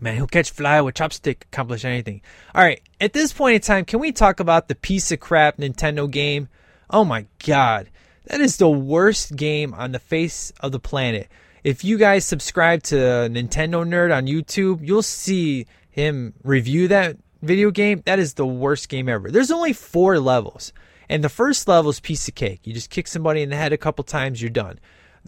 Man, 0.00 0.14
he'll 0.14 0.26
catch 0.26 0.50
fly 0.50 0.80
with 0.80 0.94
chopstick, 0.94 1.42
accomplish 1.42 1.84
anything. 1.84 2.22
All 2.54 2.62
right, 2.62 2.80
at 3.00 3.12
this 3.12 3.32
point 3.32 3.56
in 3.56 3.60
time, 3.60 3.84
can 3.84 3.98
we 3.98 4.12
talk 4.12 4.38
about 4.40 4.68
the 4.68 4.74
piece 4.74 5.10
of 5.10 5.20
crap 5.20 5.56
Nintendo 5.56 6.10
game? 6.10 6.48
Oh 6.88 7.04
my 7.04 7.26
god. 7.44 7.90
That 8.26 8.40
is 8.40 8.58
the 8.58 8.70
worst 8.70 9.36
game 9.36 9.74
on 9.74 9.92
the 9.92 9.98
face 9.98 10.52
of 10.60 10.72
the 10.72 10.78
planet. 10.78 11.28
If 11.64 11.82
you 11.82 11.98
guys 11.98 12.24
subscribe 12.24 12.82
to 12.84 12.94
Nintendo 12.94 13.86
Nerd 13.86 14.14
on 14.16 14.26
YouTube, 14.26 14.86
you'll 14.86 15.02
see 15.02 15.66
him 15.90 16.34
review 16.44 16.88
that 16.88 17.16
video 17.42 17.70
game. 17.70 18.02
That 18.06 18.18
is 18.18 18.34
the 18.34 18.46
worst 18.46 18.88
game 18.88 19.08
ever. 19.08 19.30
There's 19.30 19.50
only 19.50 19.72
four 19.72 20.20
levels. 20.20 20.72
And 21.09 21.24
the 21.24 21.28
first 21.28 21.68
level 21.68 21.90
is 21.90 22.01
piece 22.01 22.28
of 22.28 22.35
cake. 22.35 22.60
You 22.64 22.74
just 22.74 22.90
kick 22.90 23.06
somebody 23.09 23.43
in 23.43 23.51
the 23.51 23.56
head 23.56 23.72
a 23.72 23.78
couple 23.78 24.05
times, 24.05 24.43
you're 24.43 24.51
done. 24.51 24.78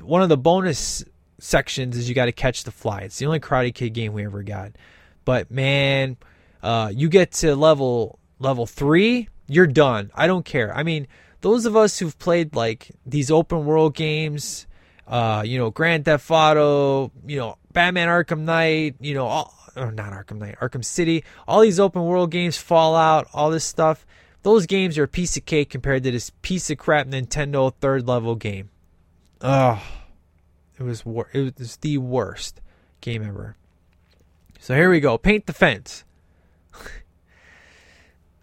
One 0.00 0.22
of 0.22 0.28
the 0.28 0.36
bonus 0.36 1.04
sections 1.38 1.96
is 1.96 2.08
you 2.08 2.14
got 2.14 2.26
to 2.26 2.32
catch 2.32 2.64
the 2.64 2.70
fly. 2.70 3.00
It's 3.00 3.18
the 3.18 3.26
only 3.26 3.40
Karate 3.40 3.74
Kid 3.74 3.90
game 3.90 4.12
we 4.12 4.24
ever 4.24 4.42
got. 4.42 4.72
But 5.24 5.50
man, 5.50 6.16
uh, 6.62 6.92
you 6.94 7.08
get 7.08 7.32
to 7.32 7.54
level 7.56 8.18
level 8.38 8.66
three, 8.66 9.28
you're 9.46 9.66
done. 9.66 10.10
I 10.14 10.26
don't 10.26 10.44
care. 10.44 10.74
I 10.74 10.82
mean, 10.82 11.06
those 11.40 11.66
of 11.66 11.76
us 11.76 11.98
who've 11.98 12.18
played 12.18 12.54
like 12.54 12.90
these 13.06 13.30
open 13.30 13.64
world 13.64 13.94
games, 13.94 14.66
uh, 15.06 15.42
you 15.44 15.58
know, 15.58 15.70
Grand 15.70 16.04
Theft 16.04 16.30
Auto, 16.30 17.12
you 17.26 17.36
know, 17.36 17.56
Batman 17.72 18.08
Arkham 18.08 18.40
Knight, 18.40 18.96
you 19.00 19.14
know, 19.14 19.26
all, 19.26 19.54
or 19.76 19.92
not 19.92 20.12
Arkham 20.12 20.38
Knight, 20.38 20.56
Arkham 20.60 20.84
City, 20.84 21.24
all 21.46 21.60
these 21.60 21.80
open 21.80 22.04
world 22.04 22.30
games, 22.30 22.56
Fallout, 22.56 23.28
all 23.32 23.50
this 23.50 23.64
stuff. 23.64 24.06
Those 24.42 24.66
games 24.66 24.96
are 24.96 25.04
a 25.04 25.08
piece 25.08 25.36
of 25.36 25.44
cake 25.44 25.70
compared 25.70 26.02
to 26.04 26.10
this 26.10 26.30
piece 26.42 26.70
of 26.70 26.78
crap 26.78 27.06
Nintendo 27.06 27.74
third 27.80 28.08
level 28.08 28.34
game. 28.34 28.70
Ugh. 29.40 29.80
It 30.78 30.82
was 30.82 31.04
wor- 31.04 31.28
it 31.34 31.58
was 31.58 31.76
the 31.76 31.98
worst 31.98 32.60
game 33.00 33.22
ever. 33.22 33.56
So 34.58 34.74
here 34.74 34.90
we 34.90 35.00
go. 35.00 35.18
Paint 35.18 35.46
the 35.46 35.52
fence. 35.52 36.04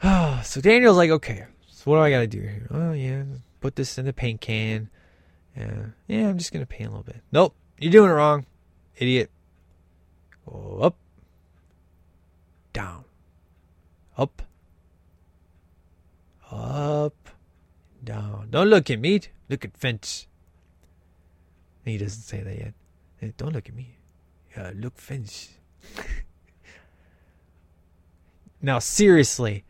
so 0.43 0.61
Daniel's 0.61 0.97
like, 0.97 1.09
okay, 1.09 1.45
so 1.67 1.89
what 1.89 1.97
do 1.97 2.01
I 2.01 2.11
gotta 2.11 2.27
do 2.27 2.39
here? 2.39 2.67
Oh 2.69 2.91
yeah, 2.91 3.23
put 3.59 3.75
this 3.75 3.97
in 3.97 4.05
the 4.05 4.13
paint 4.13 4.41
can. 4.41 4.89
Yeah, 5.55 5.85
yeah, 6.07 6.29
I'm 6.29 6.37
just 6.37 6.51
gonna 6.51 6.67
paint 6.67 6.89
a 6.89 6.91
little 6.91 7.03
bit. 7.03 7.21
Nope, 7.31 7.55
you're 7.79 7.91
doing 7.91 8.11
it 8.11 8.13
wrong, 8.13 8.45
idiot. 8.97 9.31
Go 10.45 10.79
up, 10.81 10.95
down, 12.73 13.05
up, 14.15 14.43
up, 16.51 17.29
down. 18.03 18.47
Don't 18.49 18.67
look 18.67 18.89
at 18.89 18.99
me. 18.99 19.21
Look 19.49 19.65
at 19.65 19.77
fence. 19.77 20.27
He 21.85 21.97
doesn't 21.97 22.23
say 22.23 22.41
that 22.41 22.57
yet. 22.57 23.37
Don't 23.37 23.53
look 23.53 23.69
at 23.69 23.75
me. 23.75 23.97
Yeah, 24.55 24.71
look 24.75 24.97
fence. 24.97 25.55
now, 28.61 28.79
seriously, 28.79 29.63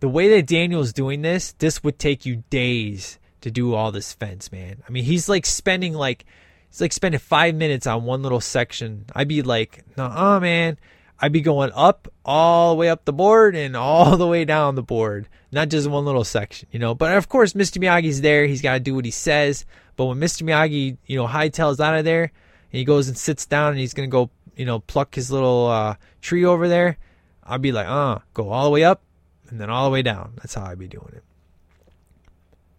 the 0.00 0.08
way 0.08 0.28
that 0.28 0.46
Daniel's 0.46 0.92
doing 0.92 1.22
this, 1.22 1.52
this 1.52 1.82
would 1.82 1.98
take 1.98 2.24
you 2.24 2.44
days 2.50 3.18
to 3.40 3.50
do 3.50 3.74
all 3.74 3.92
this 3.92 4.12
fence, 4.12 4.52
man. 4.52 4.82
I 4.86 4.90
mean, 4.90 5.04
he's 5.04 5.28
like 5.28 5.46
spending 5.46 5.94
like 5.94 6.24
he's 6.70 6.80
like 6.80 6.92
spending 6.92 7.18
five 7.18 7.54
minutes 7.54 7.86
on 7.86 8.04
one 8.04 8.22
little 8.22 8.40
section. 8.40 9.06
I'd 9.14 9.28
be 9.28 9.42
like, 9.42 9.84
nah, 9.96 10.38
man. 10.40 10.78
I'd 11.20 11.32
be 11.32 11.40
going 11.40 11.70
up 11.74 12.08
all 12.24 12.70
the 12.70 12.76
way 12.76 12.88
up 12.88 13.04
the 13.04 13.12
board 13.12 13.54
and 13.54 13.76
all 13.76 14.16
the 14.16 14.26
way 14.26 14.44
down 14.44 14.74
the 14.74 14.82
board, 14.82 15.28
not 15.52 15.68
just 15.68 15.88
one 15.88 16.04
little 16.04 16.24
section, 16.24 16.68
you 16.72 16.78
know. 16.78 16.94
But 16.94 17.16
of 17.16 17.28
course, 17.28 17.52
Mr. 17.52 17.78
Miyagi's 17.78 18.20
there. 18.20 18.46
He's 18.46 18.62
got 18.62 18.74
to 18.74 18.80
do 18.80 18.94
what 18.94 19.04
he 19.04 19.10
says. 19.10 19.64
But 19.96 20.06
when 20.06 20.18
Mr. 20.18 20.42
Miyagi, 20.42 20.96
you 21.06 21.16
know, 21.16 21.26
hightails 21.26 21.80
out 21.80 21.96
of 21.96 22.04
there 22.04 22.24
and 22.24 22.78
he 22.78 22.84
goes 22.84 23.08
and 23.08 23.16
sits 23.16 23.46
down 23.46 23.70
and 23.70 23.78
he's 23.78 23.94
going 23.94 24.08
to 24.08 24.12
go, 24.12 24.30
you 24.56 24.66
know, 24.66 24.80
pluck 24.80 25.14
his 25.14 25.30
little 25.30 25.68
uh, 25.68 25.94
tree 26.20 26.44
over 26.44 26.68
there, 26.68 26.98
I'd 27.44 27.62
be 27.62 27.72
like, 27.72 27.86
uh, 27.86 28.18
go 28.32 28.50
all 28.50 28.64
the 28.64 28.70
way 28.70 28.84
up 28.84 29.02
and 29.48 29.60
then 29.60 29.70
all 29.70 29.84
the 29.84 29.92
way 29.92 30.02
down. 30.02 30.32
That's 30.36 30.54
how 30.54 30.64
I'd 30.64 30.78
be 30.78 30.88
doing 30.88 31.12
it. 31.14 31.22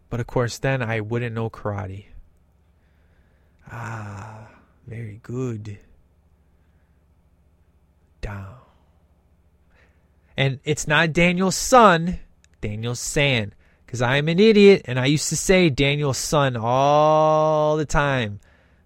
But 0.09 0.19
of 0.19 0.27
course, 0.27 0.57
then 0.57 0.81
I 0.81 0.99
wouldn't 0.99 1.35
know 1.35 1.49
karate. 1.49 2.05
Ah, 3.71 4.49
very 4.85 5.19
good. 5.23 5.79
And 10.38 10.60
it's 10.64 10.88
not 10.88 11.14
Daniel's 11.14 11.56
son, 11.56 12.19
Daniel's 12.61 12.99
San. 12.99 13.53
Because 13.85 14.02
I'm 14.02 14.27
an 14.27 14.39
idiot 14.39 14.81
and 14.85 14.99
I 14.99 15.06
used 15.06 15.30
to 15.30 15.38
say 15.38 15.69
Daniel's 15.69 16.18
son 16.18 16.57
all 16.57 17.77
the 17.77 17.85
time 17.85 18.39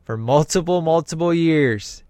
for 0.04 0.18
multiple, 0.18 0.82
multiple 0.82 1.34
years. 1.34 2.04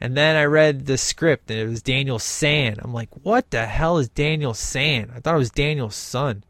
And 0.00 0.16
then 0.16 0.36
I 0.36 0.44
read 0.44 0.86
the 0.86 0.96
script 0.96 1.50
and 1.50 1.60
it 1.60 1.66
was 1.68 1.82
Daniel 1.82 2.18
San. 2.18 2.76
I'm 2.78 2.94
like, 2.94 3.10
what 3.22 3.50
the 3.50 3.66
hell 3.66 3.98
is 3.98 4.08
Daniel 4.08 4.54
San? 4.54 5.12
I 5.14 5.20
thought 5.20 5.34
it 5.34 5.38
was 5.38 5.50
Daniel's 5.50 5.96
son. 5.96 6.44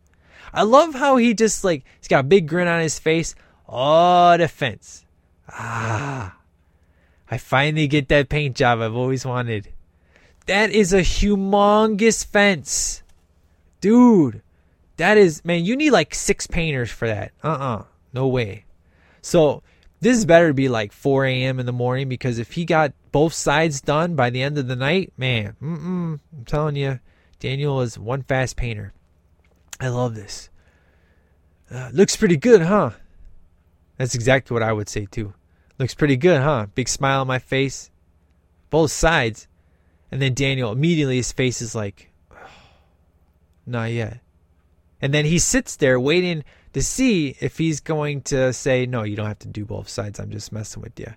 I 0.52 0.62
love 0.62 0.94
how 0.94 1.16
he 1.16 1.34
just 1.34 1.64
like 1.64 1.84
he's 1.98 2.08
got 2.08 2.20
a 2.20 2.28
big 2.28 2.46
grin 2.46 2.68
on 2.68 2.80
his 2.80 2.98
face. 2.98 3.34
Oh, 3.68 4.36
defense. 4.36 5.04
Ah. 5.48 6.36
I 7.30 7.38
finally 7.38 7.86
get 7.86 8.08
that 8.08 8.28
paint 8.28 8.56
job 8.56 8.80
I've 8.80 8.96
always 8.96 9.24
wanted. 9.24 9.72
That 10.46 10.70
is 10.70 10.92
a 10.92 11.00
humongous 11.00 12.24
fence. 12.24 13.02
Dude. 13.80 14.42
That 14.96 15.16
is 15.16 15.44
man, 15.44 15.64
you 15.64 15.76
need 15.76 15.90
like 15.90 16.14
six 16.14 16.46
painters 16.46 16.90
for 16.90 17.08
that. 17.08 17.32
Uh-uh. 17.42 17.84
No 18.12 18.28
way. 18.28 18.64
So 19.22 19.62
this 20.00 20.16
is 20.16 20.24
better 20.24 20.48
to 20.48 20.54
be 20.54 20.68
like 20.68 20.92
4 20.92 21.26
a.m. 21.26 21.60
in 21.60 21.66
the 21.66 21.72
morning 21.72 22.08
because 22.08 22.38
if 22.38 22.52
he 22.52 22.64
got 22.64 22.92
both 23.12 23.32
sides 23.32 23.80
done 23.80 24.14
by 24.14 24.30
the 24.30 24.42
end 24.42 24.58
of 24.58 24.66
the 24.68 24.76
night, 24.76 25.12
man, 25.16 25.56
mm-mm, 25.62 26.20
I'm 26.36 26.44
telling 26.44 26.76
you, 26.76 27.00
Daniel 27.38 27.80
is 27.80 27.98
one 27.98 28.22
fast 28.22 28.56
painter. 28.56 28.92
I 29.78 29.88
love 29.88 30.14
this. 30.14 30.50
Uh, 31.70 31.90
looks 31.92 32.16
pretty 32.16 32.36
good, 32.36 32.62
huh? 32.62 32.90
That's 33.96 34.14
exactly 34.14 34.54
what 34.54 34.62
I 34.62 34.72
would 34.72 34.88
say 34.88 35.06
too. 35.06 35.34
Looks 35.78 35.94
pretty 35.94 36.16
good, 36.16 36.42
huh? 36.42 36.66
Big 36.74 36.88
smile 36.88 37.22
on 37.22 37.26
my 37.26 37.38
face. 37.38 37.90
Both 38.68 38.90
sides. 38.92 39.48
And 40.10 40.20
then 40.20 40.34
Daniel, 40.34 40.72
immediately 40.72 41.16
his 41.16 41.32
face 41.32 41.62
is 41.62 41.74
like, 41.74 42.10
not 43.66 43.92
yet. 43.92 44.20
And 45.00 45.14
then 45.14 45.24
he 45.24 45.38
sits 45.38 45.76
there 45.76 45.98
waiting 45.98 46.44
to 46.72 46.82
see 46.82 47.36
if 47.40 47.58
he's 47.58 47.80
going 47.80 48.22
to 48.22 48.52
say, 48.52 48.86
no, 48.86 49.02
you 49.02 49.16
don't 49.16 49.26
have 49.26 49.38
to 49.40 49.48
do 49.48 49.64
both 49.64 49.88
sides. 49.88 50.20
I'm 50.20 50.30
just 50.30 50.52
messing 50.52 50.82
with 50.82 50.98
you. 50.98 51.12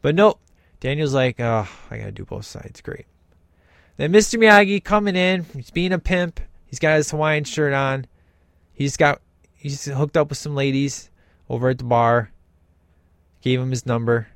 But 0.00 0.14
nope. 0.14 0.40
Daniel's 0.80 1.14
like, 1.14 1.40
oh, 1.40 1.68
I 1.90 1.98
got 1.98 2.06
to 2.06 2.12
do 2.12 2.24
both 2.24 2.44
sides. 2.44 2.80
Great. 2.80 3.06
Then 3.96 4.12
Mr. 4.12 4.38
Miyagi 4.38 4.82
coming 4.82 5.16
in. 5.16 5.44
He's 5.54 5.70
being 5.70 5.92
a 5.92 5.98
pimp. 5.98 6.40
He's 6.66 6.80
got 6.80 6.96
his 6.96 7.10
Hawaiian 7.10 7.44
shirt 7.44 7.72
on. 7.72 8.06
He's 8.72 8.96
got, 8.96 9.20
he's 9.54 9.84
hooked 9.84 10.16
up 10.16 10.30
with 10.30 10.38
some 10.38 10.54
ladies 10.54 11.10
over 11.48 11.68
at 11.68 11.78
the 11.78 11.84
bar. 11.84 12.32
Gave 13.42 13.60
him 13.60 13.70
his 13.70 13.86
number. 13.86 14.28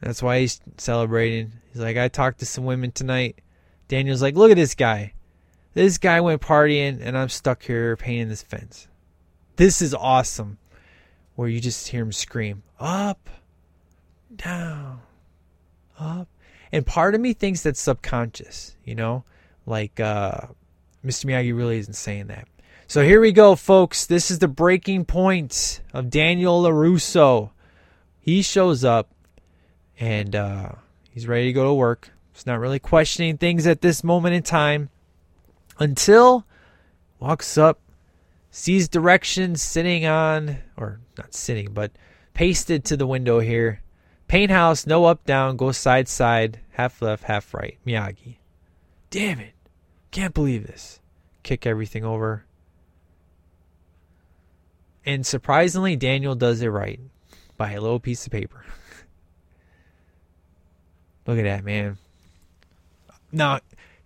That's 0.00 0.22
why 0.22 0.40
he's 0.40 0.60
celebrating. 0.76 1.52
He's 1.72 1.82
like, 1.82 1.96
I 1.96 2.08
talked 2.08 2.40
to 2.40 2.46
some 2.46 2.64
women 2.64 2.92
tonight. 2.92 3.40
Daniel's 3.88 4.22
like, 4.22 4.36
look 4.36 4.50
at 4.50 4.56
this 4.56 4.74
guy. 4.74 5.12
This 5.74 5.98
guy 5.98 6.20
went 6.20 6.42
partying, 6.42 7.00
and 7.00 7.16
I'm 7.16 7.28
stuck 7.28 7.62
here 7.62 7.96
painting 7.96 8.28
this 8.28 8.42
fence. 8.42 8.88
This 9.56 9.82
is 9.82 9.94
awesome. 9.94 10.58
Where 11.34 11.48
you 11.48 11.60
just 11.60 11.88
hear 11.88 12.02
him 12.02 12.12
scream, 12.12 12.64
up, 12.80 13.30
down, 14.34 15.00
up. 15.98 16.28
And 16.72 16.84
part 16.84 17.14
of 17.14 17.20
me 17.20 17.32
thinks 17.32 17.62
that's 17.62 17.80
subconscious, 17.80 18.76
you 18.84 18.94
know? 18.94 19.24
Like, 19.66 20.00
uh, 20.00 20.48
Mr. 21.04 21.26
Miyagi 21.26 21.56
really 21.56 21.78
isn't 21.78 21.94
saying 21.94 22.26
that. 22.26 22.48
So 22.88 23.02
here 23.02 23.20
we 23.20 23.32
go, 23.32 23.54
folks. 23.54 24.06
This 24.06 24.30
is 24.30 24.38
the 24.38 24.48
breaking 24.48 25.04
point 25.04 25.80
of 25.92 26.10
Daniel 26.10 26.62
LaRusso. 26.62 27.50
He 28.18 28.42
shows 28.42 28.84
up, 28.84 29.10
and 29.98 30.34
uh, 30.34 30.72
he's 31.10 31.26
ready 31.26 31.46
to 31.46 31.52
go 31.52 31.64
to 31.64 31.74
work. 31.74 32.10
He's 32.32 32.46
not 32.46 32.60
really 32.60 32.78
questioning 32.78 33.36
things 33.36 33.66
at 33.66 33.80
this 33.80 34.04
moment 34.04 34.34
in 34.34 34.42
time 34.42 34.90
until 35.78 36.44
walks 37.18 37.58
up, 37.58 37.80
sees 38.50 38.88
directions 38.88 39.60
sitting 39.60 40.06
on, 40.06 40.58
or 40.76 41.00
not 41.16 41.34
sitting, 41.34 41.72
but 41.72 41.90
pasted 42.34 42.84
to 42.84 42.96
the 42.96 43.06
window 43.06 43.40
here. 43.40 43.82
Paint 44.28 44.50
house, 44.50 44.86
no 44.86 45.06
up 45.06 45.24
down, 45.24 45.56
go 45.56 45.72
side 45.72 46.06
side, 46.06 46.60
half 46.70 47.00
left, 47.02 47.24
half 47.24 47.52
right. 47.54 47.78
Miyagi. 47.86 48.36
Damn 49.10 49.40
it. 49.40 49.54
Can't 50.10 50.34
believe 50.34 50.66
this. 50.66 51.00
Kick 51.42 51.66
everything 51.66 52.04
over. 52.04 52.44
And 55.04 55.26
surprisingly, 55.26 55.96
Daniel 55.96 56.34
does 56.34 56.60
it 56.60 56.68
right 56.68 57.00
by 57.56 57.72
a 57.72 57.80
little 57.80 58.00
piece 58.00 58.26
of 58.26 58.32
paper. 58.32 58.64
Look 61.28 61.36
at 61.38 61.44
that, 61.44 61.62
man. 61.62 61.98
Now, 63.30 63.60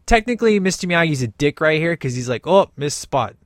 technically 0.06 0.58
Mr. 0.58 0.86
Miyagi's 0.86 1.22
a 1.22 1.28
dick 1.28 1.60
right 1.60 1.80
here 1.80 1.92
because 1.92 2.16
he's 2.16 2.28
like, 2.28 2.48
oh, 2.48 2.68
miss 2.76 2.96
spot. 2.96 3.36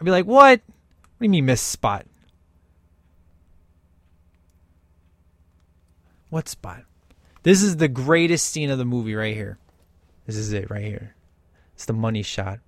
I'd 0.00 0.04
be 0.04 0.10
like, 0.10 0.24
what? 0.24 0.62
What 0.62 1.18
do 1.20 1.24
you 1.24 1.28
mean 1.28 1.44
miss 1.44 1.60
spot? 1.60 2.06
What 6.30 6.48
spot? 6.48 6.84
This 7.42 7.62
is 7.62 7.76
the 7.76 7.88
greatest 7.88 8.46
scene 8.46 8.70
of 8.70 8.78
the 8.78 8.86
movie 8.86 9.14
right 9.14 9.34
here. 9.34 9.58
This 10.24 10.36
is 10.36 10.54
it 10.54 10.70
right 10.70 10.84
here. 10.84 11.14
It's 11.74 11.84
the 11.84 11.92
money 11.92 12.22
shot. 12.22 12.60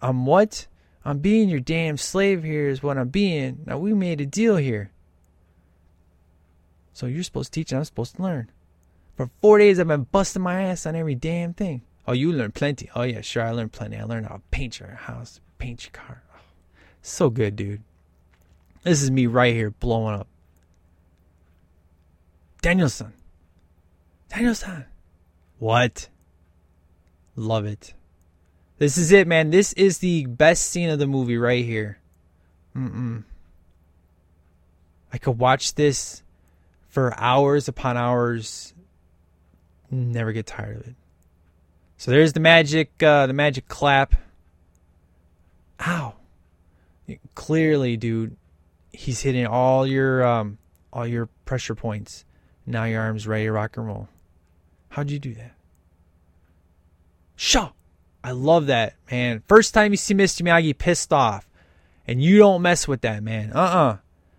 I'm 0.00 0.24
what? 0.24 0.68
I'm 1.04 1.18
being 1.18 1.48
your 1.48 1.58
damn 1.58 1.96
slave 1.96 2.44
here 2.44 2.68
is 2.68 2.80
what 2.80 2.96
I'm 2.96 3.08
being. 3.08 3.64
Now 3.66 3.78
we 3.78 3.92
made 3.92 4.20
a 4.20 4.26
deal 4.26 4.54
here. 4.54 4.92
So 6.92 7.06
you're 7.06 7.24
supposed 7.24 7.52
to 7.52 7.60
teach 7.60 7.72
and 7.72 7.80
I'm 7.80 7.84
supposed 7.84 8.14
to 8.16 8.22
learn. 8.22 8.52
For 9.18 9.28
four 9.40 9.58
days, 9.58 9.80
I've 9.80 9.88
been 9.88 10.04
busting 10.04 10.42
my 10.42 10.62
ass 10.62 10.86
on 10.86 10.94
every 10.94 11.16
damn 11.16 11.52
thing. 11.52 11.82
Oh, 12.06 12.12
you 12.12 12.32
learned 12.32 12.54
plenty. 12.54 12.88
Oh, 12.94 13.02
yeah, 13.02 13.20
sure, 13.20 13.42
I 13.42 13.50
learned 13.50 13.72
plenty. 13.72 13.96
I 13.96 14.04
learned 14.04 14.26
how 14.26 14.36
to 14.36 14.42
paint 14.52 14.78
your 14.78 14.90
house, 14.90 15.40
paint 15.58 15.82
your 15.82 15.90
car. 15.90 16.22
Oh, 16.36 16.40
so 17.02 17.28
good, 17.28 17.56
dude. 17.56 17.82
This 18.84 19.02
is 19.02 19.10
me 19.10 19.26
right 19.26 19.52
here 19.52 19.72
blowing 19.72 20.14
up. 20.14 20.28
Danielson. 22.62 23.12
Danielson. 24.28 24.84
What? 25.58 26.08
Love 27.34 27.66
it. 27.66 27.94
This 28.78 28.96
is 28.96 29.10
it, 29.10 29.26
man. 29.26 29.50
This 29.50 29.72
is 29.72 29.98
the 29.98 30.26
best 30.26 30.66
scene 30.66 30.90
of 30.90 31.00
the 31.00 31.08
movie 31.08 31.38
right 31.38 31.64
here. 31.64 31.98
Mm-mm. 32.76 33.24
I 35.12 35.18
could 35.18 35.40
watch 35.40 35.74
this 35.74 36.22
for 36.88 37.18
hours 37.18 37.66
upon 37.66 37.96
hours 37.96 38.74
Never 39.90 40.32
get 40.32 40.46
tired 40.46 40.76
of 40.76 40.86
it. 40.88 40.94
So 41.96 42.10
there's 42.10 42.32
the 42.32 42.40
magic, 42.40 43.02
uh, 43.02 43.26
the 43.26 43.32
magic 43.32 43.68
clap. 43.68 44.14
Ow! 45.86 46.14
Clearly, 47.34 47.96
dude, 47.96 48.36
he's 48.92 49.22
hitting 49.22 49.46
all 49.46 49.86
your, 49.86 50.24
um, 50.24 50.58
all 50.92 51.06
your 51.06 51.26
pressure 51.44 51.74
points. 51.74 52.24
Now 52.66 52.84
your 52.84 53.00
arm's 53.00 53.26
ready 53.26 53.44
to 53.44 53.52
rock 53.52 53.76
and 53.76 53.86
roll. 53.86 54.08
How'd 54.90 55.10
you 55.10 55.18
do 55.18 55.34
that? 55.34 55.52
Shaw! 57.36 57.70
I 58.22 58.32
love 58.32 58.66
that, 58.66 58.94
man. 59.10 59.42
First 59.48 59.74
time 59.74 59.92
you 59.92 59.96
see 59.96 60.14
Mr. 60.14 60.42
Miyagi 60.42 60.76
pissed 60.76 61.12
off, 61.12 61.48
and 62.06 62.22
you 62.22 62.38
don't 62.38 62.62
mess 62.62 62.86
with 62.86 63.00
that, 63.02 63.22
man. 63.22 63.52
Uh 63.54 63.60
uh-uh. 63.60 63.92
uh. 63.92 63.96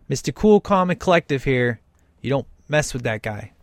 Mr. 0.09 0.33
Cool, 0.33 0.59
Calm, 0.59 0.89
and 0.89 0.99
Collective 0.99 1.43
here. 1.43 1.79
You 2.21 2.29
don't 2.29 2.47
mess 2.67 2.93
with 2.93 3.03
that 3.03 3.21
guy. 3.21 3.53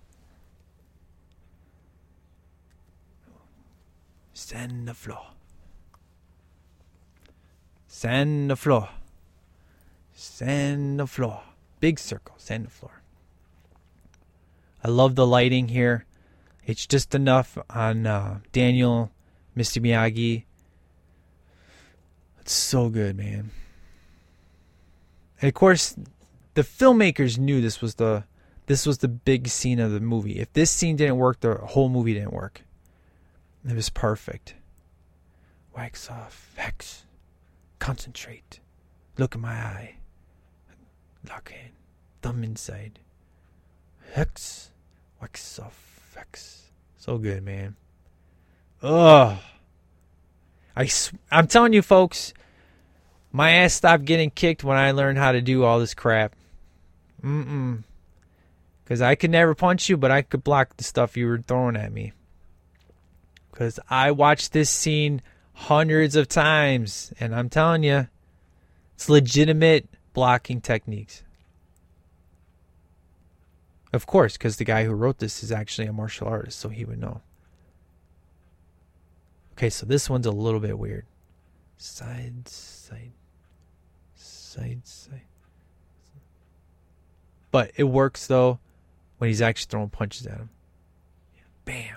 Sand 4.36 4.86
the 4.86 4.92
floor. 4.92 5.28
Sand 7.88 8.50
the 8.50 8.56
floor. 8.56 8.90
Sand 10.12 11.00
the 11.00 11.06
floor. 11.06 11.40
Big 11.80 11.98
circle. 11.98 12.34
Sand 12.36 12.66
the 12.66 12.70
floor. 12.70 13.00
I 14.84 14.88
love 14.88 15.14
the 15.14 15.26
lighting 15.26 15.68
here. 15.68 16.04
It's 16.66 16.86
just 16.86 17.14
enough 17.14 17.56
on 17.70 18.06
uh, 18.06 18.40
Daniel, 18.52 19.10
Mr. 19.56 19.80
Miyagi. 19.80 20.44
It's 22.38 22.52
so 22.52 22.90
good, 22.90 23.16
man. 23.16 23.52
And 25.40 25.48
of 25.48 25.54
course, 25.54 25.96
the 26.52 26.62
filmmakers 26.62 27.38
knew 27.38 27.62
this 27.62 27.80
was 27.80 27.94
the 27.94 28.24
this 28.66 28.84
was 28.84 28.98
the 28.98 29.08
big 29.08 29.48
scene 29.48 29.80
of 29.80 29.92
the 29.92 30.00
movie. 30.00 30.40
If 30.40 30.52
this 30.52 30.70
scene 30.70 30.96
didn't 30.96 31.16
work, 31.16 31.40
the 31.40 31.54
whole 31.54 31.88
movie 31.88 32.12
didn't 32.12 32.34
work. 32.34 32.65
It 33.68 33.74
was 33.74 33.90
perfect. 33.90 34.54
Wax 35.76 36.08
off. 36.08 36.52
Hex. 36.56 37.04
Concentrate. 37.78 38.60
Look 39.18 39.34
in 39.34 39.40
my 39.40 39.52
eye. 39.52 39.96
Lock 41.28 41.52
in. 41.52 41.72
Thumb 42.22 42.44
inside. 42.44 43.00
Hex. 44.12 44.70
Wax 45.20 45.58
off. 45.58 46.12
Hex. 46.16 46.70
So 46.96 47.18
good, 47.18 47.42
man. 47.42 47.76
Ugh. 48.82 49.36
I, 50.76 50.90
I'm 51.30 51.46
telling 51.46 51.72
you, 51.72 51.82
folks, 51.82 52.34
my 53.32 53.50
ass 53.50 53.74
stopped 53.74 54.04
getting 54.04 54.30
kicked 54.30 54.62
when 54.62 54.76
I 54.76 54.92
learned 54.92 55.18
how 55.18 55.32
to 55.32 55.40
do 55.40 55.64
all 55.64 55.80
this 55.80 55.94
crap. 55.94 56.36
Mm-mm. 57.22 57.82
Because 58.84 59.02
I 59.02 59.16
could 59.16 59.30
never 59.30 59.54
punch 59.54 59.88
you, 59.88 59.96
but 59.96 60.10
I 60.12 60.22
could 60.22 60.44
block 60.44 60.76
the 60.76 60.84
stuff 60.84 61.16
you 61.16 61.26
were 61.26 61.38
throwing 61.38 61.76
at 61.76 61.92
me. 61.92 62.12
Because 63.56 63.80
I 63.88 64.10
watched 64.10 64.52
this 64.52 64.68
scene 64.68 65.22
hundreds 65.54 66.14
of 66.14 66.28
times, 66.28 67.14
and 67.18 67.34
I'm 67.34 67.48
telling 67.48 67.84
you, 67.84 68.06
it's 68.94 69.08
legitimate 69.08 69.88
blocking 70.12 70.60
techniques. 70.60 71.22
Of 73.94 74.06
course, 74.06 74.34
because 74.34 74.58
the 74.58 74.64
guy 74.64 74.84
who 74.84 74.92
wrote 74.92 75.18
this 75.18 75.42
is 75.42 75.50
actually 75.50 75.86
a 75.86 75.92
martial 75.94 76.28
artist, 76.28 76.58
so 76.58 76.68
he 76.68 76.84
would 76.84 77.00
know. 77.00 77.22
Okay, 79.52 79.70
so 79.70 79.86
this 79.86 80.10
one's 80.10 80.26
a 80.26 80.30
little 80.30 80.60
bit 80.60 80.78
weird. 80.78 81.06
Side, 81.78 82.46
side, 82.46 83.12
side, 84.14 84.82
side. 84.84 85.22
But 87.50 87.70
it 87.76 87.84
works 87.84 88.26
though 88.26 88.58
when 89.16 89.28
he's 89.28 89.40
actually 89.40 89.70
throwing 89.70 89.88
punches 89.88 90.26
at 90.26 90.36
him. 90.36 90.50
Bam. 91.64 91.96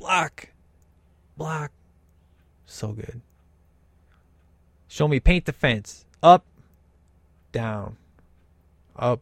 Block. 0.00 0.48
Block. 1.36 1.72
So 2.64 2.92
good. 2.92 3.20
Show 4.88 5.06
me 5.06 5.20
paint 5.20 5.44
the 5.44 5.52
fence. 5.52 6.06
Up. 6.22 6.44
Down. 7.52 7.96
Up. 8.96 9.20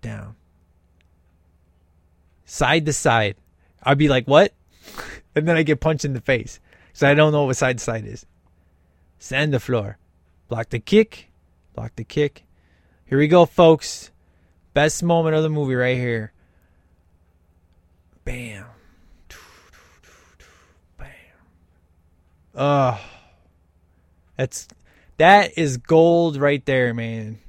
Down. 0.00 0.36
Side 2.44 2.86
to 2.86 2.92
side. 2.92 3.34
I'd 3.82 3.98
be 3.98 4.08
like, 4.08 4.26
what? 4.26 4.54
and 5.34 5.48
then 5.48 5.56
I 5.56 5.64
get 5.64 5.80
punched 5.80 6.04
in 6.04 6.14
the 6.14 6.20
face. 6.20 6.60
So 6.92 7.08
I 7.08 7.14
don't 7.14 7.32
know 7.32 7.44
what 7.44 7.56
side 7.56 7.78
to 7.78 7.84
side 7.84 8.06
is. 8.06 8.24
Sand 9.18 9.52
the 9.52 9.60
floor. 9.60 9.98
Block 10.48 10.70
the 10.70 10.78
kick. 10.78 11.30
Block 11.74 11.96
the 11.96 12.04
kick. 12.04 12.44
Here 13.06 13.18
we 13.18 13.26
go, 13.26 13.44
folks. 13.44 14.12
Best 14.72 15.02
moment 15.02 15.34
of 15.34 15.42
the 15.42 15.50
movie 15.50 15.74
right 15.74 15.96
here. 15.96 16.32
Bam. 18.24 18.64
Bam. 18.64 18.79
Oh. 22.54 23.00
That's 24.36 24.68
that 25.18 25.58
is 25.58 25.76
gold 25.76 26.38
right 26.38 26.64
there, 26.64 26.94
man. 26.94 27.40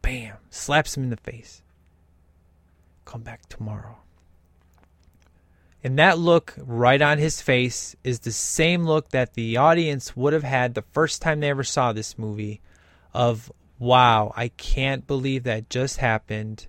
Bam. 0.00 0.36
Slaps 0.50 0.96
him 0.96 1.02
in 1.02 1.10
the 1.10 1.16
face. 1.16 1.62
Come 3.04 3.22
back 3.22 3.48
tomorrow. 3.48 3.98
And 5.82 5.98
that 5.98 6.18
look 6.18 6.54
right 6.56 7.02
on 7.02 7.18
his 7.18 7.42
face 7.42 7.96
is 8.04 8.20
the 8.20 8.30
same 8.30 8.84
look 8.84 9.08
that 9.08 9.34
the 9.34 9.56
audience 9.56 10.16
would 10.16 10.32
have 10.32 10.44
had 10.44 10.74
the 10.74 10.84
first 10.92 11.20
time 11.20 11.40
they 11.40 11.50
ever 11.50 11.64
saw 11.64 11.92
this 11.92 12.16
movie 12.16 12.60
of 13.12 13.50
wow, 13.80 14.32
I 14.36 14.46
can't 14.48 15.04
believe 15.08 15.42
that 15.42 15.68
just 15.68 15.96
happened 15.96 16.68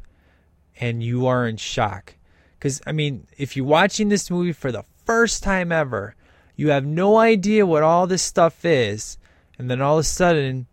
and 0.80 1.04
you 1.04 1.28
are 1.28 1.48
in 1.48 1.58
shock. 1.58 2.16
Cuz 2.60 2.82
I 2.88 2.92
mean, 2.92 3.28
if 3.38 3.56
you're 3.56 3.66
watching 3.66 4.10
this 4.10 4.32
movie 4.32 4.54
for 4.54 4.72
the 4.72 4.86
first 5.06 5.44
time 5.44 5.72
ever, 5.72 6.16
you 6.56 6.70
have 6.70 6.86
no 6.86 7.18
idea 7.18 7.66
what 7.66 7.84
all 7.84 8.08
this 8.08 8.22
stuff 8.22 8.64
is, 8.66 9.18
and 9.58 9.70
then 9.70 9.82
all 9.82 9.98
of 9.98 10.02
a 10.02 10.04
sudden 10.04 10.68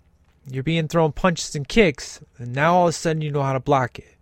you're 0.51 0.62
being 0.62 0.89
thrown 0.89 1.12
punches 1.12 1.55
and 1.55 1.66
kicks, 1.69 2.20
and 2.39 2.52
now 2.55 2.74
all 2.74 2.86
of 2.86 2.90
a 2.90 2.93
sudden 2.93 3.23
you 3.23 3.31
know 3.31 3.43
how 3.43 3.52
to 3.52 3.61
block 3.61 3.98
it. 3.98 4.16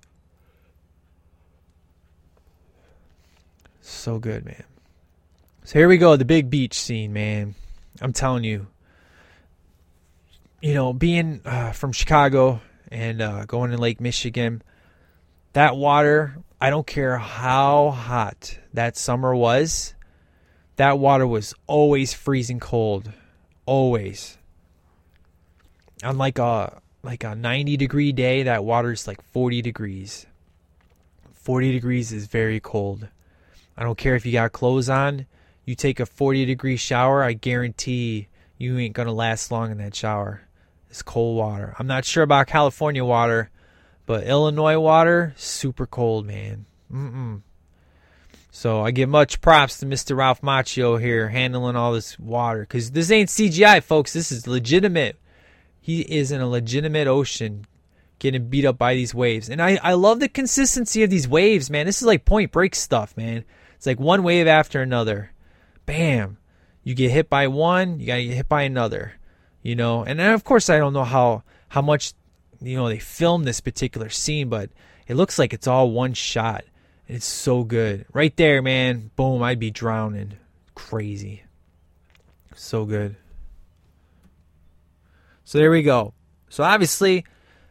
So 3.80 4.18
good, 4.18 4.44
man. 4.44 4.64
So 5.64 5.78
here 5.78 5.89
we 5.89 5.98
go, 5.98 6.16
the 6.16 6.24
big 6.24 6.51
beach 6.51 6.74
scene, 6.74 7.12
man. 7.12 7.55
I'm 8.01 8.12
telling 8.12 8.44
you. 8.44 8.66
You 10.60 10.74
know, 10.74 10.93
being 10.93 11.40
uh, 11.44 11.72
from 11.72 11.93
Chicago 11.93 12.60
and 12.90 13.22
uh, 13.22 13.44
going 13.44 13.70
to 13.70 13.78
Lake 13.78 14.01
Michigan, 14.01 14.62
that 15.52 15.76
water, 15.76 16.36
I 16.60 16.70
don't 16.70 16.86
care 16.86 17.16
how 17.16 17.90
hot 17.90 18.59
that 18.74 18.97
summer 18.97 19.35
was, 19.35 19.94
that 20.78 20.98
water 20.98 21.26
was 21.26 21.55
always 21.66 22.14
freezing 22.14 22.60
cold. 22.60 23.12
Always. 23.66 24.38
On 26.02 26.16
like 26.16 26.38
a 26.38 26.80
like 27.02 27.24
a 27.24 27.34
90 27.34 27.76
degree 27.76 28.12
day, 28.12 28.44
that 28.44 28.64
water's 28.64 29.06
like 29.06 29.20
40 29.32 29.60
degrees. 29.60 30.26
40 31.34 31.72
degrees 31.72 32.12
is 32.12 32.26
very 32.26 32.60
cold. 32.60 33.09
I 33.76 33.82
don't 33.82 33.98
care 33.98 34.14
if 34.14 34.24
you 34.24 34.32
got 34.32 34.52
clothes 34.52 34.88
on. 34.88 35.26
You 35.64 35.74
take 35.74 36.00
a 36.00 36.06
40 36.06 36.44
degree 36.46 36.76
shower, 36.76 37.22
I 37.22 37.32
guarantee 37.32 38.28
you 38.56 38.78
ain't 38.78 38.94
to 38.94 39.12
last 39.12 39.50
long 39.50 39.72
in 39.72 39.78
that 39.78 39.94
shower. 39.94 40.42
It's 40.90 41.02
cold 41.02 41.36
water. 41.36 41.74
I'm 41.78 41.86
not 41.88 42.05
sure 42.05 42.22
about 42.22 42.46
California 42.46 43.05
water, 43.05 43.50
but 44.06 44.24
Illinois 44.24 44.78
water, 44.78 45.34
super 45.36 45.86
cold, 45.86 46.24
man. 46.24 46.66
Mm-mm. 46.92 47.42
So 48.51 48.83
I 48.83 48.91
give 48.91 49.09
much 49.09 49.41
props 49.41 49.79
to 49.79 49.87
Mr. 49.87 50.16
Ralph 50.16 50.41
Macchio 50.41 51.01
here 51.01 51.29
handling 51.29 51.77
all 51.77 51.93
this 51.93 52.19
water 52.19 52.61
because 52.61 52.91
this 52.93 53.11
ain't 53.11 53.29
CGI, 53.29 53.83
folks. 53.83 54.12
This 54.12 54.33
is 54.33 54.47
legitimate. 54.47 55.16
He 55.81 56.01
is 56.01 56.33
in 56.33 56.41
a 56.41 56.49
legitimate 56.49 57.07
ocean 57.07 57.66
getting 58.19 58.49
beat 58.49 58.65
up 58.65 58.79
by 58.79 58.95
these 58.95 59.15
waves. 59.15 59.49
And 59.49 59.62
I, 59.62 59.79
I 59.83 59.93
love 59.95 60.20
the 60.20 60.29
consistency 60.29 61.03
of 61.03 61.11
these 61.11 61.29
waves, 61.29 61.70
man. 61.70 61.87
This 61.87 62.01
is 62.01 62.07
like 62.07 62.25
point 62.25 62.51
break 62.51 62.75
stuff, 62.75 63.16
man. 63.16 63.45
It's 63.77 63.87
like 63.87 64.01
one 64.01 64.23
wave 64.23 64.47
after 64.47 64.83
another. 64.83 65.33
Bam. 65.87 66.39
You 66.83 66.95
get 66.95 67.11
hit 67.11 67.29
by 67.29 67.47
one, 67.47 68.01
you 68.01 68.07
gotta 68.07 68.25
get 68.25 68.35
hit 68.35 68.49
by 68.49 68.62
another. 68.62 69.15
You 69.62 69.77
know, 69.77 70.05
and 70.05 70.19
then 70.19 70.33
of 70.33 70.45
course 70.45 70.70
I 70.70 70.79
don't 70.79 70.95
know 70.95 71.05
how 71.05 71.43
how 71.69 71.83
much 71.83 72.15
you 72.61 72.77
know 72.77 72.89
they 72.89 72.99
filmed 72.99 73.47
this 73.47 73.61
particular 73.61 74.09
scene, 74.09 74.49
but 74.49 74.70
it 75.07 75.15
looks 75.15 75.39
like 75.39 75.53
it's 75.53 75.66
all 75.66 75.91
one 75.91 76.15
shot. 76.15 76.65
It's 77.09 77.26
so 77.26 77.64
good. 77.64 78.05
Right 78.12 78.36
there, 78.36 78.60
man. 78.60 79.10
Boom, 79.16 79.43
I'd 79.43 79.59
be 79.59 79.70
drowning. 79.70 80.35
Crazy. 80.74 81.43
So 82.55 82.85
good. 82.85 83.16
So 85.44 85.56
there 85.56 85.70
we 85.70 85.82
go. 85.82 86.12
So 86.51 86.62
obviously, 86.64 87.24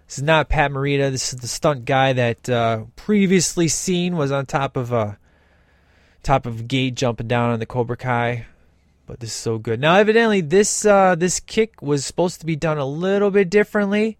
this 0.07 0.17
is 0.17 0.23
not 0.23 0.49
Pat 0.49 0.71
Morita. 0.71 1.11
This 1.11 1.33
is 1.33 1.39
the 1.39 1.47
stunt 1.47 1.85
guy 1.85 2.13
that 2.13 2.49
uh, 2.49 2.85
previously 2.95 3.67
seen 3.67 4.17
was 4.17 4.31
on 4.31 4.47
top 4.47 4.75
of 4.75 4.91
a 4.91 5.19
top 6.23 6.47
of 6.47 6.67
gate 6.67 6.95
jumping 6.95 7.27
down 7.27 7.51
on 7.51 7.59
the 7.59 7.67
Cobra 7.67 7.95
Kai. 7.95 8.47
But 9.05 9.19
this 9.19 9.29
is 9.29 9.35
so 9.35 9.59
good. 9.59 9.79
Now, 9.79 9.95
evidently, 9.95 10.41
this 10.41 10.83
uh, 10.83 11.13
this 11.13 11.39
kick 11.39 11.79
was 11.81 12.03
supposed 12.03 12.39
to 12.39 12.45
be 12.47 12.55
done 12.55 12.79
a 12.79 12.85
little 12.85 13.29
bit 13.29 13.51
differently, 13.51 14.17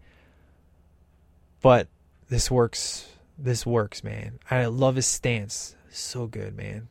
but 1.61 1.87
this 2.29 2.51
works. 2.51 3.07
This 3.37 3.65
works, 3.65 4.03
man. 4.03 4.39
I 4.49 4.65
love 4.65 4.95
his 4.95 5.05
stance. 5.05 5.75
So 5.89 6.27
good, 6.27 6.55
man. 6.55 6.89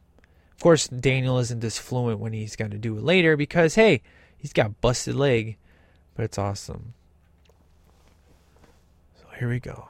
Of 0.53 0.63
course, 0.63 0.89
Daniel 0.89 1.39
isn't 1.39 1.61
this 1.61 1.79
fluent 1.79 2.21
when 2.21 2.33
he's 2.33 2.57
going 2.57 2.71
to 2.71 2.79
do 2.79 2.97
it 2.97 3.03
later 3.03 3.37
because 3.37 3.75
hey, 3.75 4.03
he's 4.37 4.53
got 4.53 4.81
busted 4.81 5.15
leg, 5.15 5.59
but 6.15 6.25
it's 6.25 6.39
awesome. 6.39 6.95
So 9.21 9.27
here 9.39 9.49
we 9.49 9.61
go. 9.61 9.89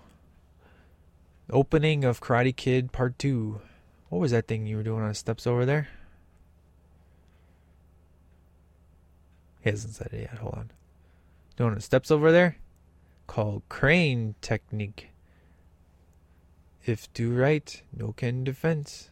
Opening 1.50 2.04
of 2.04 2.20
Karate 2.20 2.56
Kid 2.56 2.90
Part 2.90 3.18
Two. 3.18 3.60
What 4.08 4.20
was 4.20 4.32
that 4.32 4.48
thing 4.48 4.66
you 4.66 4.76
were 4.76 4.82
doing 4.82 5.02
on 5.02 5.08
the 5.08 5.14
steps 5.14 5.46
over 5.46 5.64
there? 5.64 5.88
He 9.60 9.70
hasn't 9.70 9.94
said 9.94 10.08
it 10.12 10.22
yet. 10.22 10.38
Hold 10.38 10.54
on. 10.54 10.70
Doing 11.56 11.74
the 11.74 11.80
steps 11.80 12.10
over 12.10 12.32
there? 12.32 12.56
Called 13.26 13.62
crane 13.68 14.34
technique. 14.40 15.10
If 16.86 17.12
do 17.12 17.34
right, 17.34 17.82
no 17.94 18.12
can 18.12 18.44
defense. 18.44 19.10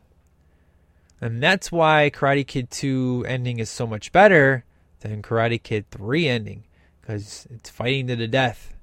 And 1.20 1.42
that's 1.42 1.72
why 1.72 2.10
Karate 2.14 2.46
Kid 2.46 2.70
2 2.70 3.24
ending 3.26 3.58
is 3.58 3.68
so 3.68 3.84
much 3.84 4.12
better 4.12 4.64
than 5.00 5.22
Karate 5.22 5.60
Kid 5.60 5.90
3 5.90 6.28
ending. 6.28 6.64
Because 7.00 7.48
it's 7.50 7.68
fighting 7.68 8.06
to 8.06 8.16
the 8.16 8.28
death. 8.28 8.74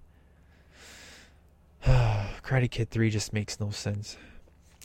Karate 1.85 2.69
Kid 2.69 2.89
3 2.89 3.09
just 3.09 3.31
makes 3.31 3.59
no 3.61 3.69
sense. 3.69 4.18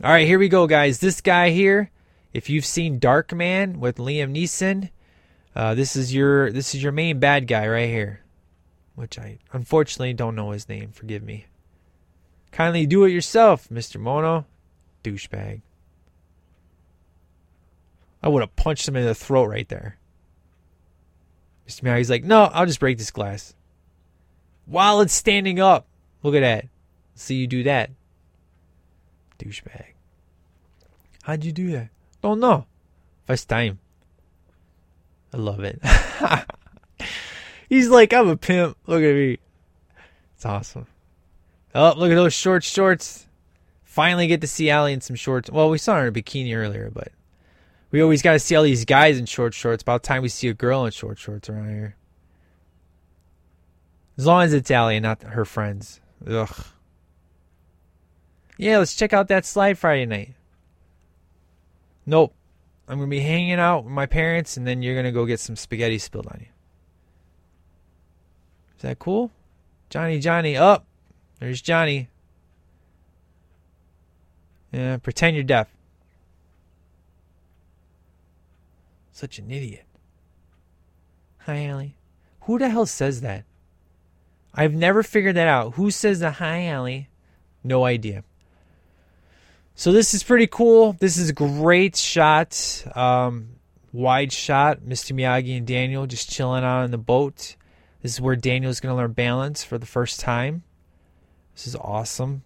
All 0.04 0.10
right, 0.10 0.26
here 0.26 0.38
we 0.38 0.48
go, 0.48 0.68
guys. 0.68 1.00
This 1.00 1.20
guy 1.20 1.50
here, 1.50 1.90
if 2.32 2.48
you've 2.48 2.64
seen 2.64 3.00
Darkman 3.00 3.78
with 3.78 3.96
Liam 3.96 4.36
Neeson, 4.36 4.90
uh, 5.56 5.74
this 5.74 5.96
is 5.96 6.14
your 6.14 6.52
this 6.52 6.74
is 6.74 6.82
your 6.82 6.92
main 6.92 7.18
bad 7.18 7.46
guy 7.46 7.66
right 7.66 7.88
here, 7.88 8.20
which 8.94 9.18
I 9.18 9.38
unfortunately 9.52 10.12
don't 10.12 10.36
know 10.36 10.50
his 10.50 10.68
name. 10.68 10.90
Forgive 10.92 11.22
me. 11.22 11.46
Kindly 12.56 12.86
do 12.86 13.04
it 13.04 13.10
yourself, 13.10 13.68
Mr. 13.68 14.00
Moto, 14.00 14.46
douchebag. 15.04 15.60
I 18.22 18.28
would 18.28 18.40
have 18.40 18.56
punched 18.56 18.88
him 18.88 18.96
in 18.96 19.04
the 19.04 19.14
throat 19.14 19.50
right 19.50 19.68
there. 19.68 19.98
Mr. 21.68 21.82
Miyagi's 21.82 22.08
like, 22.08 22.24
no, 22.24 22.44
I'll 22.44 22.64
just 22.64 22.80
break 22.80 22.96
this 22.96 23.10
glass. 23.10 23.54
While 24.64 25.02
it's 25.02 25.12
standing 25.12 25.60
up. 25.60 25.86
Look 26.22 26.34
at 26.34 26.40
that. 26.40 26.64
See 27.14 27.34
you 27.34 27.46
do 27.46 27.62
that. 27.64 27.90
Douchebag. 29.38 29.92
How'd 31.24 31.44
you 31.44 31.52
do 31.52 31.72
that? 31.72 31.90
Don't 32.22 32.40
know. 32.40 32.64
First 33.26 33.50
time. 33.50 33.80
I 35.34 35.36
love 35.36 35.60
it. 35.60 35.78
He's 37.68 37.90
like, 37.90 38.14
I'm 38.14 38.28
a 38.28 38.36
pimp. 38.38 38.78
Look 38.86 39.02
at 39.02 39.14
me. 39.14 39.40
It's 40.36 40.46
awesome. 40.46 40.86
Oh, 41.76 41.92
look 41.94 42.10
at 42.10 42.14
those 42.14 42.32
short 42.32 42.64
shorts. 42.64 43.26
Finally 43.84 44.28
get 44.28 44.40
to 44.40 44.46
see 44.46 44.70
Allie 44.70 44.94
in 44.94 45.02
some 45.02 45.14
shorts. 45.14 45.50
Well, 45.50 45.68
we 45.68 45.76
saw 45.76 45.96
her 45.96 46.06
in 46.06 46.08
a 46.08 46.12
bikini 46.12 46.56
earlier, 46.56 46.90
but 46.90 47.08
we 47.90 48.00
always 48.00 48.22
got 48.22 48.32
to 48.32 48.38
see 48.38 48.56
all 48.56 48.62
these 48.62 48.86
guys 48.86 49.18
in 49.18 49.26
short 49.26 49.52
shorts. 49.52 49.82
About 49.82 50.02
time 50.02 50.22
we 50.22 50.30
see 50.30 50.48
a 50.48 50.54
girl 50.54 50.86
in 50.86 50.90
short 50.90 51.18
shorts 51.18 51.50
around 51.50 51.68
here. 51.68 51.94
As 54.16 54.24
long 54.24 54.42
as 54.42 54.54
it's 54.54 54.70
Allie 54.70 54.96
and 54.96 55.02
not 55.02 55.22
her 55.22 55.44
friends. 55.44 56.00
Ugh. 56.26 56.64
Yeah, 58.56 58.78
let's 58.78 58.96
check 58.96 59.12
out 59.12 59.28
that 59.28 59.44
slide 59.44 59.76
Friday 59.76 60.06
night. 60.06 60.32
Nope. 62.06 62.32
I'm 62.88 62.96
going 62.96 63.10
to 63.10 63.14
be 63.14 63.20
hanging 63.20 63.60
out 63.60 63.84
with 63.84 63.92
my 63.92 64.06
parents, 64.06 64.56
and 64.56 64.66
then 64.66 64.82
you're 64.82 64.94
going 64.94 65.04
to 65.04 65.12
go 65.12 65.26
get 65.26 65.40
some 65.40 65.56
spaghetti 65.56 65.98
spilled 65.98 66.28
on 66.28 66.38
you. 66.40 66.46
Is 68.76 68.82
that 68.82 68.98
cool? 68.98 69.30
Johnny, 69.90 70.20
Johnny, 70.20 70.56
up. 70.56 70.86
There's 71.38 71.60
Johnny. 71.60 72.08
Yeah, 74.72 74.96
pretend 74.98 75.36
you're 75.36 75.44
deaf. 75.44 75.68
Such 79.12 79.38
an 79.38 79.50
idiot. 79.50 79.84
Hi, 81.38 81.66
Allie. 81.66 81.96
Who 82.42 82.58
the 82.58 82.68
hell 82.68 82.86
says 82.86 83.22
that? 83.22 83.44
I've 84.54 84.74
never 84.74 85.02
figured 85.02 85.36
that 85.36 85.48
out. 85.48 85.74
Who 85.74 85.90
says 85.90 86.20
the 86.20 86.32
hi, 86.32 86.66
Allie? 86.66 87.08
No 87.62 87.84
idea. 87.84 88.24
So 89.74 89.92
this 89.92 90.14
is 90.14 90.22
pretty 90.22 90.46
cool. 90.46 90.94
This 90.94 91.18
is 91.18 91.28
a 91.28 91.34
great 91.34 91.96
shot. 91.96 92.84
Um, 92.94 93.50
wide 93.92 94.32
shot. 94.32 94.80
Mr. 94.80 95.14
Miyagi 95.14 95.56
and 95.56 95.66
Daniel 95.66 96.06
just 96.06 96.30
chilling 96.30 96.64
out 96.64 96.84
on 96.84 96.90
the 96.90 96.98
boat. 96.98 97.56
This 98.02 98.14
is 98.14 98.20
where 98.20 98.36
Daniel's 98.36 98.80
going 98.80 98.92
to 98.92 98.96
learn 98.96 99.12
balance 99.12 99.64
for 99.64 99.78
the 99.78 99.86
first 99.86 100.20
time. 100.20 100.62
This 101.56 101.68
is 101.68 101.76
awesome. 101.76 102.42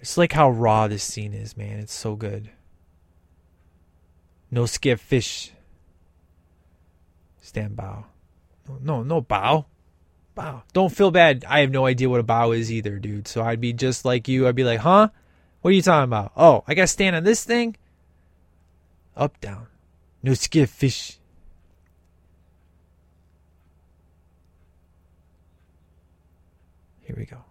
It's 0.00 0.16
like 0.16 0.32
how 0.32 0.50
raw 0.50 0.88
this 0.88 1.04
scene 1.04 1.34
is, 1.34 1.58
man. 1.58 1.78
It's 1.78 1.92
so 1.92 2.16
good. 2.16 2.50
No 4.50 4.64
skip 4.64 4.98
fish. 4.98 5.52
Stand 7.42 7.76
bow. 7.76 8.06
No, 8.66 8.78
no, 8.80 9.02
no 9.02 9.20
bow. 9.20 9.66
Bow. 10.34 10.62
Don't 10.72 10.94
feel 10.94 11.10
bad. 11.10 11.44
I 11.46 11.60
have 11.60 11.70
no 11.70 11.84
idea 11.84 12.08
what 12.08 12.20
a 12.20 12.24
bow 12.24 12.52
is 12.52 12.72
either, 12.72 12.98
dude. 12.98 13.28
So 13.28 13.42
I'd 13.42 13.60
be 13.60 13.74
just 13.74 14.06
like 14.06 14.26
you. 14.26 14.48
I'd 14.48 14.56
be 14.56 14.64
like, 14.64 14.80
huh? 14.80 15.08
What 15.60 15.68
are 15.68 15.74
you 15.74 15.82
talking 15.82 16.04
about? 16.04 16.32
Oh, 16.34 16.64
I 16.66 16.72
got 16.72 16.84
to 16.84 16.86
stand 16.86 17.14
on 17.14 17.24
this 17.24 17.44
thing? 17.44 17.76
Up, 19.14 19.38
down. 19.42 19.66
No 20.22 20.32
skip 20.32 20.70
fish. 20.70 21.18
Here 27.14 27.20
we 27.20 27.26
go. 27.26 27.44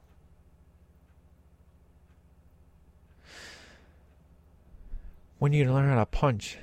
When 5.39 5.53
you 5.53 5.71
learn 5.71 5.87
how 5.87 5.95
to 5.95 6.05
punch? 6.05 6.57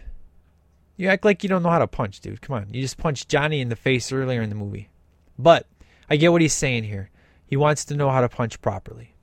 You 0.98 1.08
act 1.08 1.24
like 1.24 1.42
you 1.42 1.48
don't 1.48 1.62
know 1.62 1.70
how 1.70 1.78
to 1.78 1.86
punch, 1.86 2.20
dude. 2.20 2.42
Come 2.42 2.56
on. 2.56 2.74
You 2.74 2.82
just 2.82 2.98
punched 2.98 3.30
Johnny 3.30 3.62
in 3.62 3.70
the 3.70 3.76
face 3.76 4.12
earlier 4.12 4.42
in 4.42 4.50
the 4.50 4.54
movie. 4.54 4.90
But 5.38 5.66
I 6.10 6.16
get 6.16 6.30
what 6.30 6.42
he's 6.42 6.52
saying 6.52 6.84
here. 6.84 7.08
He 7.46 7.56
wants 7.56 7.86
to 7.86 7.96
know 7.96 8.10
how 8.10 8.20
to 8.20 8.28
punch 8.28 8.60
properly. 8.60 9.14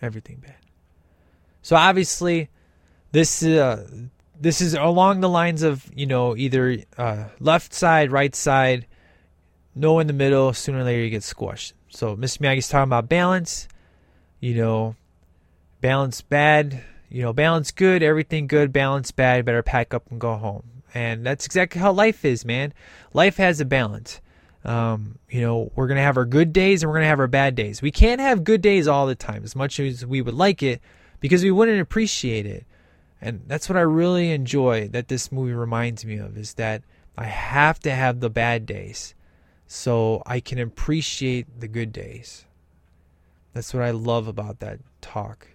Everything 0.00 0.36
bad. 0.36 0.56
So 1.60 1.76
obviously, 1.76 2.48
this 3.12 3.42
uh, 3.42 3.86
this 4.40 4.62
is 4.62 4.72
along 4.72 5.20
the 5.20 5.28
lines 5.28 5.62
of 5.62 5.90
you 5.94 6.06
know 6.06 6.34
either 6.34 6.78
uh, 6.96 7.24
left 7.38 7.74
side, 7.74 8.10
right 8.10 8.34
side, 8.34 8.86
no 9.80 9.98
in 9.98 10.06
the 10.06 10.12
middle. 10.12 10.52
Sooner 10.52 10.80
or 10.80 10.84
later, 10.84 11.02
you 11.02 11.10
get 11.10 11.22
squashed. 11.22 11.74
So 11.88 12.16
Mr. 12.16 12.38
Miyagi's 12.38 12.68
talking 12.68 12.88
about 12.88 13.08
balance. 13.08 13.66
You 14.38 14.54
know, 14.54 14.96
balance 15.80 16.20
bad. 16.20 16.82
You 17.08 17.22
know, 17.22 17.32
balance 17.32 17.72
good, 17.72 18.02
everything 18.02 18.46
good. 18.46 18.72
Balance 18.72 19.10
bad, 19.10 19.44
better 19.44 19.62
pack 19.62 19.92
up 19.92 20.10
and 20.10 20.20
go 20.20 20.36
home. 20.36 20.62
And 20.94 21.26
that's 21.26 21.46
exactly 21.46 21.80
how 21.80 21.92
life 21.92 22.24
is, 22.24 22.44
man. 22.44 22.72
Life 23.12 23.36
has 23.36 23.60
a 23.60 23.64
balance. 23.64 24.20
Um, 24.64 25.18
you 25.28 25.40
know, 25.40 25.72
we're 25.74 25.88
gonna 25.88 26.02
have 26.02 26.16
our 26.16 26.24
good 26.24 26.52
days 26.52 26.82
and 26.82 26.90
we're 26.90 26.98
gonna 26.98 27.06
have 27.06 27.20
our 27.20 27.26
bad 27.26 27.54
days. 27.54 27.80
We 27.80 27.90
can't 27.90 28.20
have 28.20 28.44
good 28.44 28.60
days 28.60 28.86
all 28.86 29.06
the 29.06 29.14
time 29.14 29.42
as 29.42 29.56
much 29.56 29.80
as 29.80 30.04
we 30.04 30.20
would 30.20 30.34
like 30.34 30.62
it 30.62 30.80
because 31.18 31.42
we 31.42 31.50
wouldn't 31.50 31.80
appreciate 31.80 32.46
it. 32.46 32.66
And 33.20 33.42
that's 33.46 33.68
what 33.68 33.76
I 33.76 33.82
really 33.82 34.30
enjoy 34.30 34.88
that 34.88 35.08
this 35.08 35.32
movie 35.32 35.52
reminds 35.52 36.04
me 36.04 36.18
of 36.18 36.36
is 36.36 36.54
that 36.54 36.82
I 37.16 37.24
have 37.24 37.80
to 37.80 37.90
have 37.90 38.20
the 38.20 38.30
bad 38.30 38.66
days 38.66 39.14
so 39.72 40.20
I 40.26 40.40
can 40.40 40.58
appreciate 40.58 41.60
the 41.60 41.68
good 41.68 41.92
days. 41.92 42.44
That's 43.52 43.72
what 43.72 43.84
I 43.84 43.92
love 43.92 44.26
about 44.26 44.58
that 44.58 44.80
talk. 45.00 45.46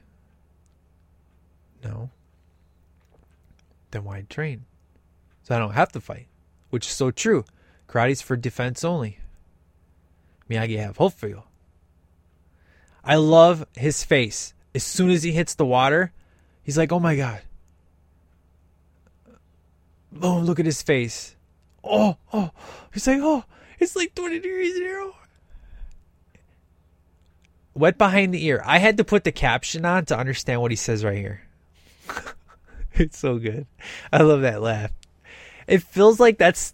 No. 1.84 2.12
Then 3.92 4.06
why 4.06 4.22
train? 4.30 4.64
So 5.44 5.54
I 5.54 5.60
don't 5.60 5.74
have 5.74 5.92
to 5.92 6.00
fight, 6.00 6.28
which 6.70 6.88
is 6.88 6.94
so 6.94 7.12
true. 7.12 7.44
Karate's 7.90 8.22
for 8.22 8.38
defense 8.38 8.86
only. 8.86 9.20
Miyagi 10.50 10.80
have 10.80 10.96
hope 10.96 11.14
for 11.14 11.28
you. 11.28 11.44
I 13.04 13.16
love 13.16 13.68
his 13.76 14.06
face. 14.06 14.54
As 14.74 14.86
soon 14.86 15.10
as 15.10 15.24
he 15.24 15.34
hits 15.34 15.56
the 15.56 15.66
water, 15.66 16.14
he's 16.64 16.78
like, 16.78 16.94
oh 16.94 17.02
my 17.02 17.18
God. 17.18 17.42
Oh, 20.22 20.40
look 20.40 20.62
at 20.62 20.66
his 20.66 20.82
face. 20.82 21.36
Oh, 21.84 22.16
oh. 22.32 22.52
He's 22.94 23.08
like, 23.08 23.20
oh, 23.22 23.44
it's 23.80 23.96
like 23.96 24.16
20 24.16 24.40
degrees 24.40 24.76
zero. 24.76 25.16
Wet 27.74 27.98
behind 27.98 28.34
the 28.34 28.46
ear. 28.46 28.62
I 28.66 28.80
had 28.80 28.98
to 28.98 29.04
put 29.04 29.24
the 29.26 29.32
caption 29.32 29.86
on 29.86 30.06
to 30.06 30.18
understand 30.18 30.62
what 30.62 30.72
he 30.72 30.78
says 30.78 31.04
right 31.04 31.18
here. 31.18 31.42
it's 32.94 33.18
so 33.18 33.38
good. 33.38 33.68
I 34.14 34.22
love 34.22 34.42
that 34.42 34.62
laugh. 34.62 34.92
It 35.68 35.84
feels 35.84 36.20
like 36.20 36.38
that's 36.38 36.74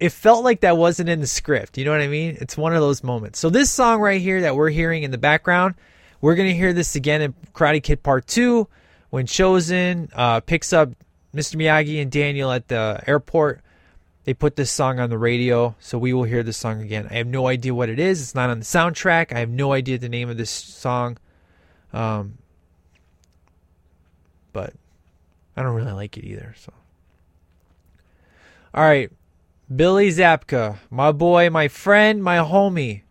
it 0.00 0.10
felt 0.12 0.42
like 0.42 0.60
that 0.60 0.78
wasn't 0.78 1.10
in 1.10 1.20
the 1.20 1.26
script. 1.26 1.76
You 1.76 1.84
know 1.84 1.90
what 1.90 2.00
I 2.00 2.08
mean? 2.08 2.38
It's 2.40 2.56
one 2.56 2.74
of 2.74 2.80
those 2.80 3.04
moments. 3.04 3.38
So 3.38 3.50
this 3.50 3.70
song 3.70 4.00
right 4.00 4.20
here 4.20 4.40
that 4.40 4.56
we're 4.56 4.70
hearing 4.70 5.02
in 5.02 5.10
the 5.10 5.18
background, 5.18 5.74
we're 6.20 6.34
gonna 6.34 6.52
hear 6.52 6.72
this 6.72 6.96
again 6.96 7.22
in 7.22 7.34
Karate 7.54 7.82
Kid 7.82 8.02
Part 8.02 8.26
Two 8.26 8.66
when 9.10 9.26
Chozen 9.26 10.10
uh, 10.14 10.40
picks 10.40 10.72
up 10.72 10.90
Mr. 11.34 11.56
Miyagi 11.56 12.00
and 12.00 12.10
Daniel 12.10 12.50
at 12.50 12.68
the 12.68 13.02
airport 13.06 13.60
they 14.24 14.34
put 14.34 14.56
this 14.56 14.70
song 14.70 15.00
on 15.00 15.08
the 15.08 15.18
radio, 15.18 15.74
so 15.80 15.98
we 15.98 16.12
will 16.12 16.24
hear 16.24 16.42
this 16.42 16.58
song 16.58 16.82
again. 16.82 17.08
I 17.10 17.14
have 17.14 17.26
no 17.26 17.46
idea 17.46 17.74
what 17.74 17.88
it 17.88 17.98
is. 17.98 18.20
It's 18.20 18.34
not 18.34 18.50
on 18.50 18.58
the 18.58 18.64
soundtrack. 18.64 19.32
I 19.34 19.38
have 19.38 19.48
no 19.48 19.72
idea 19.72 19.98
the 19.98 20.08
name 20.08 20.28
of 20.28 20.36
this 20.36 20.50
song. 20.50 21.16
Um, 21.92 22.38
but 24.52 24.74
I 25.56 25.62
don't 25.62 25.74
really 25.74 25.92
like 25.92 26.18
it 26.18 26.24
either. 26.24 26.54
So, 26.58 26.72
all 28.74 28.84
right, 28.84 29.10
Billy 29.74 30.10
Zabka, 30.10 30.78
my 30.90 31.12
boy, 31.12 31.48
my 31.48 31.68
friend, 31.68 32.22
my 32.22 32.36
homie. 32.36 33.02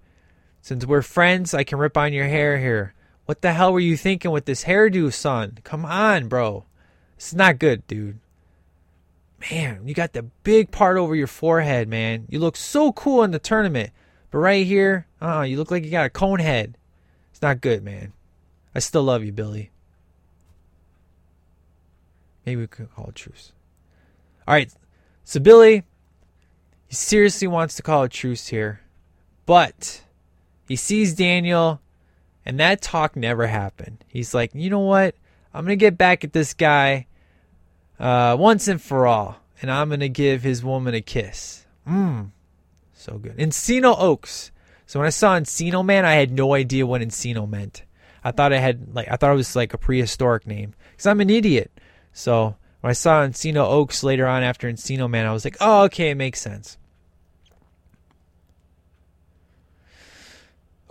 Since 0.61 0.85
we're 0.85 1.01
friends, 1.01 1.53
I 1.53 1.63
can 1.63 1.79
rip 1.79 1.97
on 1.97 2.13
your 2.13 2.27
hair 2.27 2.59
here. 2.59 2.93
What 3.25 3.41
the 3.41 3.53
hell 3.53 3.73
were 3.73 3.79
you 3.79 3.97
thinking 3.97 4.31
with 4.31 4.45
this 4.45 4.65
hairdo, 4.65 5.11
son? 5.11 5.57
Come 5.63 5.85
on, 5.85 6.27
bro. 6.27 6.65
This 7.15 7.29
is 7.29 7.35
not 7.35 7.57
good, 7.57 7.87
dude 7.87 8.19
man, 9.51 9.87
you 9.87 9.93
got 9.93 10.13
the 10.13 10.23
big 10.23 10.71
part 10.71 10.97
over 10.97 11.15
your 11.15 11.27
forehead, 11.27 11.87
man. 11.87 12.25
You 12.29 12.39
look 12.39 12.55
so 12.55 12.91
cool 12.91 13.23
in 13.23 13.31
the 13.31 13.39
tournament. 13.39 13.91
But 14.31 14.39
right 14.39 14.65
here, 14.65 15.07
uh, 15.21 15.41
you 15.41 15.57
look 15.57 15.71
like 15.71 15.83
you 15.83 15.91
got 15.91 16.05
a 16.05 16.09
cone 16.09 16.39
head. 16.39 16.77
It's 17.31 17.41
not 17.41 17.61
good, 17.61 17.83
man. 17.83 18.13
I 18.75 18.79
still 18.79 19.03
love 19.03 19.23
you, 19.23 19.31
Billy. 19.31 19.71
Maybe 22.45 22.61
we 22.61 22.67
could 22.67 22.93
call 22.93 23.09
a 23.09 23.11
truce. 23.11 23.51
All 24.47 24.53
right. 24.53 24.71
So 25.23 25.39
Billy, 25.39 25.83
he 26.87 26.95
seriously 26.95 27.47
wants 27.47 27.75
to 27.75 27.83
call 27.83 28.03
a 28.03 28.09
truce 28.09 28.47
here. 28.47 28.81
But 29.45 30.03
he 30.67 30.75
sees 30.75 31.15
Daniel, 31.15 31.81
and 32.45 32.59
that 32.59 32.81
talk 32.81 33.15
never 33.15 33.47
happened. 33.47 34.03
He's 34.07 34.33
like, 34.33 34.51
you 34.53 34.69
know 34.69 34.79
what? 34.79 35.15
I'm 35.53 35.65
going 35.65 35.77
to 35.77 35.83
get 35.83 35.97
back 35.97 36.23
at 36.23 36.33
this 36.33 36.53
guy 36.53 37.07
uh, 37.99 38.35
once 38.39 38.67
and 38.67 38.81
for 38.81 39.05
all, 39.05 39.37
and 39.61 39.69
I'm 39.69 39.89
gonna 39.89 40.09
give 40.09 40.43
his 40.43 40.63
woman 40.63 40.93
a 40.93 41.01
kiss. 41.01 41.65
Mmm, 41.87 42.29
so 42.93 43.17
good. 43.17 43.37
Encino 43.37 43.95
Oaks. 43.99 44.51
So 44.85 44.99
when 44.99 45.07
I 45.07 45.11
saw 45.11 45.37
Encino 45.37 45.85
Man, 45.85 46.05
I 46.05 46.13
had 46.13 46.31
no 46.31 46.53
idea 46.53 46.85
what 46.85 47.01
Encino 47.01 47.47
meant. 47.47 47.83
I 48.23 48.31
thought 48.31 48.51
it 48.51 48.59
had 48.59 48.95
like 48.95 49.07
I 49.09 49.15
thought 49.15 49.31
it 49.31 49.35
was 49.35 49.55
like 49.55 49.73
a 49.73 49.77
prehistoric 49.77 50.47
name 50.47 50.73
because 50.91 51.05
I'm 51.05 51.21
an 51.21 51.29
idiot. 51.29 51.71
So 52.13 52.55
when 52.81 52.89
I 52.89 52.93
saw 52.93 53.25
Encino 53.25 53.67
Oaks 53.69 54.03
later 54.03 54.27
on 54.27 54.43
after 54.43 54.71
Encino 54.71 55.09
Man, 55.09 55.25
I 55.25 55.33
was 55.33 55.45
like, 55.45 55.57
oh 55.59 55.83
okay, 55.83 56.09
it 56.09 56.15
makes 56.15 56.41
sense. 56.41 56.77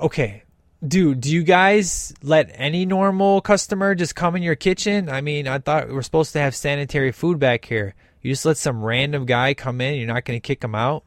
Okay, 0.01 0.44
dude, 0.86 1.20
do 1.20 1.30
you 1.30 1.42
guys 1.42 2.14
let 2.22 2.50
any 2.55 2.86
normal 2.86 3.40
customer 3.40 3.94
just 3.94 4.14
come 4.14 4.36
in 4.36 4.42
your 4.42 4.55
kitchen? 4.55 5.09
I 5.09 5.20
mean, 5.20 5.48
I 5.48 5.59
thought 5.59 5.88
we 5.88 5.94
were 5.94 6.02
supposed 6.02 6.32
to 6.34 6.40
have 6.40 6.55
sanitary 6.55 7.12
food 7.12 7.38
back 7.38 7.64
here. 7.64 7.94
You 8.22 8.32
just 8.32 8.44
let 8.44 8.56
some 8.56 8.82
random 8.82 9.26
guy 9.26 9.55
come 9.55 9.80
in, 9.80 9.96
you're 9.96 10.06
not 10.06 10.24
going 10.24 10.36
to 10.36 10.46
kick 10.46 10.62
him 10.62 10.74
out? 10.74 11.05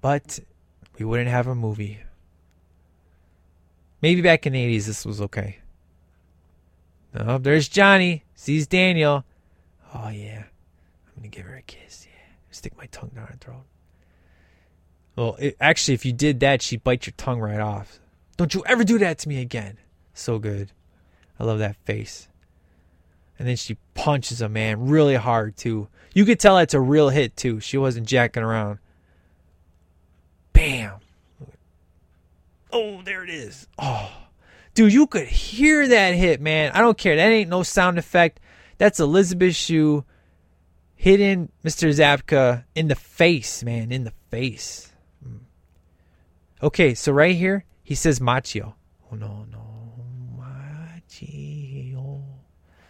But 0.00 0.38
we 0.98 1.04
wouldn't 1.04 1.28
have 1.28 1.46
a 1.46 1.54
movie. 1.54 1.98
Maybe 4.00 4.22
back 4.22 4.46
in 4.46 4.52
the 4.52 4.76
80s 4.76 4.86
this 4.86 5.04
was 5.04 5.20
okay. 5.20 5.58
Oh, 7.14 7.38
there's 7.38 7.68
Johnny, 7.68 8.24
sees 8.34 8.66
Daniel. 8.66 9.24
Oh 9.94 10.08
yeah, 10.10 10.44
I'm 10.44 11.14
gonna 11.16 11.28
give 11.28 11.46
her 11.46 11.56
a 11.56 11.62
kiss. 11.62 12.06
Yeah, 12.06 12.36
stick 12.50 12.76
my 12.76 12.86
tongue 12.86 13.10
down 13.14 13.26
her 13.26 13.36
throat. 13.40 13.64
Well, 15.16 15.36
it, 15.40 15.56
actually, 15.60 15.94
if 15.94 16.04
you 16.04 16.12
did 16.12 16.40
that, 16.40 16.62
she'd 16.62 16.84
bite 16.84 17.06
your 17.06 17.14
tongue 17.16 17.40
right 17.40 17.60
off. 17.60 17.98
Don't 18.38 18.54
you 18.54 18.64
ever 18.66 18.84
do 18.84 18.98
that 19.00 19.18
to 19.18 19.28
me 19.28 19.42
again. 19.42 19.78
So 20.14 20.38
good. 20.38 20.70
I 21.38 21.44
love 21.44 21.58
that 21.58 21.76
face. 21.84 22.28
And 23.38 23.46
then 23.46 23.56
she 23.56 23.76
punches 23.94 24.40
a 24.40 24.48
man 24.48 24.88
really 24.88 25.16
hard 25.16 25.56
too. 25.56 25.88
You 26.14 26.24
could 26.24 26.40
tell 26.40 26.56
that's 26.56 26.72
a 26.72 26.80
real 26.80 27.10
hit 27.10 27.36
too. 27.36 27.60
She 27.60 27.76
wasn't 27.76 28.06
jacking 28.06 28.42
around. 28.42 28.78
Bam. 30.52 30.94
Oh, 32.72 33.02
there 33.02 33.24
it 33.24 33.30
is. 33.30 33.66
Oh. 33.76 34.10
Dude, 34.74 34.92
you 34.92 35.08
could 35.08 35.26
hear 35.26 35.88
that 35.88 36.14
hit, 36.14 36.40
man. 36.40 36.70
I 36.74 36.80
don't 36.80 36.96
care. 36.96 37.16
That 37.16 37.30
ain't 37.30 37.50
no 37.50 37.64
sound 37.64 37.98
effect. 37.98 38.38
That's 38.78 39.00
Elizabeth 39.00 39.56
Shue 39.56 40.04
hitting 40.94 41.50
Mr. 41.64 41.88
Zabka 41.88 42.64
in 42.76 42.86
the 42.86 42.94
face, 42.94 43.64
man. 43.64 43.90
In 43.90 44.04
the 44.04 44.12
face. 44.30 44.92
Hmm. 45.24 45.38
Okay, 46.62 46.94
so 46.94 47.10
right 47.10 47.34
here, 47.34 47.64
he 47.88 47.94
says 47.94 48.20
Machio. 48.20 48.74
Oh, 49.10 49.16
no, 49.16 49.46
no. 49.50 50.04
Machio. 50.38 52.22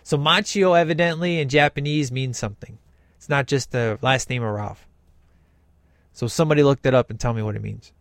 So 0.03 0.19
Machio, 0.19 0.77
evidently, 0.77 1.39
in 1.39 1.49
Japanese 1.49 2.11
means 2.11 2.37
something. 2.37 2.79
It's 3.17 3.29
not 3.29 3.47
just 3.47 3.71
the 3.71 4.01
last 4.03 4.29
name 4.29 4.43
of 4.43 4.53
Ralph. 4.53 4.89
So 6.13 6.27
somebody 6.27 6.65
look 6.65 6.83
that 6.83 6.95
up 6.95 7.11
and 7.11 7.21
tell 7.21 7.33
me 7.33 7.43
what 7.43 7.55
it 7.55 7.63
means. 7.63 7.93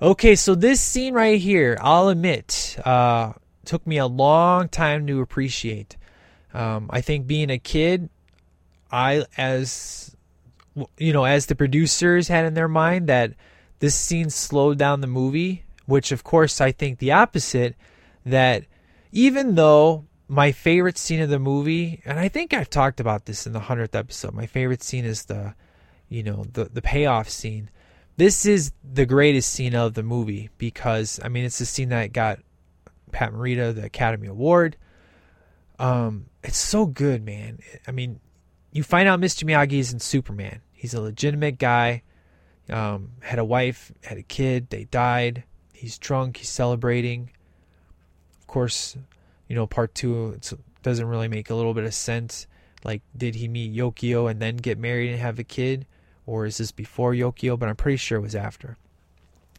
Okay, 0.00 0.36
so 0.36 0.54
this 0.54 0.80
scene 0.80 1.12
right 1.12 1.38
here, 1.38 1.76
I'll 1.82 2.08
admit, 2.08 2.78
uh, 2.82 3.34
took 3.66 3.86
me 3.86 3.98
a 3.98 4.06
long 4.06 4.70
time 4.70 5.06
to 5.06 5.20
appreciate. 5.20 5.98
Um, 6.54 6.88
I 6.88 7.02
think 7.02 7.26
being 7.26 7.50
a 7.50 7.58
kid, 7.58 8.08
I 8.90 9.26
as 9.36 10.16
you 10.96 11.12
know, 11.12 11.24
as 11.24 11.44
the 11.44 11.54
producers 11.54 12.28
had 12.28 12.46
in 12.46 12.54
their 12.54 12.68
mind 12.68 13.08
that 13.08 13.34
this 13.78 13.94
scene 13.94 14.30
slowed 14.30 14.78
down 14.78 15.00
the 15.00 15.06
movie, 15.06 15.64
which 15.86 16.12
of 16.12 16.24
course 16.24 16.60
I 16.60 16.72
think 16.72 16.98
the 16.98 17.12
opposite. 17.12 17.74
That 18.24 18.64
even 19.12 19.54
though 19.54 20.06
my 20.26 20.50
favorite 20.50 20.98
scene 20.98 21.20
of 21.20 21.30
the 21.30 21.38
movie, 21.38 22.02
and 22.04 22.18
I 22.18 22.28
think 22.28 22.52
I've 22.52 22.70
talked 22.70 22.98
about 22.98 23.26
this 23.26 23.46
in 23.46 23.52
the 23.52 23.60
hundredth 23.60 23.94
episode, 23.94 24.34
my 24.34 24.46
favorite 24.46 24.82
scene 24.82 25.04
is 25.04 25.26
the, 25.26 25.54
you 26.08 26.22
know, 26.22 26.44
the 26.52 26.64
the 26.64 26.82
payoff 26.82 27.28
scene 27.28 27.70
this 28.16 28.46
is 28.46 28.72
the 28.82 29.06
greatest 29.06 29.52
scene 29.52 29.74
of 29.74 29.94
the 29.94 30.02
movie 30.02 30.50
because 30.58 31.20
I 31.22 31.28
mean 31.28 31.44
it's 31.44 31.58
the 31.58 31.66
scene 31.66 31.90
that 31.90 32.12
got 32.12 32.38
Pat 33.12 33.32
Morita 33.32 33.74
the 33.74 33.84
Academy 33.84 34.28
Award. 34.28 34.76
Um, 35.78 36.26
it's 36.42 36.56
so 36.56 36.86
good, 36.86 37.22
man. 37.22 37.58
I 37.86 37.90
mean, 37.90 38.20
you 38.72 38.82
find 38.82 39.08
out 39.08 39.20
Mr. 39.20 39.44
Miyagi 39.44 39.78
is 39.78 39.92
in 39.92 40.00
Superman. 40.00 40.60
He's 40.72 40.94
a 40.94 41.00
legitimate 41.00 41.58
guy. 41.58 42.02
Um, 42.68 43.12
had 43.20 43.38
a 43.38 43.44
wife, 43.44 43.92
had 44.04 44.18
a 44.18 44.22
kid. 44.22 44.70
They 44.70 44.84
died. 44.84 45.44
He's 45.72 45.98
drunk. 45.98 46.38
He's 46.38 46.48
celebrating. 46.48 47.30
Of 48.40 48.46
course, 48.46 48.96
you 49.48 49.54
know 49.54 49.66
part 49.66 49.94
two 49.94 50.30
it 50.30 50.52
doesn't 50.82 51.06
really 51.06 51.28
make 51.28 51.50
a 51.50 51.54
little 51.54 51.74
bit 51.74 51.84
of 51.84 51.94
sense. 51.94 52.46
Like, 52.84 53.02
did 53.16 53.34
he 53.34 53.48
meet 53.48 53.74
Yukie 53.74 54.30
and 54.30 54.40
then 54.40 54.56
get 54.56 54.78
married 54.78 55.10
and 55.10 55.20
have 55.20 55.38
a 55.38 55.44
kid? 55.44 55.86
or 56.26 56.44
is 56.44 56.58
this 56.58 56.72
before 56.72 57.12
Yukie? 57.12 57.58
But 57.58 57.68
I'm 57.68 57.76
pretty 57.76 57.96
sure 57.96 58.18
it 58.18 58.22
was 58.22 58.34
after. 58.34 58.76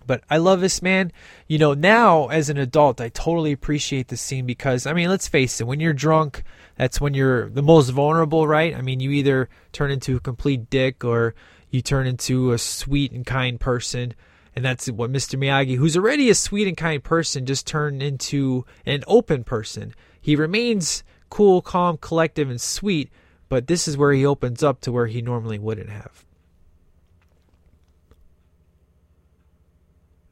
But 0.05 0.23
I 0.29 0.37
love 0.37 0.61
this 0.61 0.81
man. 0.81 1.11
You 1.47 1.57
know, 1.57 1.73
now 1.73 2.27
as 2.27 2.49
an 2.49 2.57
adult, 2.57 3.01
I 3.01 3.09
totally 3.09 3.51
appreciate 3.51 4.07
the 4.07 4.15
scene 4.15 4.45
because, 4.45 4.85
I 4.85 4.93
mean, 4.93 5.09
let's 5.09 5.27
face 5.27 5.59
it, 5.59 5.67
when 5.67 5.79
you're 5.79 5.93
drunk, 5.93 6.43
that's 6.77 7.01
when 7.01 7.13
you're 7.13 7.49
the 7.49 7.63
most 7.63 7.89
vulnerable, 7.89 8.47
right? 8.47 8.75
I 8.75 8.81
mean, 8.81 8.99
you 8.99 9.11
either 9.11 9.49
turn 9.73 9.91
into 9.91 10.15
a 10.15 10.21
complete 10.21 10.69
dick 10.69 11.03
or 11.03 11.35
you 11.69 11.81
turn 11.81 12.07
into 12.07 12.51
a 12.51 12.57
sweet 12.57 13.11
and 13.11 13.25
kind 13.25 13.59
person. 13.59 14.13
And 14.55 14.65
that's 14.65 14.87
what 14.87 15.11
Mr. 15.11 15.37
Miyagi, 15.37 15.77
who's 15.77 15.95
already 15.95 16.29
a 16.29 16.35
sweet 16.35 16.67
and 16.67 16.75
kind 16.77 17.03
person, 17.03 17.45
just 17.45 17.67
turned 17.67 18.01
into 18.01 18.65
an 18.85 19.03
open 19.05 19.43
person. 19.43 19.93
He 20.19 20.35
remains 20.35 21.03
cool, 21.29 21.61
calm, 21.61 21.97
collective, 21.97 22.49
and 22.49 22.59
sweet, 22.59 23.11
but 23.49 23.67
this 23.67 23.87
is 23.87 23.97
where 23.97 24.13
he 24.13 24.25
opens 24.25 24.63
up 24.63 24.81
to 24.81 24.91
where 24.91 25.07
he 25.07 25.21
normally 25.21 25.59
wouldn't 25.59 25.89
have. 25.89 26.25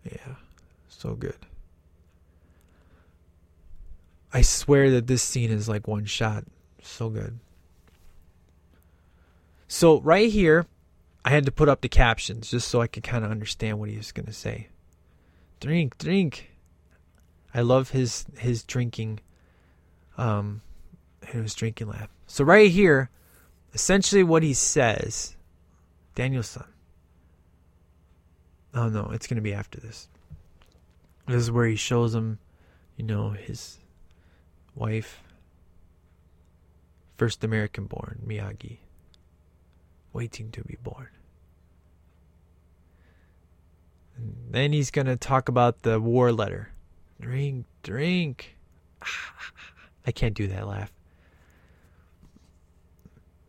Yeah, 0.04 0.36
so 0.90 1.14
good. 1.14 1.38
I 4.34 4.42
swear 4.42 4.92
that 4.92 5.08
this 5.08 5.24
scene 5.24 5.52
is 5.52 5.70
like 5.70 5.88
one 5.88 6.06
shot. 6.06 6.44
So 6.82 7.10
good. 7.10 7.40
So, 9.68 10.02
right 10.02 10.30
here, 10.30 10.68
I 11.26 11.32
had 11.32 11.46
to 11.48 11.52
put 11.52 11.68
up 11.68 11.82
the 11.82 11.90
captions 11.90 12.52
just 12.52 12.68
so 12.68 12.82
I 12.82 12.88
could 12.88 13.02
kind 13.02 13.26
of 13.26 13.32
understand 13.32 13.80
what 13.80 13.90
he 13.90 13.98
was 13.98 14.12
going 14.12 14.28
to 14.28 14.34
say. 14.34 14.68
Drink, 15.60 15.98
drink. 15.98 16.52
I 17.52 17.62
love 17.62 17.90
his 17.90 18.26
his 18.38 18.64
drinking 18.64 19.22
um 20.18 20.62
his 21.26 21.56
drinking 21.56 21.88
laugh. 21.88 22.10
So 22.28 22.44
right 22.44 22.70
here, 22.70 23.10
essentially 23.74 24.24
what 24.24 24.44
he 24.44 24.54
says, 24.54 25.36
Daniel-san, 26.14 26.66
Oh 28.76 28.90
no, 28.90 29.10
it's 29.12 29.26
gonna 29.26 29.42
be 29.42 29.54
after 29.54 29.80
this. 29.80 30.08
This 31.28 31.38
is 31.38 31.50
where 31.52 31.66
he 31.66 31.76
shows 31.76 32.14
him, 32.14 32.38
you 32.98 33.06
know, 33.06 33.32
his 33.32 33.80
wife, 34.76 35.24
first 37.18 37.44
American 37.44 37.86
born, 37.86 38.22
Miyagi, 38.28 38.78
waiting 40.16 40.50
to 40.52 40.64
be 40.64 40.78
born. 40.82 41.10
And 44.16 44.34
then 44.50 44.72
he's 44.72 44.90
gonna 44.90 45.18
talk 45.18 45.50
about 45.50 45.82
the 45.82 46.00
war 46.00 46.32
letter. 46.32 46.70
Drink, 47.20 47.66
drink. 47.84 48.56
I 50.08 50.12
can't 50.12 50.34
do 50.34 50.48
that 50.48 50.66
laugh. 50.66 50.92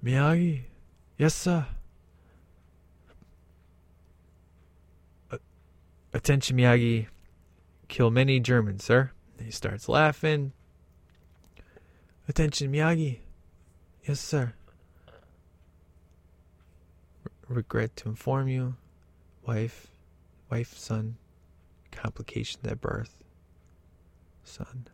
Miyagi, 0.05 0.62
yes 1.16 1.34
sir. 1.34 1.66
Attention, 6.12 6.56
Miyagi. 6.56 7.06
Kill 7.88 8.10
many 8.10 8.40
Germans, 8.40 8.82
sir. 8.82 9.12
he 9.38 9.51
starts 9.51 9.86
laughing. 9.88 10.52
Attention, 12.26 12.72
Miyagi. 12.72 13.18
Yes, 14.02 14.18
sir. 14.18 14.55
Regret 17.48 17.97
to 17.97 18.09
inform 18.09 18.48
you, 18.48 18.77
wife, 19.47 19.89
wife, 20.51 20.77
son, 20.77 21.16
complications 21.93 22.64
at 22.66 22.81
birth, 22.81 23.23
son, 24.44 24.89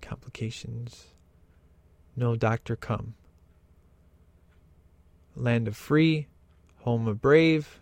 complications, 0.00 1.06
no 2.16 2.34
doctor 2.36 2.76
come. 2.76 3.14
Land 5.36 5.68
of 5.68 5.76
free, 5.76 6.26
home 6.78 7.06
of 7.06 7.20
brave, 7.20 7.78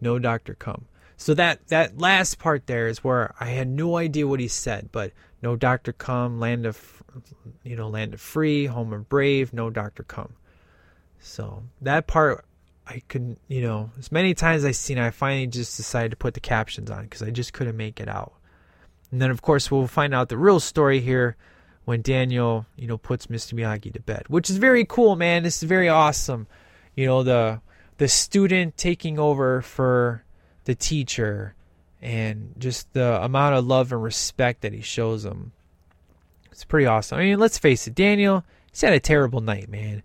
no 0.00 0.18
doctor 0.18 0.54
come. 0.54 0.86
So 1.16 1.34
that 1.34 1.68
that 1.68 1.98
last 1.98 2.38
part 2.38 2.66
there 2.66 2.86
is 2.86 3.02
where 3.02 3.34
I 3.40 3.46
had 3.46 3.68
no 3.68 3.96
idea 3.96 4.28
what 4.28 4.38
he 4.38 4.48
said, 4.48 4.90
but 4.92 5.12
no 5.42 5.56
doctor 5.56 5.92
come, 5.92 6.38
land 6.38 6.66
of 6.66 7.02
you 7.64 7.76
know, 7.76 7.88
land 7.88 8.14
of 8.14 8.20
free, 8.20 8.66
home 8.66 8.92
of 8.92 9.08
brave, 9.08 9.52
no 9.52 9.70
doctor 9.70 10.02
come. 10.02 10.34
So 11.26 11.64
that 11.82 12.06
part 12.06 12.44
I 12.86 13.02
couldn't, 13.08 13.40
you 13.48 13.60
know, 13.60 13.90
as 13.98 14.12
many 14.12 14.32
times 14.32 14.64
I 14.64 14.70
seen, 14.70 14.98
I 14.98 15.10
finally 15.10 15.48
just 15.48 15.76
decided 15.76 16.12
to 16.12 16.16
put 16.16 16.34
the 16.34 16.40
captions 16.40 16.90
on 16.90 17.02
because 17.02 17.22
I 17.22 17.30
just 17.30 17.52
couldn't 17.52 17.76
make 17.76 18.00
it 18.00 18.08
out. 18.08 18.34
And 19.10 19.20
then 19.20 19.30
of 19.30 19.42
course 19.42 19.70
we'll 19.70 19.88
find 19.88 20.14
out 20.14 20.28
the 20.28 20.38
real 20.38 20.60
story 20.60 21.00
here 21.00 21.36
when 21.84 22.00
Daniel, 22.00 22.66
you 22.76 22.86
know, 22.86 22.96
puts 22.96 23.26
Mr. 23.26 23.54
Miyagi 23.54 23.92
to 23.92 24.00
bed, 24.00 24.24
which 24.28 24.48
is 24.48 24.56
very 24.56 24.84
cool, 24.84 25.16
man. 25.16 25.42
This 25.42 25.62
is 25.62 25.68
very 25.68 25.88
awesome. 25.88 26.46
You 26.94 27.06
know, 27.06 27.22
the 27.22 27.60
the 27.98 28.08
student 28.08 28.76
taking 28.76 29.18
over 29.18 29.62
for 29.62 30.22
the 30.64 30.74
teacher 30.74 31.54
and 32.00 32.54
just 32.58 32.92
the 32.92 33.22
amount 33.22 33.56
of 33.56 33.66
love 33.66 33.90
and 33.90 34.02
respect 34.02 34.60
that 34.62 34.72
he 34.72 34.80
shows 34.80 35.24
him. 35.24 35.52
It's 36.52 36.64
pretty 36.64 36.86
awesome. 36.86 37.18
I 37.18 37.22
mean, 37.22 37.38
let's 37.38 37.58
face 37.58 37.86
it, 37.86 37.94
Daniel, 37.94 38.44
he's 38.70 38.82
had 38.82 38.92
a 38.92 39.00
terrible 39.00 39.40
night, 39.40 39.68
man. 39.68 40.02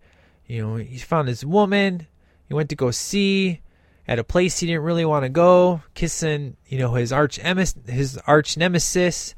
You 0.52 0.68
know, 0.68 0.76
he 0.76 0.98
found 0.98 1.30
his 1.30 1.46
woman, 1.46 2.08
he 2.50 2.54
went 2.54 2.70
to 2.72 2.76
go 2.76 2.92
see 2.92 3.62
at 4.06 4.20
a 4.20 4.24
place 4.26 4.60
he 4.60 4.68
didn't 4.68 4.84
really 4.84 5.06
want 5.06 5.24
to 5.24 5.30
go, 5.30 5.82
kissing, 5.94 6.58
you 6.68 6.78
know, 6.78 6.94
his 6.94 7.14
arch 7.14 7.38
his 7.38 8.20
arch 8.28 8.58
nemesis. 8.58 9.34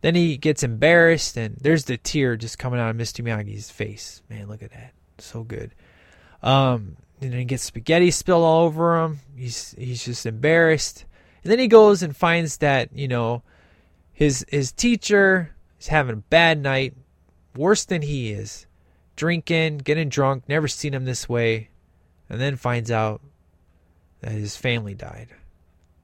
Then 0.00 0.16
he 0.16 0.36
gets 0.36 0.64
embarrassed, 0.64 1.36
and 1.36 1.56
there's 1.60 1.84
the 1.84 1.96
tear 1.96 2.36
just 2.36 2.58
coming 2.58 2.80
out 2.80 2.90
of 2.90 2.96
Mr. 2.96 3.24
Miyagi's 3.24 3.70
face. 3.70 4.22
Man, 4.28 4.48
look 4.48 4.60
at 4.60 4.72
that, 4.72 4.92
so 5.18 5.44
good. 5.44 5.72
Um, 6.42 6.96
and 7.20 7.30
then 7.30 7.38
he 7.38 7.44
gets 7.44 7.62
spaghetti 7.62 8.10
spilled 8.10 8.42
all 8.42 8.64
over 8.64 9.00
him. 9.00 9.20
He's 9.36 9.72
he's 9.78 10.04
just 10.04 10.26
embarrassed. 10.26 11.04
And 11.44 11.52
then 11.52 11.60
he 11.60 11.68
goes 11.68 12.02
and 12.02 12.16
finds 12.16 12.56
that, 12.56 12.88
you 12.92 13.06
know, 13.06 13.44
his 14.12 14.44
his 14.48 14.72
teacher 14.72 15.54
is 15.78 15.86
having 15.86 16.14
a 16.14 16.16
bad 16.16 16.60
night, 16.60 16.94
worse 17.54 17.84
than 17.84 18.02
he 18.02 18.32
is. 18.32 18.66
Drinking, 19.16 19.78
getting 19.78 20.08
drunk, 20.08 20.44
never 20.48 20.68
seen 20.68 20.94
him 20.94 21.06
this 21.06 21.28
way, 21.28 21.70
and 22.28 22.40
then 22.40 22.56
finds 22.56 22.90
out 22.90 23.22
that 24.20 24.32
his 24.32 24.56
family 24.56 24.94
died. 24.94 25.28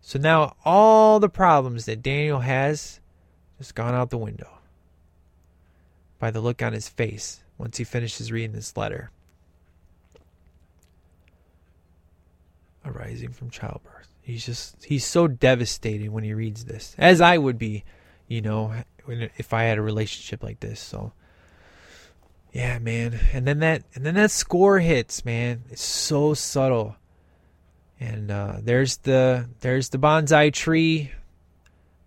So 0.01 0.19
now 0.19 0.57
all 0.65 1.21
the 1.21 1.29
problems 1.29 1.85
that 1.85 2.03
Daniel 2.03 2.41
has 2.41 3.01
just 3.59 3.75
gone 3.75 3.95
out 3.95 4.11
the 4.11 4.19
window 4.19 4.59
by 6.19 6.31
the 6.31 6.41
look 6.41 6.63
on 6.63 6.73
his 6.73 6.89
face 6.89 7.43
once 7.59 7.77
he 7.77 7.85
finishes 7.85 8.33
reading 8.33 8.53
this 8.53 8.77
letter. 8.77 9.11
Arising 12.85 13.33
from 13.33 13.51
childbirth. 13.51 14.09
He's 14.23 14.45
just, 14.45 14.85
he's 14.85 15.05
so 15.05 15.29
devastated 15.29 16.11
when 16.11 16.25
he 16.25 16.35
reads 16.35 16.65
this, 16.65 16.95
as 16.99 17.21
I 17.21 17.39
would 17.39 17.59
be, 17.59 17.85
you 18.27 18.41
know, 18.41 18.73
if 19.07 19.53
I 19.53 19.65
had 19.65 19.79
a 19.79 19.83
relationship 19.83 20.43
like 20.43 20.61
this. 20.61 20.81
So, 20.81 21.13
yeah, 22.53 22.79
man. 22.79 23.19
And 23.33 23.47
then 23.47 23.61
that, 23.61 23.83
and 23.95 24.05
then 24.05 24.15
that 24.15 24.31
score 24.31 24.79
hits, 24.79 25.25
man. 25.25 25.65
It's 25.71 25.83
so 25.83 26.35
subtle. 26.35 26.97
And 27.99 28.31
uh, 28.31 28.57
there's 28.61 28.99
the, 28.99 29.49
there's 29.61 29.89
the 29.89 29.99
bonsai 29.99 30.53
tree. 30.53 31.13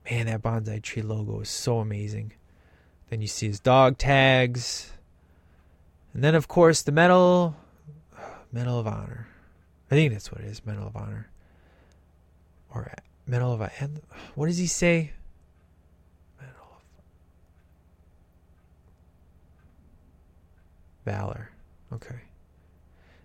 Man, 0.09 0.27
that 0.27 0.41
bonsai 0.41 0.81
tree 0.81 1.01
logo 1.01 1.39
is 1.39 1.49
so 1.49 1.79
amazing. 1.79 2.33
Then 3.09 3.21
you 3.21 3.27
see 3.27 3.47
his 3.47 3.59
dog 3.59 3.97
tags. 3.97 4.91
And 6.13 6.23
then, 6.23 6.35
of 6.35 6.47
course, 6.47 6.81
the 6.81 6.91
medal, 6.91 7.55
medal 8.51 8.79
of 8.79 8.87
honor. 8.87 9.27
I 9.91 9.95
think 9.95 10.13
that's 10.13 10.31
what 10.31 10.41
it 10.41 10.47
is, 10.47 10.65
medal 10.65 10.87
of 10.87 10.95
honor, 10.95 11.29
or 12.73 12.91
medal 13.27 13.53
of 13.53 13.59
what 14.35 14.47
does 14.47 14.57
he 14.57 14.67
say? 14.67 15.11
Medal 16.39 16.55
of 16.55 16.81
valor. 21.05 21.51
Okay, 21.93 22.21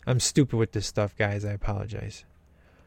I'm 0.07 0.21
stupid 0.21 0.57
with 0.57 0.73
this 0.73 0.87
stuff, 0.87 1.17
guys. 1.17 1.45
I 1.45 1.51
apologize. 1.51 2.25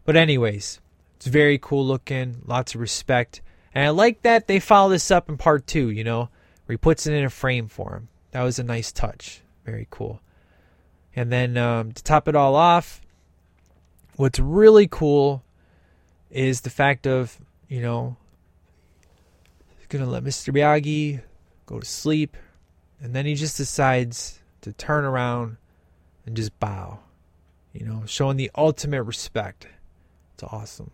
But 0.05 0.15
anyways, 0.15 0.79
it's 1.17 1.27
very 1.27 1.57
cool 1.57 1.85
looking, 1.85 2.41
lots 2.45 2.75
of 2.75 2.81
respect, 2.81 3.41
and 3.73 3.83
I 3.83 3.89
like 3.89 4.21
that 4.21 4.47
they 4.47 4.59
follow 4.59 4.91
this 4.91 5.11
up 5.11 5.27
in 5.27 5.37
part 5.37 5.67
two. 5.67 5.89
You 5.89 6.03
know, 6.03 6.29
where 6.65 6.73
he 6.73 6.77
puts 6.77 7.07
it 7.07 7.13
in 7.13 7.25
a 7.25 7.29
frame 7.29 7.67
for 7.67 7.95
him. 7.95 8.09
That 8.31 8.43
was 8.43 8.59
a 8.59 8.63
nice 8.63 8.91
touch. 8.91 9.41
Very 9.65 9.87
cool. 9.89 10.21
And 11.15 11.31
then 11.31 11.57
um, 11.57 11.91
to 11.91 12.03
top 12.03 12.27
it 12.27 12.35
all 12.35 12.55
off, 12.55 13.01
what's 14.15 14.39
really 14.39 14.87
cool 14.87 15.43
is 16.31 16.61
the 16.61 16.71
fact 16.71 17.05
of, 17.05 17.37
you 17.67 17.81
know, 17.81 18.17
to 20.01 20.05
let 20.05 20.23
Mr. 20.23 20.53
Miyagi 20.53 21.21
go 21.65 21.79
to 21.79 21.85
sleep. 21.85 22.35
And 22.99 23.13
then 23.13 23.25
he 23.25 23.35
just 23.35 23.57
decides 23.57 24.39
to 24.63 24.73
turn 24.73 25.05
around 25.05 25.57
and 26.25 26.35
just 26.35 26.57
bow, 26.59 26.99
you 27.73 27.85
know, 27.85 28.03
showing 28.05 28.37
the 28.37 28.51
ultimate 28.55 29.03
respect. 29.03 29.67
It's 30.33 30.43
awesome. 30.43 30.91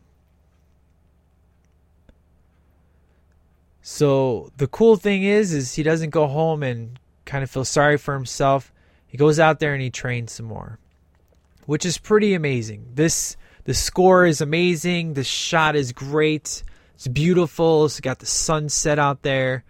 So 3.81 4.51
the 4.57 4.67
cool 4.67 4.97
thing 4.97 5.23
is, 5.23 5.53
is 5.53 5.73
he 5.73 5.83
doesn't 5.83 6.11
go 6.11 6.27
home 6.27 6.61
and 6.61 6.99
kind 7.25 7.43
of 7.43 7.49
feel 7.49 7.65
sorry 7.65 7.97
for 7.97 8.13
himself. 8.13 8.73
He 9.07 9.17
goes 9.17 9.39
out 9.39 9.59
there 9.59 9.73
and 9.73 9.81
he 9.81 9.89
trains 9.89 10.31
some 10.31 10.45
more, 10.45 10.77
which 11.65 11.85
is 11.85 11.97
pretty 11.97 12.33
amazing. 12.33 12.85
This 12.93 13.37
the 13.63 13.73
score 13.73 14.25
is 14.25 14.41
amazing. 14.41 15.13
The 15.13 15.23
shot 15.23 15.75
is 15.75 15.91
great. 15.91 16.63
It's 16.95 17.07
beautiful. 17.07 17.85
It's 17.85 17.99
got 17.99 18.19
the 18.19 18.25
sunset 18.25 18.99
out 18.99 19.21
there. 19.21 19.63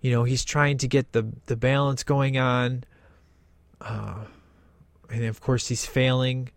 You 0.00 0.10
know, 0.10 0.24
he's 0.24 0.44
trying 0.44 0.78
to 0.78 0.88
get 0.88 1.12
the 1.12 1.26
the 1.46 1.56
balance 1.56 2.02
going 2.02 2.36
on. 2.38 2.84
Uh, 3.80 4.24
and 5.08 5.24
of 5.24 5.40
course, 5.40 5.68
he's 5.68 5.86
failing. 5.86 6.50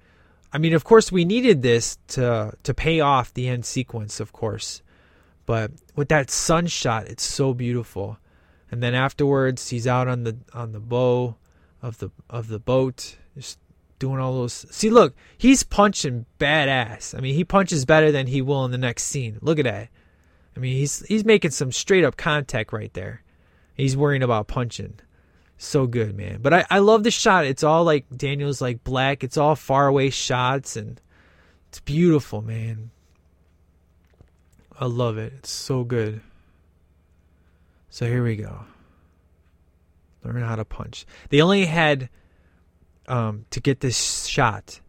I 0.51 0.57
mean, 0.57 0.73
of 0.73 0.83
course, 0.83 1.11
we 1.11 1.25
needed 1.25 1.61
this 1.61 1.97
to 2.09 2.53
to 2.63 2.73
pay 2.73 2.99
off 2.99 3.33
the 3.33 3.47
end 3.47 3.65
sequence, 3.65 4.19
of 4.19 4.31
course. 4.31 4.81
But 5.45 5.71
with 5.95 6.09
that 6.09 6.29
sun 6.29 6.67
shot, 6.67 7.07
it's 7.07 7.23
so 7.23 7.53
beautiful. 7.53 8.17
And 8.71 8.81
then 8.81 8.95
afterwards, 8.95 9.69
he's 9.69 9.87
out 9.87 10.07
on 10.07 10.23
the 10.23 10.37
on 10.53 10.71
the 10.71 10.79
bow 10.79 11.35
of 11.81 11.97
the 11.97 12.09
of 12.29 12.47
the 12.47 12.59
boat, 12.59 13.17
just 13.35 13.59
doing 13.99 14.19
all 14.19 14.33
those. 14.33 14.65
See, 14.71 14.89
look, 14.89 15.15
he's 15.37 15.63
punching 15.63 16.25
badass. 16.39 17.17
I 17.17 17.21
mean, 17.21 17.35
he 17.35 17.43
punches 17.43 17.85
better 17.85 18.11
than 18.11 18.27
he 18.27 18.41
will 18.41 18.65
in 18.65 18.71
the 18.71 18.77
next 18.77 19.03
scene. 19.03 19.37
Look 19.41 19.59
at 19.59 19.65
that. 19.65 19.89
I 20.55 20.59
mean, 20.59 20.75
he's 20.75 21.05
he's 21.07 21.25
making 21.25 21.51
some 21.51 21.71
straight 21.71 22.03
up 22.03 22.17
contact 22.17 22.73
right 22.73 22.93
there. 22.93 23.23
He's 23.75 23.97
worrying 23.97 24.23
about 24.23 24.47
punching. 24.47 24.99
So 25.57 25.87
good, 25.87 26.15
man. 26.17 26.39
But 26.41 26.53
I, 26.53 26.65
I 26.69 26.79
love 26.79 27.03
the 27.03 27.11
shot. 27.11 27.45
It's 27.45 27.63
all 27.63 27.83
like 27.83 28.05
Daniel's 28.15 28.61
like 28.61 28.83
black. 28.83 29.23
It's 29.23 29.37
all 29.37 29.55
far 29.55 29.87
away 29.87 30.09
shots 30.09 30.75
and 30.75 30.99
it's 31.69 31.79
beautiful, 31.79 32.41
man. 32.41 32.91
I 34.79 34.85
love 34.85 35.17
it. 35.17 35.33
It's 35.37 35.51
so 35.51 35.83
good. 35.83 36.21
So 37.89 38.05
here 38.05 38.23
we 38.23 38.35
go. 38.35 38.65
Learn 40.23 40.41
how 40.41 40.55
to 40.55 40.65
punch. 40.65 41.05
They 41.29 41.41
only 41.41 41.65
had 41.65 42.09
um, 43.07 43.45
to 43.51 43.59
get 43.59 43.79
this 43.81 44.25
shot. 44.25 44.79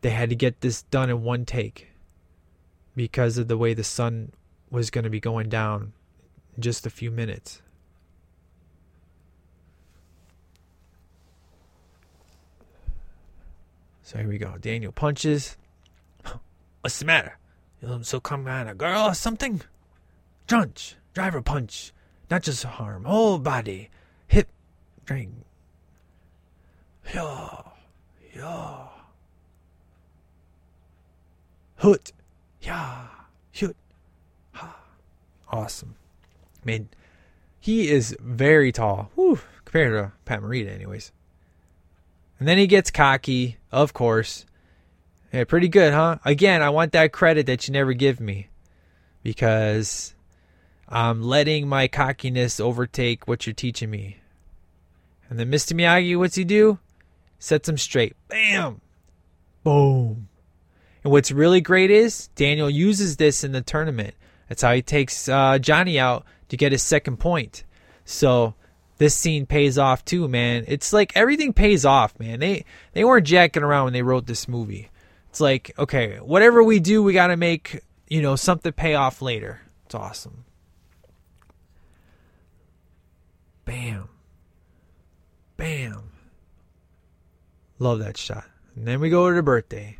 They 0.00 0.10
had 0.10 0.30
to 0.30 0.36
get 0.36 0.60
this 0.60 0.82
done 0.82 1.10
in 1.10 1.22
one 1.22 1.44
take 1.44 1.88
because 2.96 3.38
of 3.38 3.48
the 3.48 3.56
way 3.56 3.74
the 3.74 3.84
sun 3.84 4.32
was 4.70 4.90
going 4.90 5.04
to 5.04 5.10
be 5.10 5.20
going 5.20 5.48
down 5.48 5.92
in 6.56 6.62
just 6.62 6.86
a 6.86 6.90
few 6.90 7.10
minutes. 7.10 7.62
So 14.12 14.18
here 14.18 14.28
we 14.28 14.36
go. 14.36 14.58
Daniel 14.60 14.92
punches. 14.92 15.56
What's 16.82 16.98
the 16.98 17.06
matter? 17.06 17.38
some 18.02 18.20
come 18.20 18.44
kind 18.44 18.68
a 18.68 18.74
girl 18.74 19.06
or 19.06 19.14
something? 19.14 19.62
Punch, 20.46 20.96
driver 21.14 21.40
punch, 21.40 21.94
not 22.30 22.42
just 22.42 22.62
harm, 22.62 23.04
whole 23.04 23.38
body, 23.38 23.88
hip, 24.28 24.50
drink. 25.06 25.30
Yeah, 27.14 27.62
yeah. 28.36 28.88
Hoot, 31.76 32.12
yeah, 32.60 33.06
hoot, 33.54 33.76
ha. 34.52 34.76
Awesome. 35.48 35.94
I 36.62 36.66
mean, 36.66 36.90
he 37.58 37.88
is 37.88 38.14
very 38.20 38.72
tall. 38.72 39.10
Whew, 39.14 39.40
compared 39.64 39.94
to 39.94 40.12
Pat 40.26 40.42
Morita, 40.42 40.70
anyways. 40.70 41.12
And 42.38 42.46
then 42.46 42.58
he 42.58 42.66
gets 42.66 42.90
cocky, 42.90 43.56
of 43.72 43.92
course. 43.92 44.46
Yeah, 45.32 45.44
pretty 45.44 45.68
good, 45.68 45.94
huh? 45.94 46.18
Again, 46.24 46.62
I 46.62 46.70
want 46.70 46.92
that 46.92 47.12
credit 47.12 47.46
that 47.46 47.66
you 47.66 47.72
never 47.72 47.94
give 47.94 48.20
me 48.20 48.48
because 49.22 50.14
I'm 50.88 51.22
letting 51.22 51.68
my 51.68 51.88
cockiness 51.88 52.60
overtake 52.60 53.26
what 53.26 53.46
you're 53.46 53.54
teaching 53.54 53.90
me. 53.90 54.18
And 55.30 55.38
then 55.38 55.50
Mr. 55.50 55.72
Miyagi, 55.72 56.18
what's 56.18 56.34
he 56.34 56.44
do? 56.44 56.78
Sets 57.38 57.68
him 57.68 57.78
straight. 57.78 58.14
Bam! 58.28 58.82
Boom. 59.64 60.28
And 61.02 61.10
what's 61.10 61.32
really 61.32 61.60
great 61.60 61.90
is 61.90 62.28
Daniel 62.36 62.68
uses 62.68 63.16
this 63.16 63.42
in 63.42 63.52
the 63.52 63.62
tournament. 63.62 64.14
That's 64.48 64.62
how 64.62 64.74
he 64.74 64.82
takes 64.82 65.28
uh, 65.28 65.58
Johnny 65.58 65.98
out 65.98 66.26
to 66.50 66.56
get 66.58 66.72
his 66.72 66.82
second 66.82 67.16
point. 67.16 67.64
So 68.04 68.54
this 68.98 69.14
scene 69.14 69.46
pays 69.46 69.78
off 69.78 70.04
too, 70.04 70.28
man. 70.28 70.64
It's 70.68 70.92
like 70.92 71.12
everything 71.16 71.52
pays 71.52 71.84
off, 71.84 72.18
man. 72.18 72.40
They 72.40 72.64
they 72.92 73.04
weren't 73.04 73.26
jacking 73.26 73.62
around 73.62 73.84
when 73.84 73.92
they 73.92 74.02
wrote 74.02 74.26
this 74.26 74.48
movie. 74.48 74.90
It's 75.30 75.40
like, 75.40 75.72
okay, 75.78 76.18
whatever 76.18 76.62
we 76.62 76.78
do, 76.78 77.02
we 77.02 77.14
got 77.14 77.28
to 77.28 77.38
make, 77.38 77.80
you 78.06 78.20
know, 78.20 78.36
something 78.36 78.72
pay 78.72 78.94
off 78.94 79.22
later. 79.22 79.62
It's 79.86 79.94
awesome. 79.94 80.44
Bam. 83.64 84.10
Bam. 85.56 86.10
Love 87.78 88.00
that 88.00 88.18
shot. 88.18 88.44
And 88.76 88.86
then 88.86 89.00
we 89.00 89.08
go 89.08 89.30
to 89.30 89.34
the 89.34 89.42
birthday. 89.42 89.96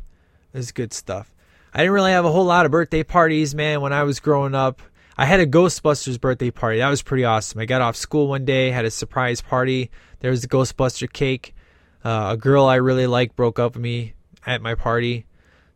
This 0.51 0.65
is 0.65 0.71
good 0.71 0.93
stuff. 0.93 1.33
I 1.73 1.79
didn't 1.79 1.93
really 1.93 2.11
have 2.11 2.25
a 2.25 2.31
whole 2.31 2.45
lot 2.45 2.67
of 2.67 2.71
birthday 2.71 3.01
parties, 3.01 3.55
man, 3.55 3.81
when 3.81 3.91
I 3.91 4.03
was 4.03 4.19
growing 4.19 4.53
up. 4.53 4.83
I 5.17 5.25
had 5.25 5.39
a 5.39 5.45
Ghostbusters 5.45 6.19
birthday 6.19 6.51
party. 6.51 6.79
That 6.79 6.89
was 6.89 7.03
pretty 7.03 7.23
awesome. 7.23 7.59
I 7.59 7.65
got 7.65 7.81
off 7.81 7.95
school 7.95 8.27
one 8.27 8.45
day, 8.45 8.71
had 8.71 8.85
a 8.85 8.91
surprise 8.91 9.41
party. 9.41 9.91
There 10.19 10.31
was 10.31 10.43
a 10.43 10.47
Ghostbuster 10.47 11.11
cake. 11.11 11.55
Uh, 12.03 12.29
a 12.31 12.37
girl 12.37 12.65
I 12.65 12.75
really 12.75 13.07
like 13.07 13.35
broke 13.35 13.59
up 13.59 13.75
with 13.75 13.83
me 13.83 14.13
at 14.45 14.61
my 14.61 14.75
party. 14.75 15.25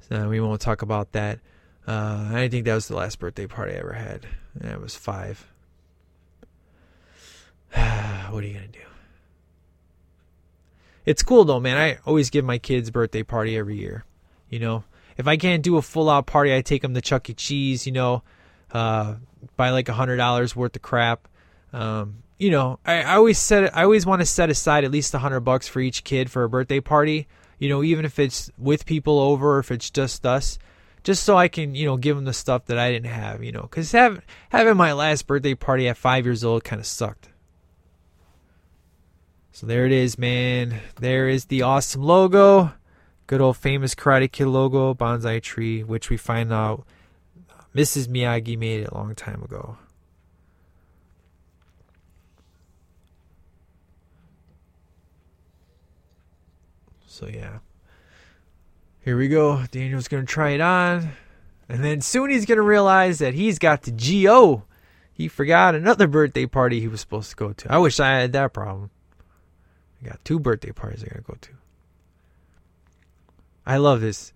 So 0.10 0.30
we 0.30 0.40
won't 0.40 0.62
talk 0.62 0.82
about 0.82 1.12
that. 1.12 1.40
Uh, 1.88 2.30
I 2.34 2.48
think 2.50 2.66
that 2.66 2.74
was 2.74 2.88
the 2.88 2.96
last 2.96 3.20
birthday 3.20 3.48
party 3.48 3.74
I 3.74 3.78
ever 3.78 3.94
had. 3.94 4.26
And 4.60 4.82
was 4.82 4.96
five. 4.96 5.46
what 7.72 8.44
are 8.44 8.48
you 8.48 8.54
gonna 8.54 8.68
do? 8.68 8.80
It's 11.06 11.24
cool 11.24 11.46
though, 11.46 11.60
man. 11.60 11.78
I 11.78 12.00
always 12.06 12.30
give 12.30 12.44
my 12.44 12.58
kids 12.58 12.92
birthday 12.92 13.24
party 13.24 13.58
every 13.58 13.78
year. 13.78 14.04
You 14.50 14.60
know, 14.60 14.84
if 15.16 15.28
I 15.28 15.38
can't 15.38 15.64
do 15.64 15.78
a 15.78 15.82
full 15.82 16.10
out 16.10 16.26
party, 16.26 16.56
I 16.56 16.62
take 16.62 16.82
them 16.82 16.94
to 16.94 17.02
Chuck 17.02 17.30
E. 17.30 17.34
Cheese. 17.34 17.86
You 17.86 17.94
know, 17.94 18.24
uh, 18.72 19.16
buy 19.56 19.70
like 19.72 19.90
a 19.90 19.94
hundred 19.94 20.18
dollars 20.18 20.56
worth 20.56 20.76
of 20.76 20.82
crap. 20.82 21.28
Um, 21.74 22.24
you 22.38 22.52
know, 22.52 22.80
I, 22.86 23.02
I 23.02 23.16
always 23.16 23.40
set 23.40 23.76
I 23.76 23.84
always 23.84 24.06
want 24.06 24.22
to 24.22 24.26
set 24.26 24.50
aside 24.50 24.84
at 24.84 24.92
least 24.92 25.14
a 25.14 25.20
hundred 25.20 25.42
bucks 25.42 25.68
for 25.68 25.80
each 25.80 26.04
kid 26.04 26.30
for 26.30 26.44
a 26.44 26.50
birthday 26.50 26.80
party. 26.80 27.28
You 27.60 27.70
know, 27.70 27.84
even 27.84 28.06
if 28.06 28.20
it's 28.20 28.52
with 28.58 28.86
people 28.86 29.20
over, 29.20 29.56
or 29.56 29.60
if 29.60 29.72
it's 29.72 29.90
just 29.90 30.26
us, 30.26 30.60
just 31.04 31.24
so 31.24 31.36
I 31.36 31.48
can, 31.48 31.74
you 31.74 31.86
know, 31.86 31.98
give 31.98 32.16
them 32.16 32.26
the 32.26 32.34
stuff 32.34 32.66
that 32.66 32.78
I 32.78 32.92
didn't 32.92 33.12
have. 33.12 33.44
You 33.44 33.52
know, 33.52 33.64
because 33.64 33.92
having 33.92 34.22
having 34.50 34.78
my 34.78 34.94
last 34.94 35.26
birthday 35.26 35.56
party 35.56 35.88
at 35.88 35.98
five 35.98 36.26
years 36.26 36.44
old 36.44 36.64
kind 36.64 36.80
of 36.80 36.86
sucked. 36.86 37.30
So 39.52 39.66
there 39.66 39.88
it 39.88 39.92
is, 39.92 40.20
man. 40.20 40.82
There 41.00 41.28
is 41.28 41.46
the 41.46 41.64
awesome 41.64 42.04
logo. 42.04 42.74
Good 43.26 43.42
old 43.42 43.58
famous 43.58 43.96
Karate 43.96 44.32
Kid 44.32 44.46
logo, 44.46 44.94
bonsai 44.94 45.42
tree, 45.42 45.84
which 45.84 46.12
we 46.12 46.18
find 46.18 46.54
out 46.54 46.86
Mrs. 47.78 48.08
Miyagi 48.08 48.58
made 48.58 48.82
it 48.82 48.90
a 48.90 48.96
long 48.96 49.14
time 49.14 49.44
ago. 49.44 49.78
So 57.06 57.28
yeah. 57.28 57.60
Here 59.02 59.16
we 59.16 59.28
go. 59.28 59.64
Daniel's 59.70 60.08
gonna 60.08 60.26
try 60.26 60.50
it 60.52 60.62
on. 60.62 61.10
And 61.70 61.84
then 61.84 62.02
soon 62.02 62.32
he's 62.32 62.48
gonna 62.48 62.64
realize 62.64 63.20
that 63.20 63.36
he's 63.36 63.60
got 63.60 63.84
the 63.84 63.92
GO. 63.92 64.64
He 65.14 65.28
forgot 65.28 65.76
another 65.76 66.08
birthday 66.08 66.48
party 66.48 66.80
he 66.80 66.88
was 66.88 67.02
supposed 67.02 67.30
to 67.30 67.36
go 67.36 67.54
to. 67.54 67.72
I 67.72 67.78
wish 67.78 68.00
I 68.00 68.18
had 68.18 68.34
that 68.34 68.54
problem. 68.54 68.90
I 70.02 70.08
got 70.08 70.26
two 70.26 70.40
birthday 70.40 70.72
parties 70.72 71.04
I 71.04 71.10
gotta 71.10 71.22
go 71.22 71.38
to. 71.40 71.52
I 73.68 73.78
love 73.78 74.02
this. 74.02 74.34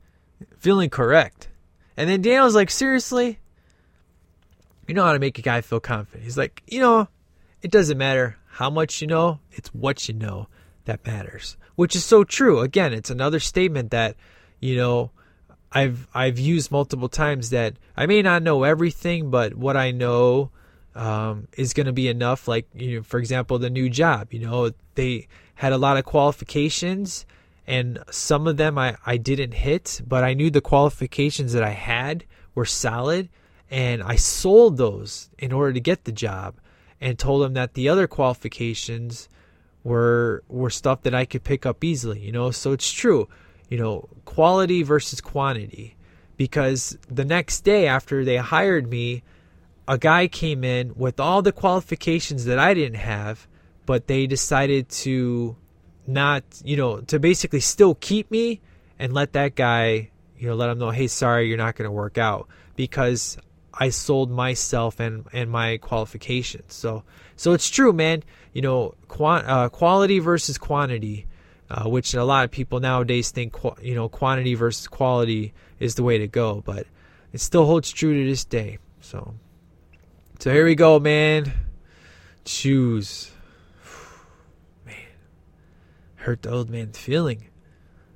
Feeling 0.59 0.91
correct. 0.91 1.47
And 1.97 2.09
then 2.09 2.21
Daniel's 2.21 2.55
like, 2.55 2.71
seriously? 2.71 3.39
You 4.87 4.95
know 4.95 5.03
how 5.03 5.13
to 5.13 5.19
make 5.19 5.37
a 5.37 5.41
guy 5.41 5.61
feel 5.61 5.79
confident. 5.79 6.23
He's 6.23 6.37
like, 6.37 6.63
you 6.67 6.79
know, 6.79 7.07
it 7.61 7.71
doesn't 7.71 7.97
matter 7.97 8.37
how 8.47 8.69
much 8.69 9.01
you 9.01 9.07
know, 9.07 9.39
it's 9.51 9.73
what 9.73 10.07
you 10.07 10.13
know 10.13 10.47
that 10.85 11.05
matters. 11.05 11.57
Which 11.75 11.95
is 11.95 12.03
so 12.03 12.23
true. 12.23 12.59
Again, 12.59 12.93
it's 12.93 13.09
another 13.09 13.39
statement 13.39 13.91
that, 13.91 14.15
you 14.59 14.75
know, 14.75 15.11
I've 15.71 16.07
I've 16.13 16.37
used 16.37 16.71
multiple 16.71 17.07
times 17.07 17.51
that 17.51 17.75
I 17.95 18.05
may 18.05 18.21
not 18.21 18.43
know 18.43 18.63
everything, 18.63 19.29
but 19.29 19.55
what 19.55 19.77
I 19.77 19.91
know 19.91 20.51
um, 20.95 21.47
is 21.57 21.73
going 21.73 21.85
to 21.85 21.93
be 21.93 22.09
enough. 22.09 22.47
Like, 22.47 22.67
you 22.73 22.97
know, 22.97 23.03
for 23.03 23.19
example, 23.19 23.57
the 23.57 23.69
new 23.69 23.89
job. 23.89 24.33
You 24.33 24.39
know, 24.39 24.71
they 24.95 25.27
had 25.55 25.71
a 25.71 25.77
lot 25.77 25.97
of 25.97 26.03
qualifications 26.03 27.25
and 27.71 27.99
some 28.11 28.47
of 28.47 28.57
them 28.57 28.77
I, 28.77 28.97
I 29.05 29.15
didn't 29.15 29.53
hit, 29.53 30.01
but 30.05 30.25
I 30.25 30.33
knew 30.33 30.49
the 30.49 30.59
qualifications 30.59 31.53
that 31.53 31.63
I 31.63 31.69
had 31.69 32.25
were 32.53 32.65
solid, 32.65 33.29
and 33.69 34.03
I 34.03 34.17
sold 34.17 34.75
those 34.75 35.29
in 35.39 35.53
order 35.53 35.71
to 35.71 35.79
get 35.79 36.03
the 36.03 36.11
job, 36.11 36.55
and 36.99 37.17
told 37.17 37.41
them 37.41 37.53
that 37.53 37.73
the 37.73 37.87
other 37.87 38.07
qualifications 38.07 39.29
were 39.85 40.43
were 40.49 40.69
stuff 40.69 41.03
that 41.03 41.15
I 41.15 41.23
could 41.23 41.45
pick 41.45 41.65
up 41.65 41.81
easily. 41.81 42.19
You 42.19 42.33
know, 42.33 42.51
so 42.51 42.73
it's 42.73 42.91
true. 42.91 43.29
You 43.69 43.77
know, 43.77 44.09
quality 44.25 44.83
versus 44.83 45.21
quantity, 45.21 45.95
because 46.35 46.97
the 47.07 47.23
next 47.23 47.61
day 47.61 47.87
after 47.87 48.25
they 48.25 48.35
hired 48.35 48.89
me, 48.89 49.23
a 49.87 49.97
guy 49.97 50.27
came 50.27 50.65
in 50.65 50.93
with 50.97 51.21
all 51.21 51.41
the 51.41 51.53
qualifications 51.53 52.43
that 52.45 52.59
I 52.59 52.73
didn't 52.73 52.99
have, 52.99 53.47
but 53.85 54.07
they 54.07 54.27
decided 54.27 54.89
to 54.89 55.55
not, 56.07 56.43
you 56.63 56.77
know, 56.77 57.01
to 57.01 57.19
basically 57.19 57.59
still 57.59 57.95
keep 57.95 58.29
me 58.31 58.61
and 58.99 59.13
let 59.13 59.33
that 59.33 59.55
guy, 59.55 60.09
you 60.37 60.47
know, 60.47 60.55
let 60.55 60.69
him 60.69 60.79
know, 60.79 60.89
hey, 60.89 61.07
sorry, 61.07 61.47
you're 61.47 61.57
not 61.57 61.75
going 61.75 61.87
to 61.87 61.91
work 61.91 62.17
out 62.17 62.47
because 62.75 63.37
I 63.73 63.89
sold 63.89 64.29
myself 64.29 64.99
and 64.99 65.25
and 65.33 65.49
my 65.49 65.77
qualifications. 65.77 66.73
So 66.73 67.03
so 67.35 67.53
it's 67.53 67.69
true, 67.69 67.93
man. 67.93 68.23
You 68.53 68.61
know, 68.61 68.95
quant, 69.07 69.47
uh, 69.47 69.69
quality 69.69 70.19
versus 70.19 70.57
quantity, 70.57 71.25
uh, 71.69 71.89
which 71.89 72.13
a 72.13 72.23
lot 72.23 72.43
of 72.43 72.51
people 72.51 72.79
nowadays 72.79 73.31
think 73.31 73.55
you 73.81 73.95
know 73.95 74.09
quantity 74.09 74.55
versus 74.55 74.87
quality 74.87 75.53
is 75.79 75.95
the 75.95 76.03
way 76.03 76.17
to 76.17 76.27
go, 76.27 76.61
but 76.65 76.85
it 77.33 77.39
still 77.39 77.65
holds 77.65 77.91
true 77.91 78.23
to 78.23 78.29
this 78.29 78.45
day. 78.45 78.77
So 78.99 79.33
so 80.39 80.51
here 80.51 80.65
we 80.65 80.75
go, 80.75 80.99
man. 80.99 81.53
Choose 82.43 83.30
hurt 86.21 86.41
the 86.43 86.51
old 86.51 86.69
man's 86.69 86.97
feeling. 86.97 87.47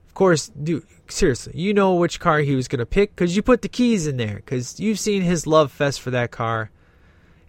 Of 0.08 0.14
course, 0.14 0.48
dude, 0.48 0.86
seriously, 1.08 1.54
you 1.56 1.74
know 1.74 1.96
which 1.96 2.20
car 2.20 2.40
he 2.40 2.56
was 2.56 2.68
going 2.68 2.80
to 2.80 2.86
pick 2.86 3.16
because 3.16 3.36
you 3.36 3.42
put 3.42 3.62
the 3.62 3.70
keys 3.70 4.08
in 4.08 4.18
there 4.18 4.36
because 4.36 4.80
you've 4.80 5.00
seen 5.00 5.22
his 5.22 5.46
love 5.46 5.72
fest 5.72 6.02
for 6.02 6.12
that 6.12 6.32
car. 6.32 6.72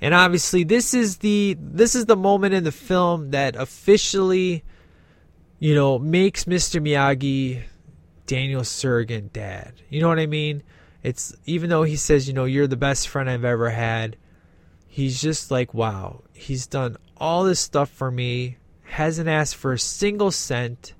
And 0.00 0.12
obviously, 0.12 0.64
this 0.64 0.92
is 0.92 1.18
the 1.18 1.56
this 1.58 1.94
is 1.94 2.06
the 2.06 2.16
moment 2.16 2.54
in 2.54 2.64
the 2.64 2.72
film 2.72 3.30
that 3.30 3.56
officially, 3.56 4.64
you 5.58 5.74
know, 5.74 5.98
makes 5.98 6.44
Mr. 6.44 6.80
Miyagi 6.82 7.62
Daniel 8.26 8.64
surrogate 8.64 9.32
dad. 9.32 9.74
You 9.88 10.00
know 10.00 10.08
what 10.08 10.18
I 10.18 10.26
mean? 10.26 10.62
It's 11.02 11.34
even 11.46 11.70
though 11.70 11.84
he 11.84 11.96
says, 11.96 12.26
you 12.26 12.34
know, 12.34 12.44
you're 12.44 12.66
the 12.66 12.76
best 12.76 13.08
friend 13.08 13.30
I've 13.30 13.44
ever 13.44 13.70
had, 13.70 14.16
he's 14.88 15.20
just 15.20 15.50
like, 15.50 15.72
wow, 15.72 16.24
he's 16.32 16.66
done 16.66 16.96
all 17.16 17.44
this 17.44 17.60
stuff 17.60 17.88
for 17.88 18.10
me 18.10 18.58
hasn't 18.86 19.28
asked 19.28 19.56
for 19.56 19.72
a 19.72 19.78
single 19.78 20.30
cent. 20.30 20.94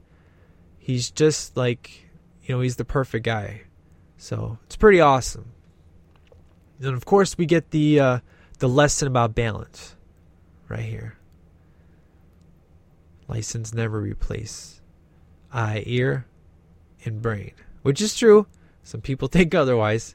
He's 0.79 1.11
just 1.11 1.57
like, 1.57 2.09
you 2.43 2.55
know, 2.55 2.61
he's 2.61 2.77
the 2.77 2.85
perfect 2.85 3.25
guy. 3.25 3.63
So 4.17 4.59
it's 4.67 4.77
pretty 4.77 5.01
awesome. 5.01 5.53
And 6.81 6.95
of 6.95 7.05
course, 7.05 7.39
we 7.39 7.47
get 7.47 7.71
the 7.71 8.01
uh, 8.01 8.19
the 8.59 8.69
lesson 8.69 9.09
about 9.09 9.35
balance 9.35 9.97
right 10.69 10.85
here. 10.85 11.17
License 13.29 13.75
never 13.75 14.01
replace 14.01 14.81
eye, 15.53 15.83
ear, 15.87 16.27
and 17.05 17.23
brain, 17.23 17.53
which 17.83 18.01
is 18.01 18.17
true. 18.17 18.47
Some 18.83 19.01
people 19.01 19.29
think 19.33 19.55
otherwise. 19.55 20.15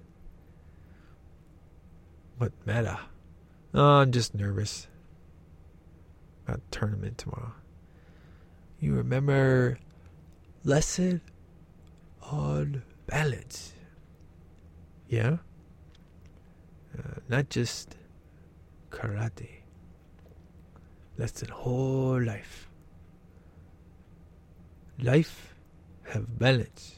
But 2.38 2.54
meta. 2.66 3.00
Oh, 3.74 4.00
I'm 4.00 4.12
just 4.12 4.36
nervous 4.36 4.88
about 6.46 6.62
tournament 6.72 7.18
tomorrow. 7.18 7.54
You 8.82 8.96
remember 8.96 9.78
lesson 10.64 11.22
on 12.24 12.82
balance. 13.06 13.74
Yeah? 15.08 15.38
Uh, 16.98 17.20
not 17.30 17.50
just 17.50 17.96
karate. 18.90 19.62
Lesson 21.16 21.50
whole 21.50 22.20
life. 22.20 22.72
Life 25.00 25.54
have 26.10 26.40
balance. 26.40 26.96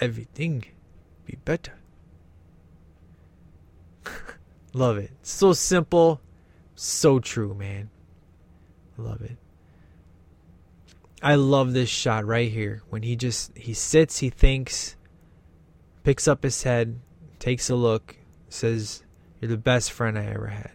Everything 0.00 0.64
be 1.24 1.38
better. 1.44 1.74
Love 4.72 4.98
it. 4.98 5.12
So 5.22 5.52
simple, 5.52 6.20
so 6.74 7.20
true, 7.20 7.54
man. 7.54 7.90
Love 8.96 9.22
it. 9.22 9.36
I 11.22 11.36
love 11.36 11.72
this 11.72 11.88
shot 11.88 12.26
right 12.26 12.50
here 12.50 12.82
when 12.90 13.02
he 13.02 13.16
just 13.16 13.56
he 13.56 13.72
sits, 13.72 14.18
he 14.18 14.30
thinks, 14.30 14.94
picks 16.02 16.28
up 16.28 16.42
his 16.42 16.62
head, 16.62 17.00
takes 17.38 17.70
a 17.70 17.74
look, 17.74 18.16
says, 18.48 19.02
"You're 19.40 19.50
the 19.50 19.56
best 19.56 19.90
friend 19.90 20.18
I 20.18 20.26
ever 20.26 20.48
had." 20.48 20.72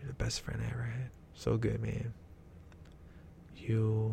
You're 0.00 0.08
the 0.08 0.24
best 0.24 0.40
friend 0.40 0.60
I 0.60 0.70
ever 0.72 0.82
had. 0.82 1.10
So 1.34 1.56
good, 1.56 1.80
man. 1.80 2.12
You 3.56 4.12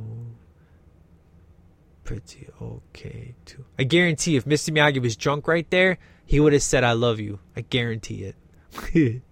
pretty 2.03 2.47
okay 2.61 3.35
too. 3.45 3.65
I 3.77 3.83
guarantee 3.83 4.35
if 4.35 4.45
Mr. 4.45 4.71
Miyagi 4.71 5.01
was 5.01 5.15
drunk 5.15 5.47
right 5.47 5.69
there, 5.71 5.97
he 6.25 6.39
would 6.39 6.53
have 6.53 6.63
said 6.63 6.83
I 6.83 6.93
love 6.93 7.19
you. 7.19 7.39
I 7.55 7.61
guarantee 7.61 8.23
it. 8.23 9.21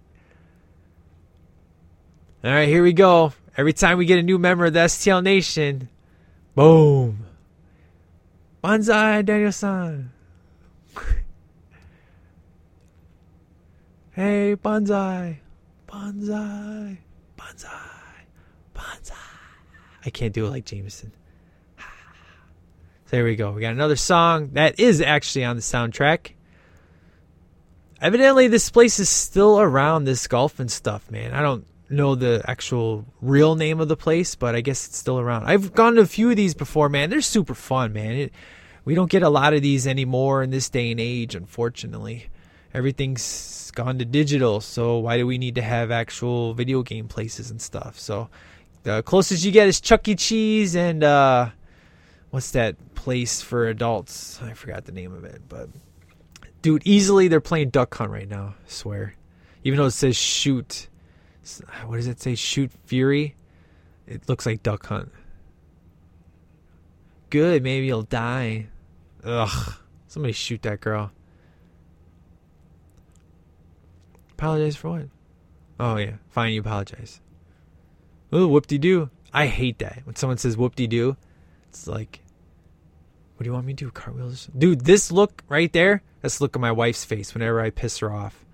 All 2.44 2.52
right, 2.52 2.68
here 2.68 2.84
we 2.84 2.92
go. 2.92 3.32
Every 3.56 3.72
time 3.72 3.98
we 3.98 4.06
get 4.06 4.20
a 4.20 4.22
new 4.22 4.38
member 4.38 4.66
of 4.66 4.72
the 4.72 4.78
STL 4.78 5.24
Nation, 5.24 5.88
boom. 6.54 7.26
Banzai, 8.62 9.22
Daniel 9.22 9.50
san. 9.50 10.12
hey, 14.12 14.54
Banzai. 14.54 15.40
Banzai. 15.90 16.98
Banzai. 17.36 17.70
Banzai. 18.72 19.16
I 20.06 20.10
can't 20.10 20.32
do 20.32 20.46
it 20.46 20.50
like 20.50 20.64
Jameson. 20.64 21.10
So 21.76 21.84
there 23.10 23.24
we 23.24 23.34
go. 23.34 23.50
We 23.50 23.62
got 23.62 23.72
another 23.72 23.96
song 23.96 24.50
that 24.52 24.78
is 24.78 25.00
actually 25.00 25.44
on 25.44 25.56
the 25.56 25.62
soundtrack. 25.62 26.34
Evidently, 28.00 28.46
this 28.46 28.70
place 28.70 29.00
is 29.00 29.08
still 29.08 29.58
around 29.58 30.04
this 30.04 30.28
golf 30.28 30.60
and 30.60 30.70
stuff, 30.70 31.10
man. 31.10 31.32
I 31.34 31.42
don't 31.42 31.66
know 31.90 32.14
the 32.14 32.42
actual 32.46 33.04
real 33.20 33.54
name 33.54 33.80
of 33.80 33.88
the 33.88 33.96
place, 33.96 34.34
but 34.34 34.54
I 34.54 34.60
guess 34.60 34.86
it's 34.86 34.98
still 34.98 35.18
around. 35.18 35.44
I've 35.46 35.72
gone 35.72 35.94
to 35.94 36.02
a 36.02 36.06
few 36.06 36.30
of 36.30 36.36
these 36.36 36.54
before, 36.54 36.88
man. 36.88 37.10
They're 37.10 37.20
super 37.20 37.54
fun, 37.54 37.92
man. 37.92 38.12
It, 38.12 38.32
we 38.84 38.94
don't 38.94 39.10
get 39.10 39.22
a 39.22 39.28
lot 39.28 39.54
of 39.54 39.62
these 39.62 39.86
anymore 39.86 40.42
in 40.42 40.50
this 40.50 40.68
day 40.70 40.90
and 40.90 41.00
age, 41.00 41.34
unfortunately. 41.34 42.28
everything's 42.74 43.70
gone 43.74 43.98
to 43.98 44.04
digital. 44.04 44.60
So 44.60 44.98
why 44.98 45.16
do 45.18 45.26
we 45.26 45.38
need 45.38 45.54
to 45.56 45.62
have 45.62 45.90
actual 45.90 46.54
video 46.54 46.82
game 46.82 47.08
places 47.08 47.50
and 47.50 47.60
stuff? 47.60 47.98
So 47.98 48.28
the 48.82 49.02
closest 49.02 49.44
you 49.44 49.52
get 49.52 49.68
is 49.68 49.80
Chuck 49.80 50.06
E. 50.08 50.14
Cheese 50.14 50.76
and 50.76 51.02
uh, 51.04 51.50
what's 52.30 52.52
that 52.52 52.94
place 52.94 53.42
for 53.42 53.68
adults? 53.68 54.40
I 54.42 54.54
forgot 54.54 54.84
the 54.84 54.92
name 54.92 55.12
of 55.12 55.24
it, 55.24 55.42
but 55.48 55.68
dude, 56.62 56.82
easily 56.84 57.28
they're 57.28 57.40
playing 57.40 57.70
Duck 57.70 57.94
Hunt 57.94 58.10
right 58.10 58.28
now. 58.28 58.54
I 58.64 58.68
swear, 58.70 59.14
even 59.64 59.78
though 59.78 59.86
it 59.86 59.92
says 59.92 60.16
shoot, 60.16 60.88
what 61.86 61.96
does 61.96 62.06
it 62.06 62.20
say? 62.20 62.34
Shoot 62.34 62.70
Fury. 62.84 63.34
It 64.06 64.28
looks 64.28 64.46
like 64.46 64.62
Duck 64.62 64.86
Hunt. 64.86 65.10
Good, 67.30 67.62
maybe 67.62 67.86
you'll 67.86 68.02
die. 68.02 68.68
Ugh, 69.24 69.74
somebody 70.06 70.32
shoot 70.32 70.62
that 70.62 70.80
girl. 70.80 71.12
Apologize 74.32 74.76
for 74.76 74.90
what? 74.90 75.08
Oh 75.80 75.96
yeah, 75.96 76.14
fine. 76.28 76.52
You 76.52 76.60
apologize. 76.60 77.20
Oh, 78.32 78.46
whoop-de-doo. 78.46 79.10
I 79.32 79.46
hate 79.46 79.78
that 79.78 80.02
when 80.04 80.16
someone 80.16 80.38
says 80.38 80.56
whoop-de-doo. 80.56 81.16
It's 81.68 81.86
like, 81.86 82.20
what 83.36 83.44
do 83.44 83.48
you 83.48 83.52
want 83.52 83.66
me 83.66 83.74
to 83.74 83.84
do? 83.84 83.90
Cartwheels, 83.90 84.48
dude. 84.56 84.84
This 84.84 85.10
look 85.12 85.42
right 85.48 85.72
there. 85.72 86.02
That's 86.20 86.38
the 86.38 86.44
look 86.44 86.56
on 86.56 86.62
my 86.62 86.72
wife's 86.72 87.04
face 87.04 87.34
whenever 87.34 87.60
I 87.60 87.70
piss 87.70 87.98
her 87.98 88.12
off. 88.12 88.44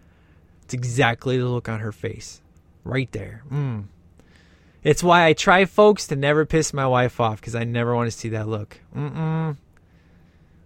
It's 0.63 0.75
exactly 0.75 1.39
the 1.39 1.49
look 1.49 1.69
on 1.69 1.81
her 1.81 1.93
face, 1.93 2.41
right 2.85 3.11
there. 3.13 3.43
Mm. 3.51 3.87
It's 4.83 5.03
why 5.03 5.25
I 5.27 5.33
try, 5.33 5.65
folks, 5.65 6.07
to 6.09 6.17
never 6.17 6.45
piss 6.45 6.75
my 6.75 6.87
wife 6.87 7.19
off 7.19 7.41
because 7.41 7.55
I 7.55 7.65
never 7.65 7.95
want 7.95 8.11
to 8.11 8.17
see 8.17 8.29
that 8.31 8.47
look. 8.47 8.79
Mm-mm. 8.95 9.57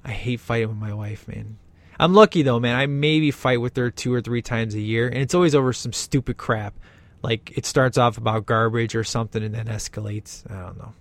I 0.04 0.10
hate 0.10 0.40
fighting 0.40 0.68
with 0.68 0.76
my 0.76 0.92
wife, 0.92 1.28
man. 1.28 1.58
I'm 2.00 2.14
lucky 2.14 2.42
though, 2.42 2.60
man. 2.60 2.76
I 2.76 2.86
maybe 2.86 3.30
fight 3.30 3.60
with 3.60 3.76
her 3.76 3.90
two 3.90 4.12
or 4.12 4.20
three 4.20 4.42
times 4.42 4.74
a 4.74 4.80
year, 4.80 5.08
and 5.08 5.18
it's 5.18 5.34
always 5.34 5.54
over 5.54 5.72
some 5.72 5.92
stupid 5.92 6.36
crap. 6.36 6.74
Like 7.22 7.56
it 7.56 7.66
starts 7.66 7.98
off 7.98 8.18
about 8.18 8.46
garbage 8.46 8.94
or 8.94 9.04
something 9.04 9.42
and 9.42 9.54
then 9.54 9.66
escalates. 9.66 10.48
I 10.50 10.62
don't 10.62 10.78
know. 10.78 10.94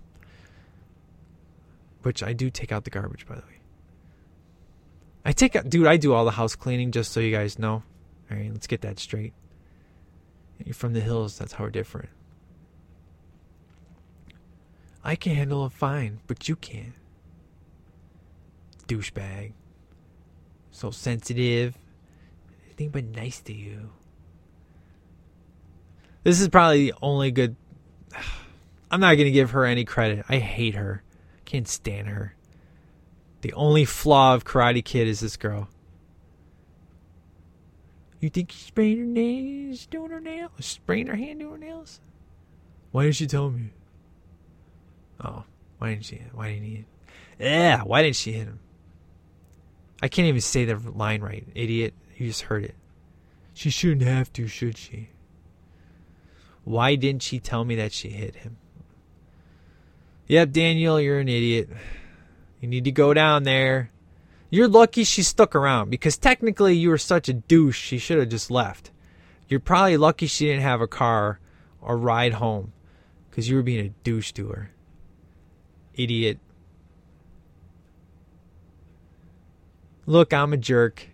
Which 2.02 2.22
I 2.22 2.32
do 2.32 2.50
take 2.50 2.72
out 2.72 2.84
the 2.84 2.90
garbage, 2.90 3.26
by 3.26 3.36
the 3.36 3.42
way. 3.42 3.58
I 5.24 5.32
take 5.32 5.54
out, 5.56 5.68
dude. 5.68 5.86
I 5.86 5.96
do 5.96 6.14
all 6.14 6.24
the 6.24 6.32
house 6.32 6.56
cleaning, 6.56 6.90
just 6.90 7.12
so 7.12 7.20
you 7.20 7.30
guys 7.30 7.58
know. 7.58 7.82
All 8.30 8.36
right, 8.36 8.50
let's 8.50 8.66
get 8.66 8.80
that 8.82 8.98
straight. 8.98 9.34
You're 10.64 10.74
from 10.74 10.92
the 10.92 11.00
hills. 11.00 11.38
That's 11.38 11.52
how 11.52 11.64
we're 11.64 11.70
different. 11.70 12.10
I 15.04 15.16
can 15.16 15.34
handle 15.34 15.64
it 15.66 15.72
fine, 15.72 16.20
but 16.26 16.48
you 16.48 16.56
can't. 16.56 16.92
Douchebag. 18.86 19.52
So 20.70 20.90
sensitive. 20.90 21.78
Anything 22.66 22.90
but 22.90 23.04
nice 23.04 23.40
to 23.42 23.52
you. 23.52 23.90
This 26.24 26.40
is 26.40 26.48
probably 26.48 26.90
the 26.90 26.94
only 27.00 27.30
good. 27.30 27.56
I'm 28.90 29.00
not 29.00 29.14
going 29.14 29.26
to 29.26 29.30
give 29.30 29.52
her 29.52 29.64
any 29.64 29.84
credit. 29.84 30.24
I 30.28 30.36
hate 30.36 30.74
her. 30.74 31.02
Can't 31.44 31.68
stand 31.68 32.08
her. 32.08 32.34
The 33.40 33.52
only 33.52 33.84
flaw 33.84 34.34
of 34.34 34.44
Karate 34.44 34.84
Kid 34.84 35.08
is 35.08 35.20
this 35.20 35.36
girl. 35.36 35.68
You 38.20 38.28
think 38.30 38.50
she 38.50 38.58
sprained 38.58 38.98
her 38.98 39.04
nails 39.04 39.86
doing 39.86 40.10
her 40.10 40.20
nails? 40.20 40.50
Sprained 40.60 41.08
her 41.08 41.16
hand 41.16 41.40
doing 41.40 41.52
her 41.52 41.58
nails? 41.58 42.00
Why 42.90 43.04
didn't 43.04 43.16
she 43.16 43.26
tell 43.26 43.50
me? 43.50 43.70
Oh, 45.22 45.44
why 45.78 45.90
didn't 45.90 46.06
she? 46.06 46.22
Why 46.32 46.52
didn't 46.52 46.64
he? 46.64 46.84
Yeah, 47.38 47.82
why 47.82 48.02
didn't 48.02 48.16
she 48.16 48.32
hit 48.32 48.46
him? 48.46 48.60
I 50.02 50.08
can't 50.08 50.26
even 50.26 50.40
say 50.40 50.64
the 50.64 50.76
line 50.90 51.22
right, 51.22 51.46
idiot. 51.54 51.94
You 52.16 52.28
just 52.28 52.42
heard 52.42 52.64
it. 52.64 52.74
She 53.54 53.70
shouldn't 53.70 54.02
have 54.02 54.32
to, 54.34 54.46
should 54.46 54.76
she? 54.76 55.10
Why 56.64 56.94
didn't 56.94 57.22
she 57.22 57.40
tell 57.40 57.64
me 57.64 57.76
that 57.76 57.92
she 57.92 58.10
hit 58.10 58.36
him? 58.36 58.56
Yep, 60.26 60.50
Daniel, 60.52 61.00
you're 61.00 61.18
an 61.18 61.28
idiot. 61.28 61.68
You 62.60 62.68
need 62.68 62.84
to 62.84 62.92
go 62.92 63.14
down 63.14 63.44
there. 63.44 63.90
You're 64.50 64.68
lucky 64.68 65.04
she 65.04 65.22
stuck 65.22 65.54
around 65.54 65.90
because 65.90 66.16
technically 66.16 66.74
you 66.74 66.88
were 66.88 66.98
such 66.98 67.28
a 67.28 67.34
douche, 67.34 67.78
she 67.78 67.98
should 67.98 68.18
have 68.18 68.30
just 68.30 68.50
left. 68.50 68.90
You're 69.46 69.60
probably 69.60 69.96
lucky 69.96 70.26
she 70.26 70.46
didn't 70.46 70.62
have 70.62 70.80
a 70.80 70.86
car 70.86 71.40
or 71.80 71.96
ride 71.96 72.34
home 72.34 72.72
because 73.30 73.48
you 73.48 73.56
were 73.56 73.62
being 73.62 73.84
a 73.84 73.94
douche 74.04 74.32
to 74.32 74.48
her. 74.48 74.70
Idiot. 75.94 76.38
Look, 80.06 80.32
I'm 80.32 80.52
a 80.52 80.56
jerk. 80.56 81.08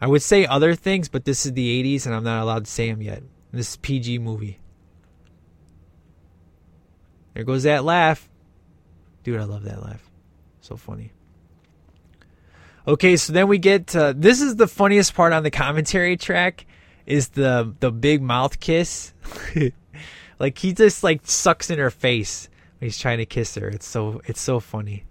I 0.00 0.06
would 0.06 0.22
say 0.22 0.46
other 0.46 0.74
things, 0.74 1.08
but 1.08 1.24
this 1.24 1.44
is 1.44 1.52
the 1.52 1.82
80s 1.82 2.06
and 2.06 2.14
I'm 2.14 2.24
not 2.24 2.42
allowed 2.42 2.64
to 2.64 2.70
say 2.70 2.90
them 2.90 3.02
yet. 3.02 3.22
This 3.52 3.70
is 3.70 3.76
PG 3.76 4.18
movie. 4.18 4.58
There 7.34 7.44
goes 7.44 7.64
that 7.64 7.84
laugh. 7.84 8.28
Dude, 9.22 9.40
I 9.40 9.44
love 9.44 9.64
that 9.64 9.82
laugh. 9.82 10.10
So 10.60 10.76
funny. 10.76 11.13
Okay, 12.86 13.16
so 13.16 13.32
then 13.32 13.48
we 13.48 13.58
get 13.58 13.88
to, 13.88 14.14
this 14.16 14.42
is 14.42 14.56
the 14.56 14.66
funniest 14.66 15.14
part 15.14 15.32
on 15.32 15.42
the 15.42 15.50
commentary 15.50 16.16
track 16.16 16.66
is 17.06 17.28
the 17.30 17.74
the 17.80 17.90
big 17.90 18.22
mouth 18.22 18.60
kiss. 18.60 19.12
like 20.38 20.58
he 20.58 20.72
just 20.72 21.02
like 21.02 21.20
sucks 21.24 21.70
in 21.70 21.78
her 21.78 21.90
face 21.90 22.48
when 22.78 22.86
he's 22.86 22.98
trying 22.98 23.18
to 23.18 23.26
kiss 23.26 23.54
her. 23.56 23.68
It's 23.68 23.86
so 23.86 24.20
it's 24.26 24.40
so 24.40 24.60
funny. 24.60 25.04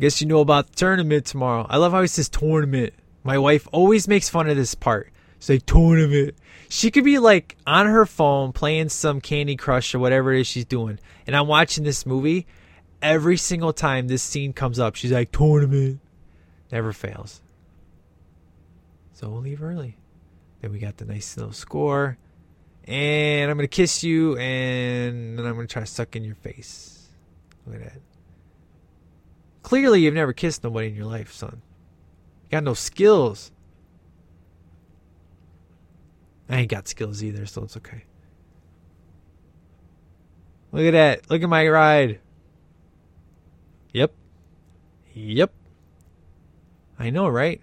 Guess 0.00 0.20
you 0.20 0.26
know 0.26 0.40
about 0.40 0.68
the 0.68 0.76
tournament 0.76 1.26
tomorrow. 1.26 1.66
I 1.68 1.76
love 1.76 1.92
how 1.92 2.00
he 2.00 2.08
says 2.08 2.28
tournament. 2.28 2.94
My 3.24 3.38
wife 3.38 3.68
always 3.72 4.08
makes 4.08 4.28
fun 4.28 4.48
of 4.48 4.56
this 4.56 4.74
part. 4.74 5.10
Say 5.38 5.58
tournament. 5.58 6.34
She 6.68 6.90
could 6.90 7.04
be 7.04 7.18
like 7.18 7.56
on 7.66 7.86
her 7.86 8.06
phone 8.06 8.52
playing 8.52 8.88
some 8.88 9.20
Candy 9.20 9.56
Crush 9.56 9.94
or 9.94 9.98
whatever 9.98 10.32
it 10.32 10.40
is 10.40 10.46
she's 10.46 10.64
doing, 10.64 10.98
and 11.26 11.36
I'm 11.36 11.46
watching 11.46 11.84
this 11.84 12.06
movie. 12.06 12.46
Every 13.02 13.36
single 13.36 13.72
time 13.72 14.06
this 14.06 14.22
scene 14.22 14.52
comes 14.52 14.78
up, 14.78 14.94
she's 14.94 15.10
like 15.10 15.32
tournament. 15.32 16.00
Never 16.70 16.92
fails. 16.92 17.42
So 19.12 19.28
we'll 19.28 19.40
leave 19.40 19.62
early. 19.62 19.98
Then 20.60 20.72
we 20.72 20.78
got 20.78 20.96
the 20.96 21.04
nice 21.04 21.36
little 21.36 21.52
score. 21.52 22.16
And 22.84 23.50
I'm 23.50 23.56
gonna 23.56 23.68
kiss 23.68 24.02
you 24.02 24.36
and 24.38 25.38
then 25.38 25.44
I'm 25.44 25.54
gonna 25.54 25.66
try 25.66 25.82
to 25.82 25.86
suck 25.86 26.14
in 26.16 26.24
your 26.24 26.36
face. 26.36 27.08
Look 27.66 27.76
at 27.76 27.82
that. 27.82 28.00
Clearly 29.62 30.00
you've 30.00 30.14
never 30.14 30.32
kissed 30.32 30.64
nobody 30.64 30.88
in 30.88 30.94
your 30.94 31.06
life, 31.06 31.32
son. 31.32 31.60
You 32.44 32.50
got 32.50 32.64
no 32.64 32.74
skills. 32.74 33.50
I 36.48 36.58
ain't 36.58 36.70
got 36.70 36.86
skills 36.86 37.22
either, 37.22 37.46
so 37.46 37.64
it's 37.64 37.76
okay. 37.76 38.04
Look 40.72 40.84
at 40.84 40.92
that. 40.92 41.30
Look 41.30 41.42
at 41.42 41.48
my 41.48 41.68
ride. 41.68 42.20
Yep. 43.92 44.12
Yep. 45.14 45.52
I 46.98 47.10
know, 47.10 47.28
right? 47.28 47.60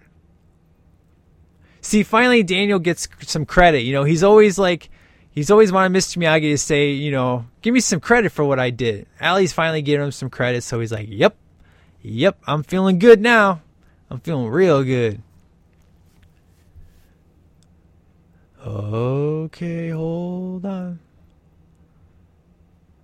See, 1.80 2.02
finally 2.02 2.42
Daniel 2.42 2.78
gets 2.78 3.08
some 3.22 3.46
credit. 3.46 3.80
You 3.80 3.92
know, 3.92 4.04
he's 4.04 4.22
always 4.22 4.58
like, 4.58 4.90
he's 5.30 5.50
always 5.50 5.72
wanted 5.72 5.96
Mr. 5.96 6.18
Miyagi 6.18 6.52
to 6.52 6.58
say, 6.58 6.90
you 6.90 7.10
know, 7.10 7.46
give 7.62 7.72
me 7.74 7.80
some 7.80 8.00
credit 8.00 8.32
for 8.32 8.44
what 8.44 8.58
I 8.58 8.70
did. 8.70 9.06
Ali's 9.20 9.52
finally 9.52 9.82
giving 9.82 10.04
him 10.04 10.12
some 10.12 10.30
credit, 10.30 10.62
so 10.62 10.78
he's 10.80 10.92
like, 10.92 11.06
yep, 11.08 11.36
yep, 12.02 12.38
I'm 12.46 12.62
feeling 12.62 12.98
good 12.98 13.20
now. 13.20 13.62
I'm 14.10 14.20
feeling 14.20 14.48
real 14.48 14.84
good. 14.84 15.22
Okay, 18.64 19.88
hold 19.88 20.66
on. 20.66 20.98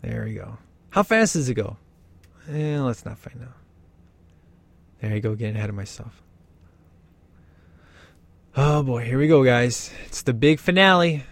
There 0.02 0.24
we 0.24 0.34
go. 0.34 0.58
How 0.90 1.02
fast 1.02 1.32
does 1.32 1.48
it 1.48 1.54
go? 1.54 1.76
Eh, 2.48 2.80
let's 2.80 3.04
not 3.04 3.18
find 3.18 3.42
out. 3.42 3.56
There 5.00 5.14
you 5.14 5.20
go, 5.20 5.34
getting 5.34 5.56
ahead 5.56 5.68
of 5.68 5.74
myself. 5.74 6.22
Oh 8.56 8.82
boy, 8.82 9.04
here 9.04 9.18
we 9.18 9.28
go, 9.28 9.44
guys. 9.44 9.90
It's 10.06 10.22
the 10.22 10.32
big 10.32 10.60
finale. 10.60 11.24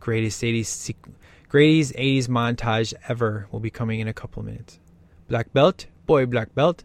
Greatest 0.00 0.42
80s, 0.42 0.94
greatest 1.48 1.94
80s 1.94 2.28
montage 2.28 2.92
ever 3.08 3.48
will 3.50 3.60
be 3.60 3.70
coming 3.70 4.00
in 4.00 4.08
a 4.08 4.12
couple 4.12 4.40
of 4.40 4.46
minutes. 4.46 4.78
Black 5.28 5.52
belt, 5.54 5.86
boy, 6.04 6.26
black 6.26 6.54
belt. 6.54 6.84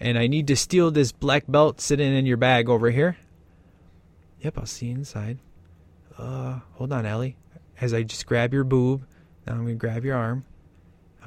And 0.00 0.18
I 0.18 0.26
need 0.26 0.46
to 0.46 0.56
steal 0.56 0.90
this 0.90 1.12
black 1.12 1.44
belt 1.46 1.80
sitting 1.80 2.14
in 2.14 2.24
your 2.24 2.36
bag 2.36 2.68
over 2.68 2.90
here. 2.90 3.18
Yep, 4.40 4.58
I'll 4.58 4.66
see 4.66 4.86
you 4.86 4.94
inside. 4.94 5.38
Uh, 6.16 6.60
hold 6.72 6.92
on, 6.92 7.04
Ellie. 7.04 7.36
As 7.80 7.92
I 7.92 8.02
just 8.02 8.24
grab 8.26 8.54
your 8.54 8.64
boob, 8.64 9.04
now 9.46 9.54
I'm 9.54 9.64
gonna 9.64 9.74
grab 9.74 10.04
your 10.04 10.16
arm. 10.16 10.44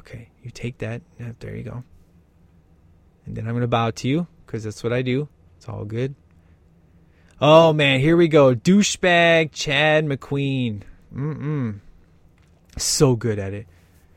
Okay, 0.08 0.30
you 0.42 0.52
take 0.52 0.78
that. 0.78 1.02
There 1.40 1.54
you 1.54 1.64
go. 1.64 1.84
And 3.26 3.36
then 3.36 3.46
I'm 3.46 3.54
gonna 3.54 3.68
bow 3.68 3.92
to 3.92 4.08
you 4.08 4.28
because 4.46 4.64
that's 4.64 4.82
what 4.82 4.94
I 4.94 5.02
do. 5.02 5.28
It's 5.58 5.68
all 5.68 5.84
good. 5.84 6.16
Oh 7.42 7.74
man, 7.74 8.00
here 8.00 8.16
we 8.16 8.30
go. 8.30 8.56
Douchebag 8.56 9.52
Chad 9.52 10.06
McQueen. 10.06 10.84
Mm-mm. 11.14 11.80
So 12.78 13.18
good 13.18 13.38
at 13.38 13.54
it. 13.54 13.68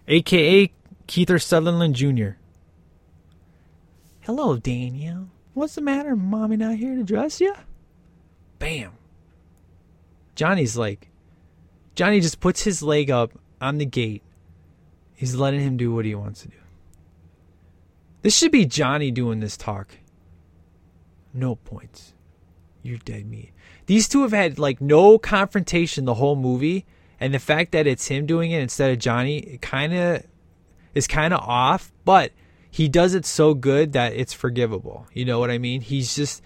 AKA 0.07 0.73
Kiefer 1.09 1.43
Sutherland 1.43 1.97
Jr. 1.97 2.39
Hello, 4.21 4.57
Daniel. 4.59 5.27
What's 5.55 5.75
the 5.75 5.81
matter? 5.81 6.15
Mommy 6.15 6.57
not 6.57 6.77
here 6.77 6.95
to 6.95 7.03
dress 7.03 7.41
you? 7.41 7.53
Bam. 8.61 8.93
Johnny's 10.37 10.77
like, 10.77 11.09
Johnny 11.97 12.21
just 12.21 12.39
puts 12.39 12.63
his 12.63 12.81
leg 12.81 13.11
up 13.11 13.33
on 13.61 13.79
the 13.79 13.87
gate. 13.87 14.23
He's 15.21 15.35
letting 15.35 15.61
him 15.61 15.77
do 15.77 15.93
what 15.93 16.07
he 16.07 16.15
wants 16.15 16.41
to 16.41 16.49
do. 16.49 16.57
This 18.23 18.35
should 18.35 18.53
be 18.53 18.65
Johnny 18.65 19.11
doing 19.11 19.41
this 19.41 19.55
talk. 19.55 19.99
No 21.35 21.57
points. 21.57 22.15
You're 22.83 22.97
dead 22.97 23.27
meat. 23.27 23.53
These 23.85 24.09
two 24.09 24.23
have 24.23 24.33
had 24.33 24.59
like 24.59 24.81
no 24.81 25.19
confrontation 25.19 26.07
the 26.07 26.15
whole 26.15 26.37
movie, 26.37 26.87
and 27.21 27.35
the 27.35 27.39
fact 27.39 27.73
that 27.73 27.87
it's 27.87 28.07
him 28.07 28.25
doing 28.25 28.51
it 28.51 28.63
instead 28.63 28.93
of 28.93 28.99
Johnny 28.99 29.59
kind 29.61 29.93
of 29.93 30.25
is 30.95 31.07
kind 31.07 31.35
of 31.35 31.41
off, 31.41 31.93
but 32.07 32.33
he 32.71 32.89
does 32.89 33.13
it 33.13 33.27
so 33.27 33.53
good 33.53 33.93
that 33.93 34.15
it's 34.15 34.33
forgivable. 34.33 35.07
You 35.13 35.27
know 35.27 35.39
what 35.39 35.51
I 35.51 35.59
mean? 35.59 35.83
He's 35.83 36.17
just 36.17 36.43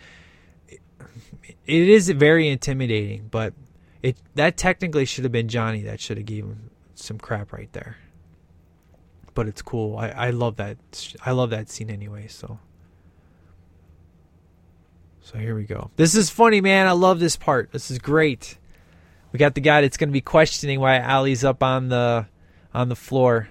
it 0.68 1.88
is 1.88 2.10
very 2.10 2.48
intimidating, 2.48 3.28
but 3.30 3.54
it 4.02 4.16
that 4.34 4.56
technically 4.56 5.04
should 5.04 5.22
have 5.22 5.32
been 5.32 5.46
Johnny 5.46 5.82
that 5.82 6.00
should 6.00 6.16
have 6.16 6.26
given 6.26 6.50
him 6.50 6.70
some 6.96 7.18
crap 7.18 7.52
right 7.52 7.72
there. 7.72 7.98
But 9.34 9.48
it's 9.48 9.62
cool. 9.62 9.96
I, 9.96 10.08
I 10.08 10.30
love 10.30 10.56
that. 10.56 10.78
I 11.24 11.32
love 11.32 11.50
that 11.50 11.68
scene 11.68 11.90
anyway. 11.90 12.28
So. 12.28 12.58
So 15.20 15.38
here 15.38 15.54
we 15.56 15.64
go. 15.64 15.90
This 15.96 16.14
is 16.14 16.28
funny, 16.28 16.60
man. 16.60 16.86
I 16.86 16.92
love 16.92 17.18
this 17.18 17.34
part. 17.34 17.72
This 17.72 17.90
is 17.90 17.98
great. 17.98 18.58
We 19.32 19.38
got 19.38 19.54
the 19.54 19.62
guy 19.62 19.80
that's 19.80 19.96
going 19.96 20.10
to 20.10 20.12
be 20.12 20.20
questioning 20.20 20.80
why 20.80 21.00
Ali's 21.00 21.42
up 21.42 21.62
on 21.62 21.88
the 21.88 22.26
on 22.74 22.88
the 22.88 22.96
floor. 22.96 23.48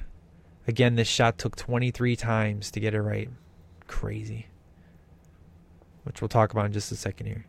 Again, 0.67 0.95
this 0.95 1.07
shot 1.07 1.37
took 1.37 1.55
23 1.55 2.15
times 2.15 2.71
to 2.71 2.79
get 2.79 2.93
it 2.93 3.01
right. 3.01 3.29
Crazy. 3.87 4.47
Which 6.03 6.21
we'll 6.21 6.29
talk 6.29 6.51
about 6.51 6.67
in 6.67 6.73
just 6.73 6.91
a 6.91 6.95
second 6.95 7.27
here. 7.27 7.45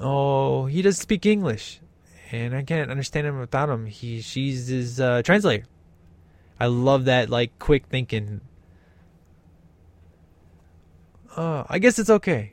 Oh, 0.00 0.66
he 0.66 0.82
doesn't 0.82 1.00
speak 1.00 1.24
English, 1.24 1.80
and 2.32 2.54
I 2.56 2.62
can't 2.64 2.90
understand 2.90 3.26
him 3.26 3.38
without 3.38 3.70
him. 3.70 3.86
He, 3.86 4.20
she's 4.20 4.66
his 4.66 5.00
uh, 5.00 5.22
translator. 5.22 5.64
I 6.62 6.66
love 6.66 7.06
that, 7.06 7.28
like 7.28 7.58
quick 7.58 7.86
thinking. 7.88 8.40
Uh, 11.36 11.64
I 11.68 11.80
guess 11.80 11.98
it's 11.98 12.08
okay. 12.08 12.52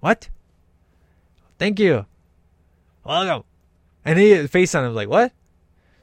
What? 0.00 0.28
Thank 1.58 1.80
you. 1.80 2.04
Welcome. 3.02 3.44
And 4.04 4.18
he 4.18 4.46
face 4.46 4.74
on 4.74 4.84
him 4.84 4.94
like, 4.94 5.08
what? 5.08 5.32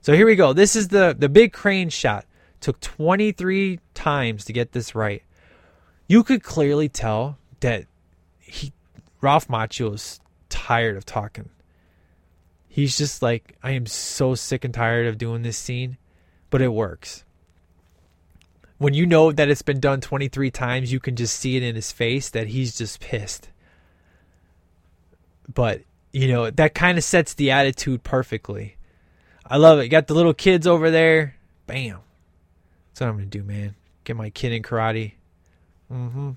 So 0.02 0.14
here 0.14 0.26
we 0.26 0.36
go. 0.36 0.52
This 0.52 0.76
is 0.76 0.88
the 0.88 1.16
the 1.16 1.30
big 1.30 1.54
crane 1.54 1.90
shot. 1.90 2.26
Took 2.60 2.80
23 2.80 3.80
times 3.94 4.46
to 4.46 4.54
get 4.54 4.72
this 4.72 4.96
right. 4.96 5.22
You 6.08 6.24
could 6.24 6.42
clearly 6.42 6.90
tell 6.90 7.38
that 7.60 7.86
he 8.40 8.74
Ralph 9.22 9.46
is 9.80 10.20
tired 10.50 10.98
of 10.98 11.06
talking. 11.06 11.52
He's 12.76 12.98
just 12.98 13.22
like, 13.22 13.56
I 13.64 13.72
am 13.72 13.86
so 13.86 14.36
sick 14.36 14.66
and 14.66 14.74
tired 14.74 15.08
of 15.08 15.18
doing 15.18 15.44
this 15.44 15.58
scene, 15.58 15.96
but 16.50 16.62
it 16.62 16.74
works. 16.74 17.24
When 18.80 18.94
you 18.94 19.06
know 19.06 19.32
that 19.32 19.48
it's 19.48 19.62
been 19.62 19.80
done 19.80 20.02
23 20.02 20.52
times, 20.52 20.92
you 20.92 21.00
can 21.00 21.16
just 21.16 21.40
see 21.40 21.56
it 21.56 21.64
in 21.64 21.76
his 21.76 21.94
face 21.94 22.30
that 22.32 22.48
he's 22.48 22.78
just 22.78 23.00
pissed. 23.00 23.48
But, 25.48 25.84
you 26.12 26.28
know, 26.28 26.50
that 26.50 26.76
kind 26.76 26.98
of 26.98 27.06
sets 27.06 27.34
the 27.34 27.50
attitude 27.50 28.04
perfectly. 28.04 28.76
I 29.46 29.56
love 29.56 29.80
it. 29.80 29.84
You 29.84 29.90
got 29.90 30.08
the 30.08 30.14
little 30.14 30.34
kids 30.34 30.68
over 30.68 30.92
there. 30.92 31.38
Bam. 31.68 32.00
That's 32.90 33.00
what 33.00 33.08
I'm 33.08 33.16
going 33.16 33.30
to 33.30 33.38
do, 33.38 33.46
man. 33.46 33.76
Get 34.04 34.18
my 34.18 34.32
kid 34.32 34.52
in 34.52 34.64
karate. 34.64 35.14
Mm 35.90 36.12
hmm. 36.12 36.32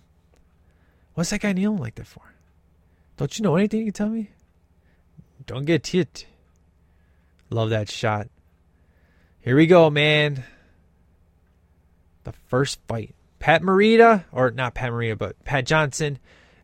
What's 1.15 1.31
that 1.31 1.40
guy 1.40 1.52
kneeling 1.52 1.78
like 1.78 1.97
that 1.97 2.06
for? 2.06 2.32
Don't 3.16 3.36
you 3.36 3.43
know 3.43 3.56
anything 3.56 3.81
you 3.81 3.86
can 3.86 3.93
tell 3.93 4.09
me? 4.09 4.31
Don't 5.48 5.65
get 5.65 5.85
hit. 5.85 6.27
Love 7.51 7.70
that 7.70 7.91
shot. 7.91 8.29
Here 9.41 9.57
we 9.57 9.66
go, 9.66 9.91
man. 9.91 10.45
The 12.25 12.33
first 12.49 12.79
fight. 12.87 13.15
Pat 13.39 13.62
Morita, 13.62 14.25
or 14.33 14.51
not 14.51 14.75
Pat 14.75 14.91
Morita, 14.91 15.16
but 15.16 15.43
Pat 15.45 15.65
Johnson, 15.65 16.19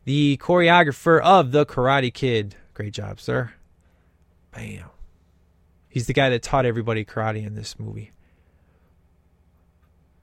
the 0.04 0.36
choreographer 0.38 1.20
of 1.22 1.52
The 1.52 1.64
Karate 1.64 2.12
Kid. 2.12 2.56
Great 2.74 2.92
job, 2.92 3.20
sir. 3.20 3.52
Bam. 4.50 4.90
He's 5.88 6.08
the 6.08 6.12
guy 6.12 6.28
that 6.30 6.42
taught 6.42 6.66
everybody 6.66 7.04
karate 7.04 7.46
in 7.46 7.54
this 7.54 7.78
movie. 7.78 8.10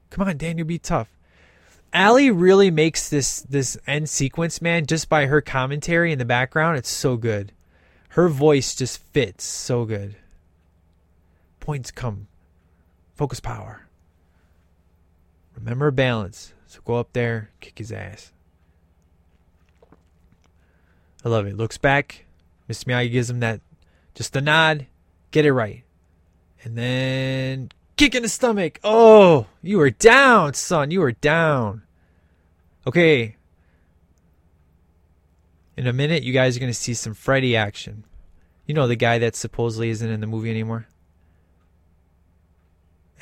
Come 0.10 0.28
on, 0.28 0.38
Daniel, 0.38 0.68
be 0.68 0.78
tough. 0.78 1.08
Ali 1.94 2.30
really 2.30 2.72
makes 2.72 3.10
this 3.10 3.42
this 3.42 3.78
end 3.88 4.10
sequence, 4.10 4.62
man, 4.62 4.86
just 4.86 5.08
by 5.08 5.26
her 5.28 5.42
commentary 5.42 6.12
in 6.12 6.20
the 6.20 6.26
background. 6.26 6.78
It's 6.78 6.90
so 6.90 7.16
good. 7.16 7.54
Her 8.10 8.28
voice 8.28 8.76
just 8.76 9.02
fits 9.14 9.46
so 9.46 9.86
good. 9.86 10.16
Points 11.62 11.92
come. 11.92 12.28
Focus 13.16 13.40
power. 13.40 13.88
Remember 15.56 15.92
balance. 15.92 16.54
So 16.68 16.82
go 16.84 16.96
up 16.96 17.14
there, 17.14 17.52
kick 17.62 17.78
his 17.78 17.92
ass. 17.92 18.34
I 21.24 21.30
love 21.30 21.46
it. 21.46 21.56
Looks 21.56 21.78
back. 21.78 22.26
Mr. 22.68 22.86
Miyagi 22.86 23.12
gives 23.12 23.30
him 23.30 23.42
that 23.42 23.62
just 24.16 24.36
a 24.36 24.42
nod. 24.42 24.88
Get 25.30 25.46
it 25.46 25.54
right. 25.54 25.84
And 26.64 26.78
then 26.78 27.72
kick 27.96 28.16
in 28.16 28.24
the 28.24 28.30
stomach. 28.30 28.80
Oh, 28.84 29.46
you 29.62 29.80
are 29.82 29.92
down, 29.92 30.56
son. 30.56 30.90
You 30.90 31.04
are 31.04 31.12
down. 31.12 31.84
Okay. 32.88 33.36
In 35.78 35.86
a 35.86 35.94
minute, 35.94 36.24
you 36.24 36.34
guys 36.34 36.58
are 36.58 36.60
going 36.60 36.72
to 36.72 36.78
see 36.78 36.96
some 36.96 37.14
Freddy 37.14 37.56
action. 37.56 38.04
You 38.66 38.74
know, 38.74 38.88
the 38.88 38.96
guy 38.96 39.20
that 39.20 39.36
supposedly 39.36 39.90
isn't 39.90 40.10
in 40.10 40.22
the 40.22 40.28
movie 40.28 40.50
anymore. 40.50 40.88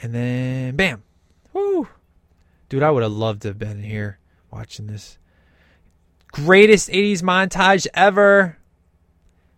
And 0.02 0.14
then, 0.14 0.76
bam. 0.76 1.04
Woo. 1.54 1.88
Dude, 2.70 2.84
I 2.84 2.92
would 2.92 3.04
have 3.04 3.12
loved 3.12 3.42
to 3.44 3.50
have 3.50 3.60
been 3.60 3.84
here 3.84 4.20
watching 4.52 4.88
this. 4.88 5.18
Greatest 6.32 6.90
80s 6.90 7.22
montage 7.22 7.88
ever. 7.94 8.58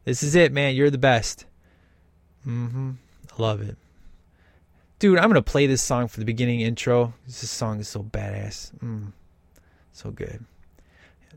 This 0.05 0.23
is 0.23 0.35
it, 0.35 0.51
man. 0.51 0.75
You're 0.75 0.89
the 0.89 0.97
best. 0.97 1.45
Mm 2.47 2.71
hmm. 2.71 2.91
I 3.31 3.41
love 3.41 3.61
it. 3.61 3.77
Dude, 4.99 5.17
I'm 5.17 5.33
to 5.33 5.41
play 5.41 5.65
this 5.65 5.81
song 5.81 6.07
for 6.07 6.19
the 6.19 6.25
beginning 6.25 6.61
intro. 6.61 7.15
This 7.25 7.49
song 7.49 7.79
is 7.79 7.87
so 7.87 8.03
badass. 8.03 8.71
Mm, 8.83 9.13
so 9.93 10.11
good. 10.11 10.45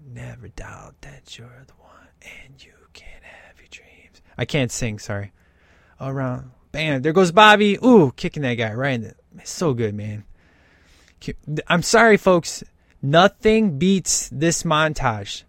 Never 0.06 0.48
doubt 0.48 0.96
that 1.00 1.38
you're 1.38 1.64
the 1.66 1.72
one 1.80 2.08
and 2.20 2.62
you 2.62 2.72
can 2.92 3.22
have 3.22 3.58
your 3.58 3.68
dreams. 3.70 4.20
I 4.36 4.44
can't 4.44 4.70
sing, 4.70 4.98
sorry. 4.98 5.32
Around. 5.98 6.50
Bam. 6.74 7.02
There 7.02 7.12
goes 7.12 7.30
Bobby. 7.30 7.78
Ooh, 7.84 8.12
kicking 8.16 8.42
that 8.42 8.54
guy 8.54 8.74
right 8.74 8.94
in 8.94 9.02
the. 9.02 9.14
So 9.44 9.74
good, 9.74 9.94
man. 9.94 10.24
I'm 11.68 11.82
sorry, 11.82 12.16
folks. 12.16 12.64
Nothing 13.00 13.78
beats 13.78 14.28
this 14.32 14.64
montage. 14.64 15.44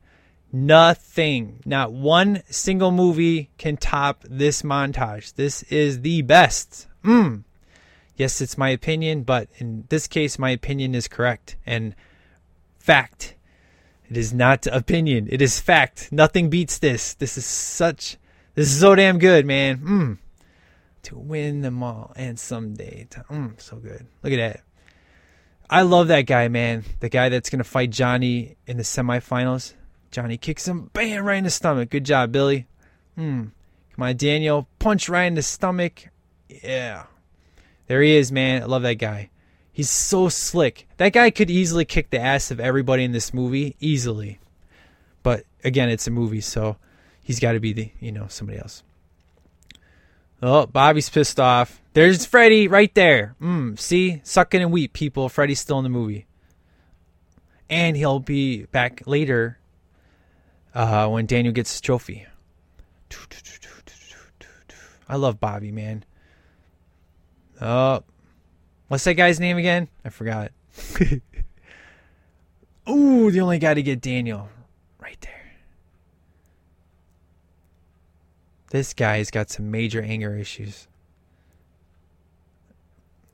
Nothing. 0.53 1.64
Not 1.65 1.91
one 1.91 2.43
single 2.52 2.91
movie 2.91 3.49
can 3.57 3.76
top 3.76 4.23
this 4.30 4.61
montage. 4.61 5.34
This 5.34 5.64
is 5.64 6.02
the 6.02 6.22
best. 6.22 6.88
Mm. 7.03 7.43
Yes, 8.15 8.39
it's 8.39 8.57
my 8.57 8.69
opinion, 8.69 9.23
but 9.23 9.49
in 9.57 9.85
this 9.89 10.06
case, 10.06 10.38
my 10.38 10.52
opinion 10.52 10.93
is 10.93 11.07
correct 11.07 11.56
and 11.65 11.95
fact. 12.77 13.34
It 14.11 14.15
is 14.15 14.31
not 14.31 14.68
opinion. 14.68 15.27
It 15.31 15.41
is 15.41 15.60
fact. 15.60 16.11
Nothing 16.11 16.52
beats 16.52 16.77
this. 16.77 17.15
This 17.15 17.35
is 17.35 17.47
such. 17.47 18.18
This 18.53 18.68
is 18.68 18.80
so 18.80 18.93
damn 18.93 19.18
good, 19.18 19.47
man. 19.47 19.77
Mm. 19.80 20.18
To 21.06 21.18
win 21.18 21.61
them 21.61 21.84
all 21.84 22.14
and 22.15 22.40
someday. 22.40 23.07
To, 23.11 23.19
mm, 23.30 23.61
so 23.61 23.77
good. 23.77 24.07
Look 24.23 24.34
at 24.34 24.38
that. 24.38 24.64
I 25.69 25.82
love 25.82 26.07
that 26.10 26.23
guy, 26.23 26.48
man. 26.48 26.84
The 26.99 27.10
guy 27.10 27.30
that's 27.30 27.49
gonna 27.49 27.64
fight 27.64 27.91
Johnny 27.91 28.57
in 28.68 28.77
the 28.77 28.84
semifinals. 28.84 29.73
Johnny 30.11 30.38
kicks 30.38 30.68
him, 30.68 30.90
bam, 30.94 31.26
right 31.26 31.36
in 31.36 31.44
the 31.44 31.49
stomach. 31.49 31.90
Good 31.90 32.06
job, 32.06 32.32
Billy. 32.32 32.68
Hmm. 33.15 33.45
Come 33.95 34.03
on, 34.03 34.18
Daniel. 34.18 34.68
Punch 34.80 35.10
right 35.10 35.26
in 35.26 35.36
the 35.36 35.41
stomach. 35.41 36.10
Yeah. 36.49 37.06
There 37.88 38.02
he 38.02 38.15
is, 38.15 38.32
man. 38.32 38.64
I 38.64 38.65
love 38.65 38.82
that 38.84 38.95
guy. 38.95 39.30
He's 39.72 39.90
so 39.90 40.30
slick. 40.30 40.88
That 40.98 41.14
guy 41.14 41.30
could 41.32 41.49
easily 41.49 41.86
kick 41.86 42.10
the 42.10 42.19
ass 42.19 42.49
of 42.49 42.60
everybody 42.60 43.03
in 43.03 43.11
this 43.11 43.34
movie, 43.34 43.76
easily. 43.80 44.40
But 45.22 45.44
again, 45.64 45.90
it's 45.90 46.07
a 46.07 46.11
movie, 46.11 46.41
so 46.41 46.77
he's 47.22 47.40
got 47.40 47.53
to 47.53 47.60
be 47.60 47.73
the, 47.73 47.91
you 47.99 48.11
know, 48.11 48.27
somebody 48.30 48.60
else. 48.60 48.84
Oh, 50.41 50.66
Bobby's 50.66 51.10
pissed 51.10 51.40
off. 51.40 51.82
There's 51.94 52.26
Freddy 52.26 52.68
right 52.68 52.94
there. 52.94 53.36
Mm, 53.41 53.80
see? 53.80 54.22
Sucking 54.24 54.62
and 54.62 54.72
weep, 54.72 54.94
people. 54.94 55.30
Freddy's 55.30 55.60
still 55.60 55.78
in 55.78 55.84
the 55.84 55.90
movie. 55.90 56.28
And 57.70 57.95
he'll 57.98 58.20
be 58.20 58.66
back 58.66 59.07
later 59.07 59.57
uh, 60.74 61.07
when 61.07 61.26
Daniel 61.26 61.53
gets 61.53 61.72
his 61.72 61.82
trophy. 61.82 62.28
I 65.07 65.16
love 65.16 65.40
Bobby, 65.40 65.72
man. 65.72 66.03
Oh, 67.62 68.03
what's 68.88 69.03
that 69.06 69.14
guy's 69.14 69.40
name 69.40 69.57
again? 69.57 69.88
I 70.03 70.10
forgot. 70.10 70.52
Ooh, 72.90 73.32
the 73.32 73.40
only 73.40 73.60
guy 73.60 73.74
to 73.74 73.82
get 73.82 74.02
Daniel. 74.02 74.49
Right 74.99 75.20
there. 75.22 75.45
This 78.76 78.93
guy's 78.93 79.31
got 79.31 79.49
some 79.49 79.72
major 79.72 80.02
anger 80.02 80.35
issues. 80.35 80.89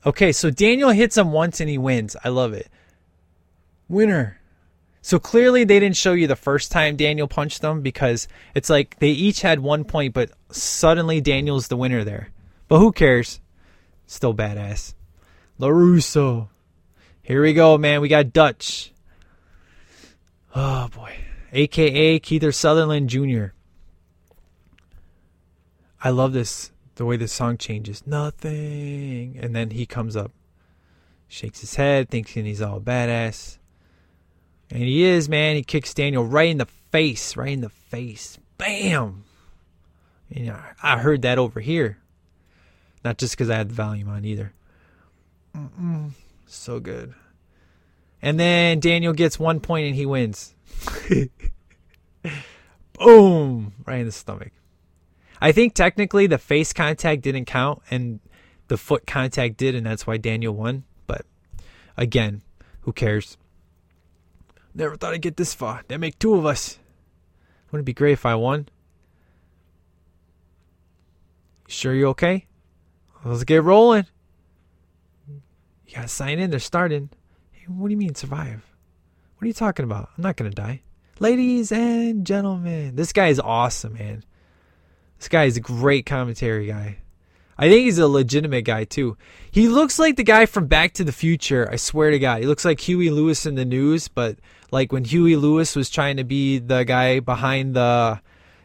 Okay, 0.05 0.31
so 0.31 0.51
Daniel 0.51 0.91
hits 0.91 1.18
him 1.18 1.31
once 1.31 1.59
and 1.59 1.68
he 1.68 1.80
wins. 1.80 2.15
I 2.23 2.30
love 2.30 2.53
it. 2.53 2.69
Winner. 3.89 4.39
So 5.01 5.18
clearly 5.18 5.63
they 5.63 5.80
didn't 5.80 5.97
show 5.97 6.13
you 6.13 6.27
the 6.27 6.35
first 6.35 6.72
time 6.72 6.95
Daniel 6.95 7.27
punched 7.27 7.63
them 7.63 7.81
because 7.81 8.27
it's 8.53 8.69
like 8.69 8.99
they 8.99 9.09
each 9.09 9.41
had 9.41 9.61
one 9.61 9.84
point, 9.84 10.13
but 10.13 10.30
suddenly 10.51 11.22
Daniel's 11.22 11.69
the 11.69 11.76
winner 11.76 12.03
there. 12.03 12.30
But 12.68 12.77
who 12.77 12.91
cares? 12.91 13.41
Still 14.05 14.35
badass. 14.35 14.93
LaRusso. 15.59 16.49
Here 17.23 17.41
we 17.41 17.53
go, 17.53 17.80
man. 17.80 18.01
We 18.01 18.09
got 18.09 18.31
Dutch. 18.31 18.93
Oh 20.53 20.88
boy. 20.89 21.15
AKA 21.51 22.19
Kiefer 22.19 22.53
Sutherland 22.53 23.09
Jr. 23.09 23.55
I 26.03 26.10
love 26.10 26.34
this 26.34 26.72
the 26.95 27.06
way 27.06 27.18
the 27.18 27.28
song 27.28 27.57
changes. 27.57 28.06
Nothing. 28.06 29.38
And 29.40 29.56
then 29.56 29.72
he 29.72 29.86
comes 29.86 30.15
up, 30.15 30.32
shakes 31.28 31.61
his 31.61 31.76
head, 31.76 32.10
thinking 32.10 32.45
he's 32.45 32.61
all 32.61 32.80
badass. 32.80 33.57
And 34.69 34.84
he 34.84 35.03
is, 35.03 35.28
man. 35.28 35.56
He 35.56 35.64
kicks 35.64 35.94
Daniel 35.94 36.26
right 36.26 36.49
in 36.49 36.57
the 36.57 36.68
face, 36.91 37.36
right 37.36 37.52
in 37.52 37.61
the 37.61 37.69
face. 37.69 38.40
Bam! 38.57 39.26
And 40.34 40.56
I 40.82 40.98
heard 40.98 41.23
that 41.23 41.38
over 41.38 41.60
here. 41.60 41.98
Not 43.03 43.18
just 43.18 43.34
because 43.34 43.49
I 43.49 43.57
had 43.57 43.69
the 43.69 43.73
volume 43.73 44.10
on 44.10 44.23
either. 44.23 44.53
Mm-mm. 45.56 46.11
So 46.48 46.80
good. 46.80 47.14
And 48.22 48.40
then 48.40 48.80
Daniel 48.80 49.14
gets 49.14 49.40
one 49.40 49.60
point 49.60 49.88
and 49.88 49.95
he 49.95 50.06
wins. 50.06 50.53
Boom! 52.94 53.73
Right 53.86 53.99
in 53.99 54.06
the 54.06 54.11
stomach. 54.11 54.52
I 55.41 55.51
think 55.51 55.73
technically 55.73 56.27
the 56.27 56.38
face 56.38 56.72
contact 56.72 57.23
didn't 57.23 57.45
count 57.45 57.81
and 57.89 58.19
the 58.68 58.77
foot 58.77 59.07
contact 59.07 59.57
did, 59.57 59.73
and 59.73 59.85
that's 59.85 60.05
why 60.05 60.18
Daniel 60.18 60.53
won. 60.53 60.84
But 61.07 61.26
again, 61.97 62.43
who 62.81 62.93
cares? 62.93 63.38
Never 64.73 64.95
thought 64.95 65.13
I'd 65.13 65.22
get 65.22 65.38
this 65.38 65.53
far. 65.53 65.81
They 65.88 65.97
make 65.97 66.19
two 66.19 66.35
of 66.35 66.45
us. 66.45 66.77
Wouldn't 67.72 67.85
it 67.85 67.85
be 67.85 67.93
great 67.93 68.13
if 68.13 68.26
I 68.26 68.35
won? 68.35 68.69
Sure 71.68 71.93
you 71.93 72.07
okay? 72.09 72.45
Let's 73.26 73.43
get 73.43 73.63
rolling. 73.63 74.05
You 75.27 75.95
gotta 75.95 76.07
sign 76.07 76.39
in. 76.39 76.51
They're 76.51 76.59
starting. 76.59 77.09
Hey, 77.51 77.65
what 77.68 77.88
do 77.88 77.91
you 77.91 77.97
mean 77.97 78.15
survive? 78.15 78.63
What 79.38 79.45
are 79.45 79.47
you 79.47 79.53
talking 79.53 79.85
about? 79.85 80.09
I'm 80.15 80.23
not 80.23 80.38
gonna 80.38 80.51
die. 80.51 80.81
Ladies 81.19 81.72
and 81.72 82.26
gentlemen, 82.26 82.95
this 82.95 83.11
guy 83.11 83.27
is 83.27 83.39
awesome, 83.39 83.93
man. 83.93 84.23
This 85.22 85.27
guy 85.27 85.43
is 85.43 85.56
a 85.56 85.61
great 85.61 86.07
commentary 86.07 86.65
guy. 86.65 86.98
I 87.56 87.69
think 87.69 87.84
he's 87.84 87.99
a 87.99 88.07
legitimate 88.07 88.64
guy 88.64 88.85
too. 88.85 89.18
He 89.52 89.68
looks 89.68 89.99
like 89.99 90.15
the 90.15 90.23
guy 90.23 90.48
from 90.48 90.65
Back 90.65 90.93
to 90.93 91.03
the 91.03 91.11
Future. 91.11 91.69
I 91.72 91.76
swear 91.76 92.10
to 92.10 92.18
God, 92.18 92.39
he 92.39 92.48
looks 92.48 92.65
like 92.65 92.80
Huey 92.80 93.11
Lewis 93.11 93.45
and 93.45 93.56
the 93.56 93.64
News, 93.64 94.07
but 94.07 94.39
like 94.72 94.91
when 94.91 95.06
Huey 95.06 95.35
Lewis 95.35 95.76
was 95.76 95.91
trying 95.91 96.18
to 96.18 96.23
be 96.23 96.57
the 96.57 96.84
guy 96.85 97.19
behind 97.19 97.76
the, 97.76 98.19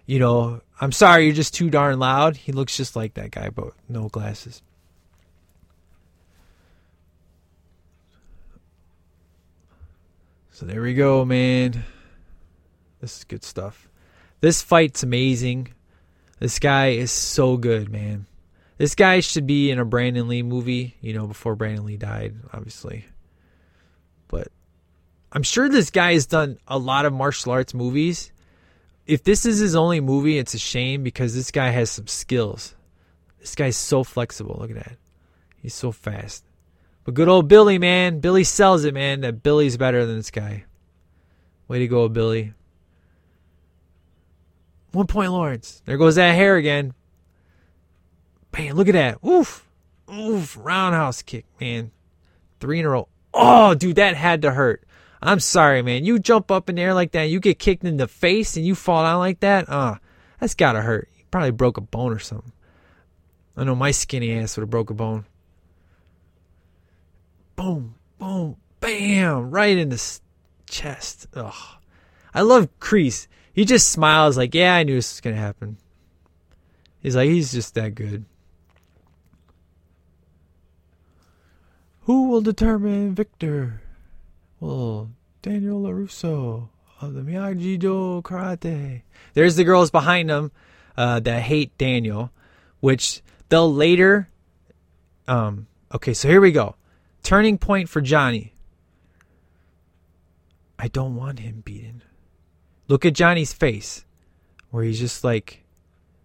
you 0.06 0.18
know, 0.18 0.62
I'm 0.80 0.92
sorry, 0.92 1.26
you're 1.26 1.34
just 1.34 1.52
too 1.52 1.68
darn 1.68 1.98
loud. 1.98 2.38
He 2.38 2.52
looks 2.52 2.74
just 2.74 2.96
like 2.96 3.12
that 3.14 3.32
guy, 3.32 3.50
but 3.50 3.74
no 3.86 4.08
glasses. 4.08 4.62
So 10.52 10.64
there 10.64 10.80
we 10.80 10.94
go, 10.94 11.22
man. 11.26 11.84
This 13.02 13.18
is 13.18 13.24
good 13.24 13.44
stuff. 13.44 13.90
This 14.40 14.62
fight's 14.62 15.02
amazing. 15.02 15.74
This 16.38 16.58
guy 16.58 16.88
is 16.88 17.10
so 17.10 17.56
good, 17.56 17.90
man. 17.90 18.26
This 18.78 18.94
guy 18.94 19.20
should 19.20 19.46
be 19.46 19.70
in 19.70 19.78
a 19.78 19.84
Brandon 19.84 20.28
Lee 20.28 20.42
movie, 20.42 20.96
you 21.00 21.14
know, 21.14 21.26
before 21.26 21.56
Brandon 21.56 21.86
Lee 21.86 21.96
died, 21.96 22.34
obviously. 22.52 23.06
But 24.28 24.48
I'm 25.32 25.42
sure 25.42 25.68
this 25.68 25.90
guy 25.90 26.12
has 26.12 26.26
done 26.26 26.58
a 26.68 26.78
lot 26.78 27.06
of 27.06 27.12
martial 27.12 27.52
arts 27.52 27.72
movies. 27.72 28.32
If 29.06 29.24
this 29.24 29.46
is 29.46 29.58
his 29.58 29.74
only 29.74 30.00
movie, 30.00 30.36
it's 30.36 30.52
a 30.52 30.58
shame 30.58 31.02
because 31.02 31.34
this 31.34 31.50
guy 31.50 31.70
has 31.70 31.90
some 31.90 32.06
skills. 32.06 32.74
This 33.40 33.54
guy's 33.54 33.76
so 33.76 34.04
flexible. 34.04 34.56
Look 34.60 34.70
at 34.70 34.76
that. 34.76 34.96
He's 35.62 35.74
so 35.74 35.90
fast. 35.90 36.44
But 37.04 37.14
good 37.14 37.28
old 37.28 37.48
Billy, 37.48 37.78
man. 37.78 38.20
Billy 38.20 38.44
sells 38.44 38.84
it, 38.84 38.92
man. 38.92 39.20
That 39.20 39.42
Billy's 39.42 39.76
better 39.76 40.04
than 40.04 40.16
this 40.16 40.32
guy. 40.32 40.64
Way 41.68 41.78
to 41.78 41.88
go, 41.88 42.08
Billy. 42.08 42.52
One 44.96 45.06
point 45.06 45.30
Lawrence. 45.30 45.82
There 45.84 45.98
goes 45.98 46.14
that 46.14 46.34
hair 46.34 46.56
again. 46.56 46.94
Man, 48.56 48.76
look 48.76 48.88
at 48.88 48.94
that. 48.94 49.18
Oof. 49.22 49.68
Oof. 50.10 50.56
Roundhouse 50.58 51.20
kick, 51.20 51.44
man. 51.60 51.90
Three 52.60 52.80
in 52.80 52.86
a 52.86 52.88
row. 52.88 53.06
Oh, 53.34 53.74
dude, 53.74 53.96
that 53.96 54.16
had 54.16 54.40
to 54.40 54.52
hurt. 54.52 54.84
I'm 55.20 55.38
sorry, 55.38 55.82
man. 55.82 56.06
You 56.06 56.18
jump 56.18 56.50
up 56.50 56.70
in 56.70 56.76
the 56.76 56.82
air 56.82 56.94
like 56.94 57.12
that, 57.12 57.24
you 57.24 57.40
get 57.40 57.58
kicked 57.58 57.84
in 57.84 57.98
the 57.98 58.08
face, 58.08 58.56
and 58.56 58.64
you 58.64 58.74
fall 58.74 59.02
down 59.04 59.18
like 59.18 59.40
that. 59.40 59.68
Uh, 59.68 59.96
that's 60.40 60.54
gotta 60.54 60.80
hurt. 60.80 61.10
You 61.14 61.24
probably 61.30 61.50
broke 61.50 61.76
a 61.76 61.82
bone 61.82 62.14
or 62.14 62.18
something. 62.18 62.52
I 63.54 63.64
know 63.64 63.74
my 63.74 63.90
skinny 63.90 64.32
ass 64.32 64.56
would 64.56 64.62
have 64.62 64.70
broke 64.70 64.88
a 64.88 64.94
bone. 64.94 65.26
Boom, 67.54 67.96
boom, 68.18 68.56
bam, 68.80 69.50
right 69.50 69.76
in 69.76 69.90
the 69.90 70.18
chest. 70.70 71.26
Ugh. 71.34 71.52
I 72.32 72.40
love 72.40 72.70
Kreese. 72.80 73.26
He 73.56 73.64
just 73.64 73.88
smiles 73.88 74.36
like, 74.36 74.54
yeah, 74.54 74.74
I 74.74 74.82
knew 74.82 74.96
this 74.96 75.14
was 75.14 75.22
gonna 75.22 75.36
happen. 75.36 75.78
He's 77.00 77.16
like, 77.16 77.30
he's 77.30 77.52
just 77.52 77.74
that 77.74 77.94
good. 77.94 78.26
Who 82.02 82.28
will 82.28 82.42
determine 82.42 83.14
victor? 83.14 83.80
Well, 84.60 85.08
Daniel 85.40 85.80
LaRusso 85.80 86.68
of 87.00 87.14
the 87.14 87.22
Miyagi 87.22 87.78
Do 87.78 88.20
Karate. 88.22 89.00
There's 89.32 89.56
the 89.56 89.64
girls 89.64 89.90
behind 89.90 90.30
him 90.30 90.52
uh, 90.94 91.20
that 91.20 91.40
hate 91.40 91.76
Daniel, 91.78 92.30
which 92.80 93.22
they'll 93.48 93.72
later. 93.72 94.28
Um, 95.26 95.66
okay, 95.94 96.12
so 96.12 96.28
here 96.28 96.42
we 96.42 96.52
go. 96.52 96.76
Turning 97.22 97.56
point 97.56 97.88
for 97.88 98.02
Johnny. 98.02 98.52
I 100.78 100.88
don't 100.88 101.16
want 101.16 101.38
him 101.38 101.62
beaten. 101.64 102.02
Look 102.88 103.04
at 103.04 103.14
Johnny's 103.14 103.52
face, 103.52 104.04
where 104.70 104.84
he's 104.84 105.00
just 105.00 105.24
like, 105.24 105.64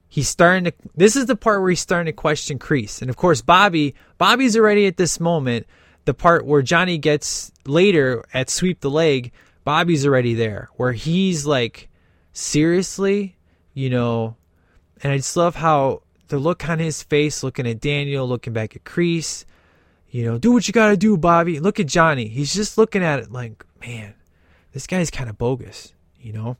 he's 0.08 0.30
starting 0.30 0.66
to. 0.66 0.74
This 0.96 1.16
is 1.16 1.26
the 1.26 1.36
part 1.36 1.62
where 1.62 1.72
he's 1.72 1.80
starting 1.80 2.12
to 2.12 2.16
question 2.16 2.60
Kreese, 2.60 3.02
and 3.02 3.10
of 3.10 3.18
course 3.18 3.42
Bobby. 3.42 3.96
Bobby's 4.18 4.56
already 4.56 4.86
at 4.86 4.98
this 4.98 5.20
moment. 5.20 5.66
The 6.06 6.14
part 6.14 6.46
where 6.46 6.62
Johnny 6.62 6.98
gets 6.98 7.52
later 7.66 8.26
at 8.34 8.50
sweep 8.50 8.82
the 8.82 8.90
leg, 8.90 9.32
Bobby's 9.64 10.06
already 10.06 10.34
there, 10.34 10.70
where 10.76 10.94
he's 10.94 11.46
like, 11.46 11.90
seriously, 12.34 13.38
you 13.74 13.90
know. 13.90 14.36
And 15.04 15.12
I 15.14 15.18
just 15.18 15.38
love 15.38 15.56
how 15.56 16.04
the 16.28 16.38
look 16.38 16.68
on 16.70 16.78
his 16.78 17.02
face, 17.02 17.44
looking 17.44 17.68
at 17.68 17.80
Daniel, 17.80 18.28
looking 18.28 18.54
back 18.54 18.76
at 18.76 18.84
Kreese. 18.84 19.46
You 20.10 20.26
know, 20.26 20.38
do 20.38 20.52
what 20.52 20.68
you 20.68 20.74
gotta 20.74 20.98
do, 20.98 21.18
Bobby. 21.18 21.60
Look 21.60 21.80
at 21.80 21.88
Johnny. 21.88 22.28
He's 22.28 22.54
just 22.54 22.78
looking 22.78 23.04
at 23.04 23.20
it 23.20 23.32
like, 23.32 23.64
man, 23.80 24.14
this 24.74 24.86
guy's 24.86 25.10
kind 25.10 25.30
of 25.30 25.38
bogus 25.38 25.94
you 26.22 26.34
know. 26.34 26.58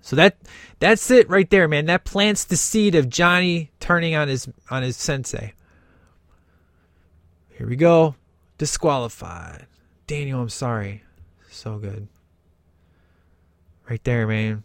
So 0.00 0.16
that 0.16 0.36
that's 0.78 1.10
it 1.10 1.28
right 1.28 1.48
there, 1.50 1.68
man. 1.68 1.86
That 1.86 2.04
plants 2.04 2.44
the 2.44 2.56
seed 2.56 2.94
of 2.94 3.08
Johnny 3.08 3.70
turning 3.80 4.14
on 4.14 4.28
his 4.28 4.48
on 4.70 4.82
his 4.82 4.96
sensei. 4.96 5.52
Here 7.50 7.68
we 7.68 7.76
go. 7.76 8.14
Disqualified. 8.56 9.66
Daniel, 10.06 10.40
I'm 10.40 10.48
sorry. 10.48 11.02
So 11.50 11.78
good. 11.78 12.08
Right 13.90 14.02
there, 14.04 14.26
man. 14.26 14.62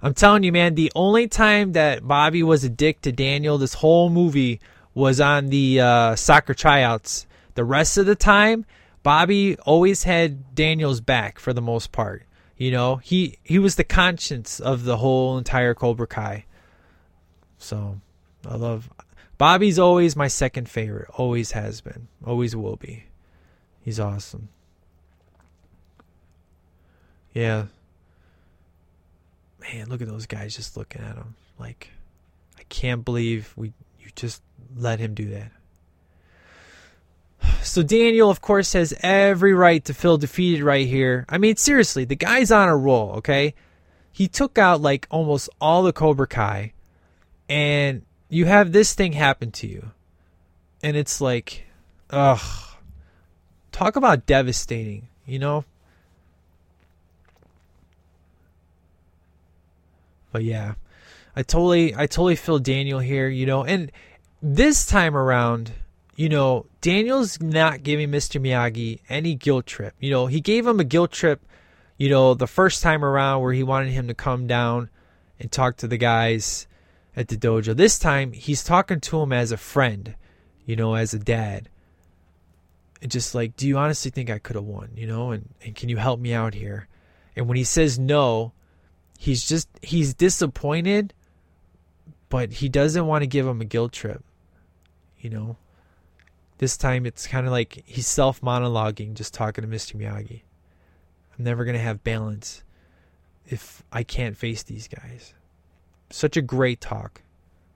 I'm 0.00 0.14
telling 0.14 0.44
you, 0.44 0.52
man, 0.52 0.74
the 0.76 0.92
only 0.94 1.26
time 1.26 1.72
that 1.72 2.06
Bobby 2.06 2.42
was 2.42 2.62
a 2.62 2.68
dick 2.68 3.02
to 3.02 3.12
Daniel 3.12 3.58
this 3.58 3.74
whole 3.74 4.10
movie 4.10 4.60
was 4.94 5.20
on 5.20 5.48
the 5.48 5.80
uh, 5.80 6.16
soccer 6.16 6.54
tryouts. 6.54 7.26
The 7.54 7.64
rest 7.64 7.98
of 7.98 8.06
the 8.06 8.14
time, 8.14 8.64
Bobby 9.02 9.56
always 9.58 10.04
had 10.04 10.54
Daniel's 10.54 11.00
back 11.00 11.38
for 11.38 11.52
the 11.52 11.60
most 11.60 11.92
part. 11.92 12.24
You 12.58 12.72
know, 12.72 12.96
he 12.96 13.38
he 13.44 13.60
was 13.60 13.76
the 13.76 13.84
conscience 13.84 14.58
of 14.58 14.82
the 14.84 14.96
whole 14.96 15.38
entire 15.38 15.74
Cobra 15.74 16.08
Kai. 16.08 16.44
So, 17.56 18.00
I 18.46 18.56
love 18.56 18.90
Bobby's 19.38 19.78
always 19.78 20.16
my 20.16 20.26
second 20.26 20.68
favorite. 20.68 21.08
Always 21.14 21.52
has 21.52 21.80
been. 21.80 22.08
Always 22.26 22.56
will 22.56 22.76
be. 22.76 23.04
He's 23.80 24.00
awesome. 24.00 24.48
Yeah. 27.32 27.66
Man, 29.60 29.88
look 29.88 30.02
at 30.02 30.08
those 30.08 30.26
guys 30.26 30.56
just 30.56 30.76
looking 30.76 31.02
at 31.02 31.14
him. 31.14 31.36
Like 31.60 31.90
I 32.58 32.64
can't 32.68 33.04
believe 33.04 33.52
we 33.56 33.72
you 34.00 34.10
just 34.16 34.42
let 34.76 34.98
him 34.98 35.14
do 35.14 35.30
that. 35.30 35.52
So 37.62 37.82
Daniel, 37.82 38.30
of 38.30 38.40
course, 38.40 38.72
has 38.72 38.94
every 39.00 39.52
right 39.52 39.84
to 39.84 39.94
feel 39.94 40.18
defeated 40.18 40.62
right 40.62 40.86
here. 40.86 41.24
I 41.28 41.38
mean, 41.38 41.56
seriously, 41.56 42.04
the 42.04 42.16
guy's 42.16 42.50
on 42.50 42.68
a 42.68 42.76
roll, 42.76 43.12
okay? 43.16 43.54
He 44.12 44.28
took 44.28 44.58
out 44.58 44.80
like 44.80 45.06
almost 45.10 45.48
all 45.60 45.82
the 45.82 45.92
Cobra 45.92 46.26
Kai, 46.26 46.72
and 47.48 48.02
you 48.28 48.46
have 48.46 48.72
this 48.72 48.94
thing 48.94 49.12
happen 49.12 49.50
to 49.52 49.66
you. 49.66 49.90
And 50.82 50.96
it's 50.96 51.20
like, 51.20 51.66
ugh. 52.10 52.40
Talk 53.72 53.96
about 53.96 54.26
devastating, 54.26 55.08
you 55.24 55.38
know? 55.38 55.64
But 60.32 60.42
yeah, 60.42 60.74
I 61.36 61.42
totally, 61.42 61.94
I 61.94 62.06
totally 62.06 62.36
feel 62.36 62.58
Daniel 62.58 62.98
here, 62.98 63.28
you 63.28 63.46
know, 63.46 63.64
and 63.64 63.92
this 64.42 64.84
time 64.84 65.16
around, 65.16 65.72
you 66.18 66.28
know, 66.28 66.66
Daniel's 66.80 67.40
not 67.40 67.84
giving 67.84 68.10
Mr. 68.10 68.42
Miyagi 68.42 68.98
any 69.08 69.36
guilt 69.36 69.66
trip. 69.66 69.94
You 70.00 70.10
know, 70.10 70.26
he 70.26 70.40
gave 70.40 70.66
him 70.66 70.80
a 70.80 70.84
guilt 70.84 71.12
trip, 71.12 71.46
you 71.96 72.10
know, 72.10 72.34
the 72.34 72.48
first 72.48 72.82
time 72.82 73.04
around 73.04 73.40
where 73.40 73.52
he 73.52 73.62
wanted 73.62 73.92
him 73.92 74.08
to 74.08 74.14
come 74.14 74.48
down 74.48 74.90
and 75.38 75.50
talk 75.50 75.76
to 75.76 75.86
the 75.86 75.96
guys 75.96 76.66
at 77.14 77.28
the 77.28 77.36
dojo. 77.36 77.76
This 77.76 78.00
time, 78.00 78.32
he's 78.32 78.64
talking 78.64 78.98
to 78.98 79.20
him 79.20 79.32
as 79.32 79.52
a 79.52 79.56
friend, 79.56 80.16
you 80.66 80.74
know, 80.74 80.96
as 80.96 81.14
a 81.14 81.20
dad. 81.20 81.68
And 83.00 83.12
just 83.12 83.32
like, 83.32 83.54
do 83.54 83.68
you 83.68 83.78
honestly 83.78 84.10
think 84.10 84.28
I 84.28 84.40
could 84.40 84.56
have 84.56 84.64
won, 84.64 84.90
you 84.96 85.06
know, 85.06 85.30
and, 85.30 85.48
and 85.64 85.76
can 85.76 85.88
you 85.88 85.98
help 85.98 86.18
me 86.18 86.34
out 86.34 86.52
here? 86.52 86.88
And 87.36 87.46
when 87.46 87.56
he 87.56 87.62
says 87.62 87.96
no, 87.96 88.50
he's 89.16 89.46
just, 89.46 89.68
he's 89.82 90.14
disappointed, 90.14 91.14
but 92.28 92.54
he 92.54 92.68
doesn't 92.68 93.06
want 93.06 93.22
to 93.22 93.28
give 93.28 93.46
him 93.46 93.60
a 93.60 93.64
guilt 93.64 93.92
trip, 93.92 94.24
you 95.20 95.30
know? 95.30 95.56
This 96.58 96.76
time 96.76 97.06
it's 97.06 97.26
kind 97.26 97.46
of 97.46 97.52
like 97.52 97.82
he's 97.86 98.06
self 98.06 98.40
monologuing, 98.40 99.14
just 99.14 99.32
talking 99.32 99.62
to 99.62 99.68
Mr. 99.68 99.94
Miyagi. 99.94 100.42
I'm 101.36 101.44
never 101.44 101.64
going 101.64 101.76
to 101.76 101.82
have 101.82 102.04
balance 102.04 102.64
if 103.46 103.82
I 103.92 104.02
can't 104.02 104.36
face 104.36 104.62
these 104.64 104.88
guys. 104.88 105.34
Such 106.10 106.36
a 106.36 106.42
great 106.42 106.80
talk. 106.80 107.22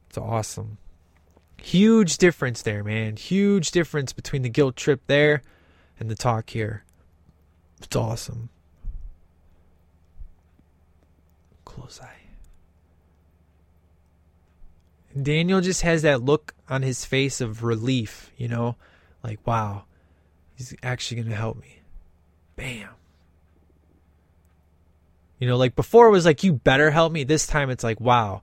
It's 0.08 0.18
awesome. 0.18 0.78
Huge 1.58 2.18
difference 2.18 2.62
there, 2.62 2.82
man. 2.82 3.16
Huge 3.16 3.70
difference 3.70 4.12
between 4.12 4.42
the 4.42 4.48
guilt 4.48 4.74
trip 4.74 5.00
there 5.06 5.42
and 5.98 6.10
the 6.10 6.16
talk 6.16 6.50
here. 6.50 6.84
It's 7.80 7.94
awesome. 7.94 8.48
Close 11.64 12.00
eye. 12.02 12.21
Daniel 15.20 15.60
just 15.60 15.82
has 15.82 16.02
that 16.02 16.22
look 16.22 16.54
on 16.68 16.82
his 16.82 17.04
face 17.04 17.40
of 17.40 17.62
relief, 17.62 18.30
you 18.36 18.48
know, 18.48 18.76
like, 19.22 19.46
wow, 19.46 19.84
he's 20.54 20.74
actually 20.82 21.16
going 21.18 21.30
to 21.30 21.36
help 21.36 21.60
me. 21.60 21.80
Bam. 22.56 22.88
You 25.38 25.48
know, 25.48 25.56
like 25.56 25.74
before 25.74 26.06
it 26.06 26.12
was 26.12 26.24
like, 26.24 26.44
you 26.44 26.52
better 26.52 26.90
help 26.90 27.12
me. 27.12 27.24
This 27.24 27.46
time 27.46 27.68
it's 27.68 27.84
like, 27.84 28.00
wow, 28.00 28.42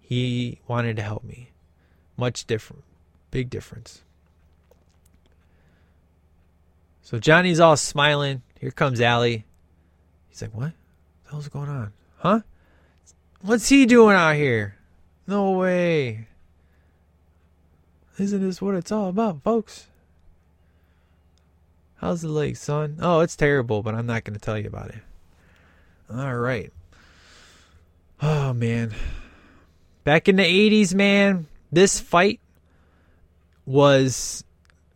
he 0.00 0.60
wanted 0.66 0.96
to 0.96 1.02
help 1.02 1.24
me. 1.24 1.52
Much 2.16 2.44
different. 2.44 2.84
Big 3.30 3.50
difference. 3.50 4.02
So 7.02 7.18
Johnny's 7.18 7.60
all 7.60 7.76
smiling. 7.76 8.42
Here 8.58 8.70
comes 8.70 9.00
Ali. 9.00 9.44
He's 10.28 10.42
like, 10.42 10.54
what? 10.54 10.62
What 10.62 10.72
the 11.24 11.30
hell's 11.30 11.48
going 11.48 11.68
on? 11.68 11.92
Huh? 12.16 12.40
What's 13.40 13.68
he 13.68 13.86
doing 13.86 14.16
out 14.16 14.34
here? 14.34 14.76
No 15.26 15.52
way. 15.52 16.28
Isn't 18.18 18.42
this 18.42 18.62
what 18.62 18.74
it's 18.74 18.92
all 18.92 19.08
about, 19.08 19.42
folks? 19.42 19.88
How's 21.96 22.22
the 22.22 22.28
lake, 22.28 22.56
son? 22.56 22.98
Oh, 23.00 23.20
it's 23.20 23.34
terrible, 23.34 23.82
but 23.82 23.94
I'm 23.94 24.06
not 24.06 24.24
going 24.24 24.34
to 24.34 24.40
tell 24.40 24.58
you 24.58 24.68
about 24.68 24.90
it. 24.90 25.00
All 26.12 26.36
right. 26.36 26.72
Oh, 28.20 28.52
man. 28.52 28.94
Back 30.04 30.28
in 30.28 30.36
the 30.36 30.42
80s, 30.44 30.94
man, 30.94 31.46
this 31.72 31.98
fight 31.98 32.40
was, 33.64 34.44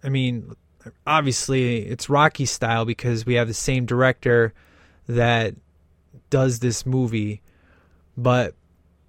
I 0.05 0.11
mean, 0.11 0.53
obviously 1.07 1.79
it's 1.87 2.11
Rocky 2.11 2.45
style 2.45 2.85
because 2.85 3.25
we 3.25 3.35
have 3.35 3.49
the 3.49 3.55
same 3.55 3.87
director 3.87 4.53
that 5.09 5.55
does 6.29 6.59
this 6.59 6.85
movie. 6.85 7.41
But 8.17 8.55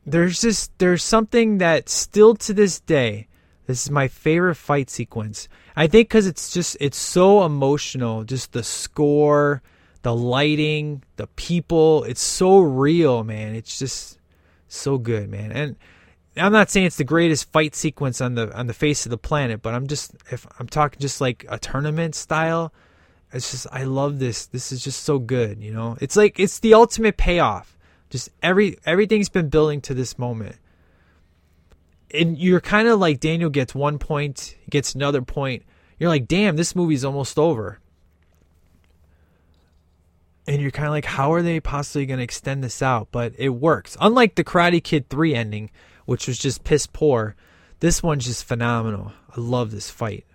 there's 0.06 0.42
just 0.42 0.78
there's 0.80 1.04
something 1.04 1.60
that 1.60 1.90
still 1.90 2.36
to 2.36 2.54
this 2.54 2.80
day 2.80 3.28
this 3.70 3.84
is 3.86 3.92
my 3.92 4.08
favorite 4.08 4.56
fight 4.56 4.90
sequence. 4.90 5.48
I 5.76 5.86
think 5.86 6.10
because 6.10 6.26
it's 6.26 6.52
just 6.52 6.76
it's 6.80 6.98
so 6.98 7.46
emotional 7.46 8.24
just 8.24 8.52
the 8.52 8.64
score 8.64 9.62
the 10.02 10.16
lighting 10.16 11.04
the 11.18 11.28
people 11.28 12.04
it's 12.06 12.20
so 12.20 12.62
real 12.62 13.24
man. 13.24 13.54
It's 13.54 13.78
just 13.78 14.18
so 14.68 14.98
good 14.98 15.30
man. 15.30 15.52
And 15.52 15.76
i'm 16.36 16.52
not 16.52 16.72
saying 16.72 16.88
it's 16.88 16.98
the 16.98 17.04
greatest 17.04 17.52
fight 17.52 17.76
sequence 17.76 18.22
on 18.22 18.34
the 18.34 18.52
on 18.58 18.66
the 18.66 18.74
face 18.74 19.06
of 19.06 19.10
the 19.10 19.18
planet 19.18 19.62
but 19.62 19.74
i'm 19.74 19.88
just 19.88 20.14
if 20.32 20.48
i'm 20.58 20.68
talking 20.68 21.00
just 21.00 21.20
like 21.20 21.44
a 21.50 21.60
tournament 21.60 22.16
style 22.16 22.72
it's 23.34 23.52
just 23.52 23.68
i 23.72 23.84
love 23.84 24.20
this. 24.20 24.46
This 24.46 24.72
is 24.72 24.84
just 24.84 25.04
so 25.04 25.20
good 25.20 25.62
you 25.62 25.74
know? 25.74 25.96
It's 26.02 26.16
like 26.16 26.40
it's 26.40 26.60
the 26.60 26.74
ultimate 26.74 27.18
payoff 27.18 27.78
just 28.10 28.30
every 28.42 28.78
everything's 28.86 29.30
been 29.30 29.50
building 29.50 29.82
to 29.82 29.94
this 29.94 30.18
moment. 30.18 30.58
And 32.12 32.38
you're 32.38 32.62
kind 32.62 32.88
of 32.88 33.00
like 33.00 33.20
Daniel 33.20 33.50
gets 33.50 33.76
one 33.76 34.00
point, 34.00 34.56
gets 34.70 34.96
another 34.96 35.22
point. 35.22 35.64
You're 36.00 36.10
like, 36.10 36.28
damn, 36.28 36.56
this 36.56 36.76
movie's 36.76 37.06
almost 37.06 37.38
over. 37.38 37.80
And 40.48 40.60
you're 40.62 40.72
kind 40.72 40.88
of 40.88 40.92
like, 40.92 41.06
how 41.06 41.34
are 41.34 41.44
they 41.44 41.60
possibly 41.60 42.08
going 42.08 42.18
to 42.18 42.24
extend 42.24 42.64
this 42.64 42.82
out? 42.82 43.10
But 43.12 43.34
it 43.38 43.50
works. 43.50 43.96
Unlike 44.02 44.34
the 44.34 44.44
Karate 44.44 44.84
Kid 44.84 45.08
3 45.10 45.36
ending, 45.36 45.70
which 46.06 46.28
was 46.28 46.40
just 46.40 46.64
piss 46.64 46.88
poor, 46.88 47.36
this 47.82 48.02
one's 48.02 48.26
just 48.26 48.46
phenomenal. 48.46 49.14
I 49.30 49.40
love 49.40 49.70
this 49.70 49.92
fight. 49.92 50.26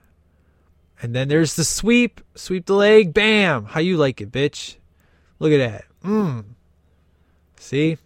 And 1.02 1.16
then 1.16 1.26
there's 1.26 1.56
the 1.56 1.64
sweep, 1.64 2.20
sweep 2.36 2.66
the 2.66 2.74
leg, 2.74 3.12
bam. 3.12 3.64
How 3.64 3.80
you 3.80 3.96
like 3.96 4.20
it, 4.20 4.30
bitch? 4.30 4.76
Look 5.40 5.52
at 5.52 5.58
that. 5.58 5.84
Mmm. 6.04 6.44
See? 7.64 7.96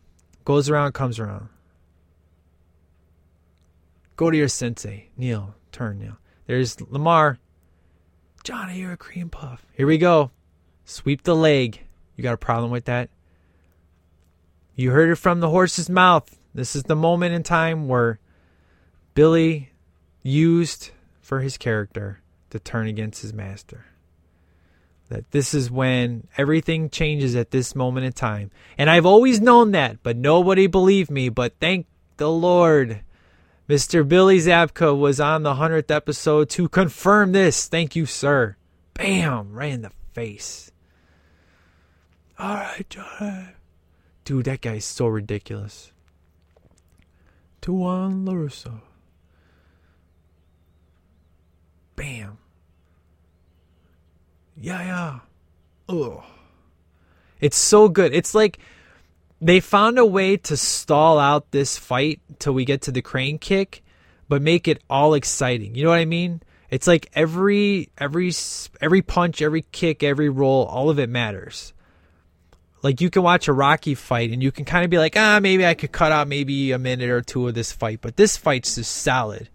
Goes 0.44 0.70
around, 0.70 0.92
comes 0.92 1.18
around. 1.18 1.48
Go 4.14 4.30
to 4.30 4.36
your 4.36 4.46
sensei. 4.46 5.08
Neil. 5.16 5.56
Turn, 5.72 5.98
Neil. 5.98 6.16
There's 6.46 6.80
Lamar. 6.80 7.40
Johnny, 8.44 8.78
you're 8.78 8.92
a 8.92 8.96
cream 8.96 9.30
puff. 9.30 9.66
Here 9.74 9.88
we 9.88 9.98
go. 9.98 10.30
Sweep 10.84 11.24
the 11.24 11.34
leg. 11.34 11.80
You 12.14 12.22
got 12.22 12.34
a 12.34 12.38
problem 12.38 12.70
with 12.70 12.84
that? 12.84 13.10
You 14.76 14.92
heard 14.92 15.10
it 15.10 15.16
from 15.16 15.40
the 15.40 15.50
horse's 15.50 15.90
mouth. 15.90 16.38
This 16.54 16.76
is 16.76 16.84
the 16.84 16.94
moment 16.94 17.34
in 17.34 17.42
time 17.42 17.88
where 17.88 18.20
Billy 19.14 19.70
used 20.22 20.92
for 21.20 21.40
his 21.40 21.58
character 21.58 22.20
to 22.50 22.60
turn 22.60 22.86
against 22.86 23.22
his 23.22 23.34
master 23.34 23.86
that 25.08 25.30
this 25.30 25.54
is 25.54 25.70
when 25.70 26.26
everything 26.36 26.90
changes 26.90 27.34
at 27.34 27.50
this 27.50 27.74
moment 27.74 28.06
in 28.06 28.12
time. 28.12 28.50
And 28.76 28.90
I've 28.90 29.06
always 29.06 29.40
known 29.40 29.72
that, 29.72 30.02
but 30.02 30.16
nobody 30.16 30.66
believed 30.66 31.10
me. 31.10 31.28
But 31.28 31.54
thank 31.60 31.86
the 32.18 32.30
Lord, 32.30 33.00
Mr. 33.68 34.06
Billy 34.06 34.38
Zabka 34.38 34.96
was 34.96 35.20
on 35.20 35.42
the 35.42 35.54
100th 35.54 35.90
episode 35.90 36.50
to 36.50 36.68
confirm 36.68 37.32
this. 37.32 37.68
Thank 37.68 37.96
you, 37.96 38.06
sir. 38.06 38.56
Bam! 38.94 39.52
Right 39.52 39.72
in 39.72 39.82
the 39.82 39.92
face. 40.12 40.72
All 42.38 42.54
right, 42.54 42.86
John. 42.88 43.54
Dude, 44.24 44.44
that 44.44 44.60
guy's 44.60 44.84
so 44.84 45.06
ridiculous. 45.06 45.92
To 47.62 47.72
Tuan 47.72 48.24
LaRusso. 48.24 48.80
Bam. 51.96 52.38
Yeah, 54.60 54.82
yeah. 54.82 55.18
Ugh. 55.88 56.22
It's 57.40 57.56
so 57.56 57.88
good. 57.88 58.12
It's 58.12 58.34
like 58.34 58.58
they 59.40 59.60
found 59.60 59.98
a 59.98 60.06
way 60.06 60.36
to 60.36 60.56
stall 60.56 61.18
out 61.18 61.50
this 61.52 61.78
fight 61.78 62.20
till 62.38 62.54
we 62.54 62.64
get 62.64 62.82
to 62.82 62.92
the 62.92 63.02
crane 63.02 63.38
kick, 63.38 63.82
but 64.28 64.42
make 64.42 64.66
it 64.66 64.82
all 64.90 65.14
exciting. 65.14 65.74
You 65.74 65.84
know 65.84 65.90
what 65.90 66.00
I 66.00 66.04
mean? 66.04 66.42
It's 66.70 66.86
like 66.86 67.08
every 67.14 67.90
every 67.96 68.32
every 68.80 69.02
punch, 69.02 69.40
every 69.40 69.62
kick, 69.62 70.02
every 70.02 70.28
roll, 70.28 70.66
all 70.66 70.90
of 70.90 70.98
it 70.98 71.08
matters. 71.08 71.72
Like 72.82 73.00
you 73.00 73.10
can 73.10 73.22
watch 73.22 73.48
a 73.48 73.52
Rocky 73.52 73.94
fight 73.94 74.30
and 74.30 74.42
you 74.42 74.52
can 74.52 74.64
kind 74.64 74.84
of 74.84 74.90
be 74.90 74.98
like, 74.98 75.16
ah, 75.16 75.38
maybe 75.40 75.66
I 75.66 75.74
could 75.74 75.92
cut 75.92 76.12
out 76.12 76.28
maybe 76.28 76.72
a 76.72 76.78
minute 76.78 77.10
or 77.10 77.22
two 77.22 77.48
of 77.48 77.54
this 77.54 77.72
fight, 77.72 78.00
but 78.00 78.16
this 78.16 78.36
fight's 78.36 78.74
just 78.74 78.92
solid. 78.92 79.48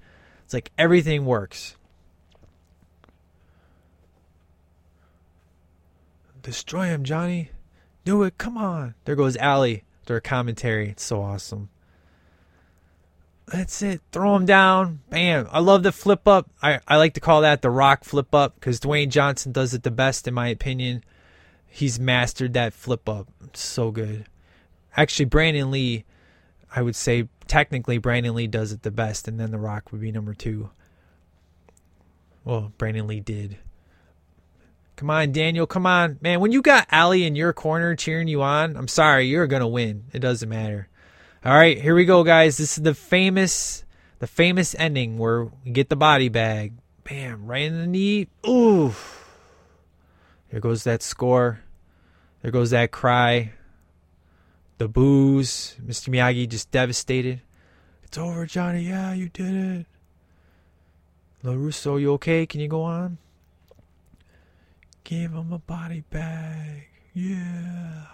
It's 0.46 0.54
like 0.54 0.72
everything 0.78 1.26
works. 1.26 1.76
Destroy 6.44 6.88
him, 6.88 7.04
Johnny. 7.04 7.50
Do 8.06 8.24
it. 8.24 8.38
Come 8.38 8.58
on. 8.58 8.96
There 9.06 9.16
goes 9.16 9.38
Ali. 9.38 9.84
Their 10.06 10.20
commentary. 10.20 10.90
It's 10.90 11.04
so 11.04 11.22
awesome. 11.22 11.70
That's 13.48 13.82
it. 13.82 14.02
Throw 14.12 14.36
him 14.36 14.46
down. 14.46 15.00
Bam. 15.10 15.48
I 15.52 15.60
love 15.60 15.84
the 15.84 15.92
flip 15.92 16.28
up. 16.28 16.50
I, 16.62 16.80
I 16.88 16.98
like 16.98 17.14
to 17.14 17.20
call 17.20 17.42
that 17.42 17.62
the 17.62 17.70
rock 17.70 18.04
flip 18.04 18.36
up 18.36 18.56
because 18.56 18.80
Dwayne 18.80 19.10
Johnson 19.10 19.52
does 19.52 19.74
it 19.74 19.84
the 19.84 19.92
best, 19.92 20.28
in 20.28 20.34
my 20.34 20.48
opinion. 20.50 21.04
He's 21.66 22.00
mastered 22.00 22.54
that 22.54 22.74
flip 22.74 23.08
up. 23.08 23.28
so 23.54 23.92
good. 23.92 24.26
Actually, 24.96 25.26
Brandon 25.26 25.72
Lee, 25.72 26.04
I 26.76 26.82
would 26.82 26.96
say 26.96 27.28
technically 27.48 27.98
Brandon 27.98 28.36
Lee 28.36 28.48
does 28.48 28.72
it 28.72 28.84
the 28.84 28.92
best, 28.92 29.28
and 29.28 29.40
then 29.40 29.52
The 29.52 29.58
Rock 29.58 29.92
would 29.92 30.02
be 30.02 30.12
number 30.12 30.34
two. 30.34 30.70
Well, 32.44 32.74
Brandon 32.78 33.08
Lee 33.08 33.22
did. 33.22 33.58
Come 34.96 35.10
on, 35.10 35.32
Daniel. 35.32 35.66
Come 35.66 35.86
on. 35.86 36.18
Man, 36.22 36.40
when 36.40 36.52
you 36.52 36.62
got 36.62 36.88
Ali 36.92 37.26
in 37.26 37.36
your 37.36 37.54
corner 37.54 37.96
cheering 37.96 38.28
you 38.28 38.42
on, 38.42 38.78
I'm 38.78 38.88
sorry, 38.88 39.26
you're 39.26 39.48
to 39.48 39.68
win. 39.68 40.06
It 40.14 40.20
doesn't 40.20 40.48
matter. 40.48 40.88
All 41.44 41.54
right, 41.54 41.82
here 41.82 41.96
we 41.96 42.06
go, 42.06 42.24
guys. 42.24 42.58
This 42.58 42.78
is 42.78 42.84
the 42.84 42.94
famous 42.94 43.84
the 44.24 44.28
famous 44.28 44.74
ending 44.76 45.18
where 45.18 45.52
we 45.66 45.72
get 45.72 45.90
the 45.90 45.98
body 45.98 46.30
bag. 46.30 46.72
Bam, 47.04 47.46
right 47.46 47.64
in 47.64 47.78
the 47.78 47.88
knee. 47.88 48.30
Ooh. 48.48 48.94
There 50.50 50.62
goes 50.62 50.86
that 50.86 51.04
score. 51.04 51.60
There 52.42 52.52
goes 52.52 52.70
that 52.70 52.92
cry. 52.92 53.52
The 54.78 54.88
booze. 54.88 55.76
Mr. 55.86 56.08
Miyagi 56.08 56.48
just 56.48 56.72
devastated. 56.72 57.42
It's 58.04 58.18
over, 58.18 58.46
Johnny. 58.46 58.84
Yeah, 58.84 59.14
you 59.14 59.28
did 59.28 59.54
it. 59.54 59.86
LaRusso, 61.44 62.00
you 62.00 62.14
okay? 62.14 62.46
Can 62.46 62.62
you 62.62 62.70
go 62.70 62.84
on? 62.84 63.18
Give 65.04 65.34
him 65.34 65.52
a 65.52 65.60
body 65.60 66.04
bag. 66.10 66.88
Yeah. 67.14 68.06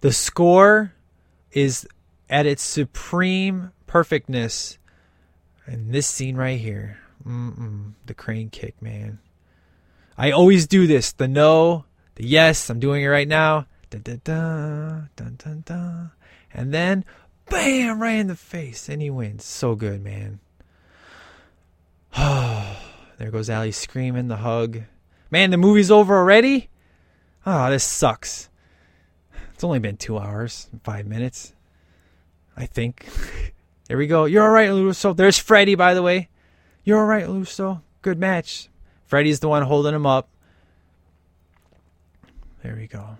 The 0.00 0.12
score 0.12 0.92
is 1.52 1.86
at 2.30 2.46
its 2.46 2.62
supreme 2.62 3.72
perfectness. 3.86 4.78
in 5.66 5.90
this 5.90 6.06
scene 6.06 6.36
right 6.36 6.60
here. 6.60 6.98
Mm-mm, 7.26 7.94
the 8.04 8.14
crane 8.14 8.50
kick, 8.50 8.80
man. 8.80 9.18
I 10.16 10.30
always 10.30 10.66
do 10.66 10.86
this. 10.86 11.12
The 11.12 11.26
no, 11.26 11.84
the 12.14 12.26
yes. 12.26 12.70
I'm 12.70 12.78
doing 12.78 13.02
it 13.02 13.08
right 13.08 13.26
now. 13.26 13.66
Da 13.90 13.98
da 13.98 14.16
da, 14.22 15.00
dun 15.16 15.36
dun 15.38 15.62
dun. 15.66 16.10
And 16.54 16.72
then, 16.72 17.04
bam, 17.50 18.00
right 18.00 18.16
in 18.16 18.28
the 18.28 18.36
face. 18.36 18.88
And 18.88 19.02
he 19.02 19.10
wins. 19.10 19.44
So 19.44 19.74
good, 19.74 20.02
man. 20.02 20.40
there 22.16 23.30
goes 23.30 23.50
Ali 23.50 23.72
screaming, 23.72 24.28
the 24.28 24.36
hug. 24.36 24.82
Man, 25.30 25.50
the 25.50 25.56
movie's 25.56 25.90
over 25.90 26.16
already? 26.16 26.68
Oh, 27.44 27.70
this 27.70 27.84
sucks. 27.84 28.48
It's 29.54 29.64
only 29.64 29.78
been 29.78 29.96
two 29.96 30.18
hours, 30.18 30.68
five 30.84 31.06
minutes. 31.06 31.54
I 32.56 32.66
think. 32.66 33.06
There 33.88 33.96
we 33.96 34.08
go. 34.08 34.24
You're 34.24 34.42
all 34.42 34.50
right, 34.50 34.68
LaRusso. 34.68 35.16
There's 35.16 35.38
Freddy, 35.38 35.76
by 35.76 35.94
the 35.94 36.02
way. 36.02 36.28
You're 36.82 36.98
all 36.98 37.06
right, 37.06 37.24
LaRusso. 37.24 37.82
Good 38.02 38.18
match. 38.18 38.68
Freddy's 39.04 39.38
the 39.38 39.48
one 39.48 39.62
holding 39.62 39.94
him 39.94 40.06
up. 40.06 40.28
There 42.64 42.74
we 42.74 42.88
go. 42.88 43.16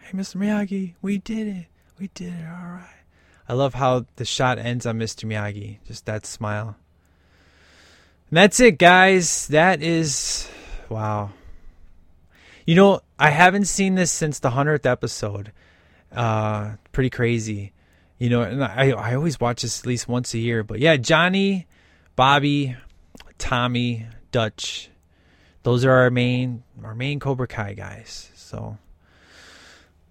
Hey, 0.00 0.18
Mr. 0.18 0.34
Miyagi, 0.34 0.94
we 1.00 1.18
did 1.18 1.46
it. 1.46 1.66
We 2.00 2.10
did 2.12 2.32
it. 2.32 2.44
All 2.44 2.72
right. 2.72 3.04
I 3.48 3.52
love 3.52 3.74
how 3.74 4.06
the 4.16 4.24
shot 4.24 4.58
ends 4.58 4.84
on 4.84 4.98
Mr. 4.98 5.26
Miyagi. 5.26 5.78
Just 5.86 6.06
that 6.06 6.26
smile. 6.26 6.74
And 8.30 8.36
that's 8.36 8.58
it, 8.58 8.78
guys. 8.78 9.46
That 9.46 9.80
is. 9.80 10.48
Wow. 10.88 11.30
You 12.66 12.74
know, 12.74 13.00
I 13.18 13.30
haven't 13.30 13.64
seen 13.66 13.94
this 13.94 14.10
since 14.10 14.38
the 14.38 14.50
100th 14.50 14.86
episode. 14.86 15.52
Uh, 16.12 16.72
pretty 16.92 17.10
crazy. 17.10 17.72
You 18.18 18.28
know, 18.28 18.42
and 18.42 18.62
I, 18.62 18.90
I 18.90 19.14
always 19.14 19.40
watch 19.40 19.62
this 19.62 19.80
at 19.80 19.86
least 19.86 20.08
once 20.08 20.34
a 20.34 20.38
year. 20.38 20.62
But 20.62 20.78
yeah, 20.78 20.96
Johnny, 20.96 21.66
Bobby, 22.16 22.76
Tommy, 23.38 24.06
Dutch. 24.30 24.90
Those 25.62 25.84
are 25.84 25.92
our 25.92 26.10
main 26.10 26.62
our 26.84 26.94
main 26.94 27.18
Cobra 27.18 27.46
Kai 27.46 27.74
guys. 27.74 28.30
So 28.34 28.78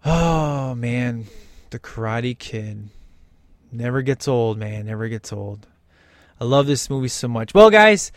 Oh 0.05 0.75
man, 0.75 1.25
the 1.69 1.79
Karate 1.79 2.37
Kid 2.37 2.89
never 3.71 4.01
gets 4.01 4.27
old, 4.27 4.57
man, 4.57 4.85
never 4.85 5.07
gets 5.07 5.33
old. 5.33 5.67
I 6.39 6.45
love 6.45 6.67
this 6.67 6.89
movie 6.89 7.09
so 7.09 7.27
much. 7.27 7.53
Well, 7.53 7.69
guys, 7.69 8.11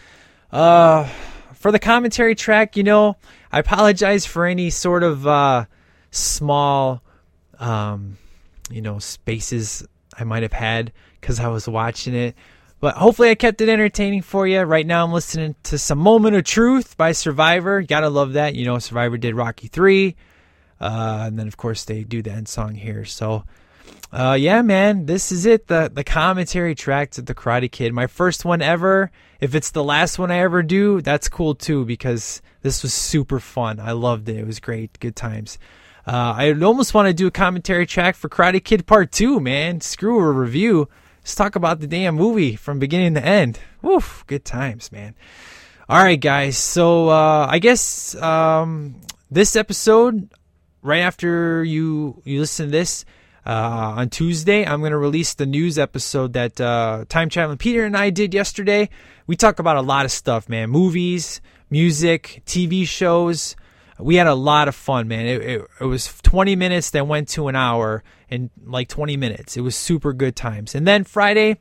uh 0.51 1.09
for 1.55 1.71
the 1.71 1.79
commentary 1.79 2.35
track, 2.35 2.77
you 2.77 2.83
know, 2.83 3.17
I 3.53 3.59
apologize 3.59 4.25
for 4.25 4.47
any 4.47 4.71
sort 4.71 5.03
of 5.03 5.27
uh, 5.27 5.67
small, 6.11 7.03
um, 7.59 8.17
you 8.71 8.81
know, 8.81 8.99
spaces 8.99 9.87
I 10.19 10.25
might 10.25 10.43
have 10.43 10.55
had 10.55 10.93
because 11.21 11.39
I 11.39 11.49
was 11.49 11.69
watching 11.69 12.15
it. 12.15 12.35
But 12.81 12.97
hopefully, 12.97 13.31
I 13.31 13.37
kept 13.37 13.61
it 13.61 13.69
entertaining 13.69 14.23
for 14.23 14.47
you. 14.47 14.63
Right 14.63 14.87
now, 14.87 15.05
I'm 15.05 15.13
listening 15.13 15.55
to 15.65 15.79
some 15.79 15.99
Moment 15.99 16.35
of 16.35 16.45
Truth 16.45 16.97
by 16.97 17.13
Survivor. 17.13 17.83
Gotta 17.83 18.09
love 18.09 18.33
that. 18.33 18.57
You 18.57 18.65
know, 18.65 18.79
Survivor 18.79 19.19
did 19.19 19.37
Rocky 19.37 19.69
3. 19.69 20.17
Uh, 20.81 21.25
and 21.27 21.39
then, 21.39 21.47
of 21.47 21.57
course, 21.57 21.85
they 21.85 22.03
do 22.03 22.23
the 22.23 22.33
end 22.33 22.49
song 22.49 22.75
here. 22.75 23.05
So, 23.05 23.45
uh, 24.13 24.37
yeah, 24.39 24.63
man, 24.63 25.07
this 25.07 25.31
is 25.31 25.47
it. 25.47 25.69
The 25.69 25.91
the 25.93 26.05
commentary 26.05 26.75
track 26.75 27.13
to 27.13 27.23
the 27.23 27.35
Karate 27.35 27.71
Kid, 27.71 27.93
my 27.93 28.07
first 28.07 28.45
one 28.45 28.61
ever. 28.61 29.11
If 29.41 29.55
it's 29.55 29.71
the 29.71 29.85
last 29.85 30.19
one 30.19 30.31
I 30.31 30.39
ever 30.39 30.63
do, 30.63 31.01
that's 31.01 31.29
cool 31.29 31.55
too 31.55 31.85
because 31.85 32.43
this 32.63 32.83
was 32.83 32.95
super 32.95 33.41
fun. 33.41 33.79
I 33.81 33.93
loved 33.93 34.29
it. 34.29 34.37
It 34.37 34.47
was 34.47 34.61
great. 34.61 34.99
Good 35.01 35.17
times. 35.17 35.59
Uh, 36.07 36.35
I 36.37 36.53
almost 36.63 36.95
want 36.95 37.09
to 37.09 37.15
do 37.15 37.27
a 37.27 37.31
commentary 37.31 37.87
track 37.87 38.17
for 38.17 38.29
Karate 38.29 38.63
Kid 38.63 38.87
Part 38.87 39.13
2, 39.13 39.39
man. 39.39 39.81
Screw 39.81 40.19
a 40.19 40.33
review. 40.33 40.89
Let's 41.21 41.35
talk 41.37 41.55
about 41.55 41.79
the 41.81 41.87
damn 41.87 42.17
movie 42.17 42.57
from 42.57 42.81
beginning 42.81 43.15
to 43.15 43.25
end. 43.25 43.61
Woof, 43.83 44.25
good 44.27 44.45
times, 44.45 44.91
man. 44.91 45.15
All 45.89 46.03
right, 46.03 46.21
guys. 46.21 46.57
So 46.57 47.09
uh, 47.09 47.47
I 47.49 47.59
guess 47.61 48.17
um, 48.17 49.01
this 49.31 49.55
episode, 49.55 50.29
right 50.83 51.01
after 51.01 51.63
you 51.63 52.21
you 52.25 52.41
listen 52.41 52.67
to 52.67 52.73
this, 52.73 53.05
uh, 53.45 53.95
on 53.97 54.09
Tuesday, 54.09 54.65
I'm 54.65 54.81
going 54.81 54.93
to 54.93 54.99
release 54.99 55.35
the 55.35 55.47
news 55.47 55.79
episode 55.79 56.33
that 56.33 56.61
uh, 56.61 57.05
Time 57.09 57.29
Traveling 57.29 57.59
Peter 57.59 57.85
and 57.85 57.97
I 57.97 58.11
did 58.11 58.35
yesterday. 58.35 58.89
We 59.27 59.37
talk 59.37 59.59
about 59.59 59.77
a 59.77 59.83
lot 59.83 60.05
of 60.05 60.13
stuff, 60.13 60.49
man. 60.49 60.71
Movies, 60.71 61.41
music, 61.73 62.43
TV 62.47 62.87
shows. 62.87 63.57
We 63.99 64.17
had 64.17 64.27
a 64.27 64.35
lot 64.35 64.69
of 64.69 64.75
fun, 64.75 65.09
man. 65.09 65.27
It, 65.27 65.43
it, 65.43 65.67
it 65.81 65.85
was 65.85 66.13
20 66.23 66.55
minutes 66.55 66.91
that 66.91 67.07
went 67.09 67.29
to 67.31 67.49
an 67.49 67.57
hour 67.57 68.05
in 68.29 68.51
like 68.65 68.89
20 68.89 69.17
minutes. 69.17 69.57
It 69.57 69.63
was 69.63 69.75
super 69.75 70.13
good 70.13 70.37
times. 70.37 70.75
And 70.75 70.87
then 70.87 71.05
Friday, 71.05 71.59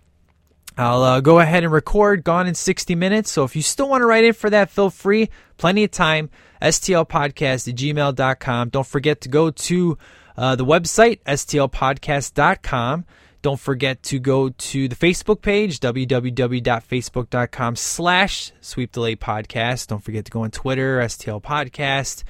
I'll 0.77 1.01
uh, 1.01 1.21
go 1.21 1.39
ahead 1.39 1.63
and 1.63 1.71
record 1.71 2.23
Gone 2.23 2.47
in 2.47 2.55
60 2.55 2.93
Minutes. 2.95 3.31
So 3.31 3.43
if 3.43 3.55
you 3.55 3.61
still 3.61 3.89
want 3.89 4.01
to 4.01 4.05
write 4.05 4.25
in 4.25 4.33
for 4.33 4.49
that, 4.49 4.69
feel 4.69 4.89
free. 4.89 5.29
Plenty 5.57 5.85
of 5.85 5.91
time. 5.91 6.29
STLpodcast 6.61 7.67
at 7.67 7.75
gmail.com. 7.75 8.69
Don't 8.69 8.87
forget 8.87 9.21
to 9.21 9.29
go 9.29 9.49
to 9.49 9.97
uh, 10.37 10.55
the 10.55 10.65
website, 10.65 11.21
stlpodcast.com. 11.23 13.05
Don't 13.41 13.59
forget 13.59 14.03
to 14.03 14.19
go 14.19 14.49
to 14.49 14.87
the 14.87 14.95
Facebook 14.95 15.41
page, 15.41 15.79
www.facebook.com 15.79 17.75
slash 17.75 18.51
sweep 18.61 18.91
the 18.91 18.99
leg 18.99 19.19
podcast. 19.19 19.87
Don't 19.87 20.03
forget 20.03 20.25
to 20.25 20.31
go 20.31 20.43
on 20.43 20.51
Twitter, 20.51 20.99
STL 20.99 21.41
podcast. 21.41 22.23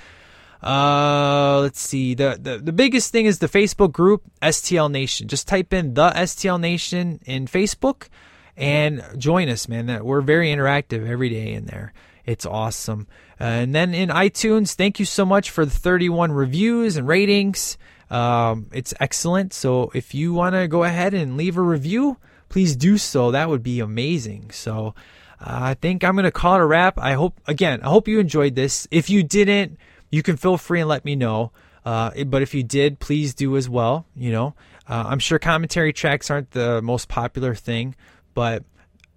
Uh, 0.63 1.59
let's 1.61 1.81
see. 1.81 2.13
The, 2.13 2.37
the 2.39 2.59
the 2.59 2.71
biggest 2.71 3.11
thing 3.11 3.25
is 3.25 3.39
the 3.39 3.49
Facebook 3.49 3.91
group 3.91 4.23
STL 4.41 4.91
Nation. 4.91 5.27
Just 5.27 5.47
type 5.47 5.73
in 5.73 5.95
the 5.95 6.11
STL 6.11 6.59
Nation 6.59 7.19
in 7.25 7.47
Facebook 7.47 8.07
and 8.55 9.03
join 9.17 9.49
us, 9.49 9.67
man. 9.67 9.87
That 9.87 10.05
We're 10.05 10.21
very 10.21 10.49
interactive 10.49 11.07
every 11.07 11.29
day 11.29 11.53
in 11.53 11.65
there. 11.65 11.93
It's 12.25 12.45
awesome. 12.45 13.07
Uh, 13.39 13.45
and 13.45 13.73
then 13.75 13.93
in 13.95 14.09
iTunes, 14.09 14.75
thank 14.75 14.99
you 14.99 15.05
so 15.05 15.25
much 15.25 15.49
for 15.49 15.65
the 15.65 15.71
31 15.71 16.31
reviews 16.31 16.95
and 16.95 17.07
ratings. 17.07 17.77
Um, 18.11 18.67
it's 18.73 18.93
excellent. 18.99 19.53
So 19.53 19.89
if 19.95 20.13
you 20.13 20.33
want 20.33 20.53
to 20.53 20.67
go 20.67 20.83
ahead 20.83 21.13
and 21.13 21.37
leave 21.37 21.57
a 21.57 21.61
review, 21.61 22.17
please 22.49 22.75
do 22.75 22.97
so. 22.97 23.31
That 23.31 23.49
would 23.49 23.63
be 23.63 23.79
amazing. 23.79 24.51
So 24.51 24.93
uh, 25.39 25.59
I 25.61 25.73
think 25.75 26.03
I'm 26.03 26.15
going 26.15 26.25
to 26.25 26.31
call 26.31 26.55
it 26.55 26.61
a 26.61 26.65
wrap. 26.65 26.99
I 26.99 27.13
hope, 27.13 27.39
again, 27.47 27.79
I 27.81 27.87
hope 27.87 28.09
you 28.09 28.19
enjoyed 28.19 28.55
this. 28.55 28.85
If 28.91 29.09
you 29.09 29.23
didn't, 29.23 29.77
you 30.11 30.21
can 30.21 30.35
feel 30.35 30.57
free 30.57 30.81
and 30.81 30.89
let 30.89 31.05
me 31.05 31.15
know. 31.15 31.53
Uh, 31.85 32.25
but 32.25 32.41
if 32.41 32.53
you 32.53 32.63
did, 32.63 32.99
please 32.99 33.33
do 33.33 33.55
as 33.55 33.69
well. 33.69 34.05
You 34.15 34.31
know, 34.31 34.55
uh, 34.87 35.05
I'm 35.07 35.19
sure 35.19 35.39
commentary 35.39 35.93
tracks 35.93 36.29
aren't 36.29 36.51
the 36.51 36.81
most 36.81 37.07
popular 37.07 37.55
thing, 37.55 37.95
but 38.33 38.63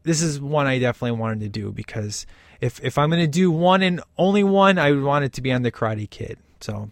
this 0.04 0.22
is 0.22 0.40
one 0.40 0.66
I 0.66 0.78
definitely 0.78 1.18
wanted 1.18 1.40
to 1.40 1.48
do 1.48 1.72
because 1.72 2.26
if 2.60 2.82
if 2.82 2.96
I'm 2.96 3.10
going 3.10 3.20
to 3.20 3.26
do 3.26 3.50
one 3.50 3.82
and 3.82 4.00
only 4.16 4.44
one, 4.44 4.78
I 4.78 4.92
would 4.92 5.02
want 5.02 5.24
it 5.24 5.34
to 5.34 5.42
be 5.42 5.52
on 5.52 5.62
the 5.62 5.72
Karate 5.72 6.08
Kid. 6.08 6.38
So, 6.60 6.90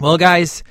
well, 0.00 0.16
guys, 0.16 0.62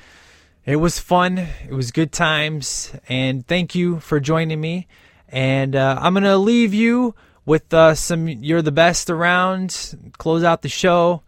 it 0.66 0.76
was 0.76 0.98
fun. 0.98 1.36
It 1.36 1.72
was 1.72 1.90
good 1.90 2.10
times. 2.10 2.92
And 3.06 3.46
thank 3.46 3.74
you 3.74 4.00
for 4.00 4.18
joining 4.18 4.60
me. 4.60 4.86
And 5.28 5.76
uh, 5.76 5.98
I'm 6.00 6.14
going 6.14 6.24
to 6.24 6.38
leave 6.38 6.72
you 6.72 7.14
with 7.44 7.72
uh, 7.74 7.94
some 7.94 8.28
You're 8.28 8.62
the 8.62 8.72
Best 8.72 9.10
Around, 9.10 10.12
close 10.16 10.42
out 10.42 10.62
the 10.62 10.70
show. 10.70 11.22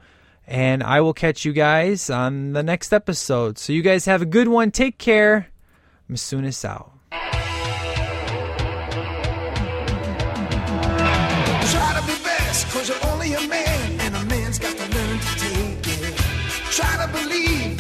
And 0.47 0.83
I 0.83 1.03
will 1.03 1.13
catch 1.13 1.45
you 1.45 1.53
guys 1.53 2.09
on 2.09 2.55
the 2.55 2.63
next 2.63 2.95
episode. 2.95 3.59
So 3.59 3.75
you 3.75 3.83
guys 3.83 4.07
have 4.07 4.23
a 4.23 4.27
good 4.27 4.49
one. 4.49 4.71
Take 4.71 4.97
care. 4.97 5.49
Masunis 6.11 6.65
out. 6.65 6.93
Try 16.71 17.07
to 17.07 17.13
believe 17.13 17.76